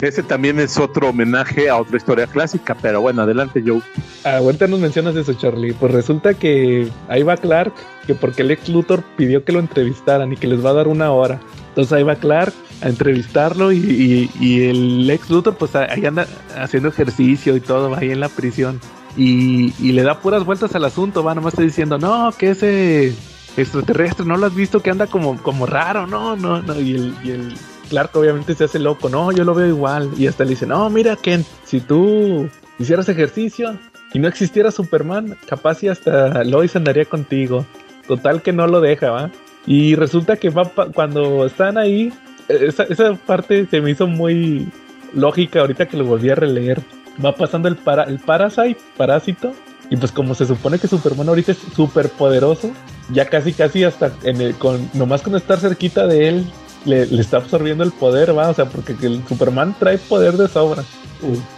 Ese 0.00 0.22
también 0.22 0.58
es 0.60 0.78
otro 0.78 1.10
homenaje 1.10 1.68
a 1.68 1.76
otra 1.76 1.98
historia 1.98 2.26
clásica, 2.26 2.74
pero 2.80 3.02
bueno, 3.02 3.22
adelante, 3.22 3.62
Joe. 3.66 3.82
Ah, 4.24 4.38
ahorita 4.38 4.66
nos 4.66 4.80
mencionas 4.80 5.14
eso, 5.14 5.34
Charlie. 5.34 5.74
Pues 5.74 5.92
resulta 5.92 6.32
que 6.32 6.88
ahí 7.08 7.22
va 7.22 7.36
Clark, 7.36 7.74
que 8.06 8.14
porque 8.14 8.44
Lex 8.44 8.70
Luthor 8.70 9.02
pidió 9.18 9.44
que 9.44 9.52
lo 9.52 9.58
entrevistaran 9.58 10.32
y 10.32 10.36
que 10.36 10.46
les 10.46 10.64
va 10.64 10.70
a 10.70 10.74
dar 10.74 10.88
una 10.88 11.12
hora. 11.12 11.38
Entonces 11.70 11.92
ahí 11.92 12.02
va 12.02 12.16
Clark 12.16 12.52
a 12.82 12.88
entrevistarlo 12.88 13.72
y, 13.72 14.28
el 14.40 15.08
ex 15.10 15.30
Luthor 15.30 15.56
pues 15.56 15.74
ahí 15.76 16.04
anda 16.06 16.26
haciendo 16.56 16.88
ejercicio 16.88 17.56
y 17.56 17.60
todo, 17.60 17.90
va 17.90 17.98
ahí 17.98 18.10
en 18.10 18.20
la 18.20 18.28
prisión. 18.28 18.80
Y, 19.16 19.72
le 19.92 20.02
da 20.02 20.20
puras 20.20 20.44
vueltas 20.44 20.74
al 20.74 20.84
asunto, 20.84 21.22
va, 21.22 21.34
nomás 21.34 21.54
está 21.54 21.62
diciendo, 21.62 21.98
no, 21.98 22.32
que 22.36 22.50
ese 22.50 23.14
extraterrestre, 23.56 24.24
no 24.24 24.36
lo 24.36 24.46
has 24.46 24.54
visto 24.54 24.80
que 24.80 24.90
anda 24.90 25.06
como, 25.06 25.40
como 25.42 25.66
raro, 25.66 26.06
no, 26.06 26.36
no, 26.36 26.62
no. 26.62 26.80
Y 26.80 26.94
el, 26.94 27.14
y 27.22 27.30
el 27.30 27.54
Clark 27.88 28.10
obviamente 28.14 28.54
se 28.54 28.64
hace 28.64 28.78
loco, 28.78 29.08
no, 29.08 29.32
yo 29.32 29.44
lo 29.44 29.54
veo 29.54 29.66
igual. 29.66 30.10
Y 30.16 30.26
hasta 30.26 30.44
le 30.44 30.50
dice, 30.50 30.66
no, 30.66 30.88
mira, 30.90 31.16
Ken, 31.16 31.44
si 31.64 31.80
tú 31.80 32.48
hicieras 32.78 33.08
ejercicio 33.08 33.76
y 34.12 34.18
no 34.18 34.28
existiera 34.28 34.70
Superman, 34.70 35.36
capaz 35.46 35.82
y 35.82 35.88
hasta 35.88 36.42
Lois 36.44 36.74
andaría 36.76 37.04
contigo. 37.04 37.66
Total 38.06 38.42
que 38.42 38.52
no 38.52 38.66
lo 38.66 38.80
deja, 38.80 39.10
¿va? 39.10 39.30
Y 39.70 39.94
resulta 39.94 40.36
que 40.36 40.50
va 40.50 40.68
cuando 40.92 41.46
están 41.46 41.78
ahí, 41.78 42.12
esa, 42.48 42.82
esa, 42.82 43.14
parte 43.14 43.68
se 43.70 43.80
me 43.80 43.92
hizo 43.92 44.08
muy 44.08 44.66
lógica 45.14 45.60
ahorita 45.60 45.86
que 45.86 45.96
lo 45.96 46.04
volví 46.04 46.28
a 46.28 46.34
releer. 46.34 46.82
Va 47.24 47.36
pasando 47.36 47.68
el, 47.68 47.76
para, 47.76 48.02
el 48.02 48.18
Parasite, 48.18 48.78
Parásito, 48.96 49.52
y 49.88 49.96
pues 49.96 50.10
como 50.10 50.34
se 50.34 50.44
supone 50.44 50.80
que 50.80 50.88
Superman 50.88 51.28
ahorita 51.28 51.52
es 51.52 51.58
súper 51.76 52.08
poderoso, 52.08 52.72
ya 53.12 53.26
casi 53.26 53.52
casi 53.52 53.84
hasta 53.84 54.10
en 54.24 54.40
el, 54.40 54.56
con, 54.56 54.90
nomás 54.92 55.22
con 55.22 55.36
estar 55.36 55.60
cerquita 55.60 56.08
de 56.08 56.26
él, 56.26 56.46
le, 56.84 57.02
está 57.20 57.36
absorbiendo 57.36 57.84
el 57.84 57.92
poder, 57.92 58.36
va, 58.36 58.48
o 58.48 58.54
sea, 58.54 58.64
porque 58.64 58.96
el 59.06 59.22
Superman 59.28 59.76
trae 59.78 59.98
poder 59.98 60.32
de 60.32 60.48
sobra. 60.48 60.82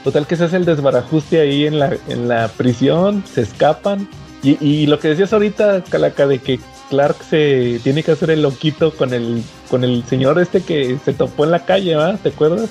Total 0.05 0.27
que 0.27 0.37
se 0.37 0.45
hace 0.45 0.57
el 0.59 0.67
desbarajuste 0.67 1.41
ahí 1.41 1.65
en 1.65 1.79
la, 1.79 1.97
en 2.09 2.29
la 2.29 2.49
prisión, 2.49 3.25
se 3.25 3.41
escapan. 3.41 4.07
Y, 4.43 4.63
y 4.63 4.87
lo 4.87 4.99
que 4.99 5.09
decías 5.09 5.33
ahorita, 5.33 5.83
Calaca, 5.89 6.27
de 6.27 6.41
que 6.41 6.61
Clark 6.93 7.23
se 7.23 7.81
tiene 7.83 8.03
que 8.03 8.13
hacer 8.13 8.29
el 8.29 8.43
loquito 8.43 8.93
con 8.93 9.15
el 9.15 9.43
con 9.71 9.83
el 9.83 10.05
señor 10.05 10.39
este 10.39 10.61
que 10.61 10.99
se 11.03 11.15
topó 11.15 11.45
en 11.45 11.51
la 11.51 11.65
calle, 11.65 11.97
¿va? 11.97 12.19
¿Te 12.19 12.29
acuerdas? 12.29 12.69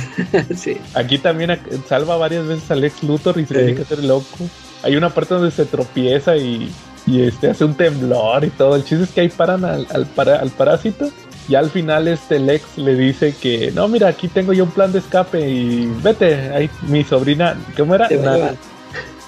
sí. 0.56 0.76
Aquí 0.94 1.18
también 1.18 1.58
salva 1.88 2.16
varias 2.16 2.46
veces 2.46 2.70
a 2.70 2.76
Lex 2.76 3.02
Luthor 3.02 3.40
y 3.40 3.46
se 3.46 3.54
tiene 3.54 3.74
que 3.74 3.82
hacer 3.82 4.04
loco. 4.04 4.48
Hay 4.84 4.94
una 4.94 5.10
parte 5.10 5.34
donde 5.34 5.50
se 5.50 5.64
tropieza 5.64 6.36
y, 6.36 6.70
y, 7.04 7.22
este 7.22 7.50
hace 7.50 7.64
un 7.64 7.74
temblor 7.74 8.44
y 8.44 8.50
todo. 8.50 8.76
El 8.76 8.84
chiste 8.84 9.02
es 9.02 9.10
que 9.10 9.22
ahí 9.22 9.28
paran 9.28 9.64
al, 9.64 9.88
al, 9.90 10.06
al 10.28 10.50
parásito. 10.50 11.10
Y 11.48 11.56
al 11.56 11.68
final 11.68 12.06
este 12.06 12.38
Lex 12.38 12.78
le 12.78 12.94
dice 12.94 13.34
que, 13.34 13.72
no, 13.72 13.88
mira, 13.88 14.06
aquí 14.06 14.28
tengo 14.28 14.52
yo 14.52 14.62
un 14.62 14.70
plan 14.70 14.92
de 14.92 15.00
escape 15.00 15.50
y 15.50 15.86
vete, 16.00 16.52
ahí 16.54 16.70
mi 16.86 17.02
sobrina, 17.02 17.56
¿cómo 17.76 17.96
era? 17.96 18.08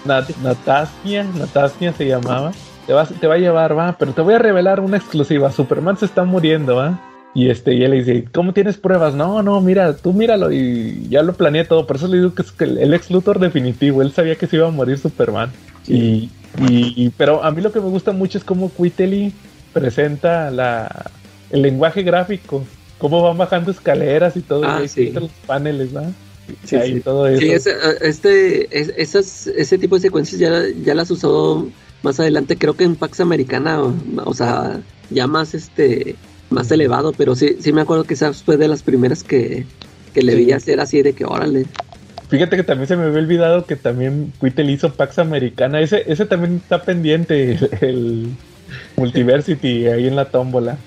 Natasnia, 0.05 1.25
Natasnia 1.35 1.93
se 1.93 2.07
llamaba 2.07 2.53
te, 2.87 3.15
te 3.15 3.27
va 3.27 3.35
a 3.35 3.39
llevar, 3.39 3.77
va, 3.77 3.97
pero 3.99 4.13
te 4.13 4.23
voy 4.23 4.35
a 4.35 4.39
revelar 4.39 4.81
una 4.81 4.97
exclusiva. 4.97 5.51
Superman 5.53 5.97
se 5.97 6.07
está 6.07 6.25
muriendo, 6.25 6.77
va. 6.77 7.01
Y 7.35 7.51
este, 7.51 7.75
y 7.75 7.85
él 7.85 7.91
le 7.91 7.99
dice, 7.99 8.25
¿cómo 8.33 8.55
tienes 8.55 8.79
pruebas? 8.79 9.15
No, 9.15 9.43
no, 9.43 9.61
mira, 9.61 9.95
tú 9.95 10.15
míralo 10.15 10.51
y 10.51 11.07
ya 11.11 11.23
lo 11.23 11.35
planeé 11.35 11.67
todo. 11.67 11.87
Por 11.87 11.97
eso 11.97 12.09
le 12.09 12.17
digo 12.17 12.35
que 12.35 12.41
es 12.41 12.55
el 12.59 12.95
ex 12.95 13.11
Luthor 13.11 13.39
definitivo. 13.39 14.01
Él 14.01 14.13
sabía 14.13 14.37
que 14.37 14.47
se 14.47 14.57
iba 14.57 14.69
a 14.69 14.71
morir 14.71 14.97
Superman. 14.97 15.51
Y, 15.87 16.31
y, 16.67 17.11
pero 17.11 17.45
a 17.45 17.51
mí 17.51 17.61
lo 17.61 17.73
que 17.73 17.81
me 17.81 17.89
gusta 17.89 18.13
mucho 18.13 18.39
es 18.39 18.45
cómo 18.45 18.73
Quitely 18.73 19.35
presenta 19.75 20.51
la, 20.51 21.11
el 21.51 21.61
lenguaje 21.61 22.03
gráfico. 22.03 22.65
Cómo 22.97 23.23
van 23.23 23.37
bajando 23.37 23.71
escaleras 23.71 24.35
y 24.39 24.41
todo. 24.41 24.65
Ah, 24.65 24.81
y 24.97 25.11
los 25.11 25.31
paneles, 25.47 25.95
¿va? 25.95 26.05
Sí, 26.65 26.79
sí. 26.87 27.01
todo 27.01 27.27
eso. 27.27 27.41
Sí, 27.41 27.51
ese, 27.51 27.75
este, 28.01 29.03
esas, 29.03 29.47
ese 29.49 29.77
tipo 29.77 29.97
de 29.97 30.01
secuencias 30.01 30.41
ya, 30.41 30.63
ya 30.83 30.95
las 30.95 31.11
usó 31.11 31.69
más 32.07 32.21
adelante 32.21 32.57
creo 32.57 32.75
que 32.75 32.85
en 32.85 32.95
Pax 32.95 33.19
Americana, 33.19 33.81
o, 33.83 34.33
sea, 34.33 34.79
ya 35.11 35.27
más 35.27 35.55
este 35.55 36.15
más 36.51 36.71
elevado, 36.71 37.13
pero 37.13 37.35
sí, 37.35 37.57
sí 37.59 37.73
me 37.73 37.81
acuerdo 37.81 38.05
que 38.05 38.15
esa 38.15 38.33
fue 38.33 38.57
de 38.57 38.69
las 38.69 38.85
primeras 38.85 39.25
que, 39.25 39.67
que 40.15 40.23
le 40.23 40.37
vi 40.37 40.53
hacer 40.53 40.79
así 40.79 41.03
de 41.03 41.15
que 41.15 41.25
órale. 41.25 41.67
Fíjate 42.29 42.57
que 42.57 42.63
también 42.63 42.87
se 42.87 42.97
me 42.97 43.07
había 43.07 43.19
olvidado 43.19 43.67
que 43.67 43.75
también 43.75 44.33
Quittel 44.41 44.71
hizo 44.71 44.93
Pax 44.93 45.19
Americana. 45.19 45.81
Ese, 45.81 46.05
ese 46.07 46.27
también 46.27 46.57
está 46.63 46.83
pendiente, 46.83 47.59
el, 47.81 48.29
Multiversity 48.97 49.89
ahí 49.89 50.07
en 50.07 50.15
la 50.15 50.27
tómbola. 50.27 50.79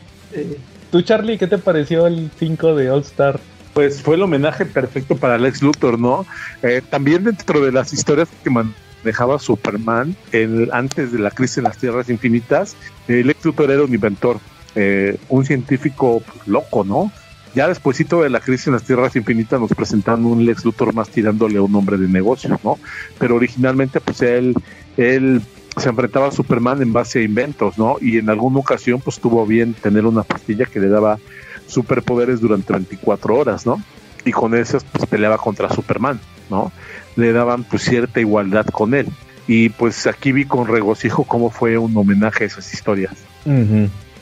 Tú, 0.90 1.02
Charlie, 1.02 1.38
¿qué 1.38 1.48
te 1.48 1.58
pareció 1.58 2.08
el 2.08 2.32
5 2.40 2.76
de 2.76 2.92
All 2.92 3.02
Star? 3.02 3.42
Pues 3.74 4.02
fue 4.02 4.16
el 4.16 4.22
homenaje 4.22 4.66
perfecto 4.66 5.18
para 5.18 5.38
Lex 5.38 5.62
Luthor, 5.62 6.00
¿no? 6.00 6.26
Eh, 6.64 6.82
también 6.90 7.26
dentro 7.26 7.60
de 7.60 7.74
las 7.74 7.92
historias 7.92 8.30
que 8.42 8.50
man 8.50 8.74
dejaba 9.04 9.40
Superman 9.40 10.16
el, 10.32 10.70
antes 10.74 11.12
de 11.12 11.20
la 11.20 11.32
crisis 11.32 11.60
en 11.60 11.64
las 11.66 11.78
Tierras 11.78 12.10
Infinitas. 12.10 12.76
Lex 13.08 13.46
Luthor 13.46 13.72
era 13.72 13.84
un 13.84 13.94
inventor, 13.94 14.40
eh, 14.76 15.18
un 15.30 15.46
científico 15.46 16.22
loco, 16.46 16.84
¿no? 16.84 17.12
Ya 17.56 17.68
despuésito 17.68 18.22
de 18.22 18.30
la 18.30 18.40
crisis 18.40 18.68
en 18.68 18.74
las 18.74 18.84
Tierras 18.84 19.16
Infinitas 19.16 19.60
nos 19.60 19.72
presentaron 19.72 20.26
un 20.26 20.46
Lex 20.46 20.64
Luthor 20.66 20.94
más 20.94 21.10
tirándole 21.10 21.58
a 21.58 21.62
un 21.64 21.74
hombre 21.76 21.98
de 21.98 22.08
negocios, 22.08 22.60
¿no? 22.64 22.78
Pero 23.18 23.36
originalmente 23.36 24.00
pues 24.00 24.22
él, 24.22 24.54
él 24.98 25.42
se 25.76 25.90
enfrentaba 25.90 26.28
a 26.28 26.32
Superman 26.32 26.82
en 26.82 26.94
base 26.94 27.20
a 27.20 27.24
inventos, 27.24 27.78
¿no? 27.78 27.98
Y 28.02 28.18
en 28.18 28.30
alguna 28.30 28.60
ocasión 28.60 29.02
pues 29.02 29.20
tuvo 29.20 29.46
bien 29.46 29.74
tener 29.74 30.06
una 30.06 30.24
pastilla 30.24 30.66
que 30.66 30.80
le 30.80 30.90
daba 30.90 31.18
superpoderes 31.66 32.40
durante 32.40 32.74
24 32.74 33.36
horas, 33.36 33.66
¿no? 33.66 33.82
Y 34.26 34.32
con 34.32 34.54
esas 34.54 34.84
pues 34.84 35.08
peleaba 35.08 35.38
contra 35.38 35.70
Superman, 35.70 36.20
¿no? 36.50 36.72
Le 37.20 37.32
daban 37.32 37.64
pues 37.64 37.84
cierta 37.84 38.20
igualdad 38.20 38.66
con 38.66 38.94
él. 38.94 39.08
Y 39.48 39.70
pues 39.70 40.06
aquí 40.08 40.32
vi 40.32 40.46
con 40.46 40.68
regocijo 40.68 41.24
cómo 41.24 41.50
fue 41.50 41.78
un 41.78 41.96
homenaje 41.98 42.44
a 42.44 42.48
esas 42.48 42.74
historias. 42.74 43.14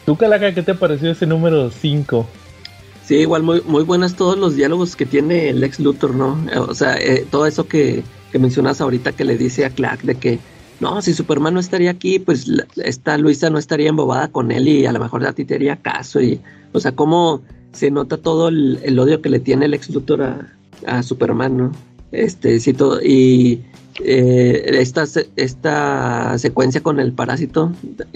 ¿Tú, 0.06 0.16
Calaca, 0.16 0.54
qué 0.54 0.64
te 0.64 0.74
pareció 0.74 1.12
ese 1.12 1.26
número 1.26 1.70
5? 1.70 2.28
Sí, 3.04 3.16
igual 3.16 3.44
muy, 3.44 3.62
muy 3.66 3.84
buenas 3.84 4.16
todos 4.16 4.38
los 4.38 4.56
diálogos 4.56 4.96
que 4.96 5.06
tiene 5.06 5.50
el 5.50 5.64
ex 5.64 5.80
Luthor, 5.80 6.16
¿no? 6.16 6.38
O 6.68 6.74
sea, 6.74 6.98
eh, 6.98 7.26
todo 7.30 7.46
eso 7.46 7.68
que, 7.68 8.04
que, 8.32 8.40
mencionas 8.40 8.82
ahorita 8.82 9.14
que 9.14 9.26
le 9.26 9.38
dice 9.38 9.66
a 9.66 9.70
Clark 9.70 10.02
de 10.04 10.16
que, 10.16 10.40
no, 10.80 11.02
si 11.02 11.14
Superman 11.14 11.54
no 11.54 11.60
estaría 11.60 11.92
aquí, 11.92 12.20
pues 12.20 12.52
esta 12.78 13.18
Luisa 13.18 13.50
no 13.50 13.60
estaría 13.60 13.90
embobada 13.90 14.30
con 14.30 14.52
él 14.52 14.68
y 14.68 14.86
a 14.86 14.92
lo 14.92 15.00
mejor 15.00 15.26
a 15.26 15.34
ti 15.34 15.46
te 15.46 15.56
haría 15.56 15.78
caso. 15.78 16.22
Y, 16.22 16.42
o 16.74 16.80
sea, 16.80 16.94
cómo 16.94 17.42
se 17.72 17.92
nota 17.92 18.18
todo 18.18 18.50
el, 18.50 19.00
odio 19.00 19.22
que 19.22 19.30
le 19.30 19.40
tiene 19.40 19.66
el 19.66 19.74
ex 19.74 19.90
Luthor 19.90 20.24
a, 20.24 20.54
a 20.86 21.04
Superman, 21.04 21.58
¿no? 21.58 21.72
Este, 22.12 22.60
sí, 22.60 22.74
todo. 22.74 23.02
Y 23.02 23.62
eh, 24.04 24.66
esta, 24.74 25.06
esta 25.36 26.38
secuencia 26.38 26.82
con 26.82 27.00
el 27.00 27.14
parásito, 27.14 27.72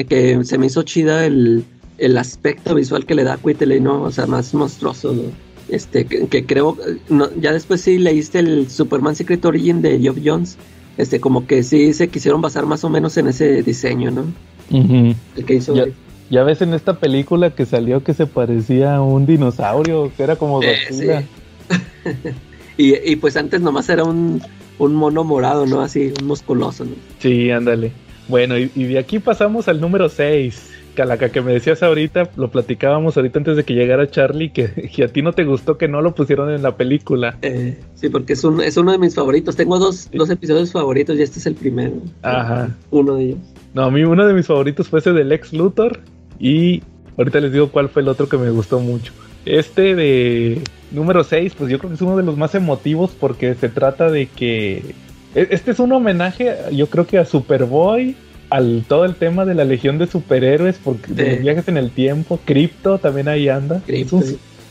que 0.07 0.43
se 0.43 0.57
me 0.57 0.67
hizo 0.67 0.83
chida 0.83 1.25
el, 1.25 1.65
el 1.97 2.17
aspecto 2.17 2.75
visual 2.75 3.05
que 3.05 3.15
le 3.15 3.23
da 3.23 3.33
a 3.33 3.37
Quiteley, 3.37 3.79
¿no? 3.79 4.03
O 4.03 4.11
sea, 4.11 4.27
más 4.27 4.53
monstruoso, 4.53 5.13
¿no? 5.13 5.23
Este, 5.69 6.05
que, 6.05 6.27
que 6.27 6.45
creo, 6.45 6.77
no, 7.09 7.29
ya 7.39 7.53
después 7.53 7.81
sí 7.81 7.97
leíste 7.97 8.39
el 8.39 8.69
Superman 8.69 9.15
Secret 9.15 9.43
Origin 9.45 9.81
de 9.81 9.99
Geoff 9.99 10.17
Jones, 10.23 10.57
este, 10.97 11.19
como 11.19 11.47
que 11.47 11.63
sí 11.63 11.93
se 11.93 12.09
quisieron 12.09 12.41
basar 12.41 12.65
más 12.65 12.83
o 12.83 12.89
menos 12.89 13.15
en 13.17 13.27
ese 13.27 13.63
diseño, 13.63 14.11
¿no? 14.11 14.25
Ujú. 14.71 15.15
El 15.35 15.45
que 15.45 15.55
hizo 15.55 15.73
Ya, 15.73 15.85
ya 16.29 16.43
ves 16.43 16.61
en 16.61 16.73
esta 16.73 16.99
película 16.99 17.55
que 17.55 17.65
salió 17.65 18.03
que 18.03 18.13
se 18.13 18.25
parecía 18.25 18.95
a 18.95 19.01
un 19.01 19.25
dinosaurio, 19.25 20.11
que 20.15 20.23
era 20.23 20.35
como 20.35 20.61
Eh. 20.61 21.25
y, 22.77 22.95
y 23.11 23.15
pues 23.15 23.37
antes 23.37 23.61
nomás 23.61 23.89
era 23.89 24.03
un, 24.03 24.41
un 24.79 24.95
mono 24.95 25.23
morado, 25.23 25.65
¿no? 25.65 25.81
Así, 25.81 26.13
un 26.21 26.27
musculoso, 26.27 26.85
¿no? 26.85 26.91
Sí, 27.19 27.51
ándale. 27.51 27.91
Bueno, 28.27 28.57
y, 28.57 28.71
y 28.75 28.85
de 28.85 28.99
aquí 28.99 29.19
pasamos 29.19 29.67
al 29.67 29.81
número 29.81 30.09
6. 30.09 30.69
Calaca, 30.93 31.29
que 31.29 31.41
me 31.41 31.53
decías 31.53 31.83
ahorita, 31.83 32.31
lo 32.35 32.51
platicábamos 32.51 33.15
ahorita 33.15 33.39
antes 33.39 33.55
de 33.55 33.63
que 33.63 33.73
llegara 33.73 34.09
Charlie, 34.09 34.51
que, 34.51 34.89
que 34.95 35.03
a 35.03 35.07
ti 35.07 35.21
no 35.21 35.33
te 35.33 35.43
gustó 35.43 35.77
que 35.77 35.87
no 35.87 36.01
lo 36.01 36.13
pusieron 36.13 36.51
en 36.51 36.61
la 36.61 36.75
película. 36.75 37.37
Eh, 37.41 37.79
sí, 37.95 38.09
porque 38.09 38.33
es, 38.33 38.43
un, 38.43 38.61
es 38.61 38.77
uno 38.77 38.91
de 38.91 38.97
mis 38.97 39.15
favoritos. 39.15 39.55
Tengo 39.55 39.79
dos, 39.79 40.09
dos 40.11 40.29
episodios 40.29 40.71
favoritos 40.71 41.17
y 41.17 41.21
este 41.21 41.39
es 41.39 41.45
el 41.45 41.55
primero. 41.55 41.95
Ajá. 42.21 42.75
Uno 42.89 43.15
de 43.15 43.23
ellos. 43.23 43.39
No, 43.73 43.83
a 43.83 43.91
mí 43.91 44.03
uno 44.03 44.25
de 44.27 44.33
mis 44.33 44.47
favoritos 44.47 44.89
fue 44.89 44.99
ese 44.99 45.13
del 45.13 45.31
ex 45.31 45.53
Luthor. 45.53 45.99
Y 46.39 46.83
ahorita 47.17 47.39
les 47.39 47.53
digo 47.53 47.71
cuál 47.71 47.87
fue 47.87 48.01
el 48.01 48.09
otro 48.09 48.27
que 48.27 48.37
me 48.37 48.49
gustó 48.49 48.79
mucho. 48.79 49.13
Este 49.45 49.95
de 49.95 50.61
número 50.91 51.23
6, 51.23 51.53
pues 51.57 51.71
yo 51.71 51.79
creo 51.79 51.89
que 51.89 51.95
es 51.95 52.01
uno 52.01 52.17
de 52.17 52.23
los 52.23 52.37
más 52.37 52.53
emotivos 52.55 53.11
porque 53.19 53.55
se 53.55 53.69
trata 53.69 54.09
de 54.09 54.27
que... 54.27 54.93
e- 55.35 55.47
Este 55.51 55.71
es 55.71 55.79
un 55.79 55.91
homenaje, 55.91 56.55
yo 56.71 56.87
creo 56.87 57.07
que 57.07 57.17
a 57.17 57.25
Superboy, 57.25 58.15
al 58.49 58.83
todo 58.87 59.05
el 59.05 59.15
tema 59.15 59.45
de 59.45 59.55
la 59.55 59.63
legión 59.63 59.97
de 59.97 60.07
superhéroes, 60.07 60.77
porque 60.83 61.13
de 61.13 61.31
los 61.31 61.39
viajes 61.41 61.67
en 61.69 61.77
el 61.77 61.91
tiempo, 61.91 62.39
Crypto 62.45 62.97
también 62.97 63.27
ahí 63.29 63.47
anda. 63.49 63.81
Es, 63.87 64.11
un, 64.13 64.23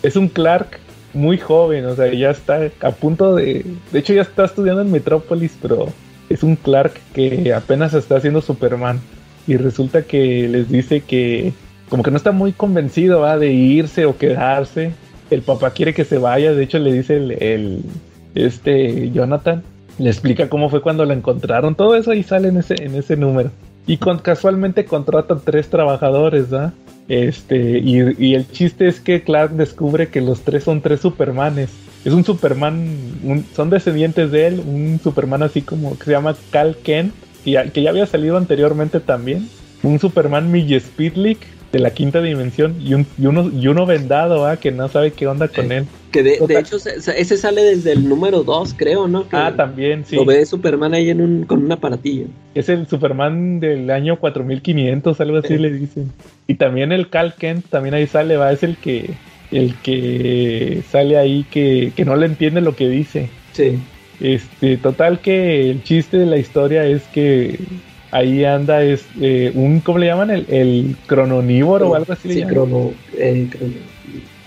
es 0.02 0.16
un 0.16 0.28
Clark 0.28 0.78
muy 1.14 1.38
joven, 1.38 1.86
o 1.86 1.96
sea, 1.96 2.12
ya 2.12 2.30
está 2.30 2.70
a 2.80 2.90
punto 2.92 3.34
de... 3.34 3.64
De 3.90 3.98
hecho 3.98 4.12
ya 4.12 4.22
está 4.22 4.44
estudiando 4.44 4.82
en 4.82 4.92
Metrópolis, 4.92 5.56
pero 5.60 5.88
es 6.28 6.42
un 6.44 6.54
Clark 6.56 6.92
que 7.14 7.52
apenas 7.52 7.94
está 7.94 8.16
haciendo 8.16 8.40
Superman. 8.42 9.00
Y 9.46 9.56
resulta 9.56 10.02
que 10.02 10.46
les 10.46 10.68
dice 10.70 11.00
que 11.00 11.52
como 11.90 12.02
que 12.04 12.10
no 12.10 12.16
está 12.16 12.32
muy 12.32 12.52
convencido 12.52 13.26
de 13.38 13.52
irse 13.52 14.06
o 14.06 14.16
quedarse. 14.16 14.92
El 15.30 15.42
papá 15.42 15.72
quiere 15.72 15.92
que 15.92 16.04
se 16.04 16.16
vaya, 16.18 16.54
de 16.54 16.62
hecho 16.62 16.78
le 16.78 16.92
dice 16.92 17.16
el, 17.16 17.84
este 18.34 19.10
Jonathan, 19.10 19.62
le 19.98 20.08
explica 20.08 20.48
cómo 20.48 20.70
fue 20.70 20.80
cuando 20.80 21.04
la 21.04 21.14
encontraron, 21.14 21.74
todo 21.74 21.96
eso 21.96 22.12
ahí 22.12 22.22
sale 22.22 22.48
en 22.48 22.56
ese, 22.56 22.82
en 22.82 22.94
ese 22.94 23.16
número. 23.16 23.50
Y 23.86 23.98
casualmente 23.98 24.84
contratan 24.84 25.40
tres 25.44 25.68
trabajadores, 25.68 26.52
¿va? 26.52 26.72
Este, 27.08 27.80
y, 27.80 28.34
el 28.34 28.48
chiste 28.52 28.86
es 28.86 29.00
que 29.00 29.22
Clark 29.22 29.50
descubre 29.52 30.08
que 30.08 30.20
los 30.20 30.42
tres 30.42 30.64
son 30.64 30.80
tres 30.80 31.00
Supermanes. 31.00 31.70
Es 32.04 32.12
un 32.12 32.24
Superman, 32.24 32.88
son 33.54 33.68
descendientes 33.68 34.30
de 34.30 34.46
él, 34.46 34.62
un 34.64 35.00
Superman 35.02 35.42
así 35.42 35.62
como 35.62 35.98
que 35.98 36.04
se 36.04 36.12
llama 36.12 36.36
Cal 36.50 36.76
Kent, 36.84 37.12
que 37.44 37.50
ya, 37.50 37.68
que 37.68 37.82
ya 37.82 37.90
había 37.90 38.06
salido 38.06 38.36
anteriormente 38.36 39.00
también. 39.00 39.48
Un 39.82 39.98
Superman 39.98 40.52
Millespitlik 40.52 41.40
de 41.72 41.78
la 41.78 41.90
quinta 41.90 42.20
dimensión 42.20 42.76
y, 42.80 42.94
un, 42.94 43.06
y, 43.16 43.26
uno, 43.26 43.48
y 43.54 43.68
uno 43.68 43.86
vendado, 43.86 44.44
¿ah? 44.44 44.56
que 44.56 44.72
no 44.72 44.88
sabe 44.88 45.12
qué 45.12 45.26
onda 45.28 45.46
con 45.48 45.70
él. 45.70 45.86
Que 46.10 46.24
de, 46.24 46.38
de 46.46 46.58
hecho 46.58 46.80
se- 46.80 47.00
se- 47.00 47.20
ese 47.20 47.36
sale 47.36 47.62
desde 47.62 47.92
el 47.92 48.08
número 48.08 48.42
2, 48.42 48.74
creo, 48.76 49.06
¿no? 49.06 49.28
Que 49.28 49.36
Ah, 49.36 49.54
también, 49.56 50.04
sí. 50.04 50.16
Lo 50.16 50.24
ve 50.24 50.44
Superman 50.46 50.94
ahí 50.94 51.10
en 51.10 51.20
un, 51.20 51.44
con 51.44 51.62
un 51.64 51.70
aparatillo. 51.70 52.26
Es 52.56 52.68
el 52.68 52.88
Superman 52.88 53.60
del 53.60 53.88
año 53.90 54.18
4500, 54.18 55.20
algo 55.20 55.36
así 55.38 55.48
Sí. 55.48 55.58
le 55.58 55.70
dicen. 55.72 56.10
Y 56.48 56.54
también 56.54 56.90
el 56.90 57.08
Cal 57.08 57.34
Kent, 57.36 57.66
también 57.70 57.94
ahí 57.94 58.08
sale, 58.08 58.36
va, 58.36 58.50
es 58.52 58.62
el 58.64 58.76
que 58.76 59.10
el 59.52 59.74
que 59.76 60.82
sale 60.90 61.18
ahí 61.18 61.44
que, 61.50 61.92
que 61.96 62.04
no 62.04 62.16
le 62.16 62.26
entiende 62.26 62.60
lo 62.60 62.74
que 62.76 62.88
dice. 62.88 63.28
Sí. 63.52 63.78
Este, 64.20 64.76
total 64.76 65.20
que 65.20 65.70
el 65.70 65.82
chiste 65.82 66.18
de 66.18 66.26
la 66.26 66.36
historia 66.36 66.84
es 66.84 67.02
que 67.12 67.58
ahí 68.10 68.44
anda 68.44 68.82
es 68.82 69.06
eh, 69.20 69.52
un, 69.54 69.80
¿cómo 69.80 69.98
le 69.98 70.06
llaman? 70.06 70.30
El, 70.30 70.46
el 70.48 70.96
crononívoro 71.06 71.90
o 71.90 71.94
algo 71.94 72.12
así 72.12 72.28
le 72.28 72.34
Sí, 72.34 72.40
llaman. 72.40 72.54
crono, 72.54 72.94
eh, 73.12 73.48
crono. 73.50 73.74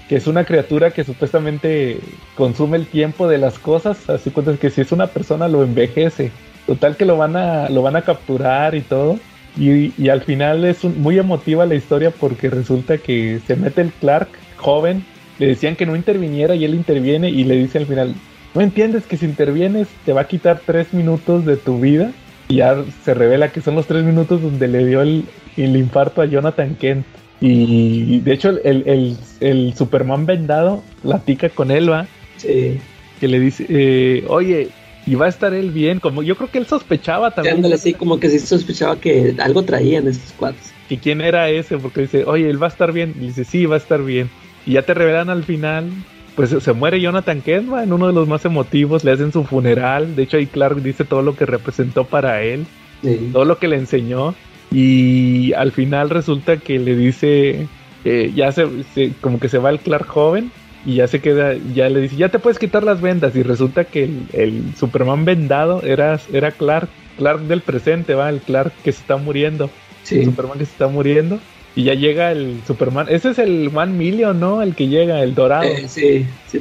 que 0.08 0.16
es 0.18 0.28
una 0.28 0.46
criatura 0.46 0.92
que 0.92 1.04
supuestamente 1.04 2.00
consume 2.36 2.78
el 2.78 2.88
tiempo 2.88 3.28
de 3.28 3.38
las 3.38 3.60
cosas, 3.60 4.10
así 4.10 4.32
cuentas 4.32 4.60
que 4.60 4.70
si 4.70 4.82
es 4.82 4.92
una 4.92 5.08
persona 5.08 5.48
lo 5.48 5.64
envejece. 5.64 6.32
Total 6.66 6.96
que 6.98 7.06
lo 7.06 7.18
van 7.18 7.36
a, 7.36 7.70
lo 7.70 7.82
van 7.82 7.96
a 7.96 8.04
capturar 8.04 8.76
y 8.76 8.82
todo. 8.82 9.20
Y, 9.56 9.94
y 10.02 10.10
al 10.10 10.24
final 10.24 10.66
es 10.66 10.84
un- 10.84 11.00
muy 11.02 11.18
emotiva 11.20 11.66
la 11.66 11.76
historia 11.76 12.12
porque 12.12 12.50
resulta 12.50 12.98
que 12.98 13.40
se 13.46 13.56
mete 13.56 13.82
el 13.82 13.94
Clark 13.94 14.30
joven. 14.56 15.06
Le 15.38 15.48
decían 15.48 15.76
que 15.76 15.86
no 15.86 15.96
interviniera 15.96 16.56
y 16.56 16.64
él 16.66 16.76
interviene 16.76 17.30
y 17.30 17.44
le 17.44 17.56
dice 17.56 17.78
al 17.80 17.88
final, 17.88 18.16
¿no 18.54 18.62
entiendes 18.62 19.08
que 19.08 19.18
si 19.18 19.26
intervienes 19.26 19.88
te 20.06 20.14
va 20.14 20.22
a 20.22 20.28
quitar 20.28 20.62
tres 20.66 20.94
minutos 20.94 21.46
de 21.46 21.58
tu 21.58 21.80
vida? 21.80 22.12
Y 22.50 22.56
ya 22.58 22.84
se 23.04 23.14
revela 23.14 23.52
que 23.52 23.62
son 23.62 23.76
los 23.76 23.88
tres 23.88 24.04
minutos 24.04 24.42
donde 24.42 24.68
le 24.68 24.86
dio 24.86 25.02
el, 25.02 25.26
el 25.58 25.76
infarto 25.76 26.22
a 26.22 26.26
Jonathan 26.26 26.76
Kent. 26.76 27.06
Y 27.42 28.20
de 28.22 28.34
hecho 28.34 28.50
el, 28.50 28.84
el- 28.88 29.18
el 29.42 29.74
Superman 29.76 30.26
vendado 30.26 30.82
platica 31.02 31.50
con 31.50 31.72
él, 31.72 31.92
¿va? 31.92 32.08
Sí. 32.38 32.80
Que 33.20 33.28
le 33.28 33.40
dice, 33.40 33.66
eh, 33.70 34.24
oye, 34.28 34.70
¿y 35.06 35.16
va 35.16 35.26
a 35.26 35.30
estar 35.30 35.54
él 35.54 35.72
bien? 35.72 36.00
Como 36.00 36.24
yo 36.24 36.36
creo 36.38 36.50
que 36.50 36.60
él 36.60 36.68
sospechaba 36.68 37.32
también 37.32 37.56
ándale, 37.58 37.78
sí, 37.78 37.94
como 37.94 38.20
que 38.20 38.30
sí 38.30 38.40
sospechaba 38.40 38.96
que 39.00 39.36
algo 39.40 39.64
traían 39.64 40.08
estos 40.08 40.32
cuates. 40.34 40.74
que 40.88 40.98
quién 41.00 41.22
era 41.22 41.50
ese, 41.50 41.78
porque 41.78 42.02
dice, 42.02 42.24
oye, 42.26 42.50
él 42.50 42.62
va 42.62 42.68
a 42.68 42.70
estar 42.70 42.92
bien. 42.94 43.14
Y 43.20 43.28
dice, 43.28 43.44
sí, 43.44 43.66
va 43.66 43.76
a 43.76 43.80
estar 43.80 44.02
bien. 44.04 44.30
Y 44.66 44.74
ya 44.74 44.84
te 44.84 44.94
revelan 44.94 45.30
al 45.30 45.44
final, 45.44 45.90
pues 46.36 46.50
se 46.50 46.74
muere 46.74 47.00
Jonathan 47.00 47.42
Kent, 47.42 47.72
¿va? 47.72 47.84
en 47.84 47.94
uno 47.94 48.08
de 48.08 48.14
los 48.14 48.28
más 48.28 48.44
emotivos, 48.46 49.04
le 49.04 49.12
hacen 49.12 49.32
su 49.32 49.44
funeral. 49.44 50.16
De 50.16 50.24
hecho, 50.24 50.38
ahí 50.38 50.48
Clark 50.48 50.82
dice 50.82 51.06
todo 51.06 51.22
lo 51.22 51.36
que 51.36 51.46
representó 51.46 52.06
para 52.06 52.42
él. 52.44 52.66
Sí. 53.04 53.30
todo 53.34 53.44
lo 53.44 53.60
que 53.60 53.68
le 53.68 53.76
enseñó 53.76 54.34
y 54.72 55.54
al 55.54 55.72
final 55.72 56.10
resulta 56.10 56.56
que 56.58 56.80
le 56.80 56.96
dice 56.96 57.68
eh, 58.06 58.32
ya 58.36 58.52
se, 58.54 58.66
se- 58.94 59.12
como 59.22 59.40
que 59.40 59.50
se 59.50 59.58
va 59.58 59.70
el 59.70 59.80
Clark 59.80 60.08
joven 60.08 60.52
y 60.86 60.96
ya 60.96 61.08
se 61.08 61.20
queda 61.20 61.54
ya 61.76 61.90
le 61.90 62.00
dice 62.02 62.16
ya 62.16 62.30
te 62.30 62.40
puedes 62.40 62.60
quitar 62.60 62.84
las 62.84 63.02
vendas 63.02 63.36
y 63.36 63.44
resulta 63.44 63.84
que 63.84 64.06
el, 64.06 64.24
el 64.34 64.64
Superman 64.78 65.26
vendado 65.26 65.82
era 65.84 66.20
era 66.32 66.52
Clark 66.52 66.88
Clark 67.18 67.42
del 67.42 67.60
presente 67.62 68.16
va 68.16 68.30
el 68.30 68.40
Clark 68.40 68.72
que 68.84 68.92
se 68.92 69.02
está 69.02 69.18
muriendo 69.18 69.66
el 69.66 69.70
Sí. 70.04 70.26
Superman 70.26 70.58
que 70.58 70.66
se 70.66 70.72
está 70.72 70.88
muriendo 70.88 71.40
y 71.76 71.84
ya 71.84 71.94
llega 71.94 72.32
el 72.32 72.62
Superman 72.68 73.08
ese 73.10 73.30
es 73.32 73.40
el 73.40 73.72
One 73.74 73.94
Million 73.94 74.40
no 74.40 74.62
el 74.62 74.76
que 74.76 74.88
llega 74.88 75.22
el 75.24 75.34
dorado 75.36 75.70
Eh, 75.70 75.88
sí, 75.88 76.26
sí. 76.48 76.60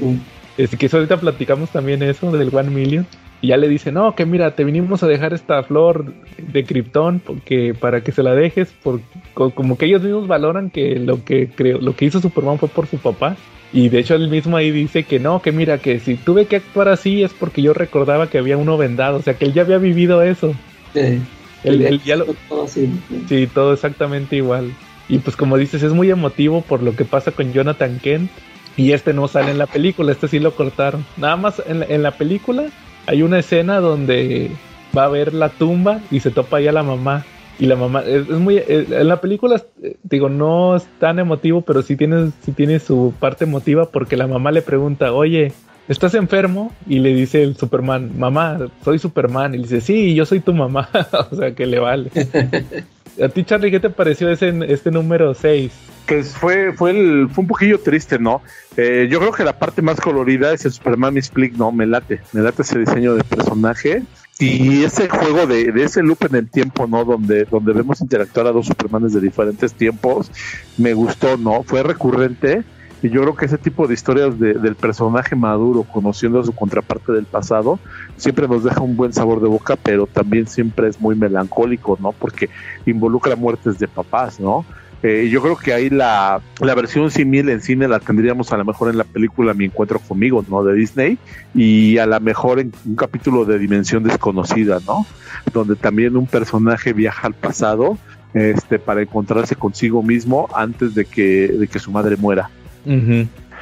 es 0.58 0.70
que 0.76 0.86
eso 0.86 0.96
ahorita 0.98 1.18
platicamos 1.18 1.70
también 1.70 2.02
eso 2.02 2.30
del 2.32 2.54
One 2.54 2.70
Million. 2.70 3.06
Y 3.44 3.48
ya 3.48 3.56
le 3.56 3.66
dice, 3.66 3.90
no, 3.90 4.14
que 4.14 4.24
mira, 4.24 4.52
te 4.54 4.62
vinimos 4.62 5.02
a 5.02 5.08
dejar 5.08 5.32
esta 5.32 5.64
flor 5.64 6.12
de 6.38 6.62
Krypton 6.64 7.18
porque 7.18 7.74
para 7.74 8.00
que 8.00 8.12
se 8.12 8.22
la 8.22 8.36
dejes, 8.36 8.72
por, 8.84 9.00
co- 9.34 9.50
como 9.50 9.76
que 9.76 9.86
ellos 9.86 10.00
mismos 10.00 10.28
valoran 10.28 10.70
que 10.70 10.94
lo 11.00 11.24
que 11.24 11.48
creo, 11.48 11.80
lo 11.80 11.96
que 11.96 12.04
hizo 12.04 12.20
Superman 12.20 12.60
fue 12.60 12.68
por 12.68 12.86
su 12.86 12.98
papá. 12.98 13.36
Y 13.72 13.88
de 13.88 13.98
hecho 13.98 14.14
él 14.14 14.28
mismo 14.28 14.56
ahí 14.56 14.70
dice 14.70 15.02
que 15.02 15.18
no, 15.18 15.42
que 15.42 15.50
mira, 15.50 15.78
que 15.78 15.98
si 15.98 16.14
tuve 16.14 16.46
que 16.46 16.54
actuar 16.56 16.86
así 16.88 17.24
es 17.24 17.32
porque 17.32 17.62
yo 17.62 17.72
recordaba 17.74 18.30
que 18.30 18.38
había 18.38 18.56
uno 18.56 18.76
vendado, 18.78 19.16
o 19.16 19.22
sea 19.22 19.34
que 19.34 19.46
él 19.46 19.54
ya 19.54 19.62
había 19.62 19.78
vivido 19.78 20.22
eso. 20.22 20.54
Él, 20.94 21.82
él 21.82 22.00
ya 22.04 22.14
lo, 22.14 22.26
todo 22.48 22.64
así. 22.66 22.88
Sí, 23.28 23.48
todo 23.52 23.72
exactamente 23.72 24.36
igual. 24.36 24.70
Y 25.12 25.18
pues 25.18 25.36
como 25.36 25.58
dices, 25.58 25.82
es 25.82 25.92
muy 25.92 26.10
emotivo 26.10 26.62
por 26.62 26.82
lo 26.82 26.96
que 26.96 27.04
pasa 27.04 27.32
con 27.32 27.52
Jonathan 27.52 27.98
Kent. 28.02 28.30
Y 28.78 28.92
este 28.92 29.12
no 29.12 29.28
sale 29.28 29.50
en 29.50 29.58
la 29.58 29.66
película, 29.66 30.10
este 30.10 30.26
sí 30.26 30.38
lo 30.38 30.54
cortaron. 30.54 31.04
Nada 31.18 31.36
más 31.36 31.62
en 31.66 31.80
la, 31.80 31.84
en 31.84 32.02
la 32.02 32.12
película 32.12 32.64
hay 33.06 33.20
una 33.20 33.38
escena 33.38 33.80
donde 33.80 34.50
va 34.96 35.04
a 35.04 35.08
ver 35.08 35.34
la 35.34 35.50
tumba 35.50 36.00
y 36.10 36.20
se 36.20 36.30
topa 36.30 36.56
ahí 36.56 36.66
a 36.66 36.72
la 36.72 36.82
mamá. 36.82 37.26
Y 37.58 37.66
la 37.66 37.76
mamá, 37.76 38.00
es, 38.06 38.26
muy, 38.30 38.56
eh, 38.56 38.86
en 38.88 39.06
la 39.06 39.20
película, 39.20 39.62
eh, 39.82 39.98
digo, 40.02 40.30
no 40.30 40.76
es 40.76 40.86
tan 40.98 41.18
emotivo, 41.18 41.60
pero 41.60 41.82
sí 41.82 41.94
tiene, 41.94 42.30
sí 42.42 42.52
tiene 42.52 42.78
su 42.78 43.12
parte 43.20 43.44
emotiva 43.44 43.90
porque 43.90 44.16
la 44.16 44.26
mamá 44.26 44.50
le 44.50 44.62
pregunta, 44.62 45.12
oye, 45.12 45.52
¿estás 45.88 46.14
enfermo? 46.14 46.72
Y 46.88 47.00
le 47.00 47.12
dice 47.12 47.42
el 47.42 47.58
Superman, 47.58 48.18
mamá, 48.18 48.70
soy 48.82 48.98
Superman. 48.98 49.52
Y 49.52 49.58
le 49.58 49.64
dice, 49.64 49.82
sí, 49.82 50.14
yo 50.14 50.24
soy 50.24 50.40
tu 50.40 50.54
mamá. 50.54 50.88
o 51.30 51.36
sea, 51.36 51.54
que 51.54 51.66
le 51.66 51.80
vale. 51.80 52.10
A 53.22 53.28
ti, 53.28 53.44
Charlie, 53.44 53.70
¿qué 53.70 53.80
te 53.80 53.90
pareció 53.90 54.30
ese, 54.30 54.52
este 54.68 54.90
número 54.90 55.34
6? 55.34 55.72
Pues 56.06 56.30
fue, 56.30 56.72
fue, 56.72 56.90
el, 56.90 57.28
fue 57.30 57.42
un 57.42 57.48
poquillo 57.48 57.80
triste, 57.80 58.18
¿no? 58.18 58.42
Eh, 58.76 59.08
yo 59.10 59.18
creo 59.18 59.32
que 59.32 59.44
la 59.44 59.58
parte 59.58 59.82
más 59.82 60.00
colorida 60.00 60.52
es 60.52 60.64
el 60.64 60.72
Superman 60.72 61.16
Split, 61.18 61.54
¿no? 61.54 61.72
Me 61.72 61.86
late, 61.86 62.20
me 62.32 62.42
late 62.42 62.62
ese 62.62 62.78
diseño 62.78 63.14
de 63.14 63.24
personaje. 63.24 64.02
Y 64.38 64.82
ese 64.82 65.08
juego 65.08 65.46
de, 65.46 65.70
de 65.70 65.84
ese 65.84 66.02
loop 66.02 66.24
en 66.28 66.34
el 66.34 66.50
tiempo, 66.50 66.88
¿no? 66.88 67.04
Donde, 67.04 67.44
donde 67.44 67.72
vemos 67.72 68.00
interactuar 68.00 68.48
a 68.48 68.52
dos 68.52 68.66
Supermanes 68.66 69.12
de 69.12 69.20
diferentes 69.20 69.72
tiempos, 69.72 70.32
me 70.78 70.94
gustó, 70.94 71.36
¿no? 71.36 71.62
Fue 71.62 71.82
recurrente. 71.82 72.64
Y 73.02 73.10
yo 73.10 73.22
creo 73.22 73.34
que 73.34 73.46
ese 73.46 73.58
tipo 73.58 73.88
de 73.88 73.94
historias 73.94 74.38
del 74.38 74.76
personaje 74.76 75.34
maduro, 75.34 75.82
conociendo 75.82 76.38
a 76.38 76.44
su 76.44 76.52
contraparte 76.52 77.12
del 77.12 77.24
pasado, 77.24 77.80
siempre 78.16 78.46
nos 78.46 78.62
deja 78.62 78.80
un 78.80 78.96
buen 78.96 79.12
sabor 79.12 79.40
de 79.40 79.48
boca, 79.48 79.74
pero 79.74 80.06
también 80.06 80.46
siempre 80.46 80.88
es 80.88 81.00
muy 81.00 81.16
melancólico, 81.16 81.98
¿no? 82.00 82.12
Porque 82.12 82.48
involucra 82.86 83.34
muertes 83.34 83.80
de 83.80 83.88
papás, 83.88 84.38
¿no? 84.38 84.64
Eh, 85.02 85.28
yo 85.32 85.42
creo 85.42 85.56
que 85.56 85.72
ahí 85.72 85.90
la, 85.90 86.40
la 86.60 86.74
versión 86.76 87.10
simil 87.10 87.48
en 87.48 87.60
cine 87.60 87.88
la 87.88 87.98
tendríamos 87.98 88.52
a 88.52 88.56
lo 88.56 88.64
mejor 88.64 88.88
en 88.88 88.98
la 88.98 89.04
película 89.04 89.52
Mi 89.52 89.64
Encuentro 89.64 89.98
conmigo, 89.98 90.44
¿no? 90.48 90.62
De 90.62 90.74
Disney, 90.74 91.18
y 91.56 91.98
a 91.98 92.06
lo 92.06 92.20
mejor 92.20 92.60
en 92.60 92.72
un 92.86 92.94
capítulo 92.94 93.44
de 93.44 93.58
Dimensión 93.58 94.04
Desconocida, 94.04 94.78
¿no? 94.86 95.04
Donde 95.52 95.74
también 95.74 96.16
un 96.16 96.28
personaje 96.28 96.92
viaja 96.92 97.26
al 97.26 97.34
pasado 97.34 97.98
este, 98.32 98.78
para 98.78 99.02
encontrarse 99.02 99.56
consigo 99.56 100.04
mismo 100.04 100.48
antes 100.54 100.94
de 100.94 101.04
que, 101.04 101.48
de 101.48 101.66
que 101.66 101.80
su 101.80 101.90
madre 101.90 102.16
muera. 102.16 102.48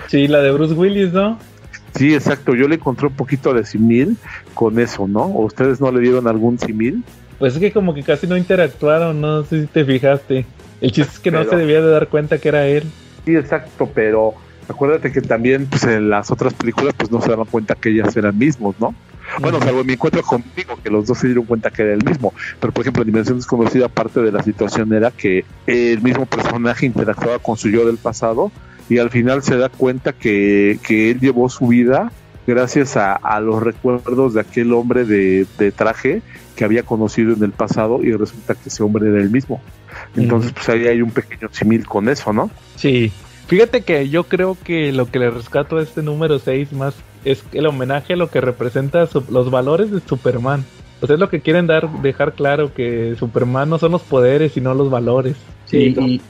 Sí, 0.09 0.29
la 0.29 0.41
de 0.41 0.51
Bruce 0.51 0.75
Willis, 0.75 1.13
¿no? 1.13 1.39
Sí, 1.95 2.15
exacto. 2.15 2.55
Yo 2.55 2.69
le 2.69 2.77
encontré 2.77 3.07
un 3.07 3.15
poquito 3.15 3.53
de 3.53 3.65
simil 3.65 4.17
con 4.55 4.79
eso, 4.79 5.07
¿no? 5.07 5.23
¿O 5.23 5.45
ustedes 5.45 5.81
no 5.81 5.91
le 5.91 6.01
dieron 6.01 6.27
algún 6.27 6.59
simil? 6.59 7.03
Pues 7.39 7.55
es 7.55 7.61
que 7.61 7.73
como 7.73 7.95
que 7.95 8.03
casi 8.03 8.27
no 8.27 8.37
interactuaron, 8.37 9.21
no 9.21 9.45
sé 9.45 9.63
si 9.63 9.67
te 9.67 9.85
fijaste. 9.85 10.47
El 10.81 10.93
chiste 10.93 11.13
es 11.15 11.19
que 11.19 11.31
no 11.31 11.45
se 11.45 11.57
debía 11.57 11.81
de 11.81 11.91
dar 11.91 12.09
cuenta 12.09 12.39
que 12.39 12.49
era 12.49 12.67
él. 12.67 12.85
Sí, 13.25 13.35
exacto, 13.37 13.91
pero 13.95 14.35
acuérdate 14.69 15.13
que 15.13 15.21
también 15.21 15.67
pues, 15.67 15.85
en 15.85 16.11
las 16.11 16.31
otras 16.31 16.55
películas 16.55 16.95
pues 16.97 17.11
no 17.11 17.21
se 17.21 17.31
daban 17.31 17.47
cuenta 17.47 17.75
que 17.75 17.91
ellas 17.91 18.17
eran 18.17 18.39
mismos, 18.39 18.77
¿no? 18.79 18.95
Bueno, 19.41 19.61
salvo 19.61 19.85
mi 19.85 19.93
encuentro 19.93 20.23
contigo, 20.23 20.79
que 20.83 20.91
los 20.91 21.07
dos 21.07 21.19
se 21.19 21.29
dieron 21.29 21.45
cuenta 21.45 21.71
que 21.71 21.83
era 21.83 21.95
el 21.95 22.05
mismo. 22.05 22.35
Pero, 22.59 22.73
por 22.73 22.83
ejemplo, 22.83 23.03
en 23.03 23.07
Dimensión 23.07 23.37
Desconocida, 23.37 23.89
parte 23.89 24.21
de 24.21 24.33
la 24.33 24.43
situación 24.43 24.93
era 24.93 25.11
que 25.11 25.45
el 25.67 26.03
mismo 26.03 26.27
personaje 26.27 26.87
interactuaba 26.87 27.39
con 27.39 27.57
su 27.57 27.69
yo 27.69 27.87
del 27.87 27.97
pasado 27.97 28.51
y 28.91 28.99
al 28.99 29.09
final 29.09 29.43
se 29.43 29.57
da 29.57 29.69
cuenta 29.71 30.13
que, 30.13 30.73
él 30.89 31.21
llevó 31.21 31.49
su 31.49 31.69
vida 31.69 32.13
gracias 32.47 32.97
a, 32.97 33.41
los 33.41 33.63
recuerdos 33.63 34.35
de 34.35 34.41
aquel 34.41 34.73
hombre 34.73 35.05
de, 35.05 35.47
traje 35.75 36.23
que 36.57 36.65
había 36.65 36.83
conocido 36.83 37.33
en 37.33 37.43
el 37.45 37.53
pasado 37.53 38.03
y 38.03 38.13
resulta 38.13 38.55
que 38.55 38.69
ese 38.69 38.83
hombre 38.83 39.09
era 39.09 39.21
el 39.21 39.31
mismo. 39.31 39.63
Entonces, 40.17 40.53
pues 40.53 40.69
ahí 40.69 40.89
hay 40.89 41.01
un 41.01 41.13
pequeño 41.13 41.49
simil 41.53 41.87
con 41.87 42.09
eso, 42.09 42.33
¿no? 42.33 42.51
Sí. 42.77 43.13
Fíjate 43.47 43.83
que 43.83 44.09
yo 44.09 44.25
creo 44.25 44.57
que 44.63 44.93
lo 44.93 45.11
que 45.11 45.19
le 45.21 45.31
rescato 45.31 45.79
a 45.79 45.83
este 45.83 46.03
número 46.03 46.39
6 46.39 46.73
más 46.73 46.95
es 47.25 47.45
el 47.53 47.67
homenaje 47.67 48.15
a 48.15 48.17
lo 48.17 48.29
que 48.31 48.41
representa 48.41 49.09
los 49.31 49.51
valores 49.51 49.91
de 49.91 50.01
Superman. 50.01 50.65
O 51.01 51.07
sea, 51.07 51.15
es 51.15 51.21
lo 51.21 51.31
que 51.31 51.41
quieren 51.41 51.67
dar, 51.67 51.89
dejar 52.03 52.35
claro 52.35 52.75
que 52.75 53.15
Superman 53.19 53.71
no 53.71 53.79
son 53.79 53.93
los 53.93 54.03
poderes, 54.03 54.53
sino 54.53 54.75
los 54.75 54.91
valores. 54.91 55.37
Sí, 55.65 55.95
y, 55.99 56.05
y, 56.15 56.21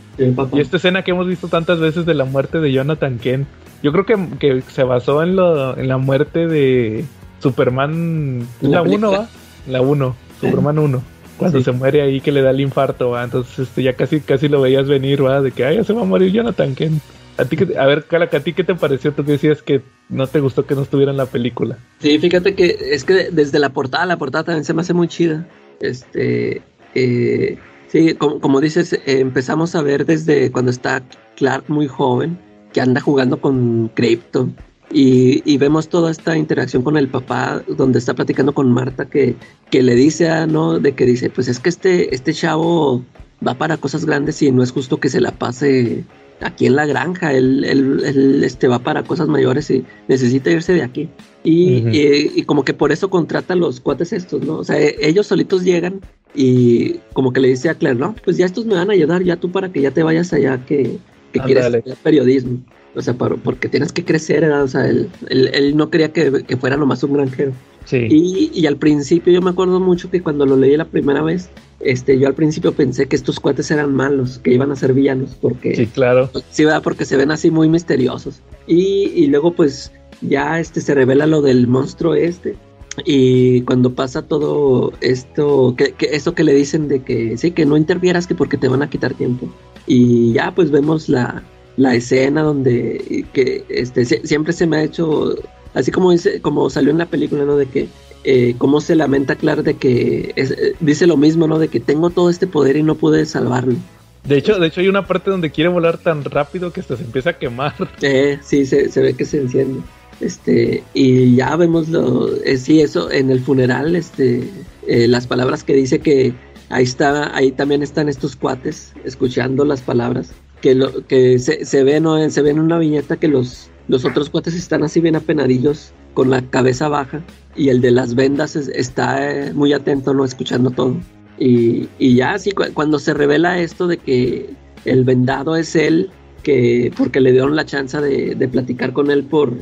esta 0.58 0.76
escena 0.76 1.02
que 1.02 1.10
hemos 1.12 1.26
visto 1.26 1.48
tantas 1.48 1.80
veces 1.80 2.06
de 2.06 2.14
la 2.14 2.24
muerte 2.24 2.60
de 2.60 2.72
Jonathan 2.72 3.18
Kent, 3.18 3.46
yo 3.82 3.92
creo 3.92 4.04
que, 4.04 4.16
que 4.38 4.62
se 4.62 4.84
basó 4.84 5.22
en, 5.22 5.36
lo, 5.36 5.76
en 5.76 5.88
la 5.88 5.98
muerte 5.98 6.46
de 6.46 7.04
Superman, 7.40 8.46
la 8.60 8.82
1, 8.82 9.10
¿va? 9.10 9.28
La 9.66 9.80
1, 9.80 10.16
Superman 10.40 10.78
1. 10.78 11.02
Cuando 11.38 11.62
se 11.62 11.72
muere 11.72 12.02
ahí 12.02 12.20
que 12.20 12.32
le 12.32 12.42
da 12.42 12.50
el 12.50 12.60
infarto, 12.60 13.10
¿va? 13.10 13.24
Entonces 13.24 13.60
este, 13.60 13.82
ya 13.82 13.94
casi, 13.94 14.20
casi 14.20 14.48
lo 14.48 14.60
veías 14.60 14.86
venir, 14.86 15.24
¿va? 15.24 15.40
De 15.40 15.52
que, 15.52 15.64
ay, 15.64 15.76
ya 15.76 15.84
se 15.84 15.94
va 15.94 16.02
a 16.02 16.04
morir 16.04 16.32
Jonathan 16.32 16.74
Kent. 16.74 17.02
A, 17.38 17.46
ti, 17.46 17.56
a 17.78 17.86
ver, 17.86 18.04
Calaca, 18.04 18.36
¿a 18.36 18.40
ti 18.40 18.52
qué 18.52 18.64
te 18.64 18.74
pareció? 18.74 19.12
Tú 19.12 19.22
decías 19.24 19.62
que 19.62 19.80
no 20.10 20.26
te 20.26 20.40
gustó 20.40 20.66
que 20.66 20.74
no 20.74 20.82
estuviera 20.82 21.12
en 21.12 21.16
la 21.16 21.24
película. 21.24 21.78
Sí, 22.00 22.18
fíjate 22.18 22.54
que 22.54 22.76
es 22.92 23.04
que 23.04 23.30
desde 23.30 23.58
la 23.58 23.70
portada, 23.70 24.04
la 24.04 24.18
portada 24.18 24.44
también 24.44 24.64
se 24.64 24.74
me 24.74 24.82
hace 24.82 24.92
muy 24.92 25.08
chida. 25.08 25.46
Este, 25.80 26.60
eh, 26.94 27.56
sí, 27.90 28.14
como, 28.14 28.60
dices, 28.60 28.92
eh, 28.92 29.00
empezamos 29.06 29.74
a 29.74 29.82
ver 29.82 30.06
desde 30.06 30.50
cuando 30.50 30.70
está 30.70 31.02
Clark 31.36 31.64
muy 31.68 31.86
joven, 31.86 32.38
que 32.72 32.80
anda 32.80 33.00
jugando 33.00 33.40
con 33.40 33.90
Krypton. 33.94 34.56
Y, 34.92 35.56
vemos 35.58 35.88
toda 35.88 36.10
esta 36.10 36.36
interacción 36.36 36.82
con 36.82 36.96
el 36.96 37.08
papá, 37.08 37.62
donde 37.68 38.00
está 38.00 38.14
platicando 38.14 38.52
con 38.52 38.72
Marta, 38.72 39.04
que, 39.04 39.36
que 39.70 39.84
le 39.84 39.94
dice, 39.94 40.28
a 40.28 40.46
¿no? 40.46 40.80
De 40.80 40.92
que 40.92 41.06
dice, 41.06 41.30
pues 41.30 41.46
es 41.46 41.60
que 41.60 41.68
este, 41.68 42.12
este 42.12 42.32
chavo 42.34 43.04
va 43.46 43.54
para 43.54 43.76
cosas 43.76 44.04
grandes 44.04 44.42
y 44.42 44.50
no 44.50 44.64
es 44.64 44.72
justo 44.72 44.98
que 44.98 45.08
se 45.08 45.20
la 45.20 45.30
pase 45.30 46.04
aquí 46.40 46.66
en 46.66 46.76
la 46.76 46.86
granja, 46.86 47.32
él, 47.32 47.64
él, 47.64 48.42
este, 48.44 48.66
va 48.66 48.78
para 48.78 49.02
cosas 49.02 49.28
mayores 49.28 49.70
y 49.70 49.84
necesita 50.08 50.50
irse 50.50 50.72
de 50.72 50.82
aquí. 50.82 51.08
Y, 51.44 52.42
como 52.44 52.64
que 52.64 52.74
por 52.74 52.92
eso 52.92 53.10
contrata 53.10 53.54
a 53.54 53.56
los 53.56 53.80
cuates 53.80 54.12
estos, 54.12 54.42
¿no? 54.42 54.58
O 54.58 54.64
sea, 54.64 54.76
ellos 54.78 55.26
solitos 55.26 55.64
llegan 55.64 56.00
y 56.34 57.00
como 57.12 57.32
que 57.32 57.40
le 57.40 57.48
dice 57.48 57.68
a 57.68 57.74
Claire, 57.74 57.98
no, 57.98 58.14
pues 58.24 58.36
ya 58.36 58.46
estos 58.46 58.66
me 58.66 58.74
van 58.74 58.90
a 58.90 58.92
ayudar, 58.92 59.22
ya 59.22 59.36
tú 59.36 59.50
para 59.50 59.72
que 59.72 59.80
ya 59.80 59.90
te 59.90 60.02
vayas 60.02 60.32
allá 60.32 60.64
que, 60.64 60.98
que 61.32 61.40
quieres 61.40 61.66
estudiar 61.66 61.96
periodismo. 61.98 62.58
O 62.94 63.02
sea, 63.02 63.14
porque 63.14 63.68
tienes 63.68 63.92
que 63.92 64.04
crecer, 64.04 64.44
o 64.44 64.66
sea, 64.66 64.88
él, 64.88 65.08
él, 65.28 65.76
no 65.76 65.90
quería 65.90 66.12
que, 66.12 66.42
que, 66.42 66.56
fuera 66.56 66.76
nomás 66.76 67.04
un 67.04 67.12
granjero. 67.12 67.52
Sí. 67.84 68.08
Y, 68.10 68.50
y 68.52 68.66
al 68.66 68.76
principio 68.76 69.32
yo 69.32 69.40
me 69.40 69.50
acuerdo 69.50 69.78
mucho 69.78 70.10
que 70.10 70.22
cuando 70.22 70.44
lo 70.44 70.56
leí 70.56 70.76
la 70.76 70.86
primera 70.86 71.22
vez, 71.22 71.50
este, 71.78 72.18
yo 72.18 72.26
al 72.26 72.34
principio 72.34 72.72
pensé 72.72 73.06
que 73.06 73.14
estos 73.14 73.38
cuates 73.38 73.70
eran 73.70 73.94
malos, 73.94 74.40
que 74.40 74.52
iban 74.52 74.72
a 74.72 74.76
ser 74.76 74.92
villanos, 74.92 75.36
porque... 75.40 75.76
Sí, 75.76 75.86
claro. 75.86 76.30
Sí, 76.50 76.64
¿verdad? 76.64 76.82
Porque 76.82 77.04
se 77.04 77.16
ven 77.16 77.30
así 77.30 77.52
muy 77.52 77.68
misteriosos. 77.68 78.40
Y, 78.66 79.12
y 79.14 79.28
luego 79.28 79.52
pues 79.54 79.92
ya 80.20 80.58
este, 80.58 80.80
se 80.80 80.94
revela 80.94 81.26
lo 81.26 81.42
del 81.42 81.68
monstruo 81.68 82.14
este. 82.14 82.56
Y 83.04 83.62
cuando 83.62 83.94
pasa 83.94 84.22
todo 84.22 84.92
esto, 85.00 85.74
que, 85.76 85.92
que, 85.92 86.06
eso 86.12 86.34
que 86.34 86.44
le 86.44 86.54
dicen 86.54 86.88
de 86.88 87.02
que 87.02 87.36
sí, 87.36 87.52
que 87.52 87.64
no 87.64 87.76
intervieras, 87.76 88.26
que 88.26 88.34
porque 88.34 88.56
te 88.56 88.68
van 88.68 88.82
a 88.82 88.90
quitar 88.90 89.14
tiempo. 89.14 89.48
Y 89.86 90.32
ya 90.32 90.52
pues 90.54 90.70
vemos 90.70 91.08
la, 91.08 91.42
la 91.76 91.94
escena 91.94 92.42
donde 92.42 93.24
que 93.32 93.64
este, 93.68 94.04
siempre 94.04 94.52
se 94.52 94.66
me 94.66 94.78
ha 94.78 94.82
hecho, 94.82 95.34
así 95.74 95.90
como, 95.90 96.10
dice, 96.10 96.40
como 96.40 96.68
salió 96.68 96.90
en 96.90 96.98
la 96.98 97.06
película, 97.06 97.44
¿no? 97.44 97.56
De 97.56 97.66
que 97.66 97.88
eh, 98.24 98.54
cómo 98.58 98.80
se 98.80 98.96
lamenta 98.96 99.36
Clark 99.36 99.62
de 99.62 99.74
que 99.74 100.32
eh, 100.36 100.74
dice 100.80 101.06
lo 101.06 101.16
mismo, 101.16 101.46
¿no? 101.46 101.58
De 101.58 101.68
que 101.68 101.80
tengo 101.80 102.10
todo 102.10 102.28
este 102.28 102.46
poder 102.46 102.76
y 102.76 102.82
no 102.82 102.96
pude 102.96 103.24
salvarlo. 103.24 103.76
De 104.24 104.36
hecho, 104.36 104.58
de 104.58 104.66
hecho 104.66 104.82
hay 104.82 104.88
una 104.88 105.06
parte 105.06 105.30
donde 105.30 105.50
quiere 105.50 105.70
volar 105.70 105.96
tan 105.96 106.22
rápido 106.24 106.72
que 106.72 106.80
hasta 106.80 106.96
se 106.96 107.04
empieza 107.04 107.30
a 107.30 107.38
quemar. 107.38 107.74
Eh, 108.02 108.38
sí, 108.42 108.66
se, 108.66 108.88
ve 109.00 109.14
que 109.14 109.24
se 109.24 109.38
enciende. 109.38 109.80
Este, 110.20 110.84
y 110.92 111.36
ya 111.36 111.56
vemos 111.56 111.88
lo, 111.88 112.34
eh, 112.42 112.58
sí, 112.58 112.80
eso 112.80 113.10
en 113.10 113.30
el 113.30 113.40
funeral, 113.40 113.96
este, 113.96 114.48
las 114.86 115.26
palabras 115.26 115.64
que 115.64 115.72
dice 115.72 116.00
que 116.00 116.34
ahí 116.68 116.84
está, 116.84 117.34
ahí 117.34 117.52
también 117.52 117.82
están 117.82 118.08
estos 118.08 118.36
cuates 118.36 118.92
escuchando 119.04 119.64
las 119.64 119.80
palabras 119.80 120.32
que 120.60 120.74
lo 120.74 121.06
que 121.06 121.38
se, 121.38 121.64
se 121.64 121.84
ve, 121.84 122.00
se 122.30 122.42
ve 122.42 122.50
en 122.50 122.58
una 122.58 122.78
viñeta 122.78 123.16
que 123.16 123.28
los, 123.28 123.70
los 123.88 124.04
otros 124.04 124.30
cuates 124.30 124.54
están 124.54 124.82
así 124.82 125.00
bien 125.00 125.16
apenadillos 125.16 125.92
con 126.14 126.30
la 126.30 126.42
cabeza 126.42 126.88
baja 126.88 127.22
y 127.56 127.68
el 127.68 127.80
de 127.80 127.90
las 127.90 128.14
vendas 128.14 128.56
está 128.56 129.30
eh, 129.30 129.52
muy 129.52 129.72
atento, 129.72 130.14
¿no? 130.14 130.24
Escuchando 130.24 130.70
todo. 130.70 130.96
Y, 131.38 131.88
ya, 131.98 132.32
así 132.32 132.50
cuando 132.52 132.98
se 132.98 133.14
revela 133.14 133.58
esto 133.58 133.86
de 133.86 133.96
que 133.96 134.50
el 134.84 135.04
vendado 135.04 135.56
es 135.56 135.74
él, 135.74 136.10
que 136.42 136.92
porque 136.96 137.20
le 137.20 137.32
dieron 137.32 137.56
la 137.56 137.66
chance 137.66 138.00
de, 138.00 138.48
platicar 138.48 138.92
con 138.92 139.10
él 139.10 139.24
por, 139.24 139.54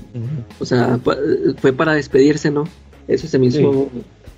o 0.59 0.65
sea, 0.65 0.99
fue 1.59 1.73
para 1.73 1.95
despedirse, 1.95 2.51
¿no? 2.51 2.65
Eso 3.07 3.27
se 3.27 3.39
me 3.39 3.47
hizo 3.47 3.89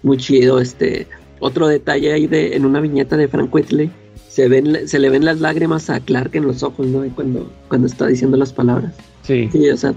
muy 0.03 0.17
chido, 0.17 0.61
este, 0.61 1.07
otro 1.41 1.69
detalle 1.69 2.13
ahí 2.13 2.27
de, 2.27 2.57
en 2.57 2.65
una 2.65 2.81
viñeta 2.81 3.17
de 3.17 3.29
Frank 3.29 3.55
Whitley, 3.55 3.91
se 4.29 4.49
ven, 4.49 4.87
se 4.87 4.99
le 4.99 5.11
ven 5.11 5.25
las 5.25 5.41
lágrimas 5.41 5.91
a 5.91 6.01
Clark 6.01 6.35
en 6.35 6.47
los 6.47 6.63
ojos, 6.63 6.87
¿no? 6.87 7.03
cuando, 7.15 7.51
cuando 7.69 7.87
está 7.87 8.07
diciendo 8.07 8.37
las 8.37 8.53
palabras. 8.53 8.95
Sí. 9.23 9.49
Sí, 9.51 9.69
o 9.69 9.77
sea, 9.77 9.93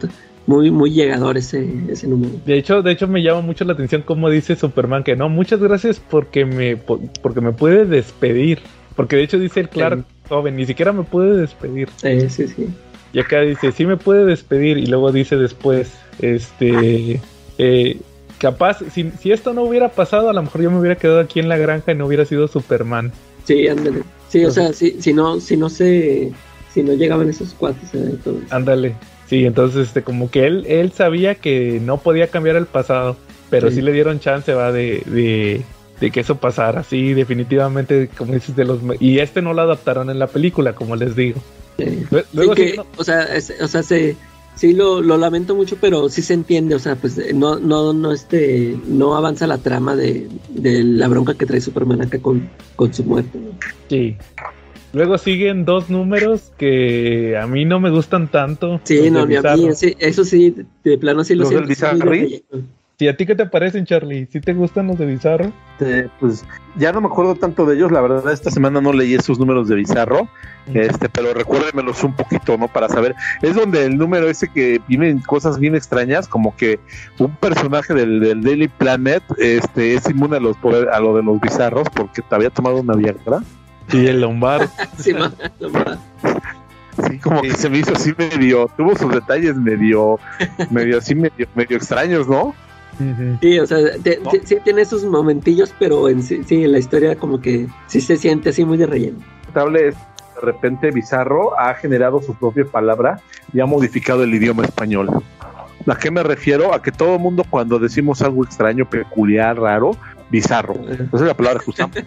muy, 0.48 0.72
muy 0.72 0.92
llegador 0.92 1.38
ese, 1.38 1.68
ese 1.90 2.08
número. 2.08 2.34
De 2.46 2.58
hecho, 2.58 2.82
de 2.82 2.92
hecho 2.92 3.08
me 3.08 3.22
llama 3.22 3.42
mucho 3.42 3.64
la 3.66 3.74
atención 3.74 4.02
cómo 4.02 4.30
dice 4.30 4.56
Superman 4.56 5.04
que 5.04 5.16
no, 5.16 5.30
muchas 5.30 5.60
gracias 5.60 6.00
porque 6.00 6.46
me, 6.46 6.76
porque 6.76 7.42
me 7.42 7.52
puede 7.52 7.86
despedir. 7.86 8.60
Porque 8.96 9.16
de 9.16 9.24
hecho 9.24 9.40
dice 9.40 9.62
el 9.62 9.70
Clark 9.70 10.06
joven, 10.34 10.56
ni 10.56 10.66
siquiera 10.66 10.92
me 10.92 11.04
puede 11.04 11.38
despedir. 11.38 11.90
Sí, 11.98 12.30
sí, 12.30 12.48
sí. 12.48 12.68
Y 13.14 13.20
acá 13.20 13.42
dice, 13.42 13.72
sí 13.72 13.86
me 13.86 13.98
puede 13.98 14.26
despedir. 14.26 14.78
Y 14.78 14.88
luego 14.88 15.12
dice 15.12 15.38
después, 15.38 15.94
este, 16.20 17.22
eh, 17.58 17.98
capaz, 18.40 18.80
si, 18.92 19.12
si 19.12 19.32
esto 19.32 19.54
no 19.54 19.64
hubiera 19.64 19.90
pasado, 19.90 20.30
a 20.30 20.34
lo 20.34 20.42
mejor 20.42 20.62
yo 20.62 20.72
me 20.72 20.80
hubiera 20.80 20.98
quedado 20.98 21.20
aquí 21.20 21.40
en 21.40 21.48
la 21.48 21.58
granja 21.58 21.92
y 21.92 21.96
no 21.96 22.08
hubiera 22.08 22.26
sido 22.26 22.48
Superman. 22.48 23.12
Sí, 23.46 23.68
ándale. 23.68 24.02
Sí, 24.30 24.44
o 24.46 24.52
sea, 24.52 24.74
si, 24.74 25.00
si 25.00 25.14
no, 25.14 25.40
si 25.40 25.56
no 25.58 25.70
se, 25.70 26.32
si 26.74 26.82
no 26.82 26.94
llegaban 26.94 27.30
esos 27.30 27.54
cuates, 27.54 27.94
eh, 27.94 28.18
Ándale. 28.50 28.96
Sí, 29.28 29.46
entonces 29.46 29.88
este, 29.88 30.02
como 30.02 30.32
que 30.32 30.48
él, 30.48 30.66
él 30.68 30.92
sabía 30.92 31.36
que 31.36 31.80
no 31.84 31.98
podía 31.98 32.28
cambiar 32.28 32.56
el 32.56 32.66
pasado, 32.66 33.16
pero 33.50 33.70
sí, 33.70 33.82
le 33.82 33.92
dieron 33.92 34.20
chance, 34.20 34.54
va, 34.54 34.72
de, 34.72 35.04
de, 35.06 35.62
que 36.00 36.20
eso 36.20 36.36
pasara, 36.36 36.84
sí, 36.84 37.14
definitivamente, 37.14 38.10
como 38.18 38.34
dices, 38.34 38.56
de 38.56 38.66
los... 38.66 38.80
Y 39.00 39.20
este 39.20 39.42
no 39.42 39.54
lo 39.54 39.62
adaptaron 39.62 40.10
en 40.10 40.20
la 40.20 40.28
película, 40.28 40.74
como 40.74 40.96
les 40.96 41.16
digo. 41.16 41.42
Luego, 42.34 42.54
o 42.98 43.04
sea, 43.04 43.28
o 43.62 43.68
sea, 43.68 43.84
se, 43.84 44.16
sí 44.56 44.74
lo, 44.74 45.02
lo, 45.02 45.18
lamento 45.18 45.56
mucho, 45.56 45.78
pero 45.80 46.10
sí 46.10 46.22
se 46.22 46.34
entiende, 46.34 46.76
o 46.76 46.80
sea, 46.80 46.96
pues 46.96 47.34
no, 47.34 47.60
no, 47.60 47.94
no, 47.94 48.12
este, 48.12 48.78
no 48.88 49.16
avanza 49.16 49.48
la 49.48 49.58
trama 49.58 49.96
de, 49.96 50.28
de 50.50 50.84
la 50.84 51.08
bronca 51.08 51.34
que 51.34 51.46
trae 51.46 51.62
Superman 51.62 52.02
acá 52.02 52.20
con, 52.20 52.50
con 52.76 52.94
su 52.94 53.04
muerte. 53.04 53.40
Sí. 53.90 54.16
Luego 54.94 55.18
siguen 55.18 55.66
dos 55.66 55.90
números 55.90 56.52
que 56.58 57.36
a 57.36 57.48
mí 57.48 57.66
no 57.66 57.80
me 57.80 57.90
gustan 57.90 58.28
tanto. 58.28 58.80
Sí, 58.84 59.10
no, 59.10 59.26
ni 59.26 59.36
a 59.36 59.42
mí, 59.42 59.70
eso 60.00 60.24
sí, 60.24 60.56
de 60.84 60.98
plano 61.00 61.24
sí 61.24 61.34
lo 61.34 61.46
siento. 61.46 61.74
¿Y 63.04 63.10
a 63.10 63.18
ti 63.18 63.26
qué 63.26 63.36
te 63.36 63.46
parecen, 63.46 63.86
Charlie? 63.86 64.30
¿Sí 64.32 64.40
te 64.40 64.54
gustan 64.54 64.88
los 64.88 64.98
de 64.98 65.06
Bizarro? 65.06 65.52
pues 66.22 66.46
ya 66.78 66.94
no 66.94 67.02
me 67.02 67.08
acuerdo 67.08 67.36
tanto 67.36 67.66
de 67.66 67.76
ellos, 67.76 67.92
la 67.92 68.00
verdad 68.00 68.32
esta 68.32 68.50
semana 68.50 68.80
no 68.80 68.94
leí 68.94 69.14
esos 69.14 69.38
números 69.38 69.68
de 69.68 69.76
Bizarro, 69.76 70.30
este, 70.74 71.10
pero 71.10 71.34
recuérdemelos 71.34 72.02
un 72.06 72.16
poquito, 72.16 72.58
¿no? 72.58 72.70
Para 72.70 72.88
saber, 72.88 73.14
es 73.42 73.58
donde 73.58 73.84
el 73.84 73.98
número 73.98 74.30
ese 74.30 74.48
que 74.48 74.80
vienen 74.88 75.20
cosas 75.20 75.60
bien 75.60 75.76
extrañas, 75.76 76.30
como 76.30 76.56
que 76.56 76.80
un 77.20 77.36
personaje 77.36 77.94
del, 77.94 78.42
Daily 78.42 78.70
Planet 78.70 79.22
este, 79.38 79.96
es 79.96 80.10
inmune 80.10 80.38
a, 80.38 80.40
los 80.40 80.56
a 80.90 81.00
lo 81.02 81.18
de 81.18 81.24
los 81.24 81.42
bizarros 81.42 81.90
porque 81.94 82.22
te 82.22 82.36
había 82.36 82.52
tomado 82.52 82.78
una 82.78 82.96
Viagra. 82.96 83.44
Sí, 83.90 84.08
el 84.08 84.22
Lombard. 84.22 84.70
sí, 84.98 85.12
Lombard. 85.60 85.98
Sí, 87.10 87.20
como 87.20 87.42
que 87.42 87.52
se 87.52 87.70
me 87.70 87.80
hizo 87.80 87.94
así 87.94 88.14
medio, 88.18 88.72
tuvo 88.78 88.96
sus 88.96 89.12
detalles 89.12 89.58
medio, 89.58 90.18
medio 90.70 91.00
así, 91.00 91.14
medio, 91.14 91.48
medio 91.56 91.76
extraños, 91.76 92.30
¿no? 92.30 92.56
Sí, 93.42 93.60
o 93.60 93.66
sea, 93.66 93.78
sí 94.44 94.58
tiene 94.64 94.82
esos 94.82 95.04
momentillos, 95.06 95.74
pero 95.80 96.10
en 96.10 96.22
sí, 96.22 96.44
en 96.50 96.72
la 96.72 96.80
historia 96.80 97.16
como 97.16 97.42
que 97.42 97.68
sí 97.88 98.02
se 98.02 98.18
siente 98.18 98.50
así 98.50 98.66
muy 98.66 98.78
de 98.78 98.86
relleno. 98.86 99.20
de 99.54 99.94
repente 100.42 100.92
Bizarro 100.92 101.58
ha 101.60 101.74
generado 101.76 102.22
su 102.22 102.36
propia 102.36 102.66
palabra 102.66 103.20
y 103.54 103.60
ha 103.60 103.66
modificado 103.66 104.24
el 104.24 104.34
idioma 104.34 104.64
español. 104.64 105.10
¿A 105.88 105.96
qué 105.98 106.12
me 106.12 106.24
refiero? 106.24 106.74
A 106.74 106.82
que 106.82 106.92
todo 106.92 107.16
el 107.16 107.20
mundo 107.20 107.44
cuando 107.50 107.78
decimos 107.78 108.22
algo 108.22 108.44
extraño, 108.44 108.90
peculiar, 108.90 109.60
raro, 109.60 109.92
bizarro. 110.30 110.76
Esa 110.90 111.04
es 111.12 111.22
la 111.22 111.34
palabra 111.34 111.60
que 111.64 111.70
usamos. 111.70 111.98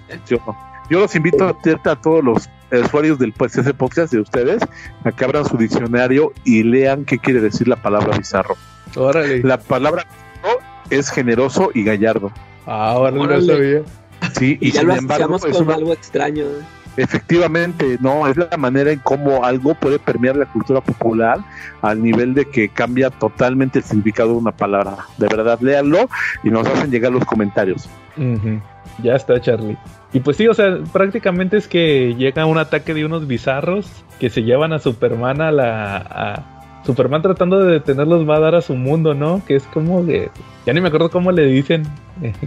Yo 0.89 1.01
los 1.01 1.15
invito 1.17 1.47
a, 1.47 1.91
a 1.91 2.01
todos 2.01 2.25
los 2.25 2.49
usuarios 2.71 3.19
del 3.19 3.33
pues, 3.33 3.57
ese 3.57 3.75
podcast 3.75 4.13
de 4.13 4.21
ustedes 4.21 4.63
a 5.05 5.13
que 5.13 5.25
abran 5.25 5.45
su 5.45 5.57
diccionario 5.57 6.33
y 6.45 6.63
lean 6.63 7.05
qué 7.05 7.19
quiere 7.19 7.41
decir 7.41 7.69
la 7.69 7.77
palabra 7.77 8.17
bizarro. 8.17 8.57
Órale. 8.97 9.43
La 9.43 9.59
palabra 9.59 10.07
es 10.91 11.11
generoso 11.11 11.71
y 11.75 11.85
gallardo. 11.85 12.31
Ah, 12.67 13.11
no 13.13 13.27
lo 13.27 13.41
sabía. 13.41 13.83
Sí, 14.35 14.59
y, 14.61 14.71
sin 14.73 14.91
embargo 14.91 15.37
es 15.37 15.61
algo 15.61 15.93
extraño. 15.93 16.45
Efectivamente, 16.97 17.99
no, 18.01 18.27
es 18.27 18.37
la 18.37 18.57
manera 18.57 18.91
en 18.91 18.99
cómo 19.01 19.45
algo 19.45 19.75
puede 19.75 19.99
permear 19.99 20.37
la 20.37 20.47
cultura 20.47 20.81
popular 20.81 21.41
al 21.83 22.03
nivel 22.03 22.33
de 22.33 22.47
que 22.47 22.71
cambia 22.71 23.11
totalmente 23.11 23.81
el 23.81 23.85
significado 23.85 24.31
de 24.31 24.37
una 24.37 24.53
palabra. 24.53 24.97
De 25.19 25.29
verdad, 25.29 25.59
léanlo 25.61 26.09
y 26.43 26.49
nos 26.49 26.67
hacen 26.67 26.91
llegar 26.91 27.13
los 27.13 27.25
comentarios. 27.27 27.89
Ya 29.03 29.15
está, 29.15 29.39
Charlie. 29.41 29.77
Y 30.15 30.21
pues 30.21 30.39
sí, 30.39 30.49
o 30.49 30.55
sea, 30.55 30.79
prácticamente 30.91 31.59
es 31.59 31.69
que 31.69 32.15
llega 32.17 32.47
un 32.47 32.57
ataque 32.57 32.95
de 32.95 33.05
unos 33.05 33.27
bizarros 33.27 33.91
que 34.19 34.31
se 34.31 34.43
llevan 34.43 34.73
a 34.73 34.79
Superman 34.79 35.43
a 35.43 35.53
la... 35.53 36.81
Superman 36.87 37.21
tratando 37.21 37.59
de 37.59 37.73
detenerlos 37.73 38.27
va 38.29 38.37
a 38.37 38.41
dar 38.41 38.55
a 38.55 38.63
su 38.63 38.75
mundo, 38.75 39.13
¿no? 39.13 39.43
Que 39.47 39.57
es 39.57 39.65
como 39.65 40.03
de... 40.03 40.31
Ya 40.67 40.73
ni 40.73 40.81
me 40.81 40.89
acuerdo 40.89 41.11
cómo 41.11 41.31
le 41.31 41.47
dicen, 41.47 41.85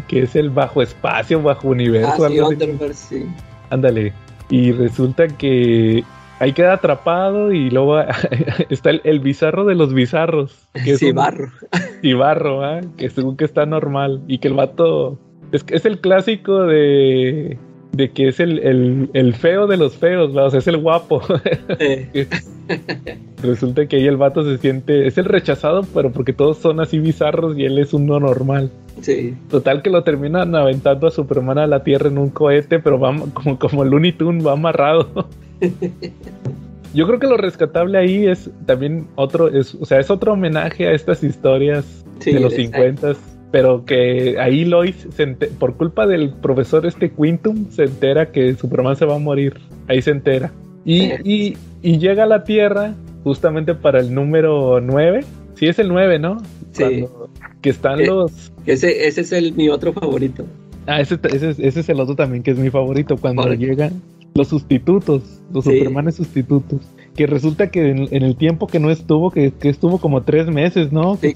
que 0.10 0.24
es 0.24 0.36
el 0.36 0.50
bajo 0.50 0.82
espacio, 0.82 1.42
bajo 1.42 1.70
universo. 1.70 2.26
Ah, 2.26 2.94
sí, 2.94 3.26
Ándale. 3.70 4.12
Y 4.50 4.74
resulta 4.74 5.30
que 5.30 6.04
ahí 6.40 6.52
queda 6.52 6.74
atrapado 6.74 7.54
y 7.54 7.70
luego 7.70 8.02
está 8.70 8.90
el, 8.90 9.20
bizarro 9.22 9.64
de 9.64 9.76
los 9.76 9.94
bizarros. 9.94 10.68
Que 10.84 10.92
es 10.92 11.00
Cibarro. 11.00 11.50
Cibarro, 12.02 12.70
¿eh? 12.70 12.82
que 12.98 13.10
según 13.10 13.38
que 13.38 13.46
está 13.46 13.66
normal. 13.66 14.22
Y 14.28 14.40
que 14.40 14.50
el 14.50 14.56
vato... 14.56 15.18
Es, 15.54 15.64
es 15.70 15.86
el 15.86 16.02
clásico 16.02 16.64
de 16.64 17.58
de 17.92 18.12
que 18.12 18.28
es 18.28 18.40
el, 18.40 19.10
el, 19.14 19.34
feo 19.34 19.68
de 19.68 19.78
los 19.78 19.96
feos, 19.96 20.36
o 20.36 20.50
sea, 20.50 20.60
es 20.60 20.68
el 20.68 20.78
guapo. 20.78 21.22
Resulta 23.42 23.88
que 23.88 23.98
ahí 23.98 24.06
el 24.06 24.18
vato 24.18 24.44
se 24.44 24.58
siente, 24.60 25.08
es 25.08 25.18
el 25.18 25.26
rechazado, 25.26 25.86
pero 25.94 26.12
porque 26.12 26.34
todos 26.34 26.58
son 26.58 26.80
así 26.80 27.00
bizarros 27.00 27.58
y 27.58 27.66
él 27.66 27.80
es 27.80 27.94
uno 27.94 28.20
normal. 28.20 28.70
Sí. 29.02 29.36
Total 29.50 29.82
que 29.82 29.90
lo 29.90 30.04
terminan 30.04 30.56
aventando 30.56 31.08
a 31.08 31.12
Superman 31.12 31.58
a 31.58 31.68
la 31.68 31.84
Tierra 31.84 32.10
en 32.10 32.18
un 32.18 32.30
cohete, 32.30 32.80
pero 32.80 33.00
va 33.00 33.16
como, 33.34 33.58
como 33.58 33.86
Looney 33.86 34.12
Tunes, 34.12 34.46
va 34.46 34.54
amarrado. 34.54 35.28
Yo 36.94 37.08
creo 37.08 37.20
que 37.20 37.28
lo 37.28 37.38
rescatable 37.38 37.98
ahí 37.98 38.28
es 38.28 38.50
también 38.66 39.08
otro, 39.16 39.48
es, 39.48 39.76
o 39.76 39.86
sea, 39.86 40.00
es 40.00 40.10
otro 40.10 40.34
homenaje 40.34 40.88
a 40.88 40.94
estas 40.94 41.24
historias 41.24 42.04
de 42.26 42.40
los 42.40 42.54
50 42.54 43.14
pero 43.52 43.86
que 43.86 44.38
ahí 44.40 44.66
Lois, 44.66 45.08
por 45.58 45.76
culpa 45.76 46.06
del 46.06 46.32
profesor 46.32 46.86
este 46.86 47.10
Quintum, 47.10 47.70
se 47.72 47.84
entera 47.84 48.32
que 48.32 48.54
Superman 48.56 48.96
se 48.96 49.06
va 49.06 49.16
a 49.16 49.20
morir. 49.20 49.56
Ahí 49.88 50.02
se 50.02 50.12
entera. 50.12 50.52
Y, 50.86 51.56
y, 51.82 51.98
llega 51.98 52.24
a 52.24 52.28
la 52.28 52.44
Tierra 52.44 52.96
justamente 53.24 53.76
para 53.76 54.00
el 54.00 54.14
número 54.14 54.80
9. 54.82 55.26
Sí, 55.56 55.68
es 55.68 55.80
el 55.80 55.90
9, 55.90 56.20
¿no? 56.20 56.38
Sí. 56.72 57.06
que 57.62 57.70
están 57.70 58.06
los... 58.06 58.52
Ese, 58.66 59.08
ese 59.08 59.22
es 59.22 59.32
el, 59.32 59.54
mi 59.54 59.70
otro 59.70 59.94
favorito. 59.94 60.46
Ah, 60.86 61.02
ese, 61.02 61.20
ese, 61.24 61.50
ese, 61.50 61.80
es 61.80 61.90
el 61.90 62.00
otro 62.00 62.16
también 62.16 62.44
que 62.44 62.52
es 62.52 62.58
mi 62.58 62.70
favorito. 62.70 63.18
Cuando 63.18 63.54
llegan 63.54 64.02
los 64.36 64.48
sustitutos, 64.48 65.42
los 65.52 65.66
Supermanes 65.66 66.16
sustitutos 66.16 66.82
que 67.16 67.28
resulta 67.28 67.70
que 67.70 67.90
en, 67.90 68.24
el 68.24 68.36
tiempo 68.36 68.68
que 68.68 68.80
no 68.80 68.90
estuvo, 68.90 69.32
que, 69.32 69.54
estuvo 69.62 70.00
como 70.00 70.24
tres 70.24 70.48
meses, 70.48 70.92
¿no? 70.92 71.20
Que 71.20 71.34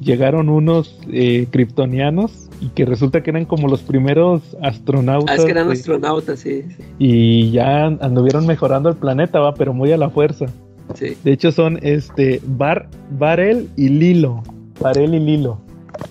llegaron 0.00 0.48
unos 0.48 0.98
eh, 1.12 1.46
kryptonianos 1.50 2.48
y 2.60 2.68
que 2.68 2.84
resulta 2.84 3.22
que 3.22 3.30
eran 3.30 3.44
como 3.44 3.68
los 3.68 3.82
primeros 3.82 4.42
astronautas. 4.62 5.30
Ah, 5.30 5.36
es 5.36 5.44
que 5.44 5.50
eran 5.50 5.70
astronautas, 5.70 6.40
sí, 6.40 6.64
Y 6.98 7.50
ya 7.52 7.86
anduvieron 7.86 8.46
mejorando 8.46 8.88
el 8.88 8.96
planeta, 8.96 9.40
va, 9.40 9.54
pero 9.54 9.72
muy 9.72 9.92
a 9.92 9.96
la 9.96 10.10
fuerza. 10.10 10.46
Sí. 10.94 11.16
De 11.22 11.32
hecho 11.32 11.52
son 11.52 11.78
este 11.82 12.40
Bar, 12.44 12.88
Barel 13.10 13.68
y 13.76 13.88
Lilo. 13.88 14.42
Barel 14.80 15.14
y 15.14 15.20
Lilo. 15.20 15.60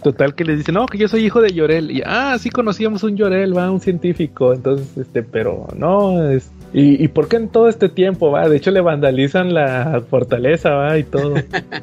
Total 0.03 0.33
que 0.35 0.45
les 0.45 0.59
dicen, 0.59 0.75
no, 0.75 0.85
que 0.85 0.97
yo 0.97 1.07
soy 1.07 1.25
hijo 1.25 1.41
de 1.41 1.51
Llorel. 1.51 1.91
Y 1.91 2.01
ah, 2.05 2.37
sí 2.39 2.49
conocíamos 2.49 3.03
un 3.03 3.15
Llorel, 3.15 3.57
va, 3.57 3.69
un 3.69 3.81
científico. 3.81 4.53
Entonces, 4.53 4.97
este, 4.97 5.23
pero 5.23 5.67
no, 5.75 6.29
es, 6.29 6.51
¿Y, 6.71 7.07
por 7.07 7.27
qué 7.27 7.37
en 7.37 7.49
todo 7.49 7.67
este 7.67 7.89
tiempo, 7.89 8.31
va? 8.31 8.47
De 8.47 8.57
hecho, 8.57 8.69
le 8.69 8.81
vandalizan 8.81 9.53
la 9.53 10.03
fortaleza, 10.07 10.69
va, 10.71 10.97
y 10.99 11.03
todo. 11.03 11.33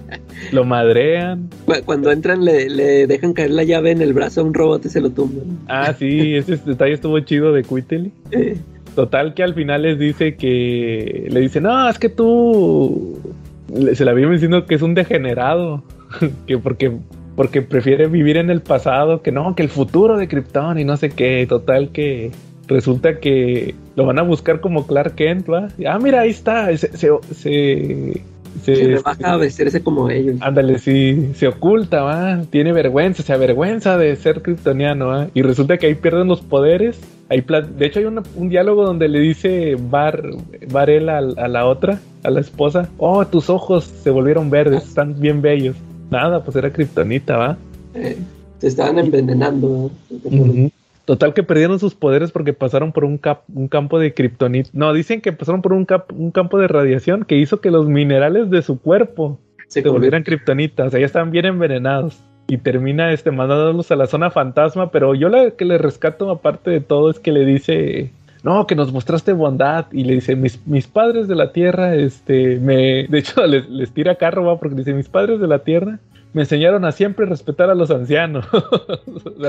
lo 0.53 0.65
madrean. 0.65 1.51
Cuando 1.85 2.13
entran, 2.13 2.45
le, 2.45 3.07
dejan 3.07 3.33
caer 3.33 3.51
la 3.51 3.65
llave 3.65 3.91
en 3.91 4.01
el 4.01 4.13
brazo 4.13 4.43
a 4.43 4.45
un 4.45 4.55
robot 4.55 4.87
y 4.87 4.89
se 4.89 5.01
lo 5.01 5.11
tumban. 5.11 5.59
Ah, 5.69 5.93
sí, 5.93 6.37
ese 6.37 6.57
detalle 6.57 6.93
estuvo 6.93 7.19
chido 7.21 7.53
de 7.53 7.65
Quitely. 7.65 8.13
Total, 8.95 9.35
que 9.35 9.43
al 9.43 9.55
final 9.55 9.83
les 9.83 9.99
dice 9.99 10.37
que. 10.37 11.29
Le 11.31 11.41
dice, 11.41 11.61
no, 11.61 11.89
es 11.89 11.99
que 11.99 12.09
tú. 12.09 13.19
Se 13.95 14.05
la 14.05 14.13
viene 14.13 14.33
diciendo 14.33 14.67
que 14.67 14.77
es 14.77 14.83
un 14.83 14.95
degenerado. 14.95 15.83
que 16.47 16.59
porque 16.59 16.93
porque 17.37 17.61
prefiere 17.61 18.09
vivir 18.09 18.39
en 18.39 18.49
el 18.49 18.63
pasado 18.63 19.21
que 19.21 19.31
no, 19.31 19.55
que 19.55 19.63
el 19.63 19.69
futuro 19.69 20.17
de 20.17 20.27
Krypton 20.27 20.79
y 20.79 20.85
no 20.85 20.97
sé 20.97 21.11
qué. 21.11 21.45
Total 21.47 21.91
que 21.91 22.31
resulta 22.69 23.19
que 23.21 23.75
lo 23.95 24.07
van 24.07 24.19
a 24.19 24.23
buscar 24.23 24.61
como 24.61 24.87
Clark 24.87 25.15
Kent, 25.15 25.49
¿va? 25.49 25.69
Ah, 25.87 25.99
mira, 25.99 26.23
ahí 26.23 26.31
está. 26.31 26.77
Se, 26.77 26.97
se, 26.97 27.11
se, 27.35 28.23
se, 28.63 29.01
a 29.23 29.37
vestirse 29.37 29.83
como 29.83 30.11
ellos. 30.11 30.37
Ándale, 30.41 30.79
sí, 30.79 31.31
se 31.35 31.49
oculta, 31.49 32.03
¿va? 32.03 32.43
Tiene 32.51 32.73
vergüenza, 32.73 33.23
se 33.23 33.33
avergüenza 33.33 33.99
de 33.99 34.17
ser 34.17 34.43
kryptoniano, 34.43 35.09
¿va? 35.09 35.29
Y 35.35 35.43
resulta 35.43 35.79
que 35.79 35.87
ahí 35.87 35.95
pierden 35.95 36.29
los 36.29 36.41
poderes. 36.41 36.99
Ahí 37.29 37.45
de 37.77 37.87
hecho, 37.87 37.99
hay 37.99 38.05
un 38.05 38.49
diálogo 38.49 38.85
donde 38.85 39.09
le 39.09 39.19
dice 39.19 39.77
Bar, 39.79 40.23
Barel 40.71 41.09
a, 41.09 41.19
a, 41.19 41.49
la 41.49 41.67
otra, 41.67 42.01
a 42.23 42.31
la 42.31 42.41
esposa: 42.41 42.89
Oh, 42.99 43.27
tus 43.27 43.51
ojos 43.51 43.85
se 43.85 44.11
volvieron 44.11 44.51
verdes, 44.51 44.85
están 44.85 45.19
bien 45.21 45.43
bellos. 45.43 45.77
Nada, 46.11 46.43
pues 46.45 46.57
era 46.57 46.73
kryptonita, 46.73 47.37
¿va? 47.37 47.59
Eh, 47.95 48.17
se 48.59 48.69
estaban 48.69 48.99
envenenando. 48.99 49.91
Total 51.07 51.35
que 51.35 51.45
perdieron 51.45 51.79
sus 51.79 51.95
poderes 51.95 52.33
porque 52.33 52.53
pasaron 52.53 52.91
por 52.91 53.05
un, 53.05 53.21
un 53.55 53.69
campo 53.69 54.01
de 54.01 54.13
kriptonita. 54.13 54.71
No, 54.73 54.93
dicen 54.93 55.21
que 55.21 55.33
pasaron 55.33 55.63
por 55.63 55.73
un, 55.73 55.87
un, 56.13 56.33
campo 56.33 56.59
de 56.59 56.67
radiación 56.67 57.25
que 57.25 57.37
hizo 57.37 57.61
que 57.61 57.71
los 57.71 57.89
minerales 57.89 58.51
de 58.51 58.61
su 58.61 58.81
cuerpo 58.81 59.39
se, 59.69 59.83
volvieran 59.83 60.25
kriptonitas. 60.25 60.89
O 60.89 60.91
sea, 60.91 60.99
ya 60.99 61.07
estaban 61.07 61.31
bien 61.31 61.47
envenenados. 61.47 62.21
Y 62.49 62.59
termina 62.59 63.13
este, 63.13 63.31
mandándolos 63.31 63.91
a 63.93 63.97
la 63.97 64.09
zona 64.09 64.31
fantasma. 64.31 64.91
Pero 64.91 65.15
yo 65.15 65.29
lo 65.29 65.55
que 65.55 65.65
le 65.65 65.79
rescato, 65.79 66.29
aparte 66.29 66.71
de 66.71 66.81
todo, 66.81 67.09
es 67.11 67.21
que 67.21 67.31
le 67.31 67.45
dice. 67.45 68.11
No, 68.43 68.67
que 68.67 68.75
nos 68.75 68.93
mostraste 68.93 69.33
bondad. 69.33 69.87
Y 69.93 70.03
le 70.03 70.15
dice, 70.15 70.35
mis, 70.35 70.67
mis 70.67 70.89
padres 70.89 71.29
de 71.29 71.37
la 71.37 71.53
tierra, 71.53 71.95
este, 71.95 72.59
me. 72.59 73.07
De 73.07 73.19
hecho, 73.19 73.47
les, 73.47 73.69
les 73.69 73.93
tira 73.93 74.17
carro, 74.17 74.45
va, 74.45 74.59
porque 74.59 74.75
dice, 74.75 74.93
mis 74.93 75.09
padres 75.09 75.39
de 75.39 75.47
la 75.47 75.61
tierra 75.61 76.01
me 76.37 76.43
enseñaron 76.43 76.85
a 76.85 76.93
siempre 76.93 77.25
respetar 77.25 77.71
a 77.71 77.75
los 77.75 77.91
ancianos. 77.91 78.47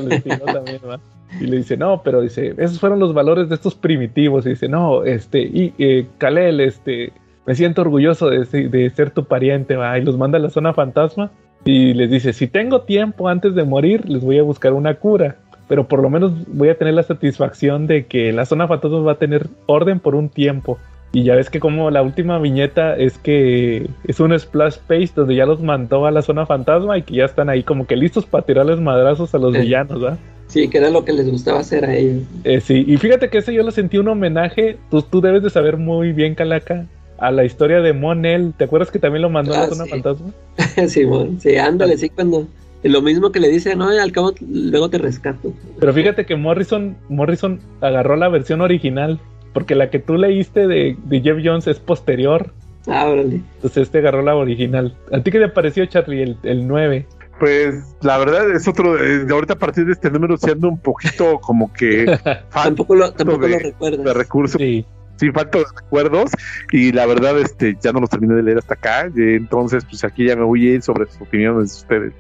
Y 1.42 1.48
le 1.48 1.58
dice, 1.58 1.76
no, 1.76 2.02
pero 2.02 2.22
dice, 2.22 2.56
esos 2.58 2.80
fueron 2.80 2.98
los 2.98 3.14
valores 3.14 3.50
de 3.50 3.56
estos 3.56 3.76
primitivos. 3.76 4.46
Y 4.46 4.52
dice, 4.52 4.70
no, 4.70 5.04
este, 5.04 5.42
y 5.42 5.74
eh, 5.80 6.08
Kalel, 6.18 6.62
este, 6.62 7.12
me 7.46 7.56
siento 7.56 7.82
orgulloso 7.82 8.30
de, 8.30 8.90
ser 8.96 9.12
tu 9.12 9.26
pariente, 9.26 9.76
va. 9.76 10.00
Y 10.00 10.04
los 10.06 10.18
manda 10.18 10.38
a 10.38 10.42
la 10.42 10.50
zona 10.50 10.74
fantasma 10.74 11.30
y 11.66 11.94
les 11.94 12.10
dice, 12.10 12.32
si 12.32 12.48
tengo 12.48 12.84
tiempo 12.84 13.28
antes 13.28 13.54
de 13.54 13.66
morir, 13.66 14.10
les 14.10 14.24
voy 14.24 14.40
a 14.40 14.44
buscar 14.44 14.72
una 14.72 14.94
cura. 14.94 15.36
pero 15.68 15.90
por 15.90 16.02
lo 16.02 16.10
menos 16.10 16.32
voy 16.48 16.70
a 16.70 16.78
tener 16.78 16.94
la 16.94 17.04
satisfacción 17.04 17.86
de 17.88 18.06
que 18.06 18.32
la 18.32 18.46
zona 18.46 18.66
fantasma 18.66 19.00
va 19.00 19.12
a 19.12 19.20
tener 19.20 19.48
orden 19.66 20.00
por 20.00 20.16
un 20.16 20.30
tiempo. 20.30 20.78
Y 21.14 21.24
ya 21.24 21.36
ves 21.36 21.50
que 21.50 21.60
como 21.60 21.90
la 21.90 22.02
última 22.02 22.38
viñeta 22.38 22.96
es 22.96 23.18
que 23.18 23.88
es 24.06 24.20
un 24.20 24.38
splash 24.38 24.78
page 24.88 25.12
donde 25.16 25.36
ya 25.36 25.46
los 25.46 25.62
mandó 25.62 26.06
a 26.06 26.12
la 26.12 26.22
zona 26.22 26.46
fantasma 26.46 26.98
y 26.98 27.04
que 27.04 27.16
ya 27.16 27.26
están 27.26 27.50
ahí 27.50 27.64
como 27.64 27.88
que 27.88 27.96
listos 27.96 28.26
para 28.26 28.46
tirarles 28.46 28.80
madrazos 28.82 29.34
a 29.34 29.38
los 29.38 29.54
villanos, 29.54 30.02
¿verdad? 30.02 30.20
Sí, 30.48 30.70
que 30.70 30.78
era 30.78 30.90
lo 30.90 31.04
que 31.06 31.14
les 31.14 31.30
gustaba 31.30 31.60
hacer 31.60 31.86
a 31.86 31.96
ellos. 31.96 32.24
Eh, 32.44 32.62
sí, 32.62 32.84
y 32.88 32.98
fíjate 32.98 33.30
que 33.30 33.40
ese 33.40 33.54
yo 33.54 33.64
lo 33.64 33.72
sentí 33.72 33.98
un 33.98 34.08
homenaje, 34.10 34.78
tú, 34.90 35.02
tú 35.02 35.22
debes 35.22 35.44
de 35.44 35.50
saber 35.50 35.78
muy 35.78 36.14
bien, 36.14 36.36
Calaca, 36.36 36.86
a 37.18 37.32
la 37.32 37.44
historia 37.46 37.82
de 37.82 37.94
Monel. 37.94 38.54
¿Te 38.58 38.66
acuerdas 38.66 38.92
que 38.92 39.00
también 39.00 39.22
lo 39.24 39.30
mandó 39.30 39.54
a 39.54 39.58
la 39.58 39.64
Ah, 39.64 39.70
zona 39.70 39.84
sí. 39.86 39.90
fantasma? 39.90 40.28
sí, 40.88 41.06
sí, 41.40 41.56
ándale, 41.58 41.98
sí, 41.98 42.10
cuando. 42.10 42.48
Lo 42.84 43.02
mismo 43.02 43.32
que 43.32 43.40
le 43.40 43.50
dice, 43.50 43.76
no, 43.76 43.90
al 43.90 44.12
cabo 44.12 44.34
luego 44.40 44.90
te 44.90 45.00
rescato. 45.00 45.52
Pero 45.80 45.94
fíjate 45.94 46.26
que 46.26 46.36
Morrison, 46.36 46.96
Morrison 47.10 47.60
agarró 47.82 48.16
la 48.16 48.30
versión 48.30 48.62
original, 48.62 49.20
porque 49.58 49.74
la 49.74 49.90
que 49.90 49.98
tú 49.98 50.18
leíste 50.18 50.68
de, 50.68 50.96
de 51.06 51.22
Jeff 51.22 51.38
Jones 51.44 51.66
es 51.66 51.80
posterior. 51.80 52.54
Ah, 52.86 53.08
órale. 53.08 53.42
Entonces 53.56 53.78
este 53.84 53.98
agarró 53.98 54.22
la 54.22 54.36
original. 54.36 54.96
¿A 55.12 55.20
ti 55.22 55.32
qué 55.32 55.40
te 55.40 55.48
pareció, 55.50 55.84
Charlie, 55.88 56.22
el, 56.22 56.38
el 56.44 56.68
9? 56.68 57.08
Pues 57.40 57.96
la 58.02 58.20
verdad 58.20 58.52
es 58.52 58.68
otro, 58.68 59.04
eh, 59.04 59.26
de 59.26 59.34
ahorita 59.34 59.54
a 59.54 59.58
partir 59.58 59.88
de 59.88 59.94
este 59.94 60.12
número 60.12 60.38
siendo 60.38 60.70
un 60.70 60.78
poquito 60.78 61.40
como 61.40 61.74
que 61.74 62.06
falta 62.50 62.50
Tampoco 62.52 62.94
lo, 62.94 63.12
tampoco 63.14 63.40
de- 63.48 63.50
lo 63.50 63.58
de 63.58 63.64
recuerdas. 63.64 64.16
recursos, 64.16 64.62
Sí. 64.62 64.86
sí, 65.16 65.32
falta 65.32 65.58
de 65.58 65.66
recuerdos 65.76 66.30
y 66.72 66.92
la 66.92 67.08
verdad 67.08 67.40
este 67.40 67.76
ya 67.82 67.92
no 67.92 68.00
los 68.00 68.12
terminé 68.12 68.36
de 68.36 68.44
leer 68.44 68.60
hasta 68.60 68.76
acá, 68.76 69.10
y 69.16 69.34
entonces 69.34 69.84
pues 69.86 70.04
aquí 70.04 70.26
ya 70.28 70.36
me 70.36 70.44
voy 70.44 70.68
a 70.68 70.74
ir 70.76 70.84
sobre 70.84 71.08
sus 71.08 71.22
opiniones 71.22 71.72
de 71.72 71.78
ustedes. 71.78 72.14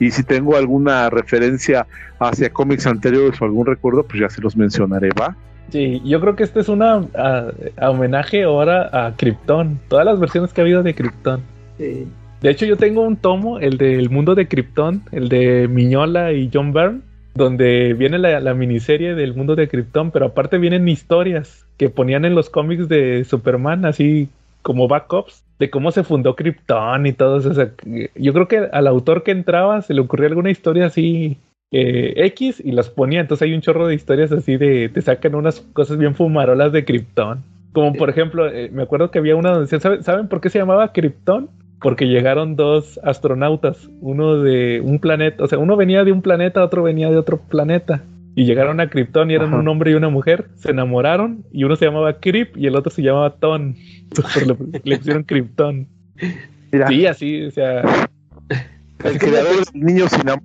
Y 0.00 0.10
si 0.10 0.24
tengo 0.24 0.56
alguna 0.56 1.08
referencia 1.08 1.86
hacia 2.18 2.50
cómics 2.50 2.86
anteriores 2.88 3.40
o 3.40 3.44
algún 3.44 3.64
recuerdo, 3.66 4.02
pues 4.02 4.20
ya 4.20 4.28
se 4.28 4.40
los 4.42 4.56
mencionaré, 4.56 5.10
¿va? 5.20 5.36
Sí, 5.70 6.02
yo 6.04 6.20
creo 6.20 6.36
que 6.36 6.42
este 6.42 6.60
es 6.60 6.68
a 6.68 7.90
homenaje 7.90 8.42
ahora 8.42 8.90
a 8.92 9.16
Krypton. 9.16 9.80
Todas 9.88 10.04
las 10.04 10.18
versiones 10.18 10.52
que 10.52 10.60
ha 10.60 10.64
habido 10.64 10.82
de 10.82 10.94
Krypton. 10.94 11.40
Sí. 11.78 12.06
De 12.40 12.50
hecho, 12.50 12.64
yo 12.66 12.76
tengo 12.76 13.02
un 13.02 13.16
tomo, 13.16 13.58
el 13.58 13.76
del 13.76 14.10
mundo 14.10 14.34
de 14.34 14.48
Krypton, 14.48 15.02
el 15.12 15.28
de 15.28 15.68
Miñola 15.68 16.32
y 16.32 16.50
John 16.52 16.72
Byrne, 16.72 17.00
donde 17.34 17.94
viene 17.94 18.18
la, 18.18 18.40
la 18.40 18.54
miniserie 18.54 19.14
del 19.14 19.34
mundo 19.34 19.54
de 19.54 19.68
Krypton, 19.68 20.10
pero 20.10 20.26
aparte 20.26 20.58
vienen 20.58 20.88
historias 20.88 21.66
que 21.76 21.90
ponían 21.90 22.24
en 22.24 22.34
los 22.34 22.50
cómics 22.50 22.88
de 22.88 23.24
Superman, 23.24 23.84
así 23.84 24.28
como 24.62 24.88
backups, 24.88 25.44
de 25.58 25.70
cómo 25.70 25.90
se 25.92 26.02
fundó 26.02 26.34
Krypton 26.34 27.06
y 27.06 27.12
todo 27.12 27.38
eso. 27.38 27.50
O 27.50 27.54
sea, 27.54 27.70
que 27.74 28.10
yo 28.14 28.32
creo 28.32 28.48
que 28.48 28.68
al 28.72 28.86
autor 28.86 29.22
que 29.22 29.30
entraba 29.30 29.82
se 29.82 29.94
le 29.94 30.00
ocurría 30.00 30.28
alguna 30.28 30.50
historia 30.50 30.86
así 30.86 31.38
eh, 31.70 32.12
X 32.16 32.60
y 32.64 32.72
las 32.72 32.90
ponía. 32.90 33.20
Entonces 33.20 33.46
hay 33.46 33.54
un 33.54 33.60
chorro 33.60 33.86
de 33.86 33.94
historias 33.94 34.32
así 34.32 34.56
de 34.56 34.88
te 34.88 35.00
sacan 35.02 35.34
unas 35.34 35.60
cosas 35.72 35.98
bien 35.98 36.14
fumarolas 36.14 36.72
de 36.72 36.84
Krypton. 36.84 37.42
Como 37.72 37.92
por 37.94 38.10
ejemplo, 38.10 38.48
eh, 38.48 38.68
me 38.72 38.82
acuerdo 38.82 39.10
que 39.10 39.18
había 39.20 39.36
una 39.36 39.50
donde 39.50 39.64
decía, 39.66 39.80
¿saben, 39.80 40.02
¿saben 40.02 40.28
por 40.28 40.40
qué 40.40 40.50
se 40.50 40.58
llamaba 40.58 40.92
Krypton? 40.92 41.48
Porque 41.80 42.08
llegaron 42.08 42.56
dos 42.56 42.98
astronautas, 43.04 43.88
uno 44.00 44.38
de 44.38 44.80
un 44.84 44.98
planeta, 44.98 45.44
o 45.44 45.46
sea, 45.46 45.58
uno 45.58 45.76
venía 45.76 46.04
de 46.04 46.12
un 46.12 46.20
planeta, 46.20 46.64
otro 46.64 46.82
venía 46.82 47.10
de 47.10 47.16
otro 47.16 47.38
planeta. 47.38 48.02
Y 48.34 48.44
llegaron 48.44 48.80
a 48.80 48.88
Krypton 48.88 49.30
y 49.30 49.34
eran 49.34 49.48
Ajá. 49.48 49.58
un 49.58 49.68
hombre 49.68 49.90
y 49.92 49.94
una 49.94 50.08
mujer, 50.08 50.46
se 50.56 50.70
enamoraron 50.70 51.44
y 51.52 51.64
uno 51.64 51.76
se 51.76 51.86
llamaba 51.86 52.18
Kryp 52.20 52.56
y 52.56 52.66
el 52.66 52.76
otro 52.76 52.90
se 52.90 53.02
llamaba 53.02 53.30
Ton. 53.36 53.76
Entonces 54.02 54.46
le, 54.46 54.56
le 54.82 54.96
pusieron 54.98 55.24
Krypton. 55.24 55.86
Mira, 56.72 56.88
Sí, 56.88 57.06
así, 57.06 57.42
o 57.44 57.50
sea, 57.50 57.82
el 59.04 59.18
creador 59.18 59.64
del 59.64 59.82
niño 59.84 60.08
sin 60.08 60.28
amor, 60.28 60.42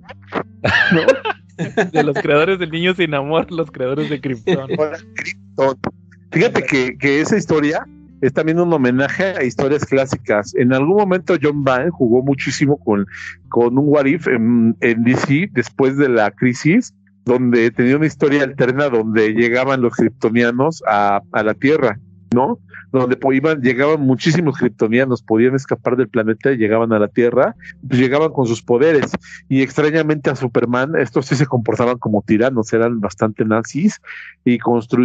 de 1.92 2.02
los 2.02 2.16
creadores 2.16 2.58
del 2.58 2.70
Niño 2.70 2.94
Sin 2.94 3.14
Amor, 3.14 3.50
los 3.50 3.70
creadores 3.70 4.10
de 4.10 4.20
Krypton. 4.20 4.70
Fíjate 6.30 6.62
que, 6.64 6.98
que 6.98 7.20
esa 7.20 7.36
historia 7.36 7.86
es 8.20 8.32
también 8.32 8.58
un 8.60 8.72
homenaje 8.72 9.24
a 9.24 9.44
historias 9.44 9.84
clásicas. 9.84 10.54
En 10.54 10.72
algún 10.72 10.96
momento 10.96 11.36
John 11.40 11.64
Byrne 11.64 11.90
jugó 11.90 12.22
muchísimo 12.22 12.78
con, 12.78 13.06
con 13.48 13.78
un 13.78 13.84
What 13.88 14.06
If 14.06 14.26
en, 14.26 14.76
en 14.80 15.04
DC 15.04 15.50
después 15.52 15.96
de 15.96 16.08
la 16.08 16.30
crisis, 16.30 16.94
donde 17.24 17.70
tenía 17.70 17.96
una 17.96 18.06
historia 18.06 18.44
alterna 18.44 18.88
donde 18.88 19.32
llegaban 19.32 19.80
los 19.80 19.94
kryptonianos 19.94 20.82
a, 20.86 21.20
a 21.32 21.42
la 21.42 21.54
Tierra, 21.54 21.98
¿no? 22.34 22.58
Donde 22.92 23.16
po- 23.16 23.32
iban, 23.32 23.60
llegaban 23.62 24.00
muchísimos 24.00 24.56
kryptonianos, 24.58 25.22
podían 25.22 25.54
escapar 25.54 25.96
del 25.96 26.08
planeta 26.08 26.52
y 26.52 26.56
llegaban 26.56 26.92
a 26.92 26.98
la 26.98 27.08
Tierra, 27.08 27.54
pues 27.86 28.00
llegaban 28.00 28.32
con 28.32 28.46
sus 28.46 28.62
poderes. 28.62 29.10
Y 29.48 29.62
extrañamente 29.62 30.30
a 30.30 30.36
Superman, 30.36 30.96
estos 30.96 31.26
sí 31.26 31.34
se 31.36 31.46
comportaban 31.46 31.98
como 31.98 32.22
tiranos, 32.22 32.72
eran 32.72 33.00
bastante 33.00 33.44
nazis 33.44 34.00
y 34.44 34.58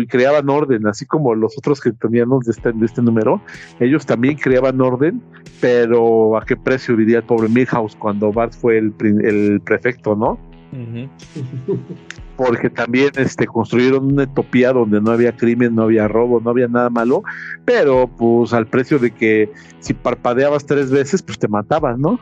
creaban 0.07 0.49
orden, 0.49 0.87
así 0.87 1.05
como 1.05 1.35
los 1.35 1.57
otros 1.57 1.81
kryptonianos 1.81 2.45
de 2.45 2.51
este, 2.51 2.71
de 2.71 2.85
este 2.85 3.01
número, 3.01 3.41
ellos 3.79 4.05
también 4.05 4.35
creaban 4.37 4.79
orden, 4.79 5.21
pero 5.59 6.37
a 6.37 6.45
qué 6.45 6.55
precio 6.55 6.95
diría 6.95 7.17
el 7.17 7.23
pobre 7.23 7.49
Milhouse 7.49 7.95
cuando 7.95 8.31
Bart 8.31 8.53
fue 8.53 8.77
el, 8.77 8.93
prin- 8.93 9.23
el 9.25 9.61
prefecto, 9.61 10.15
¿no? 10.15 10.39
Ujú. 10.71 11.09
Porque 12.43 12.71
también 12.71 13.11
este, 13.17 13.45
construyeron 13.45 14.13
una 14.13 14.23
utopía 14.23 14.73
donde 14.73 14.99
no 14.99 15.11
había 15.11 15.35
crimen, 15.35 15.75
no 15.75 15.83
había 15.83 16.07
robo, 16.07 16.41
no 16.41 16.49
había 16.49 16.67
nada 16.67 16.89
malo, 16.89 17.23
pero 17.65 18.09
pues 18.17 18.51
al 18.53 18.65
precio 18.65 18.97
de 18.97 19.11
que 19.11 19.51
si 19.79 19.93
parpadeabas 19.93 20.65
tres 20.65 20.89
veces, 20.89 21.21
pues 21.21 21.37
te 21.37 21.47
mataban, 21.47 22.01
¿no? 22.01 22.19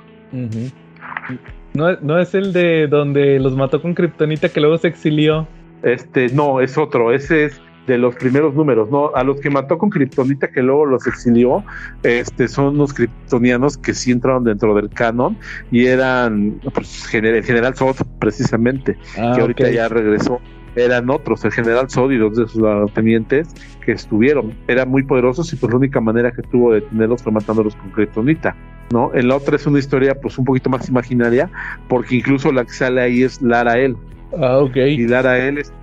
No, 1.74 1.96
no 2.02 2.20
es 2.20 2.36
el 2.36 2.52
de 2.52 2.88
donde 2.88 3.40
los 3.40 3.56
mató 3.56 3.82
con 3.82 3.94
Kryptonita 3.94 4.50
que 4.50 4.60
luego 4.60 4.78
se 4.78 4.90
exilió. 4.90 5.48
Este, 5.84 6.28
no, 6.30 6.60
es 6.60 6.78
otro, 6.78 7.14
ese 7.14 7.46
es 7.46 7.62
de 7.90 7.98
los 7.98 8.16
primeros 8.16 8.54
números, 8.56 8.90
¿no? 8.90 9.12
A 9.14 9.24
los 9.24 9.42
que 9.42 9.50
mató 9.50 9.78
con 9.78 9.90
Kryptonita 9.90 10.50
que 10.50 10.62
luego 10.62 10.86
los 10.86 11.06
exilió, 11.08 11.64
este, 12.04 12.48
son 12.48 12.78
los 12.78 12.94
kryptonianos 12.94 13.78
que 13.78 13.94
sí 13.94 14.12
entraron 14.12 14.44
dentro 14.46 14.74
del 14.74 14.90
canon 14.90 15.38
y 15.72 15.88
eran, 15.88 16.60
pues, 16.74 17.06
gener- 17.12 17.36
el 17.36 17.44
general 17.44 17.76
Zod, 17.76 17.98
precisamente, 18.20 18.98
Ah, 19.18 19.34
que 19.36 19.42
ahorita 19.42 19.70
ya 19.72 19.90
regresó. 19.90 20.40
Eran 20.76 21.10
otros, 21.10 21.44
el 21.44 21.52
general 21.52 21.90
Zod 21.90 22.12
y 22.12 22.18
dos 22.18 22.38
de 22.38 22.48
sus 22.48 22.64
tenientes 22.94 23.50
que 23.84 23.92
estuvieron. 23.94 24.54
Eran 24.68 24.88
muy 24.88 25.04
poderosos 25.04 25.52
y 25.52 25.56
pues 25.58 25.72
la 25.72 25.78
única 25.78 26.00
manera 26.00 26.32
que 26.32 26.44
tuvo 26.44 26.74
de 26.74 26.82
tenerlos 26.82 27.24
fue 27.24 27.32
matándolos 27.34 27.76
con 27.76 27.90
Kryptonita. 27.90 28.56
¿no? 28.92 29.12
En 29.14 29.28
la 29.28 29.36
otra 29.36 29.56
es 29.56 29.68
una 29.68 29.78
historia 29.80 30.16
pues 30.20 30.38
un 30.38 30.46
poquito 30.46 30.70
más 30.70 30.88
imaginaria, 30.90 31.50
porque 31.88 32.16
incluso 32.16 32.52
la 32.52 32.64
que 32.66 32.72
sale 32.72 33.02
ahí 33.02 33.24
es 33.24 33.42
Lara 33.42 33.78
El, 33.78 33.96
Ah, 34.40 34.60
ok. 34.60 34.76
y 34.78 35.08
Lara 35.08 35.38
es 35.40 35.74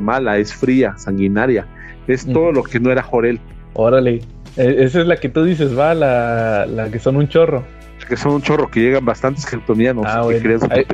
mala, 0.00 0.38
es 0.38 0.54
fría, 0.54 0.94
sanguinaria. 0.96 1.66
Es 2.06 2.26
todo 2.26 2.50
lo 2.52 2.62
que 2.64 2.80
no 2.80 2.90
era 2.90 3.02
Jorel, 3.02 3.38
Órale. 3.74 4.20
E- 4.56 4.76
esa 4.84 5.00
es 5.00 5.06
la 5.06 5.16
que 5.16 5.28
tú 5.28 5.44
dices, 5.44 5.76
va, 5.78 5.94
la, 5.94 6.66
la 6.66 6.90
que 6.90 6.98
son 6.98 7.16
un 7.16 7.28
chorro. 7.28 7.64
que 8.08 8.16
son 8.16 8.32
un 8.34 8.42
chorro 8.42 8.68
que 8.70 8.80
llegan 8.80 9.04
bastantes 9.04 9.46
kryptonianos 9.46 10.04
Ah, 10.06 10.20
que 10.28 10.40
bueno. 10.40 10.58
sus 10.60 10.70
Ahí- 10.70 10.84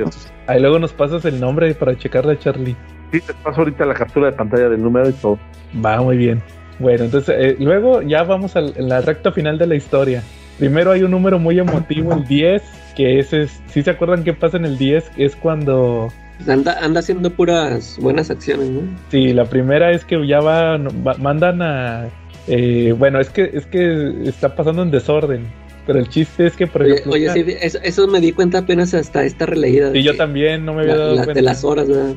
Ahí 0.47 0.61
luego 0.61 0.79
nos 0.79 0.93
pasas 0.93 1.25
el 1.25 1.39
nombre 1.39 1.73
para 1.73 1.97
checarla, 1.97 2.37
Charlie. 2.39 2.75
Sí, 3.11 3.19
te 3.21 3.33
paso 3.33 3.61
ahorita 3.61 3.85
la 3.85 3.95
captura 3.95 4.27
de 4.27 4.33
pantalla 4.37 4.69
del 4.69 4.81
número 4.81 5.09
y 5.09 5.13
todo. 5.13 5.39
Va 5.83 5.99
muy 6.01 6.15
bien. 6.17 6.41
Bueno, 6.77 7.05
entonces 7.05 7.35
eh, 7.37 7.55
luego 7.59 8.01
ya 8.03 8.23
vamos 8.23 8.55
a 8.55 8.61
la 8.61 9.01
recta 9.01 9.31
final 9.33 9.57
de 9.57 9.67
la 9.67 9.75
historia. 9.75 10.23
Primero 10.59 10.91
hay 10.91 11.03
un 11.03 11.11
número 11.11 11.39
muy 11.39 11.57
emotivo, 11.59 12.13
el 12.13 12.25
10, 12.25 12.61
que 12.95 13.19
ese 13.19 13.43
es, 13.43 13.61
si 13.67 13.81
se 13.81 13.89
acuerdan 13.89 14.23
qué 14.23 14.33
pasa 14.33 14.57
en 14.57 14.65
el 14.65 14.77
10, 14.77 15.11
es 15.17 15.35
cuando, 15.35 16.09
Anda, 16.47 16.77
anda 16.83 16.99
haciendo 17.01 17.29
puras 17.31 17.97
buenas 18.01 18.29
acciones, 18.31 18.69
¿no? 18.69 18.81
sí, 19.11 19.33
la 19.33 19.45
primera 19.45 19.91
es 19.91 20.05
que 20.05 20.25
ya 20.25 20.39
va, 20.39 20.77
va- 20.77 21.15
mandan 21.19 21.61
a, 21.61 22.07
eh, 22.47 22.93
bueno, 22.97 23.19
es 23.19 23.29
que, 23.29 23.49
es 23.53 23.65
que 23.65 24.23
está 24.25 24.55
pasando 24.55 24.81
en 24.83 24.89
desorden, 24.91 25.43
pero 25.85 25.99
el 25.99 26.07
chiste 26.07 26.47
es 26.47 26.55
que, 26.55 26.65
por 26.65 26.83
Oye, 26.83 26.93
ejemplo, 26.93 27.13
oye, 27.13 27.29
sí, 27.33 27.45
eso, 27.61 27.79
eso 27.83 28.07
me 28.07 28.21
di 28.21 28.31
cuenta 28.31 28.59
apenas 28.59 28.93
hasta 28.93 29.23
esta 29.23 29.45
releída. 29.45 29.95
y 29.95 30.01
yo 30.01 30.15
también 30.15 30.65
no 30.65 30.73
me 30.73 30.81
había 30.83 30.95
la- 30.95 30.99
dado 31.01 31.15
la- 31.15 31.23
cuenta. 31.25 31.39
de 31.39 31.41
las 31.41 31.63
horas, 31.63 31.87
¿verdad? 31.89 32.15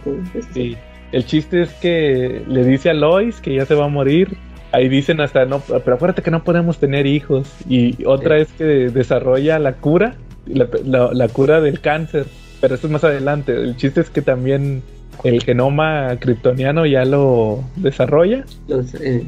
Sí. 0.54 0.76
El 1.10 1.26
chiste 1.26 1.62
es 1.62 1.70
que 1.74 2.42
le 2.48 2.64
dice 2.64 2.88
a 2.90 2.94
Lois 2.94 3.40
que 3.40 3.54
ya 3.54 3.66
se 3.66 3.74
va 3.74 3.84
a 3.84 3.88
morir. 3.88 4.34
Ahí 4.70 4.88
dicen 4.88 5.20
hasta 5.20 5.44
no, 5.44 5.60
pero 5.60 5.96
acuérdate 5.96 6.22
que 6.22 6.30
no 6.30 6.42
podemos 6.42 6.78
tener 6.78 7.06
hijos. 7.06 7.50
Y 7.68 8.02
otra 8.06 8.38
es 8.38 8.50
que 8.52 8.64
desarrolla 8.64 9.58
la 9.58 9.74
cura, 9.74 10.14
la, 10.46 10.66
la- 10.86 11.10
la 11.12 11.28
cura 11.28 11.60
del 11.60 11.80
cáncer. 11.80 12.24
Pero 12.62 12.74
eso 12.76 12.86
es 12.86 12.92
más 12.92 13.04
adelante. 13.04 13.52
El 13.54 13.76
chiste 13.76 14.00
es 14.00 14.08
que 14.08 14.22
también 14.22 14.82
el 15.24 15.42
genoma 15.42 16.16
kryptoniano 16.18 16.86
ya 16.86 17.04
lo 17.04 17.62
desarrolla. 17.76 18.44
los, 18.68 18.94
eh, 18.94 19.22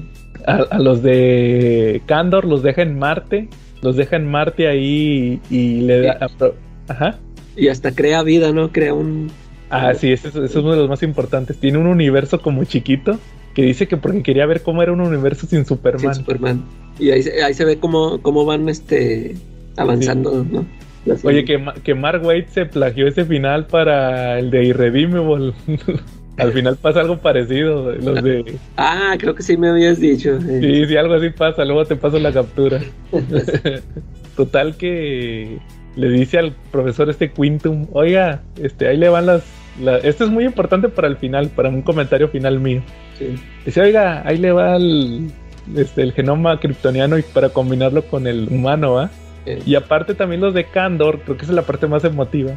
A, 0.47 0.55
a 0.70 0.78
los 0.78 1.02
de 1.02 2.01
Candor 2.06 2.47
los 2.47 2.62
deja 2.62 2.81
en 2.81 2.98
Marte. 2.98 3.48
Los 3.82 3.97
deja 3.97 4.16
en 4.16 4.31
Marte 4.31 4.66
ahí 4.69 5.40
y, 5.51 5.55
y 5.55 5.81
le 5.82 6.01
da. 6.01 6.28
Ajá. 6.89 7.19
y 7.56 7.69
hasta 7.69 7.94
crea 7.94 8.23
vida, 8.23 8.52
¿no? 8.52 8.73
Crea 8.73 8.94
un. 8.94 9.31
Ah, 9.69 9.93
sí, 9.94 10.12
ese 10.12 10.28
es, 10.28 10.35
ese 10.36 10.44
es 10.47 10.55
uno 10.56 10.70
de 10.70 10.77
los 10.78 10.89
más 10.89 11.02
importantes. 11.02 11.59
Tiene 11.59 11.78
un 11.78 11.86
universo 11.86 12.40
como 12.40 12.65
chiquito 12.65 13.19
que 13.55 13.62
dice 13.62 13.86
que 13.89 13.97
porque 13.97 14.23
quería 14.23 14.47
ver 14.47 14.62
cómo 14.62 14.82
era 14.82 14.93
un 14.93 15.01
universo 15.01 15.47
sin 15.47 15.59
sin 15.61 15.65
Superman. 15.66 16.15
Superman. 16.15 16.65
Y 16.98 17.11
ahí, 17.11 17.23
se- 17.23 17.43
ahí 17.43 17.55
se 17.55 17.65
ve 17.65 17.78
cómo, 17.78 18.20
cómo 18.23 18.44
van 18.44 18.69
este 18.69 19.35
avanzando, 19.77 20.44
¿no? 20.48 20.65
Oye, 21.23 21.45
que, 21.45 21.63
que 21.83 21.95
Mark 21.95 22.25
Waid 22.25 22.47
se 22.47 22.67
plagió 22.67 23.07
ese 23.07 23.25
final 23.25 23.67
para 23.67 24.39
el 24.39 24.51
de 24.51 24.65
Irredeemable. 24.65 25.53
Al 26.37 26.53
final 26.53 26.77
pasa 26.77 27.01
algo 27.01 27.19
parecido, 27.19 27.93
los 27.93 28.23
de... 28.23 28.59
Ah, 28.77 29.15
creo 29.19 29.35
que 29.35 29.43
sí 29.43 29.57
me 29.57 29.69
habías 29.69 30.01
dicho. 30.01 30.41
Sí, 30.41 30.87
sí, 30.87 30.97
algo 30.97 31.15
así 31.15 31.31
pasa, 31.31 31.65
luego 31.65 31.85
te 31.85 31.95
paso 31.95 32.19
la 32.19 32.33
captura. 32.33 32.81
Total 34.37 34.77
que 34.77 35.59
le 35.95 36.09
dice 36.09 36.39
al 36.39 36.53
profesor 36.73 37.09
este 37.09 37.31
Quintum, 37.31 37.87
oiga, 37.93 38.43
este, 38.61 38.89
ahí 38.89 38.97
le 38.97 39.09
van 39.09 39.27
las, 39.27 39.45
Esto 40.03 40.25
es 40.25 40.31
muy 40.31 40.45
importante 40.45 40.89
para 40.89 41.07
el 41.07 41.17
final, 41.19 41.51
para 41.51 41.69
un 41.69 41.83
comentario 41.83 42.29
final 42.29 42.59
mío. 42.59 42.83
Sí. 43.17 43.37
Dice, 43.65 43.81
oiga, 43.81 44.27
ahí 44.27 44.39
le 44.39 44.51
va 44.51 44.75
el, 44.75 45.31
este, 45.77 46.03
el 46.03 46.13
genoma 46.13 46.59
kryptoniano 46.59 47.17
y 47.17 47.23
para 47.23 47.51
combinarlo 47.51 48.03
con 48.03 48.27
el 48.27 48.49
humano, 48.51 48.95
¿va? 48.95 49.11
Y 49.47 49.75
aparte 49.75 50.15
también 50.15 50.41
los 50.41 50.55
de 50.55 50.65
Candor, 50.65 51.21
creo 51.21 51.37
que 51.37 51.45
es 51.45 51.51
la 51.51 51.62
parte 51.62 51.87
más 51.87 52.05
emotiva. 52.05 52.53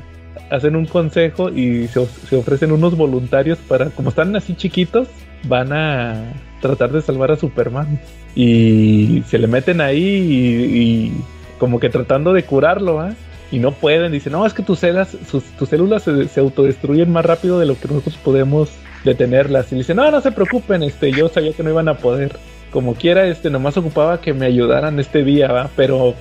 Hacen 0.49 0.76
un 0.76 0.85
consejo 0.85 1.49
y 1.49 1.88
se, 1.88 1.99
ofrecen 2.35 2.72
unos 2.72 2.95
voluntarios 2.95 3.57
para, 3.59 3.89
como 3.89 4.09
están 4.09 4.35
así 4.35 4.55
chiquitos, 4.55 5.07
van 5.43 5.73
a 5.73 6.34
tratar 6.61 6.91
de 6.91 7.01
salvar 7.01 7.31
a 7.31 7.35
Superman. 7.35 7.99
Y 8.35 9.23
se 9.27 9.39
le 9.39 9.47
meten 9.47 9.81
ahí 9.81 10.03
y, 10.03 11.14
como 11.57 11.80
que 11.80 11.89
tratando 11.89 12.34
de 12.34 12.43
curarlo, 12.43 12.99
¿ah? 12.99 13.14
Y 13.51 13.59
no 13.59 13.72
pueden, 13.72 14.11
dicen, 14.11 14.34
no, 14.34 14.45
es 14.45 14.53
que 14.53 14.61
tus 14.61 14.80
células, 14.80 15.18
tus 15.31 15.69
células 15.69 16.03
se, 16.03 16.27
se, 16.27 16.39
autodestruyen 16.39 17.11
más 17.11 17.26
rápido 17.26 17.59
de 17.59 17.65
lo 17.65 17.80
que 17.80 17.88
nosotros 17.88 18.18
podemos 18.18 18.69
detenerlas. 19.03 19.72
Y 19.72 19.77
dicen, 19.77 19.97
no, 19.97 20.11
no 20.11 20.22
se 20.22 20.31
preocupen, 20.31 20.84
este, 20.84 21.11
yo 21.11 21.30
sabía 21.30 21.53
que 21.53 21.64
no 21.64 21.69
iban 21.69 21.88
a 21.88 21.95
poder 21.95 22.34
como 22.72 22.95
quiera, 22.95 23.27
este, 23.27 23.49
nomás 23.49 23.77
ocupaba 23.77 24.22
que 24.22 24.34
me 24.34 24.45
ayudaran 24.45 24.99
este 24.99 25.23
día, 25.23 25.52
¿va? 25.52 25.69
Pero 25.76 26.14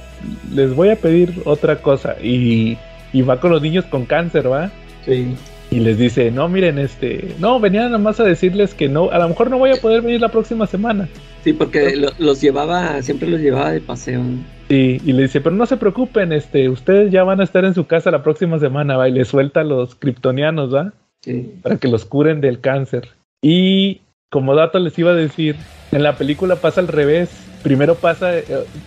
les 0.53 0.75
voy 0.75 0.91
a 0.91 0.97
pedir 0.97 1.43
otra 1.45 1.77
cosa. 1.83 2.17
Y, 2.23 2.79
y 3.13 3.23
va 3.23 3.41
con 3.41 3.51
los 3.51 3.63
niños 3.63 3.85
con 3.87 4.05
cáncer, 4.05 4.51
¿va? 4.51 4.71
Sí. 5.05 5.35
Y 5.71 5.81
les 5.81 5.99
dice, 5.99 6.31
no, 6.31 6.49
miren, 6.49 6.79
este, 6.79 7.35
no, 7.41 7.59
venía 7.59 7.89
nomás 7.89 8.21
a 8.21 8.25
decirles 8.25 8.73
que 8.73 8.89
no, 8.89 9.11
a 9.11 9.19
lo 9.19 9.29
mejor 9.29 9.51
no 9.51 9.59
voy 9.59 9.71
a 9.71 9.81
poder 9.81 10.03
venir 10.03 10.21
la 10.21 10.29
próxima 10.29 10.67
semana. 10.67 11.09
Sí, 11.43 11.53
porque 11.53 11.95
los 12.19 12.41
llevaba, 12.41 13.03
siempre 13.03 13.29
los 13.29 13.41
llevaba 13.41 13.73
de 13.73 13.81
paseo. 13.81 14.23
Sí, 14.69 15.01
y 15.05 15.13
le 15.13 15.23
dice, 15.23 15.41
pero 15.41 15.57
no 15.57 15.67
se 15.67 15.77
preocupen, 15.77 16.33
este, 16.33 16.69
ustedes 16.69 17.11
ya 17.11 17.25
van 17.25 17.41
a 17.41 17.45
estar 17.45 17.65
en 17.65 17.75
su 17.75 17.87
casa 17.87 18.11
la 18.11 18.23
próxima 18.23 18.59
semana, 18.59 18.97
va, 18.97 19.09
y 19.09 19.13
le 19.13 19.25
suelta 19.25 19.61
a 19.61 19.65
los 19.65 19.97
kryptonianos, 19.97 20.73
¿va? 20.73 20.93
Sí. 21.21 21.55
Para 21.63 21.77
que 21.77 21.89
los 21.89 22.05
curen 22.05 22.41
del 22.41 22.61
cáncer. 22.61 23.09
Y 23.43 24.01
como 24.31 24.55
dato 24.55 24.79
les 24.79 24.97
iba 24.99 25.11
a 25.11 25.15
decir, 25.15 25.57
en 25.93 26.03
la 26.03 26.17
película 26.17 26.57
pasa 26.57 26.81
al 26.81 26.89
revés. 26.89 27.31
Primero 27.63 27.97
pasa, 27.97 28.37
eh, 28.39 28.45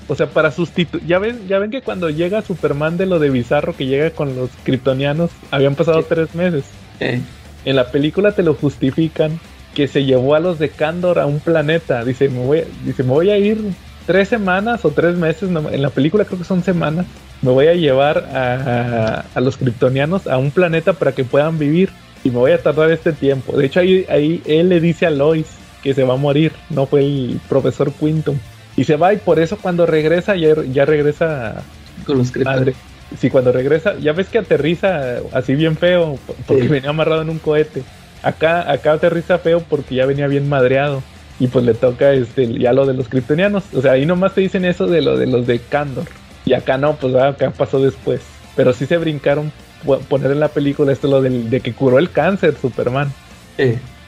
o 0.07 0.15
sea, 0.15 0.27
para 0.27 0.51
sustituir. 0.51 1.05
Ya 1.05 1.19
ven, 1.19 1.47
ya 1.47 1.59
ven 1.59 1.71
que 1.71 1.81
cuando 1.81 2.09
llega 2.09 2.41
Superman 2.41 2.97
de 2.97 3.05
lo 3.05 3.19
de 3.19 3.29
Bizarro, 3.29 3.75
que 3.75 3.87
llega 3.87 4.11
con 4.11 4.35
los 4.35 4.49
kryptonianos, 4.63 5.31
habían 5.51 5.75
pasado 5.75 6.03
tres 6.03 6.33
meses. 6.33 6.65
En 6.99 7.75
la 7.75 7.91
película 7.91 8.31
te 8.31 8.43
lo 8.43 8.53
justifican 8.53 9.39
que 9.75 9.87
se 9.87 10.05
llevó 10.05 10.35
a 10.35 10.39
los 10.39 10.59
de 10.59 10.69
Kandor 10.69 11.19
a 11.19 11.25
un 11.25 11.39
planeta. 11.39 12.05
Dice, 12.05 12.29
me 12.29 12.45
voy, 12.45 12.63
dice, 12.85 13.03
me 13.03 13.09
voy 13.09 13.29
a 13.31 13.37
ir 13.37 13.59
tres 14.05 14.29
semanas 14.29 14.85
o 14.85 14.91
tres 14.91 15.15
meses. 15.15 15.49
en 15.49 15.81
la 15.81 15.89
película 15.89 16.23
creo 16.25 16.39
que 16.39 16.45
son 16.45 16.63
semanas. 16.63 17.05
Me 17.41 17.51
voy 17.51 17.67
a 17.67 17.73
llevar 17.73 18.29
a, 18.33 19.25
a 19.33 19.41
los 19.41 19.57
kryptonianos 19.57 20.27
a 20.27 20.37
un 20.37 20.51
planeta 20.51 20.93
para 20.93 21.13
que 21.13 21.23
puedan 21.23 21.59
vivir 21.59 21.89
y 22.23 22.29
me 22.29 22.37
voy 22.37 22.51
a 22.51 22.61
tardar 22.61 22.91
este 22.91 23.13
tiempo. 23.13 23.57
De 23.57 23.65
hecho, 23.65 23.79
ahí, 23.79 24.05
ahí 24.09 24.41
él 24.45 24.69
le 24.69 24.79
dice 24.79 25.05
a 25.05 25.09
Lois 25.09 25.47
que 25.83 25.93
se 25.93 26.03
va 26.03 26.13
a 26.13 26.17
morir, 26.17 26.51
no 26.69 26.85
fue 26.85 27.01
el 27.01 27.39
profesor 27.47 27.91
Quinton. 27.91 28.39
Y 28.75 28.83
se 28.85 28.95
va 28.95 29.13
y 29.13 29.17
por 29.17 29.39
eso 29.39 29.57
cuando 29.57 29.85
regresa 29.85 30.35
ya, 30.35 30.55
ya 30.71 30.85
regresa 30.85 31.63
con 32.05 32.17
los 32.17 32.35
madre. 32.37 32.73
Sí, 33.17 33.29
cuando 33.29 33.51
regresa, 33.51 33.97
ya 33.97 34.13
ves 34.13 34.29
que 34.29 34.37
aterriza 34.37 35.17
así 35.33 35.55
bien 35.55 35.75
feo 35.75 36.19
porque 36.45 36.67
venía 36.67 36.91
amarrado 36.91 37.23
en 37.23 37.29
un 37.29 37.39
cohete. 37.39 37.83
Acá, 38.21 38.71
acá 38.71 38.93
aterriza 38.93 39.39
feo 39.39 39.61
porque 39.67 39.95
ya 39.95 40.05
venía 40.05 40.27
bien 40.27 40.47
madreado. 40.47 41.01
Y 41.39 41.47
pues 41.47 41.65
le 41.65 41.73
toca 41.73 42.11
este, 42.11 42.59
ya 42.59 42.73
lo 42.73 42.85
de 42.85 42.93
los 42.93 43.07
kryptonianos. 43.07 43.63
O 43.73 43.81
sea, 43.81 43.93
ahí 43.93 44.05
nomás 44.05 44.33
te 44.33 44.41
dicen 44.41 44.65
eso 44.65 44.87
de 44.87 45.01
lo 45.01 45.17
de 45.17 45.25
los 45.25 45.47
de 45.47 45.59
Kandor. 45.59 46.05
Y 46.45 46.53
acá 46.53 46.77
no, 46.77 46.97
pues 46.97 47.15
acá 47.15 47.51
pasó 47.51 47.81
después. 47.81 48.21
Pero 48.55 48.73
sí 48.73 48.85
se 48.85 48.97
brincaron 48.97 49.51
poner 50.09 50.31
en 50.31 50.39
la 50.39 50.49
película 50.49 50.91
esto 50.91 51.07
lo 51.07 51.21
del, 51.21 51.49
de 51.49 51.61
que 51.61 51.73
curó 51.73 51.97
el 51.97 52.11
cáncer 52.11 52.55
Superman. 52.61 53.11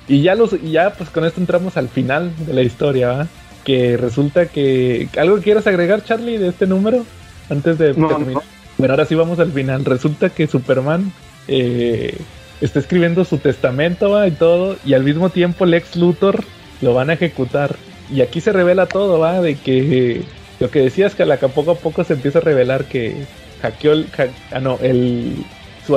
Y 0.07 0.21
ya 0.21 0.35
los 0.35 0.59
ya 0.61 0.93
pues 0.93 1.09
con 1.09 1.25
esto 1.25 1.39
entramos 1.39 1.77
al 1.77 1.87
final 1.87 2.31
de 2.45 2.53
la 2.53 2.61
historia, 2.61 3.27
Que 3.63 3.95
resulta 3.97 4.47
que 4.47 5.07
algo 5.17 5.35
que 5.37 5.43
quieras 5.43 5.67
agregar 5.67 6.03
Charlie 6.03 6.37
de 6.37 6.49
este 6.49 6.65
número 6.65 7.05
antes 7.49 7.77
de 7.77 7.93
terminar. 7.93 8.43
Bueno, 8.77 8.93
ahora 8.93 9.05
sí 9.05 9.13
vamos 9.15 9.39
al 9.39 9.51
final. 9.51 9.85
Resulta 9.85 10.29
que 10.29 10.47
Superman 10.47 11.11
eh, 11.47 12.17
está 12.61 12.79
escribiendo 12.79 13.25
su 13.25 13.37
testamento 13.37 14.25
y 14.25 14.31
todo 14.31 14.77
y 14.85 14.93
al 14.93 15.03
mismo 15.03 15.29
tiempo 15.29 15.65
Lex 15.65 15.95
Luthor 15.95 16.43
lo 16.81 16.93
van 16.93 17.09
a 17.09 17.13
ejecutar. 17.13 17.75
Y 18.11 18.21
aquí 18.21 18.41
se 18.41 18.51
revela 18.51 18.87
todo, 18.87 19.19
va, 19.19 19.39
de 19.41 19.55
que 19.55 20.23
lo 20.59 20.69
que 20.69 20.79
decías 20.79 21.15
que 21.15 21.23
a 21.23 21.25
la 21.25 21.37
que 21.37 21.47
poco 21.47 21.71
a 21.71 21.75
poco 21.75 22.03
se 22.03 22.13
empieza 22.13 22.39
a 22.39 22.41
revelar 22.41 22.85
que 22.85 23.25
hackeó 23.61 23.93
el, 23.93 24.07
ah, 24.51 24.59
no, 24.59 24.77
el 24.81 25.45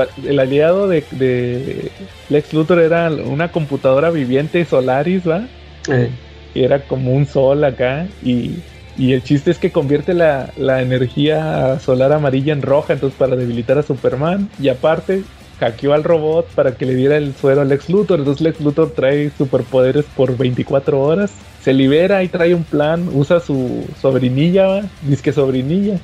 el 0.03 0.39
aliado 0.39 0.89
de, 0.89 1.91
Lex 2.29 2.53
Luthor 2.53 2.81
era 2.81 3.11
una 3.11 3.51
computadora 3.51 4.11
viviente 4.11 4.65
Solaris, 4.65 5.29
¿va? 5.29 5.47
Eh. 5.89 6.11
era 6.55 6.81
como 6.81 7.13
un 7.13 7.27
sol 7.27 7.65
acá 7.65 8.07
y, 8.23 8.61
el 8.97 9.25
chiste 9.25 9.51
es 9.51 9.59
que 9.59 9.73
convierte 9.73 10.15
la, 10.15 10.53
energía 10.81 11.79
solar 11.81 12.13
amarilla 12.13 12.53
en 12.53 12.63
roja, 12.63 12.93
entonces 12.93 13.19
para 13.19 13.35
debilitar 13.35 13.77
a 13.77 13.83
Superman 13.83 14.49
y 14.61 14.69
aparte 14.69 15.25
hackeó 15.59 15.95
al 15.95 16.05
robot 16.05 16.47
para 16.55 16.73
que 16.77 16.87
le 16.87 16.95
diera 16.95 17.17
el 17.17 17.35
suero 17.35 17.61
a 17.61 17.65
Lex 17.65 17.89
Luthor, 17.89 18.21
entonces 18.21 18.43
Lex 18.43 18.61
Luthor 18.61 18.93
trae 18.93 19.31
superpoderes 19.37 20.05
por 20.17 20.37
24 20.37 21.01
horas, 21.01 21.33
se 21.63 21.73
libera 21.73 22.23
y 22.23 22.29
trae 22.29 22.55
un 22.55 22.63
plan, 22.63 23.09
usa 23.13 23.41
su 23.41 23.85
sobrinilla, 24.01 24.67
¿va? 24.67 24.83
dice 25.03 25.23
que 25.23 25.33
sobrinilla. 25.33 25.99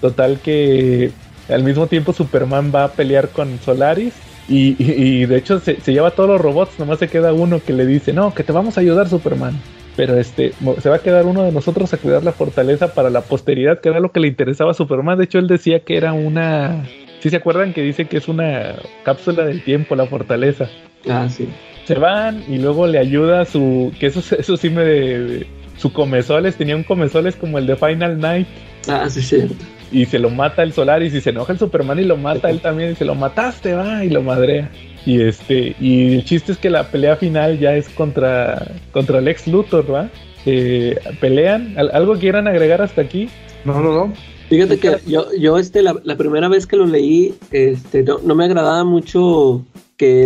Total 0.00 0.38
que 0.40 1.12
al 1.52 1.64
mismo 1.64 1.86
tiempo 1.86 2.12
Superman 2.12 2.72
va 2.74 2.84
a 2.84 2.92
pelear 2.92 3.28
con 3.28 3.58
Solaris 3.60 4.14
y, 4.48 5.26
de 5.26 5.36
hecho 5.36 5.60
se, 5.60 5.76
lleva 5.76 6.10
todos 6.10 6.28
los 6.28 6.40
robots, 6.40 6.78
nomás 6.78 6.98
se 6.98 7.08
queda 7.08 7.32
uno 7.32 7.62
que 7.64 7.72
le 7.72 7.86
dice, 7.86 8.12
no, 8.12 8.34
que 8.34 8.42
te 8.42 8.52
vamos 8.52 8.76
a 8.76 8.80
ayudar 8.80 9.08
Superman. 9.08 9.60
Pero 9.96 10.18
este, 10.18 10.52
se 10.80 10.88
va 10.88 10.96
a 10.96 11.00
quedar 11.00 11.26
uno 11.26 11.42
de 11.42 11.52
nosotros 11.52 11.92
a 11.92 11.98
cuidar 11.98 12.24
la 12.24 12.32
fortaleza 12.32 12.94
para 12.94 13.10
la 13.10 13.20
posteridad, 13.20 13.80
que 13.80 13.90
era 13.90 14.00
lo 14.00 14.10
que 14.10 14.18
le 14.18 14.28
interesaba 14.28 14.72
a 14.72 14.74
Superman. 14.74 15.18
De 15.18 15.24
hecho, 15.24 15.38
él 15.38 15.46
decía 15.46 15.80
que 15.80 15.96
era 15.96 16.12
una... 16.12 16.84
Si 17.20 17.28
se 17.28 17.36
acuerdan 17.36 17.74
que 17.74 17.82
dice 17.82 18.06
que 18.06 18.16
es 18.16 18.26
una 18.26 18.76
cápsula 19.04 19.44
del 19.44 19.62
tiempo, 19.62 19.94
la 19.94 20.06
fortaleza. 20.06 20.68
Ah, 21.08 21.28
sí. 21.28 21.48
Se 21.84 21.94
van 21.94 22.42
y 22.48 22.58
luego 22.58 22.86
le 22.86 22.98
ayuda 22.98 23.44
su... 23.44 23.92
Que 24.00 24.06
eso, 24.06 24.20
eso 24.38 24.56
sí 24.56 24.70
me... 24.70 25.46
su 25.76 25.92
comezoles, 25.92 26.56
tenía 26.56 26.76
un 26.76 26.84
comezoles 26.84 27.36
como 27.36 27.58
el 27.58 27.66
de 27.66 27.76
Final 27.76 28.18
Night. 28.18 28.48
Ah, 28.88 29.08
sí, 29.08 29.20
cierto 29.20 29.64
y 29.92 30.06
se 30.06 30.18
lo 30.18 30.30
mata 30.30 30.62
el 30.62 30.72
Solaris 30.72 31.14
y 31.14 31.20
se 31.20 31.30
enoja 31.30 31.52
el 31.52 31.58
Superman 31.58 31.98
y 31.98 32.04
lo 32.04 32.16
mata 32.16 32.50
él 32.50 32.60
también 32.60 32.92
y 32.92 32.94
se 32.94 33.04
lo 33.04 33.14
mataste, 33.14 33.74
va, 33.74 34.04
y 34.04 34.10
lo 34.10 34.22
madrea. 34.22 34.70
Y 35.06 35.20
este, 35.22 35.74
y 35.80 36.14
el 36.14 36.24
chiste 36.24 36.52
es 36.52 36.58
que 36.58 36.70
la 36.70 36.90
pelea 36.90 37.16
final 37.16 37.58
ya 37.58 37.74
es 37.74 37.88
contra, 37.88 38.70
contra 38.92 39.20
Lex 39.20 39.46
Luthor, 39.46 39.92
¿va? 39.92 40.10
Eh, 40.46 40.98
pelean, 41.20 41.76
¿algo 41.76 42.14
quieran 42.14 42.48
agregar 42.48 42.82
hasta 42.82 43.02
aquí? 43.02 43.28
No, 43.64 43.80
no, 43.80 43.92
no. 43.92 44.14
Fíjate 44.48 44.78
que 44.78 44.96
yo, 45.06 45.26
yo 45.38 45.58
este, 45.58 45.80
la, 45.82 46.16
primera 46.16 46.48
vez 46.48 46.66
que 46.66 46.76
lo 46.76 46.86
leí, 46.86 47.34
este, 47.52 48.02
no, 48.02 48.18
no 48.18 48.34
me 48.34 48.44
agradaba 48.44 48.82
mucho 48.84 49.64
que 49.96 50.24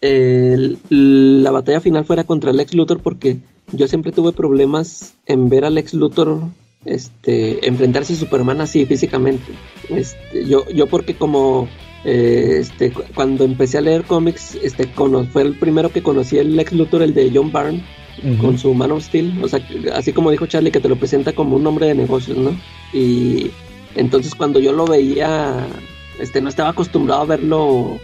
el, 0.00 0.78
la 0.88 1.50
batalla 1.50 1.80
final 1.80 2.04
fuera 2.04 2.24
contra 2.24 2.52
Lex 2.52 2.74
Luthor 2.74 3.00
porque 3.00 3.38
yo 3.72 3.86
siempre 3.88 4.12
tuve 4.12 4.32
problemas 4.32 5.14
en 5.26 5.48
ver 5.48 5.64
a 5.64 5.70
Lex 5.70 5.92
Luthor 5.92 6.40
este, 6.84 7.66
enfrentarse 7.66 8.12
a 8.12 8.16
Superman 8.16 8.60
así 8.60 8.86
físicamente. 8.86 9.52
Este, 9.88 10.46
yo, 10.46 10.68
yo 10.70 10.86
porque 10.86 11.14
como 11.14 11.68
eh, 12.04 12.58
este, 12.60 12.92
cuando 13.14 13.44
empecé 13.44 13.78
a 13.78 13.82
leer 13.82 14.04
cómics, 14.04 14.56
este, 14.62 14.86
fue 14.86 15.42
el 15.42 15.54
primero 15.56 15.90
que 15.90 16.02
conocí 16.02 16.38
el 16.38 16.56
Lex 16.56 16.72
Luthor, 16.72 17.02
el 17.02 17.14
de 17.14 17.30
John 17.34 17.52
Byrne, 17.52 17.84
con 18.40 18.58
su 18.58 18.74
Man 18.74 18.92
of 18.92 19.04
Steel. 19.04 19.42
O 19.42 19.48
sea, 19.48 19.60
así 19.94 20.12
como 20.12 20.30
dijo 20.30 20.46
Charlie, 20.46 20.70
que 20.70 20.80
te 20.80 20.88
lo 20.88 20.96
presenta 20.96 21.32
como 21.32 21.56
un 21.56 21.66
hombre 21.66 21.86
de 21.86 21.94
negocios, 21.94 22.36
¿no? 22.36 22.56
Y 22.92 23.50
entonces 23.94 24.34
cuando 24.34 24.58
yo 24.58 24.72
lo 24.72 24.86
veía, 24.86 25.66
este, 26.20 26.40
no 26.40 26.48
estaba 26.48 26.70
acostumbrado 26.70 27.22
a 27.22 27.26
verlo 27.26 27.98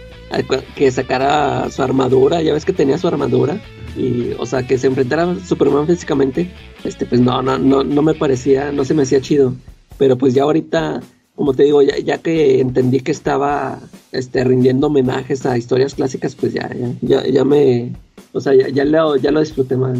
que 0.75 0.91
sacara 0.91 1.69
su 1.69 1.81
armadura, 1.81 2.41
ya 2.41 2.53
ves 2.53 2.65
que 2.65 2.73
tenía 2.73 2.97
su 2.97 3.07
armadura 3.07 3.61
y 3.95 4.33
o 4.37 4.45
sea 4.45 4.65
que 4.65 4.77
se 4.77 4.87
enfrentara 4.87 5.23
a 5.23 5.39
Superman 5.39 5.87
físicamente 5.87 6.49
este 6.83 7.05
pues 7.05 7.21
no 7.21 7.41
no 7.41 7.57
no 7.57 7.83
no 7.83 8.01
me 8.01 8.13
parecía 8.13 8.71
no 8.71 8.83
se 8.85 8.93
me 8.93 9.03
hacía 9.03 9.21
chido 9.21 9.53
pero 9.97 10.17
pues 10.17 10.33
ya 10.33 10.43
ahorita 10.43 11.01
como 11.35 11.53
te 11.53 11.63
digo 11.63 11.81
ya, 11.81 12.17
que 12.19 12.61
entendí 12.61 13.01
que 13.01 13.11
estaba 13.11 13.79
este 14.11 14.43
rindiendo 14.43 14.87
homenajes 14.87 15.45
a 15.45 15.57
historias 15.57 15.95
clásicas 15.95 16.35
pues 16.35 16.53
ya 16.53 16.69
ya 17.01 17.25
ya, 17.27 17.43
me 17.43 17.91
o 18.31 18.39
sea 18.39 18.53
ya, 18.53 18.69
ya 18.69 18.85
lo 18.85 19.17
ya 19.17 19.31
lo 19.31 19.39
disfruté 19.39 19.77
más 19.77 19.97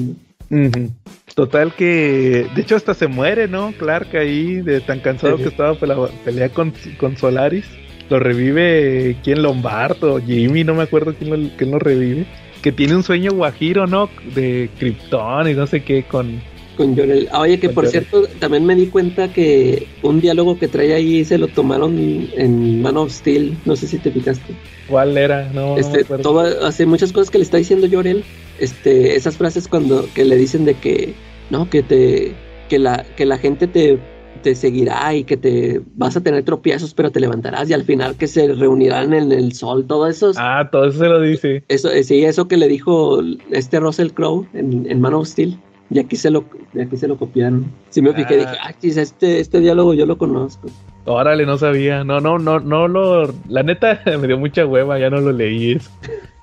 Total 1.33 1.75
que, 1.75 2.47
de 2.55 2.61
hecho 2.61 2.75
hasta 2.75 2.93
se 2.93 3.07
muere, 3.07 3.47
¿no? 3.47 3.73
Clark 3.77 4.15
ahí, 4.15 4.61
de 4.61 4.79
tan 4.79 5.01
cansado 5.01 5.37
que 5.37 5.45
estaba 5.45 5.73
por 5.73 5.89
la 5.89 6.07
pelea 6.23 6.49
con, 6.49 6.71
con 6.97 7.17
Solaris. 7.17 7.65
Lo 8.09 8.19
revive, 8.19 9.17
¿quién? 9.23 9.41
Lombardo, 9.41 10.21
Jimmy, 10.21 10.63
no 10.63 10.75
me 10.75 10.83
acuerdo 10.83 11.15
quién 11.15 11.31
lo, 11.31 11.49
quién 11.57 11.71
lo 11.71 11.79
revive 11.79 12.27
que 12.65 12.71
tiene 12.71 12.95
un 12.95 13.03
sueño 13.03 13.31
guajiro, 13.31 13.85
¿no? 13.85 14.09
De 14.33 14.71
Krypton 14.79 15.47
y 15.47 15.53
no 15.53 15.67
sé 15.67 15.83
qué 15.83 16.01
con 16.01 16.41
con 16.75 16.97
Jorel. 16.97 17.29
Ah, 17.31 17.41
oye, 17.41 17.59
que 17.59 17.69
por 17.69 17.85
cierto, 17.85 18.25
también 18.39 18.65
me 18.65 18.73
di 18.73 18.87
cuenta 18.87 19.31
que 19.31 19.85
un 20.01 20.19
diálogo 20.19 20.57
que 20.57 20.67
trae 20.67 20.95
ahí 20.95 21.23
se 21.23 21.37
lo 21.37 21.47
tomaron 21.47 22.27
en 22.35 22.81
Man 22.81 22.97
of 22.97 23.11
Steel. 23.11 23.55
No 23.65 23.75
sé 23.75 23.87
si 23.87 23.99
te 23.99 24.09
fijaste. 24.09 24.55
¿Cuál 24.89 25.15
era? 25.15 25.47
No, 25.53 25.77
este, 25.77 26.05
todo, 26.05 26.65
hace 26.65 26.87
muchas 26.87 27.11
cosas 27.13 27.29
que 27.29 27.37
le 27.37 27.43
está 27.43 27.57
diciendo 27.57 27.87
Jorel. 27.89 28.23
Este, 28.59 29.15
esas 29.15 29.37
frases 29.37 29.67
cuando 29.67 30.09
que 30.15 30.25
le 30.25 30.35
dicen 30.35 30.65
de 30.65 30.73
que 30.73 31.13
no, 31.51 31.69
que 31.69 31.83
te, 31.83 32.33
que 32.67 32.79
la, 32.79 33.05
que 33.15 33.27
la 33.27 33.37
gente 33.37 33.67
te, 33.67 33.99
te 34.41 34.55
seguirá 34.55 35.13
y 35.13 35.23
que 35.23 35.37
te 35.37 35.81
vas 35.95 36.15
a 36.15 36.21
tener 36.21 36.43
tropiezos, 36.43 36.93
pero 36.93 37.11
te 37.11 37.19
levantarás 37.19 37.69
y 37.69 37.73
al 37.73 37.83
final 37.83 38.15
que 38.15 38.27
se 38.27 38.53
reunirán 38.53 39.13
en 39.13 39.31
el 39.31 39.53
sol, 39.53 39.85
todo 39.85 40.07
eso. 40.07 40.31
Ah, 40.37 40.69
todo 40.71 40.85
eso 40.85 40.99
se 40.99 41.07
lo 41.07 41.21
dice. 41.21 41.63
Eso, 41.67 41.91
eh, 41.91 42.03
sí, 42.03 42.23
eso 42.23 42.47
que 42.47 42.57
le 42.57 42.67
dijo 42.67 43.19
este 43.51 43.79
Russell 43.79 44.09
Crowe 44.09 44.47
en, 44.53 44.89
en 44.89 45.01
Man 45.01 45.13
of 45.13 45.27
Steel. 45.27 45.57
Y 45.89 45.99
aquí 45.99 46.15
se 46.15 46.31
lo, 46.31 46.45
aquí 46.81 46.97
se 46.97 47.07
lo 47.07 47.17
copiaron. 47.17 47.71
Si 47.89 48.01
me 48.01 48.11
fijé, 48.13 48.37
dije, 48.37 48.57
ah, 48.61 48.73
este, 48.81 49.39
este 49.39 49.59
diálogo 49.59 49.93
yo 49.93 50.05
lo 50.05 50.17
conozco. 50.17 50.67
Órale, 51.05 51.45
no 51.45 51.57
sabía. 51.57 52.03
No, 52.03 52.19
no, 52.19 52.39
no, 52.39 52.59
no 52.59 52.87
lo. 52.87 53.33
La 53.47 53.61
neta 53.61 54.01
me 54.19 54.27
dio 54.27 54.37
mucha 54.37 54.65
hueva, 54.65 54.97
ya 54.97 55.09
no 55.09 55.21
lo 55.21 55.31
leí. 55.31 55.77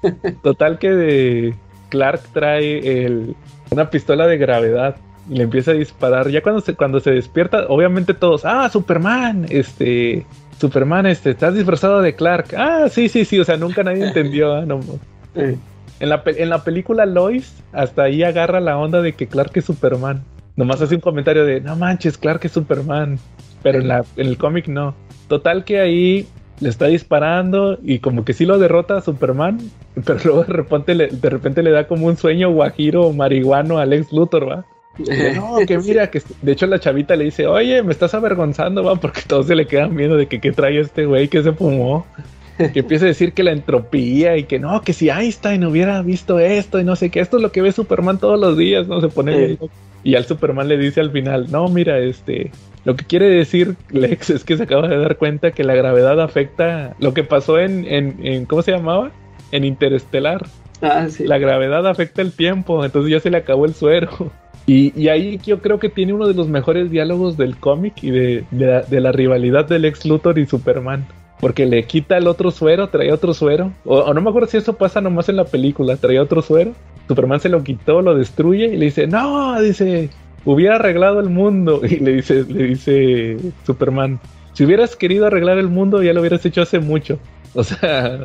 Total 0.42 0.78
que 0.78 0.90
de 0.90 1.54
Clark 1.88 2.22
trae 2.32 3.04
el, 3.04 3.34
una 3.70 3.90
pistola 3.90 4.26
de 4.26 4.38
gravedad 4.38 4.96
y 5.32 5.36
le 5.36 5.44
empieza 5.44 5.70
a 5.70 5.74
disparar. 5.74 6.28
Ya 6.28 6.42
cuando 6.42 6.60
se, 6.60 6.74
cuando 6.74 7.00
se 7.00 7.10
despierta, 7.10 7.64
obviamente 7.68 8.12
todos, 8.12 8.44
ah, 8.44 8.68
Superman, 8.68 9.46
este, 9.48 10.26
Superman, 10.60 11.06
este, 11.06 11.30
estás 11.30 11.54
disfrazado 11.54 12.02
de 12.02 12.14
Clark. 12.14 12.54
Ah, 12.54 12.88
sí, 12.90 13.08
sí, 13.08 13.24
sí, 13.24 13.40
o 13.40 13.44
sea, 13.44 13.56
nunca 13.56 13.82
nadie 13.82 14.06
entendió. 14.06 14.64
No, 14.66 14.80
en 15.34 16.08
la, 16.08 16.22
en 16.26 16.50
la 16.50 16.62
película 16.64 17.06
Lois, 17.06 17.64
hasta 17.72 18.02
ahí 18.02 18.22
agarra 18.22 18.60
la 18.60 18.76
onda 18.76 19.00
de 19.00 19.14
que 19.14 19.26
Clark 19.26 19.52
es 19.54 19.64
Superman. 19.64 20.22
Nomás 20.54 20.82
hace 20.82 20.96
un 20.96 21.00
comentario 21.00 21.46
de, 21.46 21.62
no 21.62 21.76
manches, 21.76 22.18
Clark 22.18 22.40
es 22.44 22.52
Superman. 22.52 23.18
Pero 23.62 23.78
en, 23.78 23.88
la, 23.88 24.04
en 24.16 24.26
el 24.26 24.36
cómic 24.36 24.68
no. 24.68 24.94
Total 25.28 25.64
que 25.64 25.80
ahí 25.80 26.26
le 26.60 26.68
está 26.68 26.88
disparando 26.88 27.78
y 27.82 28.00
como 28.00 28.26
que 28.26 28.34
sí 28.34 28.44
lo 28.44 28.58
derrota 28.58 28.98
a 28.98 29.00
Superman, 29.00 29.58
pero 30.04 30.20
luego 30.24 30.44
de 30.44 30.52
repente 30.52 30.94
le, 30.94 31.08
de 31.08 31.30
repente 31.30 31.62
le 31.62 31.70
da 31.70 31.86
como 31.88 32.06
un 32.06 32.18
sueño 32.18 32.50
guajiro 32.52 33.14
marihuano 33.14 33.78
a 33.78 33.86
Lex 33.86 34.12
Luthor, 34.12 34.46
¿va? 34.46 34.66
No, 34.98 35.58
que 35.66 35.78
mira, 35.84 36.10
que 36.10 36.22
de 36.42 36.52
hecho 36.52 36.66
la 36.66 36.78
chavita 36.78 37.16
le 37.16 37.24
dice, 37.24 37.46
oye, 37.46 37.82
me 37.82 37.92
estás 37.92 38.14
avergonzando, 38.14 38.84
va, 38.84 38.96
porque 38.96 39.22
todos 39.26 39.46
se 39.46 39.54
le 39.54 39.66
quedan 39.66 39.96
viendo 39.96 40.16
de 40.16 40.26
que 40.26 40.40
qué 40.40 40.52
trae 40.52 40.80
este 40.80 41.06
güey 41.06 41.28
que 41.28 41.42
se 41.42 41.52
fumó 41.52 42.06
que 42.70 42.80
empieza 42.80 43.06
a 43.06 43.08
decir 43.08 43.32
que 43.32 43.42
la 43.42 43.52
entropía 43.52 44.36
y 44.36 44.44
que 44.44 44.58
no, 44.58 44.82
que 44.82 44.92
si 44.92 45.08
Einstein 45.08 45.64
hubiera 45.64 46.02
visto 46.02 46.38
esto 46.38 46.78
y 46.78 46.84
no 46.84 46.96
sé 46.96 47.10
qué, 47.10 47.20
esto 47.20 47.38
es 47.38 47.42
lo 47.42 47.52
que 47.52 47.62
ve 47.62 47.72
Superman 47.72 48.18
todos 48.18 48.38
los 48.38 48.56
días, 48.56 48.86
¿no? 48.86 49.00
Se 49.00 49.08
pone 49.08 49.58
y 50.04 50.14
al 50.16 50.24
Superman 50.24 50.68
le 50.68 50.76
dice 50.76 51.00
al 51.00 51.10
final, 51.10 51.50
no, 51.50 51.68
mira, 51.68 51.98
este, 51.98 52.50
lo 52.84 52.96
que 52.96 53.04
quiere 53.04 53.28
decir 53.28 53.76
Lex 53.90 54.30
es 54.30 54.44
que 54.44 54.56
se 54.56 54.64
acaba 54.64 54.88
de 54.88 54.98
dar 54.98 55.16
cuenta 55.16 55.52
que 55.52 55.64
la 55.64 55.74
gravedad 55.74 56.20
afecta 56.20 56.94
lo 56.98 57.14
que 57.14 57.24
pasó 57.24 57.58
en, 57.58 57.86
en, 57.88 58.46
¿cómo 58.46 58.62
se 58.62 58.72
llamaba? 58.72 59.10
En 59.50 59.64
Interestelar. 59.64 60.46
Ah, 60.80 61.06
sí. 61.08 61.24
La 61.26 61.38
gravedad 61.38 61.86
afecta 61.86 62.22
el 62.22 62.32
tiempo, 62.32 62.84
entonces 62.84 63.10
ya 63.10 63.20
se 63.20 63.30
le 63.30 63.38
acabó 63.38 63.64
el 63.64 63.74
suero. 63.74 64.32
Y, 64.66 64.92
y, 65.00 65.08
ahí 65.08 65.40
yo 65.44 65.60
creo 65.60 65.80
que 65.80 65.88
tiene 65.88 66.12
uno 66.12 66.28
de 66.28 66.34
los 66.34 66.48
mejores 66.48 66.90
diálogos 66.90 67.36
del 67.36 67.56
cómic 67.56 67.94
y 68.02 68.10
de, 68.10 68.44
de, 68.52 68.66
la, 68.66 68.82
de, 68.82 69.00
la, 69.00 69.10
rivalidad 69.10 69.66
de 69.66 69.80
Lex 69.80 70.06
Luthor 70.06 70.38
y 70.38 70.46
Superman 70.46 71.04
porque 71.42 71.66
le 71.66 71.82
quita 71.86 72.16
el 72.16 72.28
otro 72.28 72.52
suero, 72.52 72.88
trae 72.88 73.12
otro 73.12 73.34
suero. 73.34 73.72
O, 73.84 74.14
no 74.14 74.20
me 74.20 74.30
acuerdo 74.30 74.46
si 74.46 74.58
eso 74.58 74.74
pasa 74.74 75.00
nomás 75.00 75.28
en 75.28 75.34
la 75.34 75.44
película, 75.44 75.96
trae 75.96 76.20
otro 76.20 76.40
suero. 76.40 76.72
Superman 77.08 77.40
se 77.40 77.48
lo 77.48 77.64
quitó, 77.64 78.00
lo 78.00 78.14
destruye 78.14 78.66
y 78.66 78.76
le 78.76 78.84
dice, 78.84 79.08
no, 79.08 79.60
dice, 79.60 80.08
hubiera 80.44 80.76
arreglado 80.76 81.18
el 81.18 81.30
mundo. 81.30 81.80
Y 81.90 81.96
le 81.96 82.12
dice, 82.12 82.44
le 82.44 82.62
dice 82.66 83.38
Superman, 83.66 84.20
si 84.52 84.64
hubieras 84.64 84.94
querido 84.94 85.26
arreglar 85.26 85.58
el 85.58 85.66
mundo 85.66 86.00
ya 86.00 86.12
lo 86.12 86.20
hubieras 86.20 86.46
hecho 86.46 86.62
hace 86.62 86.78
mucho. 86.78 87.18
O 87.54 87.64
sea... 87.64 88.24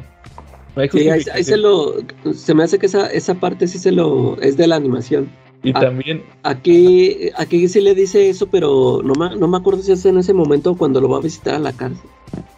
sí, 0.91 1.09
ahí, 1.09 1.43
se 1.43 1.57
lo... 1.57 1.95
Se 2.33 2.53
me 2.53 2.63
hace 2.63 2.77
que 2.77 2.85
esa, 2.85 3.07
esa 3.07 3.33
parte 3.33 3.67
sí 3.67 3.79
se 3.79 3.91
lo... 3.91 4.39
es 4.41 4.57
de 4.57 4.67
la 4.67 4.75
animación. 4.75 5.27
Y 5.63 5.73
también. 5.73 6.23
Aquí, 6.43 7.29
aquí 7.35 7.67
sí 7.67 7.81
le 7.81 7.95
dice 7.95 8.29
eso, 8.29 8.47
pero 8.47 9.01
no 9.03 9.13
me, 9.15 9.35
no 9.35 9.47
me 9.47 9.57
acuerdo 9.57 9.81
si 9.81 9.91
es 9.91 10.05
en 10.05 10.17
ese 10.17 10.33
momento 10.33 10.75
cuando 10.75 11.01
lo 11.01 11.09
va 11.09 11.17
a 11.17 11.21
visitar 11.21 11.55
a 11.55 11.59
la 11.59 11.73
cárcel. 11.73 12.09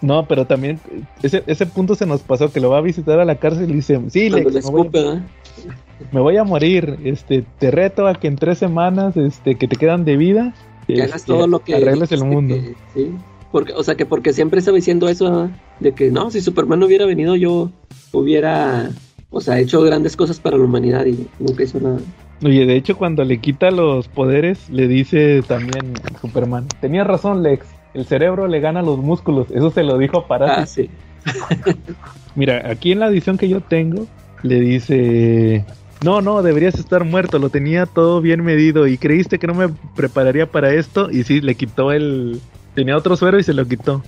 No, 0.02 0.28
pero 0.28 0.46
también 0.46 0.80
ese, 1.24 1.44
ese 1.48 1.66
punto 1.66 1.96
se 1.96 2.06
nos 2.06 2.22
pasó 2.22 2.52
que 2.52 2.60
lo 2.60 2.70
va 2.70 2.80
a 2.80 2.82
visitar 2.82 3.20
a 3.20 3.26
la 3.26 3.36
cárcel 3.36 3.70
y 3.70 3.76
dice: 3.76 4.00
Sí, 4.10 4.30
le, 4.30 4.44
me, 4.44 4.62
voy 4.62 4.88
a, 4.88 5.24
me, 6.12 6.20
voy 6.20 6.38
a, 6.38 6.44
morir. 6.44 7.00
Este, 7.04 7.46
te 7.58 7.72
reto 7.72 8.08
a 8.08 8.16
que 8.16 8.28
en 8.28 8.36
tres 8.36 8.58
semanas 8.58 9.16
este, 9.18 9.56
que 9.56 9.68
te 9.68 9.76
quedan 9.76 10.06
de 10.06 10.18
vida. 10.18 10.54
Que 10.88 11.02
hagas 11.04 11.24
todo 11.24 11.48
lo 11.48 11.60
que. 11.60 11.76
Arregles 11.76 12.12
el 12.12 12.26
mundo. 12.26 12.56
sí. 12.94 13.12
Porque, 13.52 13.74
o 13.74 13.84
sea, 13.84 13.96
que 13.96 14.06
porque 14.06 14.32
siempre 14.32 14.60
estaba 14.60 14.76
diciendo 14.76 15.10
eso, 15.10 15.50
de 15.80 15.94
que 15.94 16.12
no, 16.12 16.30
si 16.30 16.40
Superman 16.40 16.80
no 16.80 16.86
hubiera 16.86 17.08
venido, 17.08 17.36
yo 17.36 17.72
hubiera, 18.12 18.92
o 19.32 19.42
sea, 19.42 19.60
hecho 19.60 19.82
grandes 19.82 20.16
cosas 20.16 20.40
para 20.40 20.56
la 20.56 20.66
humanidad 20.66 21.06
y 21.08 21.28
nunca 21.40 21.64
hizo 21.64 21.80
nada. 21.80 22.00
Oye, 22.44 22.66
de 22.66 22.76
hecho, 22.76 22.96
cuando 22.96 23.26
le 23.26 23.40
quita 23.40 23.70
los 23.70 24.08
poderes, 24.08 24.70
le 24.70 24.88
dice 24.88 25.44
también 25.46 25.94
Superman: 26.22 26.68
Tenía 26.80 27.04
razón, 27.04 27.44
Lex. 27.44 27.66
El 27.94 28.06
cerebro 28.06 28.48
le 28.48 28.60
gana 28.62 28.82
los 28.82 28.98
músculos. 29.00 29.48
Eso 29.52 29.72
se 29.72 29.84
lo 29.84 29.98
dijo 29.98 30.20
a 30.20 30.28
Parásito. 30.28 30.62
Ah, 30.62 30.66
sí. 30.66 30.90
Mira, 32.36 32.70
aquí 32.70 32.92
en 32.92 33.00
la 33.00 33.08
edición 33.08 33.38
que 33.38 33.50
yo 33.50 33.60
tengo, 33.60 34.08
le 34.42 34.62
dice: 34.62 35.66
No, 36.04 36.22
no, 36.22 36.42
deberías 36.42 36.76
estar 36.76 37.04
muerto. 37.04 37.40
Lo 37.40 37.50
tenía 37.50 37.86
todo 37.86 38.22
bien 38.22 38.44
medido. 38.44 38.88
Y 38.88 38.98
creíste 38.98 39.38
que 39.38 39.48
no 39.48 39.54
me 39.54 39.68
prepararía 39.96 40.46
para 40.46 40.74
esto. 40.74 41.12
Y 41.12 41.24
sí, 41.24 41.42
le 41.42 41.56
quitó 41.56 41.92
el. 41.92 42.40
Tenía 42.74 42.96
otro 42.96 43.18
suero 43.18 43.38
y 43.38 43.44
se 43.44 43.54
lo 43.54 43.66
quitó. 43.66 44.02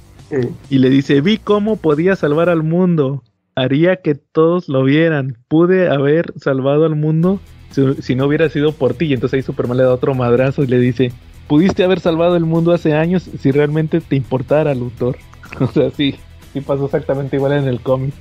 Y 0.69 0.79
le 0.79 0.89
dice: 0.89 1.19
Vi 1.19 1.37
cómo 1.37 1.75
podía 1.75 2.15
salvar 2.15 2.47
al 2.47 2.63
mundo. 2.63 3.23
Haría 3.55 3.97
que 3.97 4.15
todos 4.15 4.69
lo 4.69 4.85
vieran. 4.85 5.37
Pude 5.49 5.89
haber 5.89 6.33
salvado 6.37 6.85
al 6.85 6.95
mundo 6.95 7.41
si, 7.71 8.15
no 8.15 8.25
hubiera 8.25 8.49
sido 8.49 8.71
por 8.71 8.93
ti. 8.93 9.05
Y 9.05 9.13
entonces 9.13 9.37
ahí 9.37 9.43
Superman 9.43 9.77
le 9.77 9.83
da 9.83 9.93
otro 9.93 10.13
madrazo 10.13 10.63
y 10.63 10.67
le 10.67 10.79
dice, 10.79 11.11
pudiste 11.47 11.83
haber 11.83 11.99
salvado 11.99 12.35
el 12.35 12.45
mundo 12.45 12.71
hace 12.71 12.93
años 12.93 13.29
si 13.39 13.51
realmente 13.51 14.01
te 14.01 14.15
importara, 14.15 14.73
Luthor. 14.75 15.17
o 15.59 15.67
sea, 15.67 15.89
sí, 15.91 16.15
sí 16.53 16.61
pasó 16.61 16.85
exactamente 16.85 17.37
igual 17.37 17.53
en 17.53 17.67
el 17.67 17.81
cómic. 17.81 18.13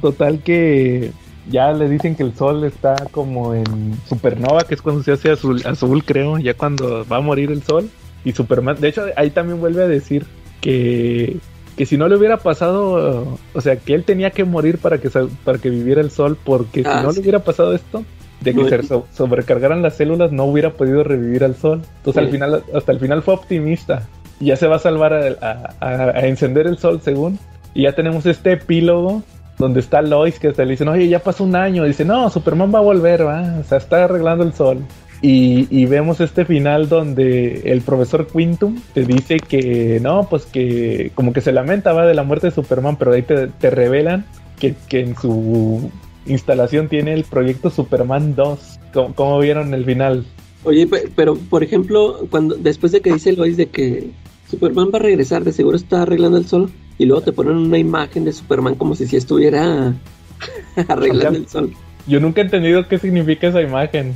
Total 0.00 0.40
que 0.40 1.10
ya 1.50 1.72
le 1.72 1.88
dicen 1.88 2.14
que 2.14 2.22
el 2.22 2.34
sol 2.34 2.64
está 2.64 2.94
como 3.10 3.54
en 3.54 3.64
supernova, 4.08 4.64
que 4.64 4.74
es 4.74 4.82
cuando 4.82 5.02
se 5.02 5.12
hace 5.12 5.30
azul, 5.30 5.62
azul 5.64 6.04
creo, 6.04 6.38
ya 6.38 6.54
cuando 6.54 7.04
va 7.06 7.18
a 7.18 7.20
morir 7.20 7.50
el 7.50 7.62
sol. 7.62 7.90
Y 8.24 8.32
Superman, 8.32 8.80
de 8.80 8.88
hecho 8.88 9.04
ahí 9.16 9.30
también 9.30 9.60
vuelve 9.60 9.82
a 9.82 9.88
decir 9.88 10.24
que, 10.60 11.36
que 11.76 11.84
si 11.84 11.98
no 11.98 12.08
le 12.08 12.16
hubiera 12.16 12.38
pasado, 12.38 13.38
o 13.52 13.60
sea, 13.60 13.76
que 13.76 13.94
él 13.94 14.04
tenía 14.04 14.30
que 14.30 14.44
morir 14.44 14.78
para 14.78 14.98
que, 14.98 15.10
para 15.44 15.58
que 15.58 15.68
viviera 15.68 16.00
el 16.00 16.10
sol, 16.10 16.38
porque 16.42 16.82
si 16.82 16.88
ah, 16.88 17.02
no 17.02 17.12
le 17.12 17.20
hubiera 17.20 17.40
pasado 17.40 17.74
esto, 17.74 18.04
de 18.44 18.54
que 18.54 18.82
se 18.82 19.02
sobrecargaran 19.12 19.82
las 19.82 19.96
células 19.96 20.30
no 20.30 20.44
hubiera 20.44 20.70
podido 20.70 21.02
revivir 21.02 21.44
al 21.44 21.56
sol. 21.56 21.82
Entonces 21.98 22.22
al 22.22 22.30
final, 22.30 22.62
hasta 22.74 22.92
el 22.92 23.00
final 23.00 23.22
fue 23.22 23.34
optimista. 23.34 24.06
Y 24.40 24.46
ya 24.46 24.56
se 24.56 24.66
va 24.66 24.76
a 24.76 24.80
salvar 24.80 25.12
a, 25.12 26.26
encender 26.26 26.66
el 26.66 26.78
sol 26.78 27.00
según. 27.02 27.38
Y 27.72 27.82
ya 27.82 27.92
tenemos 27.94 28.26
este 28.26 28.52
epílogo 28.52 29.22
donde 29.58 29.80
está 29.80 30.02
Lois 30.02 30.38
que 30.38 30.48
hasta 30.48 30.64
le 30.64 30.72
dicen, 30.72 30.88
oye, 30.88 31.08
ya 31.08 31.20
pasó 31.20 31.44
un 31.44 31.56
año. 31.56 31.84
dice, 31.84 32.04
no, 32.04 32.28
Superman 32.30 32.72
va 32.74 32.80
a 32.80 32.82
volver, 32.82 33.26
va. 33.26 33.56
O 33.60 33.64
sea, 33.64 33.78
está 33.78 34.04
arreglando 34.04 34.44
el 34.44 34.52
sol. 34.52 34.84
Y, 35.26 35.86
vemos 35.86 36.20
este 36.20 36.44
final 36.44 36.90
donde 36.90 37.62
el 37.64 37.80
profesor 37.80 38.26
Quintum 38.26 38.78
te 38.92 39.04
dice 39.04 39.38
que 39.38 39.98
no, 40.02 40.28
pues 40.28 40.44
que 40.44 41.12
como 41.14 41.32
que 41.32 41.40
se 41.40 41.50
lamenta 41.50 41.94
va 41.94 42.04
de 42.04 42.12
la 42.12 42.24
muerte 42.24 42.48
de 42.48 42.50
Superman, 42.50 42.96
pero 42.96 43.12
ahí 43.12 43.22
te, 43.22 43.46
te 43.46 43.70
revelan 43.70 44.26
que, 44.58 44.74
que, 44.86 45.00
en 45.00 45.16
su 45.16 45.90
instalación 46.26 46.88
tiene 46.88 47.12
el 47.12 47.24
proyecto 47.24 47.70
Superman 47.70 48.34
2. 48.34 48.80
¿Cómo, 49.14 49.38
vieron 49.38 49.74
el 49.74 49.84
final? 49.84 50.24
Oye, 50.64 50.88
pero 51.14 51.36
por 51.36 51.62
ejemplo, 51.62 52.26
cuando 52.30 52.54
después 52.54 52.92
de 52.92 53.00
que 53.00 53.12
dice 53.12 53.32
Lois 53.32 53.56
de 53.56 53.66
que 53.66 54.10
Superman 54.50 54.90
va 54.92 54.98
a 54.98 55.02
regresar, 55.02 55.44
de 55.44 55.52
seguro 55.52 55.76
está 55.76 56.02
arreglando 56.02 56.38
el 56.38 56.46
sol, 56.46 56.70
y 56.98 57.06
luego 57.06 57.22
te 57.22 57.32
ponen 57.32 57.56
una 57.56 57.78
imagen 57.78 58.24
de 58.24 58.32
Superman 58.32 58.76
como 58.76 58.94
si 58.94 59.06
si 59.06 59.16
estuviera 59.16 59.94
arreglando 60.88 61.38
el 61.38 61.48
sol. 61.48 61.72
Yo 62.06 62.20
nunca 62.20 62.40
he 62.40 62.44
entendido 62.44 62.86
qué 62.86 62.98
significa 62.98 63.48
esa 63.48 63.62
imagen. 63.62 64.14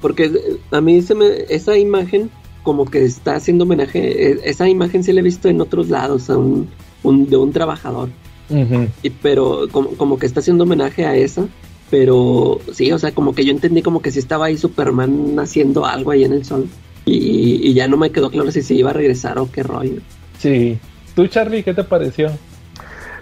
porque 0.00 0.30
a 0.70 0.80
mí 0.80 1.02
se 1.02 1.14
me, 1.14 1.26
esa 1.48 1.76
imagen 1.76 2.30
como 2.62 2.84
que 2.84 3.04
está 3.04 3.36
haciendo 3.36 3.64
homenaje, 3.64 4.32
e, 4.32 4.40
esa 4.44 4.68
imagen 4.68 5.04
se 5.04 5.12
la 5.12 5.20
he 5.20 5.22
visto 5.22 5.48
en 5.48 5.60
otros 5.60 5.88
lados, 5.88 6.28
a 6.30 6.36
un, 6.36 6.68
de 7.02 7.36
un 7.36 7.52
trabajador 7.52 8.08
y, 9.02 9.10
pero 9.10 9.68
como, 9.70 10.18
que 10.18 10.26
está 10.26 10.40
haciendo 10.40 10.64
homenaje 10.64 11.04
a 11.04 11.14
esa. 11.16 11.46
Pero 11.90 12.60
sí, 12.72 12.90
o 12.90 12.98
sea, 12.98 13.12
como 13.12 13.34
que 13.34 13.44
yo 13.44 13.52
entendí 13.52 13.80
como 13.80 14.02
que 14.02 14.10
si 14.10 14.18
estaba 14.18 14.46
ahí 14.46 14.56
Superman 14.56 15.38
haciendo 15.38 15.86
algo 15.86 16.10
ahí 16.10 16.24
en 16.24 16.32
el 16.32 16.44
sol. 16.44 16.68
Y, 17.04 17.72
ya 17.74 17.86
no 17.86 17.96
me 17.96 18.10
quedó 18.10 18.30
claro 18.30 18.50
si 18.50 18.62
se 18.62 18.74
iba 18.74 18.90
a 18.90 18.92
regresar 18.92 19.38
o 19.38 19.50
qué 19.50 19.62
rollo. 19.62 20.00
Sí. 20.38 20.78
¿Tú, 21.14 21.26
Charlie, 21.28 21.62
qué 21.62 21.72
te 21.74 21.84
pareció? 21.84 22.30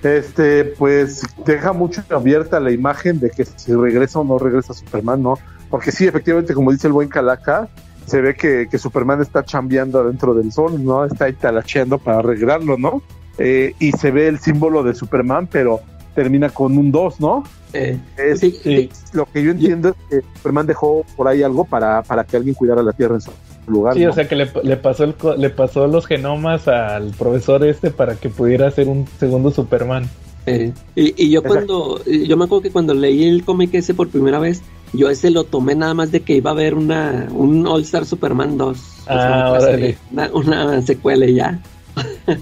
este, 0.03 0.65
pues 0.65 1.23
deja 1.47 1.73
mucho 1.73 2.03
abierta 2.11 2.61
la 2.61 2.71
imagen 2.71 3.21
de 3.21 3.31
que 3.31 3.45
si 3.45 3.73
regresa 3.73 4.21
o 4.21 4.25
no 4.25 4.39
regresa 4.39 4.75
Superman, 4.75 5.23
¿no? 5.23 5.39
Porque 5.71 5.93
sí, 5.93 6.07
efectivamente, 6.07 6.55
como 6.55 6.73
dice 6.73 6.89
el 6.89 6.93
buen 6.93 7.09
Calaca, 7.09 7.69
se 8.07 8.21
ve 8.21 8.35
que, 8.35 8.69
que 8.71 8.79
Superman 8.79 9.23
está 9.23 9.45
chambeando 9.45 10.01
adentro 10.01 10.35
del 10.35 10.53
sol, 10.53 10.85
¿no? 10.85 11.05
Está 11.05 11.27
ahí 11.27 11.33
talacheando 11.33 11.99
para 11.99 12.19
arreglarlo, 12.19 12.77
¿no? 12.77 13.03
Eh, 13.39 13.75
y 13.81 13.93
se 13.93 14.11
ve 14.11 14.29
el 14.29 14.39
símbolo 14.39 14.83
de 14.83 14.95
Superman, 14.95 15.49
pero 15.51 15.81
termina 16.15 16.51
con 16.51 16.79
un 16.79 16.93
2, 16.93 17.21
¿no? 17.21 17.45
Eh, 17.73 17.99
Es- 18.17 18.41
sí, 18.41 18.53
sí. 18.63 18.89
Lo 19.13 19.27
que 19.27 19.43
yo 19.43 19.51
entiendo 19.51 19.89
es 19.89 19.95
que 20.09 20.21
Superman 20.37 20.67
dejó 20.67 21.05
por 21.17 21.27
ahí 21.27 21.43
algo 21.43 21.65
para, 21.65 22.03
para 22.03 22.23
que 22.25 22.37
alguien 22.37 22.55
cuidara 22.55 22.83
la 22.83 22.93
Tierra 22.93 23.17
en 23.17 23.21
su 23.21 23.31
lugar. 23.67 23.95
Sí, 23.95 24.05
¿no? 24.05 24.11
o 24.11 24.13
sea 24.13 24.29
que 24.29 24.37
le, 24.37 24.49
le 24.63 24.77
pasó 24.77 25.03
el, 25.05 25.15
co- 25.15 25.35
le 25.35 25.51
pasó 25.51 25.87
los 25.89 26.07
genomas 26.07 26.69
al 26.69 27.11
profesor 27.19 27.65
este 27.65 27.91
para 27.91 28.15
que 28.15 28.29
pudiera 28.29 28.69
hacer 28.69 28.87
un 28.89 29.07
segundo 29.19 29.51
Superman. 29.51 30.09
Eh, 30.47 30.73
y, 30.95 31.25
y 31.25 31.31
yo 31.31 31.41
Exacto. 31.41 31.99
cuando, 31.99 32.05
yo 32.05 32.37
me 32.37 32.45
acuerdo 32.45 32.63
que 32.63 32.71
cuando 32.71 32.95
leí 32.95 33.25
el 33.27 33.45
cómic 33.45 33.75
ese 33.75 33.95
por 33.95 34.09
primera 34.09 34.39
vez, 34.39 34.63
yo 34.93 35.09
ese 35.11 35.31
lo 35.31 35.43
tomé 35.45 35.75
nada 35.75 35.95
más 35.95 36.13
de 36.13 36.21
que 36.21 36.37
iba 36.37 36.51
a 36.51 36.53
haber 36.53 36.75
una, 36.75 37.27
un 37.33 37.67
All 37.67 37.83
Star 37.83 38.05
Superman 38.07 38.57
2. 38.59 38.79
O 38.79 38.83
Ah, 39.09 39.59
serie, 39.61 39.97
una, 40.13 40.31
una 40.33 40.83
secuela 40.83 41.27
y 41.27 41.35
ya. 41.35 41.61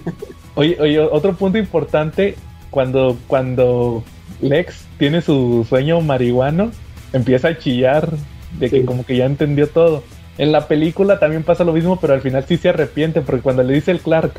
Oye, 0.54 0.76
oye, 0.80 0.98
otro 1.00 1.34
punto 1.34 1.58
importante, 1.58 2.34
cuando, 2.70 3.16
cuando 3.26 4.02
Lex 4.40 4.84
tiene 4.98 5.20
su 5.22 5.64
sueño 5.68 6.00
marihuano, 6.00 6.70
empieza 7.12 7.48
a 7.48 7.58
chillar 7.58 8.10
de 8.58 8.68
que 8.70 8.84
como 8.84 9.04
que 9.06 9.16
ya 9.16 9.24
entendió 9.26 9.68
todo. 9.68 10.02
En 10.38 10.52
la 10.52 10.66
película 10.68 11.18
también 11.18 11.42
pasa 11.42 11.64
lo 11.64 11.72
mismo, 11.72 11.98
pero 12.00 12.14
al 12.14 12.20
final 12.20 12.44
sí 12.46 12.56
se 12.56 12.68
arrepiente, 12.70 13.20
porque 13.22 13.42
cuando 13.42 13.62
le 13.62 13.74
dice 13.74 13.90
el 13.90 14.00
Clark, 14.00 14.32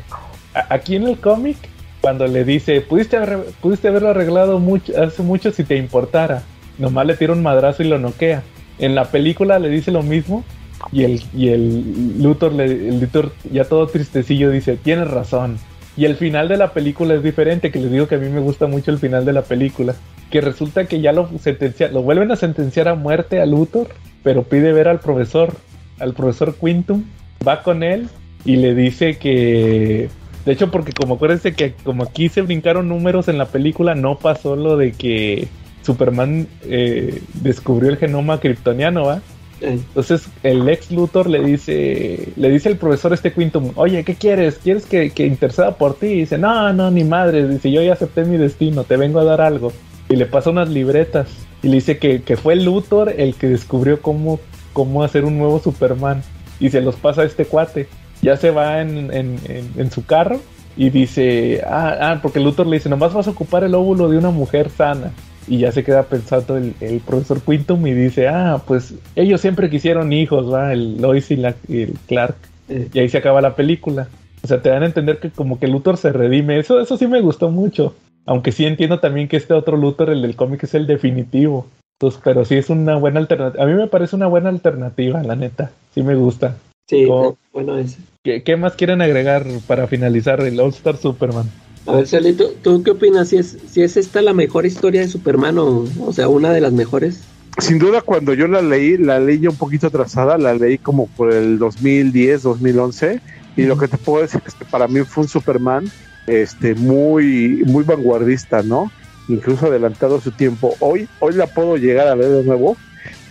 aquí 0.68 0.96
en 0.96 1.04
el 1.08 1.18
cómic, 1.18 1.56
cuando 2.00 2.26
le 2.26 2.44
dice, 2.44 2.80
pudiste, 2.80 3.16
haber- 3.16 3.44
pudiste 3.60 3.88
haberlo 3.88 4.10
arreglado 4.10 4.58
mucho, 4.58 4.92
hace 5.00 5.22
mucho 5.22 5.50
si 5.52 5.64
te 5.64 5.76
importara, 5.76 6.42
nomás 6.78 7.06
le 7.06 7.16
tira 7.16 7.32
un 7.32 7.42
madrazo 7.42 7.82
y 7.82 7.88
lo 7.88 7.98
noquea. 7.98 8.42
En 8.78 8.94
la 8.94 9.04
película 9.06 9.58
le 9.58 9.68
dice 9.68 9.90
lo 9.90 10.02
mismo, 10.02 10.44
y 10.92 11.04
el, 11.04 11.22
y 11.34 11.48
el 11.48 12.22
Luthor, 12.22 12.52
le, 12.52 12.64
el 12.64 13.00
Luthor 13.00 13.32
ya 13.50 13.64
todo 13.64 13.86
tristecillo 13.86 14.50
dice, 14.50 14.76
tienes 14.76 15.08
razón. 15.08 15.58
Y 15.96 16.06
el 16.06 16.16
final 16.16 16.48
de 16.48 16.56
la 16.56 16.72
película 16.72 17.14
es 17.14 17.22
diferente, 17.22 17.70
que 17.70 17.78
les 17.78 17.90
digo 17.90 18.08
que 18.08 18.16
a 18.16 18.18
mí 18.18 18.28
me 18.28 18.40
gusta 18.40 18.66
mucho 18.66 18.90
el 18.90 18.98
final 18.98 19.24
de 19.24 19.32
la 19.32 19.42
película. 19.42 19.94
Que 20.30 20.40
resulta 20.40 20.86
que 20.86 21.00
ya 21.00 21.12
lo 21.12 21.28
sentencia, 21.38 21.88
lo 21.88 22.02
vuelven 22.02 22.32
a 22.32 22.36
sentenciar 22.36 22.88
a 22.88 22.94
muerte 22.94 23.40
a 23.40 23.46
Luthor, 23.46 23.88
pero 24.22 24.42
pide 24.42 24.72
ver 24.72 24.88
al 24.88 24.98
profesor, 24.98 25.54
al 26.00 26.14
profesor 26.14 26.56
Quintum, 26.56 27.04
va 27.46 27.62
con 27.62 27.82
él 27.82 28.08
y 28.44 28.56
le 28.56 28.74
dice 28.74 29.18
que... 29.18 30.08
De 30.44 30.52
hecho, 30.52 30.70
porque 30.70 30.92
como 30.92 31.14
acuérdense 31.14 31.54
que 31.54 31.72
como 31.84 32.02
aquí 32.02 32.28
se 32.28 32.42
brincaron 32.42 32.88
números 32.88 33.28
en 33.28 33.38
la 33.38 33.46
película, 33.46 33.94
no 33.94 34.18
pasó 34.18 34.56
lo 34.56 34.76
de 34.76 34.92
que 34.92 35.48
Superman 35.82 36.48
eh, 36.64 37.22
descubrió 37.34 37.88
el 37.88 37.96
genoma 37.96 38.40
kryptoniano, 38.40 39.04
¿va? 39.04 39.22
Entonces 39.60 40.28
el 40.42 40.68
ex 40.68 40.90
Luthor 40.90 41.28
le 41.28 41.42
dice, 41.42 42.28
le 42.36 42.50
dice 42.50 42.68
el 42.68 42.76
profesor 42.76 43.12
este 43.12 43.32
Quintum, 43.32 43.72
oye, 43.76 44.04
¿qué 44.04 44.14
quieres? 44.14 44.58
¿Quieres 44.62 44.84
que, 44.86 45.10
que 45.10 45.26
interceda 45.26 45.76
por 45.76 45.94
ti? 45.94 46.06
Y 46.06 46.18
dice, 46.20 46.38
no, 46.38 46.72
no, 46.72 46.90
ni 46.90 47.04
madre, 47.04 47.46
dice, 47.48 47.70
yo 47.70 47.82
ya 47.82 47.92
acepté 47.94 48.24
mi 48.24 48.36
destino, 48.36 48.84
te 48.84 48.96
vengo 48.96 49.20
a 49.20 49.24
dar 49.24 49.40
algo. 49.40 49.72
Y 50.08 50.16
le 50.16 50.26
pasa 50.26 50.50
unas 50.50 50.68
libretas 50.68 51.28
y 51.62 51.68
le 51.68 51.76
dice 51.76 51.98
que, 51.98 52.22
que 52.22 52.36
fue 52.36 52.56
Luthor 52.56 53.14
el 53.16 53.34
que 53.36 53.48
descubrió 53.48 54.02
cómo, 54.02 54.38
cómo 54.72 55.02
hacer 55.02 55.24
un 55.24 55.38
nuevo 55.38 55.60
Superman. 55.60 56.22
Y 56.60 56.70
se 56.70 56.80
los 56.82 56.96
pasa 56.96 57.22
a 57.22 57.24
este 57.24 57.46
cuate. 57.46 57.88
Ya 58.22 58.36
se 58.36 58.50
va 58.50 58.80
en- 58.82 59.10
en 59.12 59.90
su 59.90 60.04
carro 60.04 60.40
y 60.76 60.90
dice, 60.90 61.62
ah, 61.66 61.96
ah, 62.00 62.18
porque 62.22 62.40
Luthor 62.40 62.66
le 62.66 62.76
dice, 62.76 62.88
nomás 62.88 63.12
vas 63.14 63.28
a 63.28 63.30
ocupar 63.30 63.64
el 63.64 63.74
óvulo 63.74 64.08
de 64.08 64.18
una 64.18 64.30
mujer 64.30 64.70
sana. 64.70 65.12
Y 65.46 65.58
ya 65.58 65.72
se 65.72 65.84
queda 65.84 66.04
pensando 66.04 66.56
el, 66.56 66.74
el 66.80 67.00
profesor 67.00 67.40
Quintum 67.40 67.86
y 67.86 67.92
dice, 67.92 68.28
ah, 68.28 68.62
pues 68.66 68.94
ellos 69.14 69.40
siempre 69.40 69.70
quisieron 69.70 70.12
hijos, 70.12 70.52
¿va? 70.52 70.72
El 70.72 71.00
Lois 71.00 71.30
y, 71.30 71.36
la, 71.36 71.54
y 71.68 71.82
el 71.82 71.94
Clark. 72.06 72.36
Y 72.68 72.98
ahí 72.98 73.08
se 73.08 73.18
acaba 73.18 73.40
la 73.40 73.54
película. 73.54 74.08
O 74.42 74.46
sea, 74.46 74.60
te 74.60 74.68
dan 74.68 74.82
a 74.82 74.86
entender 74.86 75.18
que 75.18 75.30
como 75.30 75.58
que 75.58 75.68
Luthor 75.68 75.96
se 75.96 76.12
redime. 76.12 76.58
Eso, 76.58 76.80
eso 76.80 76.96
sí 76.96 77.06
me 77.06 77.20
gustó 77.20 77.50
mucho. 77.50 77.94
Aunque 78.26 78.52
sí 78.52 78.64
entiendo 78.64 79.00
también 79.00 79.28
que 79.28 79.36
este 79.36 79.54
otro 79.54 79.76
Luthor, 79.76 80.10
el 80.10 80.22
del 80.22 80.36
cómic, 80.36 80.64
es 80.64 80.74
el 80.74 80.86
definitivo. 80.86 81.66
Entonces, 81.98 82.20
pero 82.24 82.44
sí 82.44 82.56
es 82.56 82.70
una 82.70 82.96
buena 82.96 83.20
alternativa. 83.20 83.62
A 83.62 83.66
mí 83.66 83.74
me 83.74 83.86
parece 83.86 84.16
una 84.16 84.26
buena 84.26 84.48
alternativa, 84.48 85.22
la 85.22 85.36
neta. 85.36 85.70
Sí 85.94 86.02
me 86.02 86.14
gusta. 86.14 86.56
sí, 86.88 87.06
bueno, 87.52 87.78
ese. 87.78 87.98
¿Qué, 88.22 88.42
qué 88.42 88.56
más 88.56 88.74
quieren 88.74 89.02
agregar 89.02 89.44
para 89.66 89.86
finalizar 89.86 90.40
el 90.40 90.58
All 90.58 90.70
Star 90.70 90.96
Superman? 90.96 91.50
A 91.86 91.96
ver, 91.96 92.06
Sally, 92.06 92.32
¿tú, 92.32 92.54
tú 92.62 92.82
qué 92.82 92.92
opinas? 92.92 93.28
¿Si 93.28 93.36
es, 93.36 93.58
si 93.70 93.82
es 93.82 93.96
esta 93.96 94.22
la 94.22 94.32
mejor 94.32 94.64
historia 94.64 95.02
de 95.02 95.08
Superman 95.08 95.58
o, 95.58 95.84
o 96.00 96.12
sea, 96.12 96.28
una 96.28 96.52
de 96.52 96.60
las 96.60 96.72
mejores? 96.72 97.20
Sin 97.58 97.78
duda, 97.78 98.00
cuando 98.00 98.34
yo 98.34 98.48
la 98.48 98.62
leí, 98.62 98.96
la 98.96 99.20
leí 99.20 99.40
ya 99.40 99.50
un 99.50 99.56
poquito 99.56 99.86
atrasada, 99.86 100.38
la 100.38 100.54
leí 100.54 100.78
como 100.78 101.06
por 101.08 101.32
el 101.32 101.58
2010, 101.58 102.42
2011, 102.42 103.20
y 103.56 103.62
lo 103.62 103.78
que 103.78 103.86
te 103.86 103.98
puedo 103.98 104.22
decir 104.22 104.40
es 104.46 104.54
que 104.54 104.64
para 104.64 104.88
mí 104.88 105.00
fue 105.00 105.22
un 105.22 105.28
Superman 105.28 105.90
este, 106.26 106.74
muy, 106.74 107.62
muy 107.66 107.84
vanguardista, 107.84 108.62
¿no? 108.62 108.90
Incluso 109.28 109.66
adelantado 109.66 110.16
a 110.16 110.20
su 110.20 110.32
tiempo. 110.32 110.74
Hoy, 110.80 111.08
hoy 111.20 111.34
la 111.34 111.46
puedo 111.46 111.76
llegar 111.76 112.08
a 112.08 112.14
ver 112.14 112.30
de 112.30 112.44
nuevo 112.44 112.76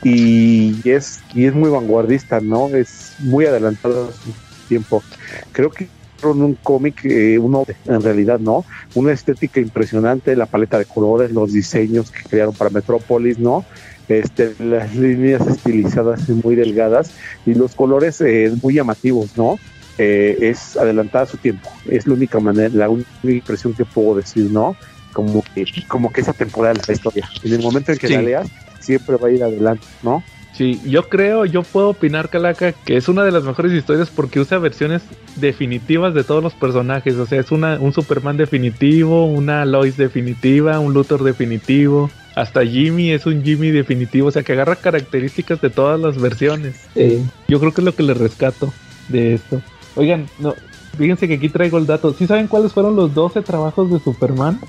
y 0.03 0.75
es, 0.89 1.21
y 1.33 1.45
es 1.45 1.53
muy 1.53 1.69
vanguardista, 1.69 2.39
¿no? 2.39 2.69
Es 2.69 3.15
muy 3.19 3.45
adelantado 3.45 4.09
a 4.09 4.11
su 4.11 4.31
tiempo. 4.69 5.03
Creo 5.51 5.69
que 5.69 5.89
hicieron 6.23 6.41
un 6.41 6.55
cómic, 6.55 7.03
eh, 7.05 7.37
uno 7.37 7.65
en 7.85 8.01
realidad, 8.01 8.39
¿no? 8.39 8.65
Una 8.95 9.11
estética 9.11 9.59
impresionante, 9.59 10.35
la 10.35 10.45
paleta 10.45 10.77
de 10.77 10.85
colores, 10.85 11.31
los 11.31 11.51
diseños 11.51 12.11
que 12.11 12.23
crearon 12.29 12.55
para 12.55 12.69
Metrópolis, 12.69 13.39
¿no? 13.39 13.65
Este, 14.07 14.53
las 14.59 14.95
líneas 14.95 15.45
estilizadas 15.47 16.27
y 16.29 16.33
muy 16.33 16.55
delgadas 16.55 17.11
y 17.45 17.53
los 17.53 17.73
colores 17.75 18.19
eh, 18.21 18.51
muy 18.61 18.75
llamativos, 18.75 19.37
¿no? 19.37 19.57
Eh, 19.97 20.37
es 20.41 20.75
adelantada 20.77 21.25
a 21.25 21.27
su 21.27 21.37
tiempo. 21.37 21.69
Es 21.89 22.07
la 22.07 22.13
única 22.13 22.39
manera, 22.39 22.69
la 22.73 22.89
única 22.89 23.09
impresión 23.23 23.73
que 23.73 23.85
puedo 23.85 24.15
decir, 24.15 24.49
¿no? 24.51 24.75
Como 25.13 25.43
que, 25.53 25.65
como 25.87 26.11
que 26.11 26.21
esa 26.21 26.33
temporada 26.33 26.73
de 26.73 26.81
la 26.87 26.93
historia. 26.93 27.29
En 27.43 27.53
el 27.53 27.61
momento 27.61 27.91
en 27.91 27.97
que 27.99 28.07
Sí. 28.07 28.13
la 28.13 28.21
leas, 28.21 28.47
siempre 28.79 29.17
va 29.17 29.27
a 29.27 29.31
ir 29.31 29.43
adelante, 29.43 29.85
¿no? 30.01 30.23
Sí, 30.53 30.79
yo 30.85 31.09
creo, 31.09 31.45
yo 31.45 31.63
puedo 31.63 31.89
opinar, 31.89 32.29
Calaca, 32.29 32.73
que 32.73 32.95
es 32.95 33.07
una 33.09 33.23
de 33.23 33.31
las 33.31 33.43
mejores 33.43 33.73
historias 33.73 34.11
porque 34.11 34.39
usa 34.39 34.59
versiones 34.59 35.01
definitivas 35.35 36.13
de 36.13 36.23
todos 36.23 36.43
los 36.43 36.53
personajes. 36.53 37.15
O 37.15 37.25
sea, 37.25 37.39
es 37.39 37.51
una, 37.51 37.79
un 37.79 37.91
Superman 37.91 38.37
definitivo, 38.37 39.25
una 39.25 39.65
Lois 39.65 39.97
definitiva, 39.97 40.79
un 40.79 40.93
Luthor 40.93 41.23
definitivo. 41.23 42.11
Hasta 42.35 42.63
Jimmy 42.65 43.11
es 43.11 43.25
un 43.25 43.43
Jimmy 43.43 43.71
definitivo. 43.71 44.27
O 44.27 44.31
sea, 44.31 44.43
que 44.43 44.53
agarra 44.53 44.75
características 44.75 45.59
de 45.59 45.71
todas 45.71 45.99
las 45.99 46.19
versiones. 46.19 46.75
Eh, 46.95 47.23
Yo 47.47 47.59
creo 47.59 47.73
que 47.73 47.81
es 47.81 47.85
lo 47.85 47.95
que 47.95 48.03
le 48.03 48.13
rescato 48.13 48.71
de 49.09 49.33
esto. 49.33 49.59
Oigan, 49.95 50.27
no, 50.37 50.53
fíjense 50.97 51.27
que 51.27 51.35
aquí 51.35 51.49
traigo 51.49 51.79
el 51.79 51.87
dato. 51.87 52.13
¿Sí 52.13 52.27
saben 52.27 52.47
cuáles 52.47 52.73
fueron 52.73 52.95
los 52.95 53.13
12 53.15 53.41
trabajos 53.41 53.91
de 53.91 53.99
Superman? 53.99 54.59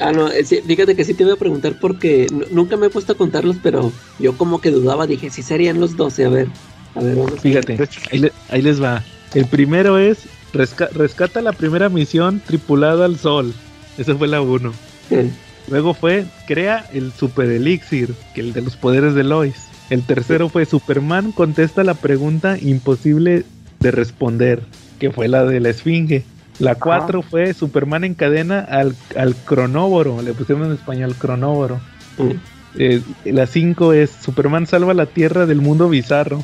Ah, 0.00 0.12
no, 0.12 0.28
eh, 0.30 0.44
sí, 0.44 0.60
fíjate 0.66 0.94
que 0.96 1.04
sí 1.04 1.14
te 1.14 1.22
iba 1.24 1.34
a 1.34 1.36
preguntar 1.36 1.74
porque 1.80 2.26
nunca 2.50 2.76
me 2.76 2.86
he 2.86 2.90
puesto 2.90 3.12
a 3.12 3.16
contarlos, 3.16 3.56
pero 3.62 3.92
yo 4.18 4.36
como 4.36 4.60
que 4.60 4.70
dudaba, 4.70 5.06
dije, 5.06 5.30
sí 5.30 5.42
serían 5.42 5.80
los 5.80 5.96
12, 5.96 6.24
a 6.24 6.28
ver, 6.28 6.48
a 6.94 7.00
ver, 7.00 7.16
vamos. 7.16 7.40
Fíjate, 7.40 7.78
ahí, 8.10 8.18
le- 8.18 8.32
ahí 8.50 8.62
les 8.62 8.82
va. 8.82 9.02
El 9.34 9.46
primero 9.46 9.98
es 9.98 10.18
resca- 10.52 10.90
rescata 10.90 11.42
la 11.42 11.52
primera 11.52 11.88
misión 11.88 12.40
tripulada 12.44 13.04
al 13.04 13.18
sol. 13.18 13.52
Esa 13.98 14.14
fue 14.14 14.28
la 14.28 14.40
1. 14.40 14.72
Eh, 15.10 15.30
Luego 15.66 15.94
fue 15.94 16.26
crea 16.46 16.86
el 16.92 17.10
super 17.12 17.48
elixir, 17.48 18.14
que 18.34 18.42
el 18.42 18.52
de 18.52 18.60
los 18.60 18.76
poderes 18.76 19.14
de 19.14 19.24
Lois. 19.24 19.54
El 19.88 20.02
tercero 20.02 20.50
fue 20.50 20.66
Superman 20.66 21.32
contesta 21.32 21.84
la 21.84 21.94
pregunta 21.94 22.58
imposible 22.60 23.44
de 23.80 23.90
responder, 23.90 24.60
que 24.98 25.10
fue 25.10 25.26
la 25.28 25.44
de 25.46 25.60
la 25.60 25.70
esfinge. 25.70 26.22
La 26.58 26.76
cuatro 26.76 27.22
fue 27.22 27.52
Superman 27.54 28.04
encadena 28.04 28.60
al, 28.60 28.94
al 29.16 29.34
cronóboro, 29.34 30.22
le 30.22 30.32
pusieron 30.34 30.66
en 30.66 30.72
español 30.72 31.14
cronóboro. 31.16 31.80
eh, 32.18 32.36
Eh, 32.76 33.00
la 33.24 33.46
5 33.46 33.92
es 33.92 34.10
Superman 34.10 34.66
salva 34.66 34.94
la 34.94 35.06
Tierra 35.06 35.46
del 35.46 35.60
mundo 35.60 35.88
bizarro, 35.88 36.42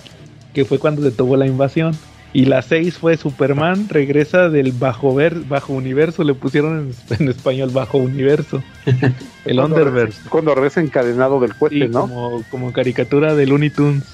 que 0.55 0.65
fue 0.65 0.79
cuando 0.79 1.03
detuvo 1.03 1.37
la 1.37 1.47
invasión. 1.49 1.93
Y 2.33 2.45
la 2.45 2.63
6 2.63 2.99
fue 2.99 3.17
Superman 3.17 3.89
regresa 3.89 4.49
del 4.49 4.71
bajo, 4.71 5.13
ver, 5.13 5.35
bajo 5.49 5.73
universo, 5.73 6.23
le 6.23 6.35
pusieron 6.35 6.95
en, 7.11 7.17
en 7.25 7.29
español 7.29 7.71
bajo 7.71 7.99
universo. 7.99 8.63
El 9.45 9.57
cuando 9.57 9.65
Underverse. 9.77 9.91
regresa- 10.21 10.31
Cuando 10.31 10.55
regresa 10.55 10.81
encadenado 10.81 11.41
del 11.41 11.55
cohete, 11.57 11.87
Sí, 11.87 11.89
¿no? 11.93 12.03
como, 12.03 12.45
como 12.51 12.73
caricatura 12.73 13.35
de 13.35 13.47
Looney 13.47 13.71
Tunes. 13.71 14.05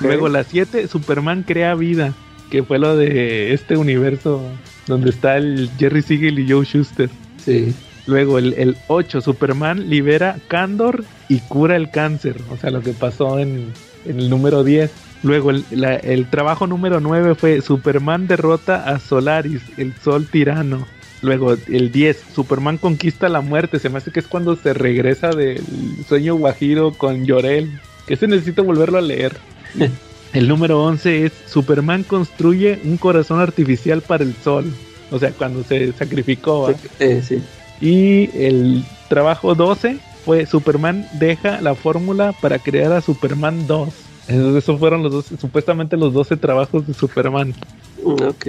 Luego 0.00 0.28
la 0.30 0.44
7, 0.44 0.88
Superman 0.88 1.42
crea 1.46 1.74
vida, 1.74 2.14
que 2.50 2.62
fue 2.62 2.78
lo 2.78 2.96
de 2.96 3.52
este 3.52 3.76
universo 3.76 4.40
donde 4.86 5.10
está 5.10 5.36
el 5.36 5.70
Jerry 5.78 6.02
Siegel 6.02 6.38
y 6.38 6.50
Joe 6.50 6.64
Schuster. 6.64 7.10
sí. 7.44 7.74
Luego 8.08 8.38
el, 8.38 8.54
el 8.54 8.76
8, 8.86 9.20
Superman 9.20 9.90
libera 9.90 10.36
Candor 10.46 11.02
y 11.28 11.40
cura 11.40 11.74
el 11.74 11.90
cáncer, 11.90 12.36
o 12.52 12.56
sea, 12.56 12.70
lo 12.70 12.80
que 12.80 12.92
pasó 12.92 13.40
en, 13.40 13.72
en 14.04 14.20
el 14.20 14.30
número 14.30 14.62
10. 14.62 14.92
Luego 15.24 15.50
el, 15.50 15.64
la- 15.72 15.96
el 15.96 16.30
trabajo 16.30 16.68
número 16.68 17.00
9 17.00 17.34
fue 17.34 17.60
Superman 17.62 18.28
derrota 18.28 18.84
a 18.88 19.00
Solaris, 19.00 19.60
el 19.76 19.92
sol 19.94 20.28
tirano. 20.30 20.86
Luego, 21.20 21.56
el 21.66 21.90
10, 21.90 22.16
Superman 22.32 22.78
conquista 22.78 23.28
la 23.28 23.40
muerte. 23.40 23.80
Se 23.80 23.88
me 23.88 23.98
hace 23.98 24.12
que 24.12 24.20
es 24.20 24.28
cuando 24.28 24.54
se 24.54 24.72
regresa 24.72 25.30
del 25.30 25.60
sueño 26.08 26.36
guajiro 26.36 26.92
con 26.92 27.24
Llorel. 27.24 27.80
Que 28.06 28.14
se 28.14 28.28
necesito 28.28 28.62
volverlo 28.62 28.98
a 28.98 29.02
leer. 29.02 29.36
el 30.36 30.48
número 30.48 30.84
11 30.84 31.24
es 31.24 31.32
Superman 31.46 32.02
construye 32.02 32.78
un 32.84 32.96
corazón 32.96 33.40
artificial 33.40 34.02
para 34.02 34.24
el 34.24 34.34
sol. 34.34 34.72
O 35.10 35.18
sea, 35.18 35.30
cuando 35.32 35.62
se 35.62 35.92
sacrificó. 35.92 36.74
Eh, 36.98 37.22
sí. 37.26 37.42
Y 37.80 38.30
el 38.36 38.84
trabajo 39.08 39.54
12 39.54 39.98
fue 40.24 40.46
Superman 40.46 41.08
deja 41.14 41.60
la 41.60 41.74
fórmula 41.74 42.34
para 42.40 42.58
crear 42.58 42.92
a 42.92 43.00
Superman 43.00 43.66
2. 43.66 43.88
Esos 44.28 44.78
fueron 44.78 45.04
los 45.04 45.12
dos, 45.12 45.26
supuestamente 45.40 45.96
los 45.96 46.12
12 46.12 46.36
trabajos 46.36 46.86
de 46.86 46.94
Superman. 46.94 47.54
Ok. 48.02 48.46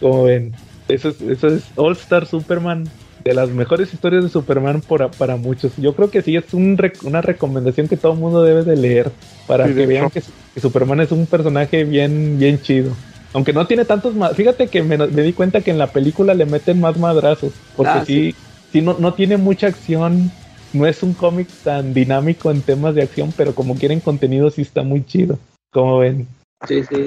Como 0.00 0.24
ven, 0.24 0.54
eso 0.86 1.08
es, 1.08 1.20
eso 1.20 1.48
es 1.48 1.64
All 1.74 1.94
Star 1.94 2.26
Superman. 2.26 2.88
De 3.24 3.34
las 3.34 3.50
mejores 3.50 3.92
historias 3.92 4.22
de 4.22 4.28
Superman 4.30 4.80
por, 4.80 5.10
para 5.12 5.36
muchos. 5.36 5.72
Yo 5.76 5.94
creo 5.94 6.10
que 6.10 6.22
sí 6.22 6.36
es 6.36 6.52
un 6.54 6.78
una 7.04 7.20
recomendación 7.20 7.88
que 7.88 7.96
todo 7.96 8.12
el 8.12 8.18
mundo 8.18 8.42
debe 8.42 8.64
de 8.64 8.76
leer. 8.76 9.10
Para 9.46 9.66
Sí, 9.66 9.74
que 9.74 9.86
vean 9.86 10.10
que, 10.10 10.22
que 10.54 10.60
Superman 10.60 11.00
es 11.00 11.10
un 11.12 11.26
personaje 11.26 11.84
bien, 11.84 12.38
bien 12.38 12.60
chido. 12.60 12.92
Aunque 13.34 13.52
no 13.52 13.66
tiene 13.66 13.84
tantos 13.84 14.14
más. 14.14 14.34
Fíjate 14.34 14.68
que 14.68 14.82
me, 14.82 14.96
me 14.98 15.22
di 15.22 15.32
cuenta 15.32 15.60
que 15.60 15.70
en 15.70 15.78
la 15.78 15.88
película 15.92 16.34
le 16.34 16.46
meten 16.46 16.80
más 16.80 16.96
madrazos. 16.98 17.52
Porque 17.76 17.92
Ah, 17.94 18.04
sí, 18.04 18.34
sí 18.72 18.80
no, 18.82 18.96
no 18.98 19.14
tiene 19.14 19.36
mucha 19.36 19.66
acción. 19.66 20.30
No 20.72 20.86
es 20.86 21.02
un 21.02 21.14
cómic 21.14 21.48
tan 21.64 21.94
dinámico 21.94 22.50
en 22.50 22.60
temas 22.60 22.94
de 22.94 23.02
acción, 23.02 23.32
pero 23.36 23.54
como 23.54 23.74
quieren 23.76 24.00
contenido 24.00 24.50
sí 24.50 24.62
está 24.62 24.82
muy 24.82 25.04
chido. 25.04 25.38
Como 25.72 25.98
ven, 25.98 26.26
Sí, 26.66 26.82
sí. 26.84 27.06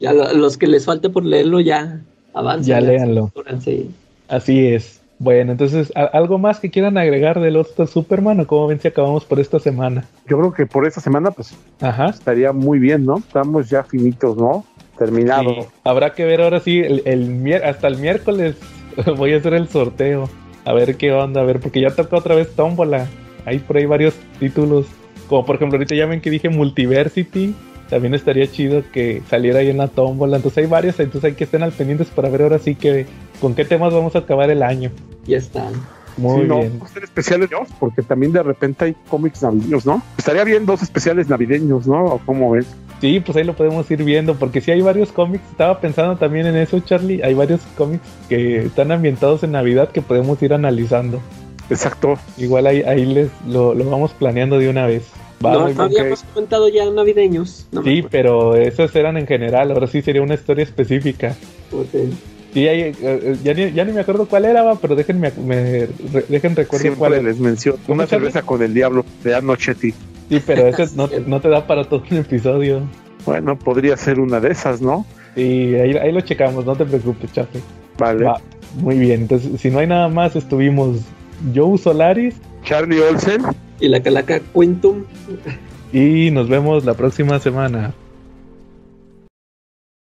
Ya 0.00 0.12
lo- 0.12 0.32
los 0.34 0.56
que 0.56 0.66
les 0.66 0.84
falte 0.84 1.08
por 1.10 1.24
leerlo 1.24 1.60
ya 1.60 2.00
avanzan. 2.34 2.66
ya 2.66 2.80
léanlo. 2.80 3.30
Sí. 3.60 3.90
Así 4.28 4.66
es. 4.66 4.95
Bueno, 5.18 5.52
entonces, 5.52 5.92
¿a- 5.96 6.04
¿algo 6.04 6.38
más 6.38 6.60
que 6.60 6.70
quieran 6.70 6.98
agregar 6.98 7.40
del 7.40 7.56
otro 7.56 7.86
Superman 7.86 8.40
o 8.40 8.46
cómo 8.46 8.66
ven 8.66 8.80
si 8.80 8.88
acabamos 8.88 9.24
por 9.24 9.40
esta 9.40 9.58
semana? 9.58 10.04
Yo 10.26 10.38
creo 10.38 10.52
que 10.52 10.66
por 10.66 10.86
esta 10.86 11.00
semana, 11.00 11.30
pues 11.30 11.54
Ajá. 11.80 12.06
estaría 12.10 12.52
muy 12.52 12.78
bien, 12.78 13.06
¿no? 13.06 13.18
Estamos 13.18 13.70
ya 13.70 13.82
finitos, 13.82 14.36
¿no? 14.36 14.64
Terminado. 14.98 15.54
Sí. 15.54 15.68
Habrá 15.84 16.12
que 16.14 16.24
ver 16.24 16.42
ahora 16.42 16.60
sí, 16.60 16.80
el, 16.80 17.02
el 17.06 17.62
hasta 17.64 17.88
el 17.88 17.96
miércoles 17.98 18.56
voy 19.16 19.32
a 19.32 19.38
hacer 19.38 19.54
el 19.54 19.68
sorteo. 19.68 20.28
A 20.64 20.72
ver 20.74 20.96
qué 20.96 21.12
onda, 21.12 21.40
a 21.40 21.44
ver, 21.44 21.60
porque 21.60 21.80
ya 21.80 21.90
toca 21.90 22.16
otra 22.16 22.34
vez 22.34 22.54
tómbola. 22.54 23.06
Hay 23.46 23.58
por 23.60 23.76
ahí 23.76 23.86
varios 23.86 24.14
títulos. 24.40 24.86
Como 25.28 25.46
por 25.46 25.56
ejemplo, 25.56 25.76
ahorita 25.78 25.94
ya 25.94 26.06
ven 26.06 26.20
que 26.20 26.28
dije 26.30 26.48
Multiversity. 26.48 27.54
También 27.88 28.14
estaría 28.14 28.50
chido 28.50 28.82
que 28.92 29.22
saliera 29.30 29.60
ahí 29.60 29.68
en 29.70 29.78
la 29.78 29.88
tómbola. 29.88 30.36
Entonces 30.36 30.64
hay 30.64 30.70
varios, 30.70 30.98
entonces 31.00 31.28
hay 31.30 31.34
que 31.34 31.44
estén 31.44 31.62
al 31.62 31.72
pendientes 31.72 32.08
para 32.08 32.28
ver 32.28 32.42
ahora 32.42 32.58
sí 32.58 32.74
que 32.74 33.06
con 33.40 33.54
qué 33.54 33.64
temas 33.64 33.92
vamos 33.94 34.16
a 34.16 34.20
acabar 34.20 34.50
el 34.50 34.62
año. 34.62 34.90
Ya 35.26 35.38
están. 35.38 35.72
Muy 36.16 36.42
Sí, 36.42 36.48
no, 36.48 36.60
bien. 36.60 36.80
hacer 36.82 37.04
especiales, 37.04 37.50
¿no? 37.50 37.58
Porque 37.78 38.02
también 38.02 38.32
de 38.32 38.42
repente 38.42 38.86
hay 38.86 38.96
cómics 39.08 39.42
navideños, 39.42 39.84
¿no? 39.84 40.02
Estaría 40.16 40.44
bien 40.44 40.64
dos 40.64 40.82
especiales 40.82 41.28
navideños, 41.28 41.86
¿no? 41.86 42.04
¿O 42.06 42.18
¿Cómo 42.24 42.52
ves? 42.52 42.66
Sí, 43.02 43.20
pues 43.20 43.36
ahí 43.36 43.44
lo 43.44 43.54
podemos 43.54 43.90
ir 43.90 44.02
viendo, 44.02 44.34
porque 44.36 44.62
sí 44.62 44.70
hay 44.70 44.80
varios 44.80 45.12
cómics, 45.12 45.44
estaba 45.50 45.78
pensando 45.80 46.16
también 46.16 46.46
en 46.46 46.56
eso, 46.56 46.80
Charlie, 46.80 47.22
hay 47.22 47.34
varios 47.34 47.60
cómics 47.76 48.02
que 48.30 48.64
están 48.64 48.90
ambientados 48.90 49.42
en 49.42 49.52
Navidad 49.52 49.90
que 49.90 50.00
podemos 50.00 50.42
ir 50.42 50.54
analizando. 50.54 51.20
Exacto. 51.68 52.18
Igual 52.38 52.66
ahí, 52.66 52.80
ahí 52.82 53.04
les 53.04 53.28
lo, 53.46 53.74
lo 53.74 53.84
vamos 53.90 54.12
planeando 54.12 54.58
de 54.58 54.70
una 54.70 54.86
vez. 54.86 55.02
Va, 55.44 55.52
no, 55.52 55.82
habíamos 55.82 56.22
comentado 56.32 56.68
ya 56.68 56.88
navideños. 56.90 57.66
No 57.72 57.82
Sí, 57.82 58.04
pero 58.10 58.54
esos 58.56 58.94
eran 58.96 59.16
en 59.18 59.26
general, 59.26 59.70
ahora 59.70 59.86
sí 59.86 60.00
sería 60.02 60.22
una 60.22 60.34
historia 60.34 60.64
específica. 60.64 61.34
Ok. 61.72 61.88
Sí, 62.54 62.66
eh, 62.66 62.94
eh, 63.02 63.36
ya, 63.44 63.52
ni, 63.52 63.70
ya 63.72 63.84
ni 63.84 63.92
me 63.92 64.00
acuerdo 64.00 64.26
cuál 64.26 64.46
era, 64.46 64.62
va, 64.62 64.76
pero 64.76 64.94
déjenme 64.96 65.30
me, 65.44 65.88
re- 66.12 66.24
dejen 66.28 66.56
recuerdo 66.56 66.86
cuál 66.96 67.12
Siempre 67.12 67.20
era. 67.20 67.22
les 67.22 67.38
menciono. 67.38 67.78
¿Cómo, 67.86 67.96
Una 67.96 68.06
cerveza 68.06 68.40
con 68.42 68.62
el 68.62 68.72
diablo 68.72 69.04
de 69.22 69.34
Anochetti. 69.34 69.92
Sí, 70.30 70.40
pero 70.46 70.66
ese 70.66 70.86
no, 70.96 71.08
no 71.26 71.40
te 71.40 71.50
da 71.50 71.66
para 71.66 71.84
todo 71.84 72.02
un 72.10 72.16
episodio. 72.16 72.80
Bueno, 73.26 73.58
podría 73.58 73.96
ser 73.98 74.20
una 74.20 74.40
de 74.40 74.52
esas, 74.52 74.80
¿no? 74.80 75.04
Sí, 75.34 75.74
ahí, 75.74 75.96
ahí 75.98 76.12
lo 76.12 76.22
checamos, 76.22 76.64
no 76.64 76.74
te 76.74 76.86
preocupes, 76.86 77.30
Charlie. 77.32 77.60
Vale. 77.98 78.24
Va, 78.24 78.40
muy 78.76 78.98
bien, 78.98 79.22
entonces 79.22 79.60
si 79.60 79.68
no 79.70 79.80
hay 79.80 79.86
nada 79.86 80.08
más, 80.08 80.34
estuvimos 80.34 80.98
Joe 81.54 81.76
Solaris 81.76 82.36
Charlie 82.64 83.00
Olsen. 83.00 83.42
Y 83.80 83.88
la 83.88 84.02
calaca 84.02 84.40
Quintum. 84.40 85.04
y 85.92 86.30
nos 86.30 86.48
vemos 86.48 86.84
la 86.84 86.94
próxima 86.94 87.38
semana. 87.38 87.94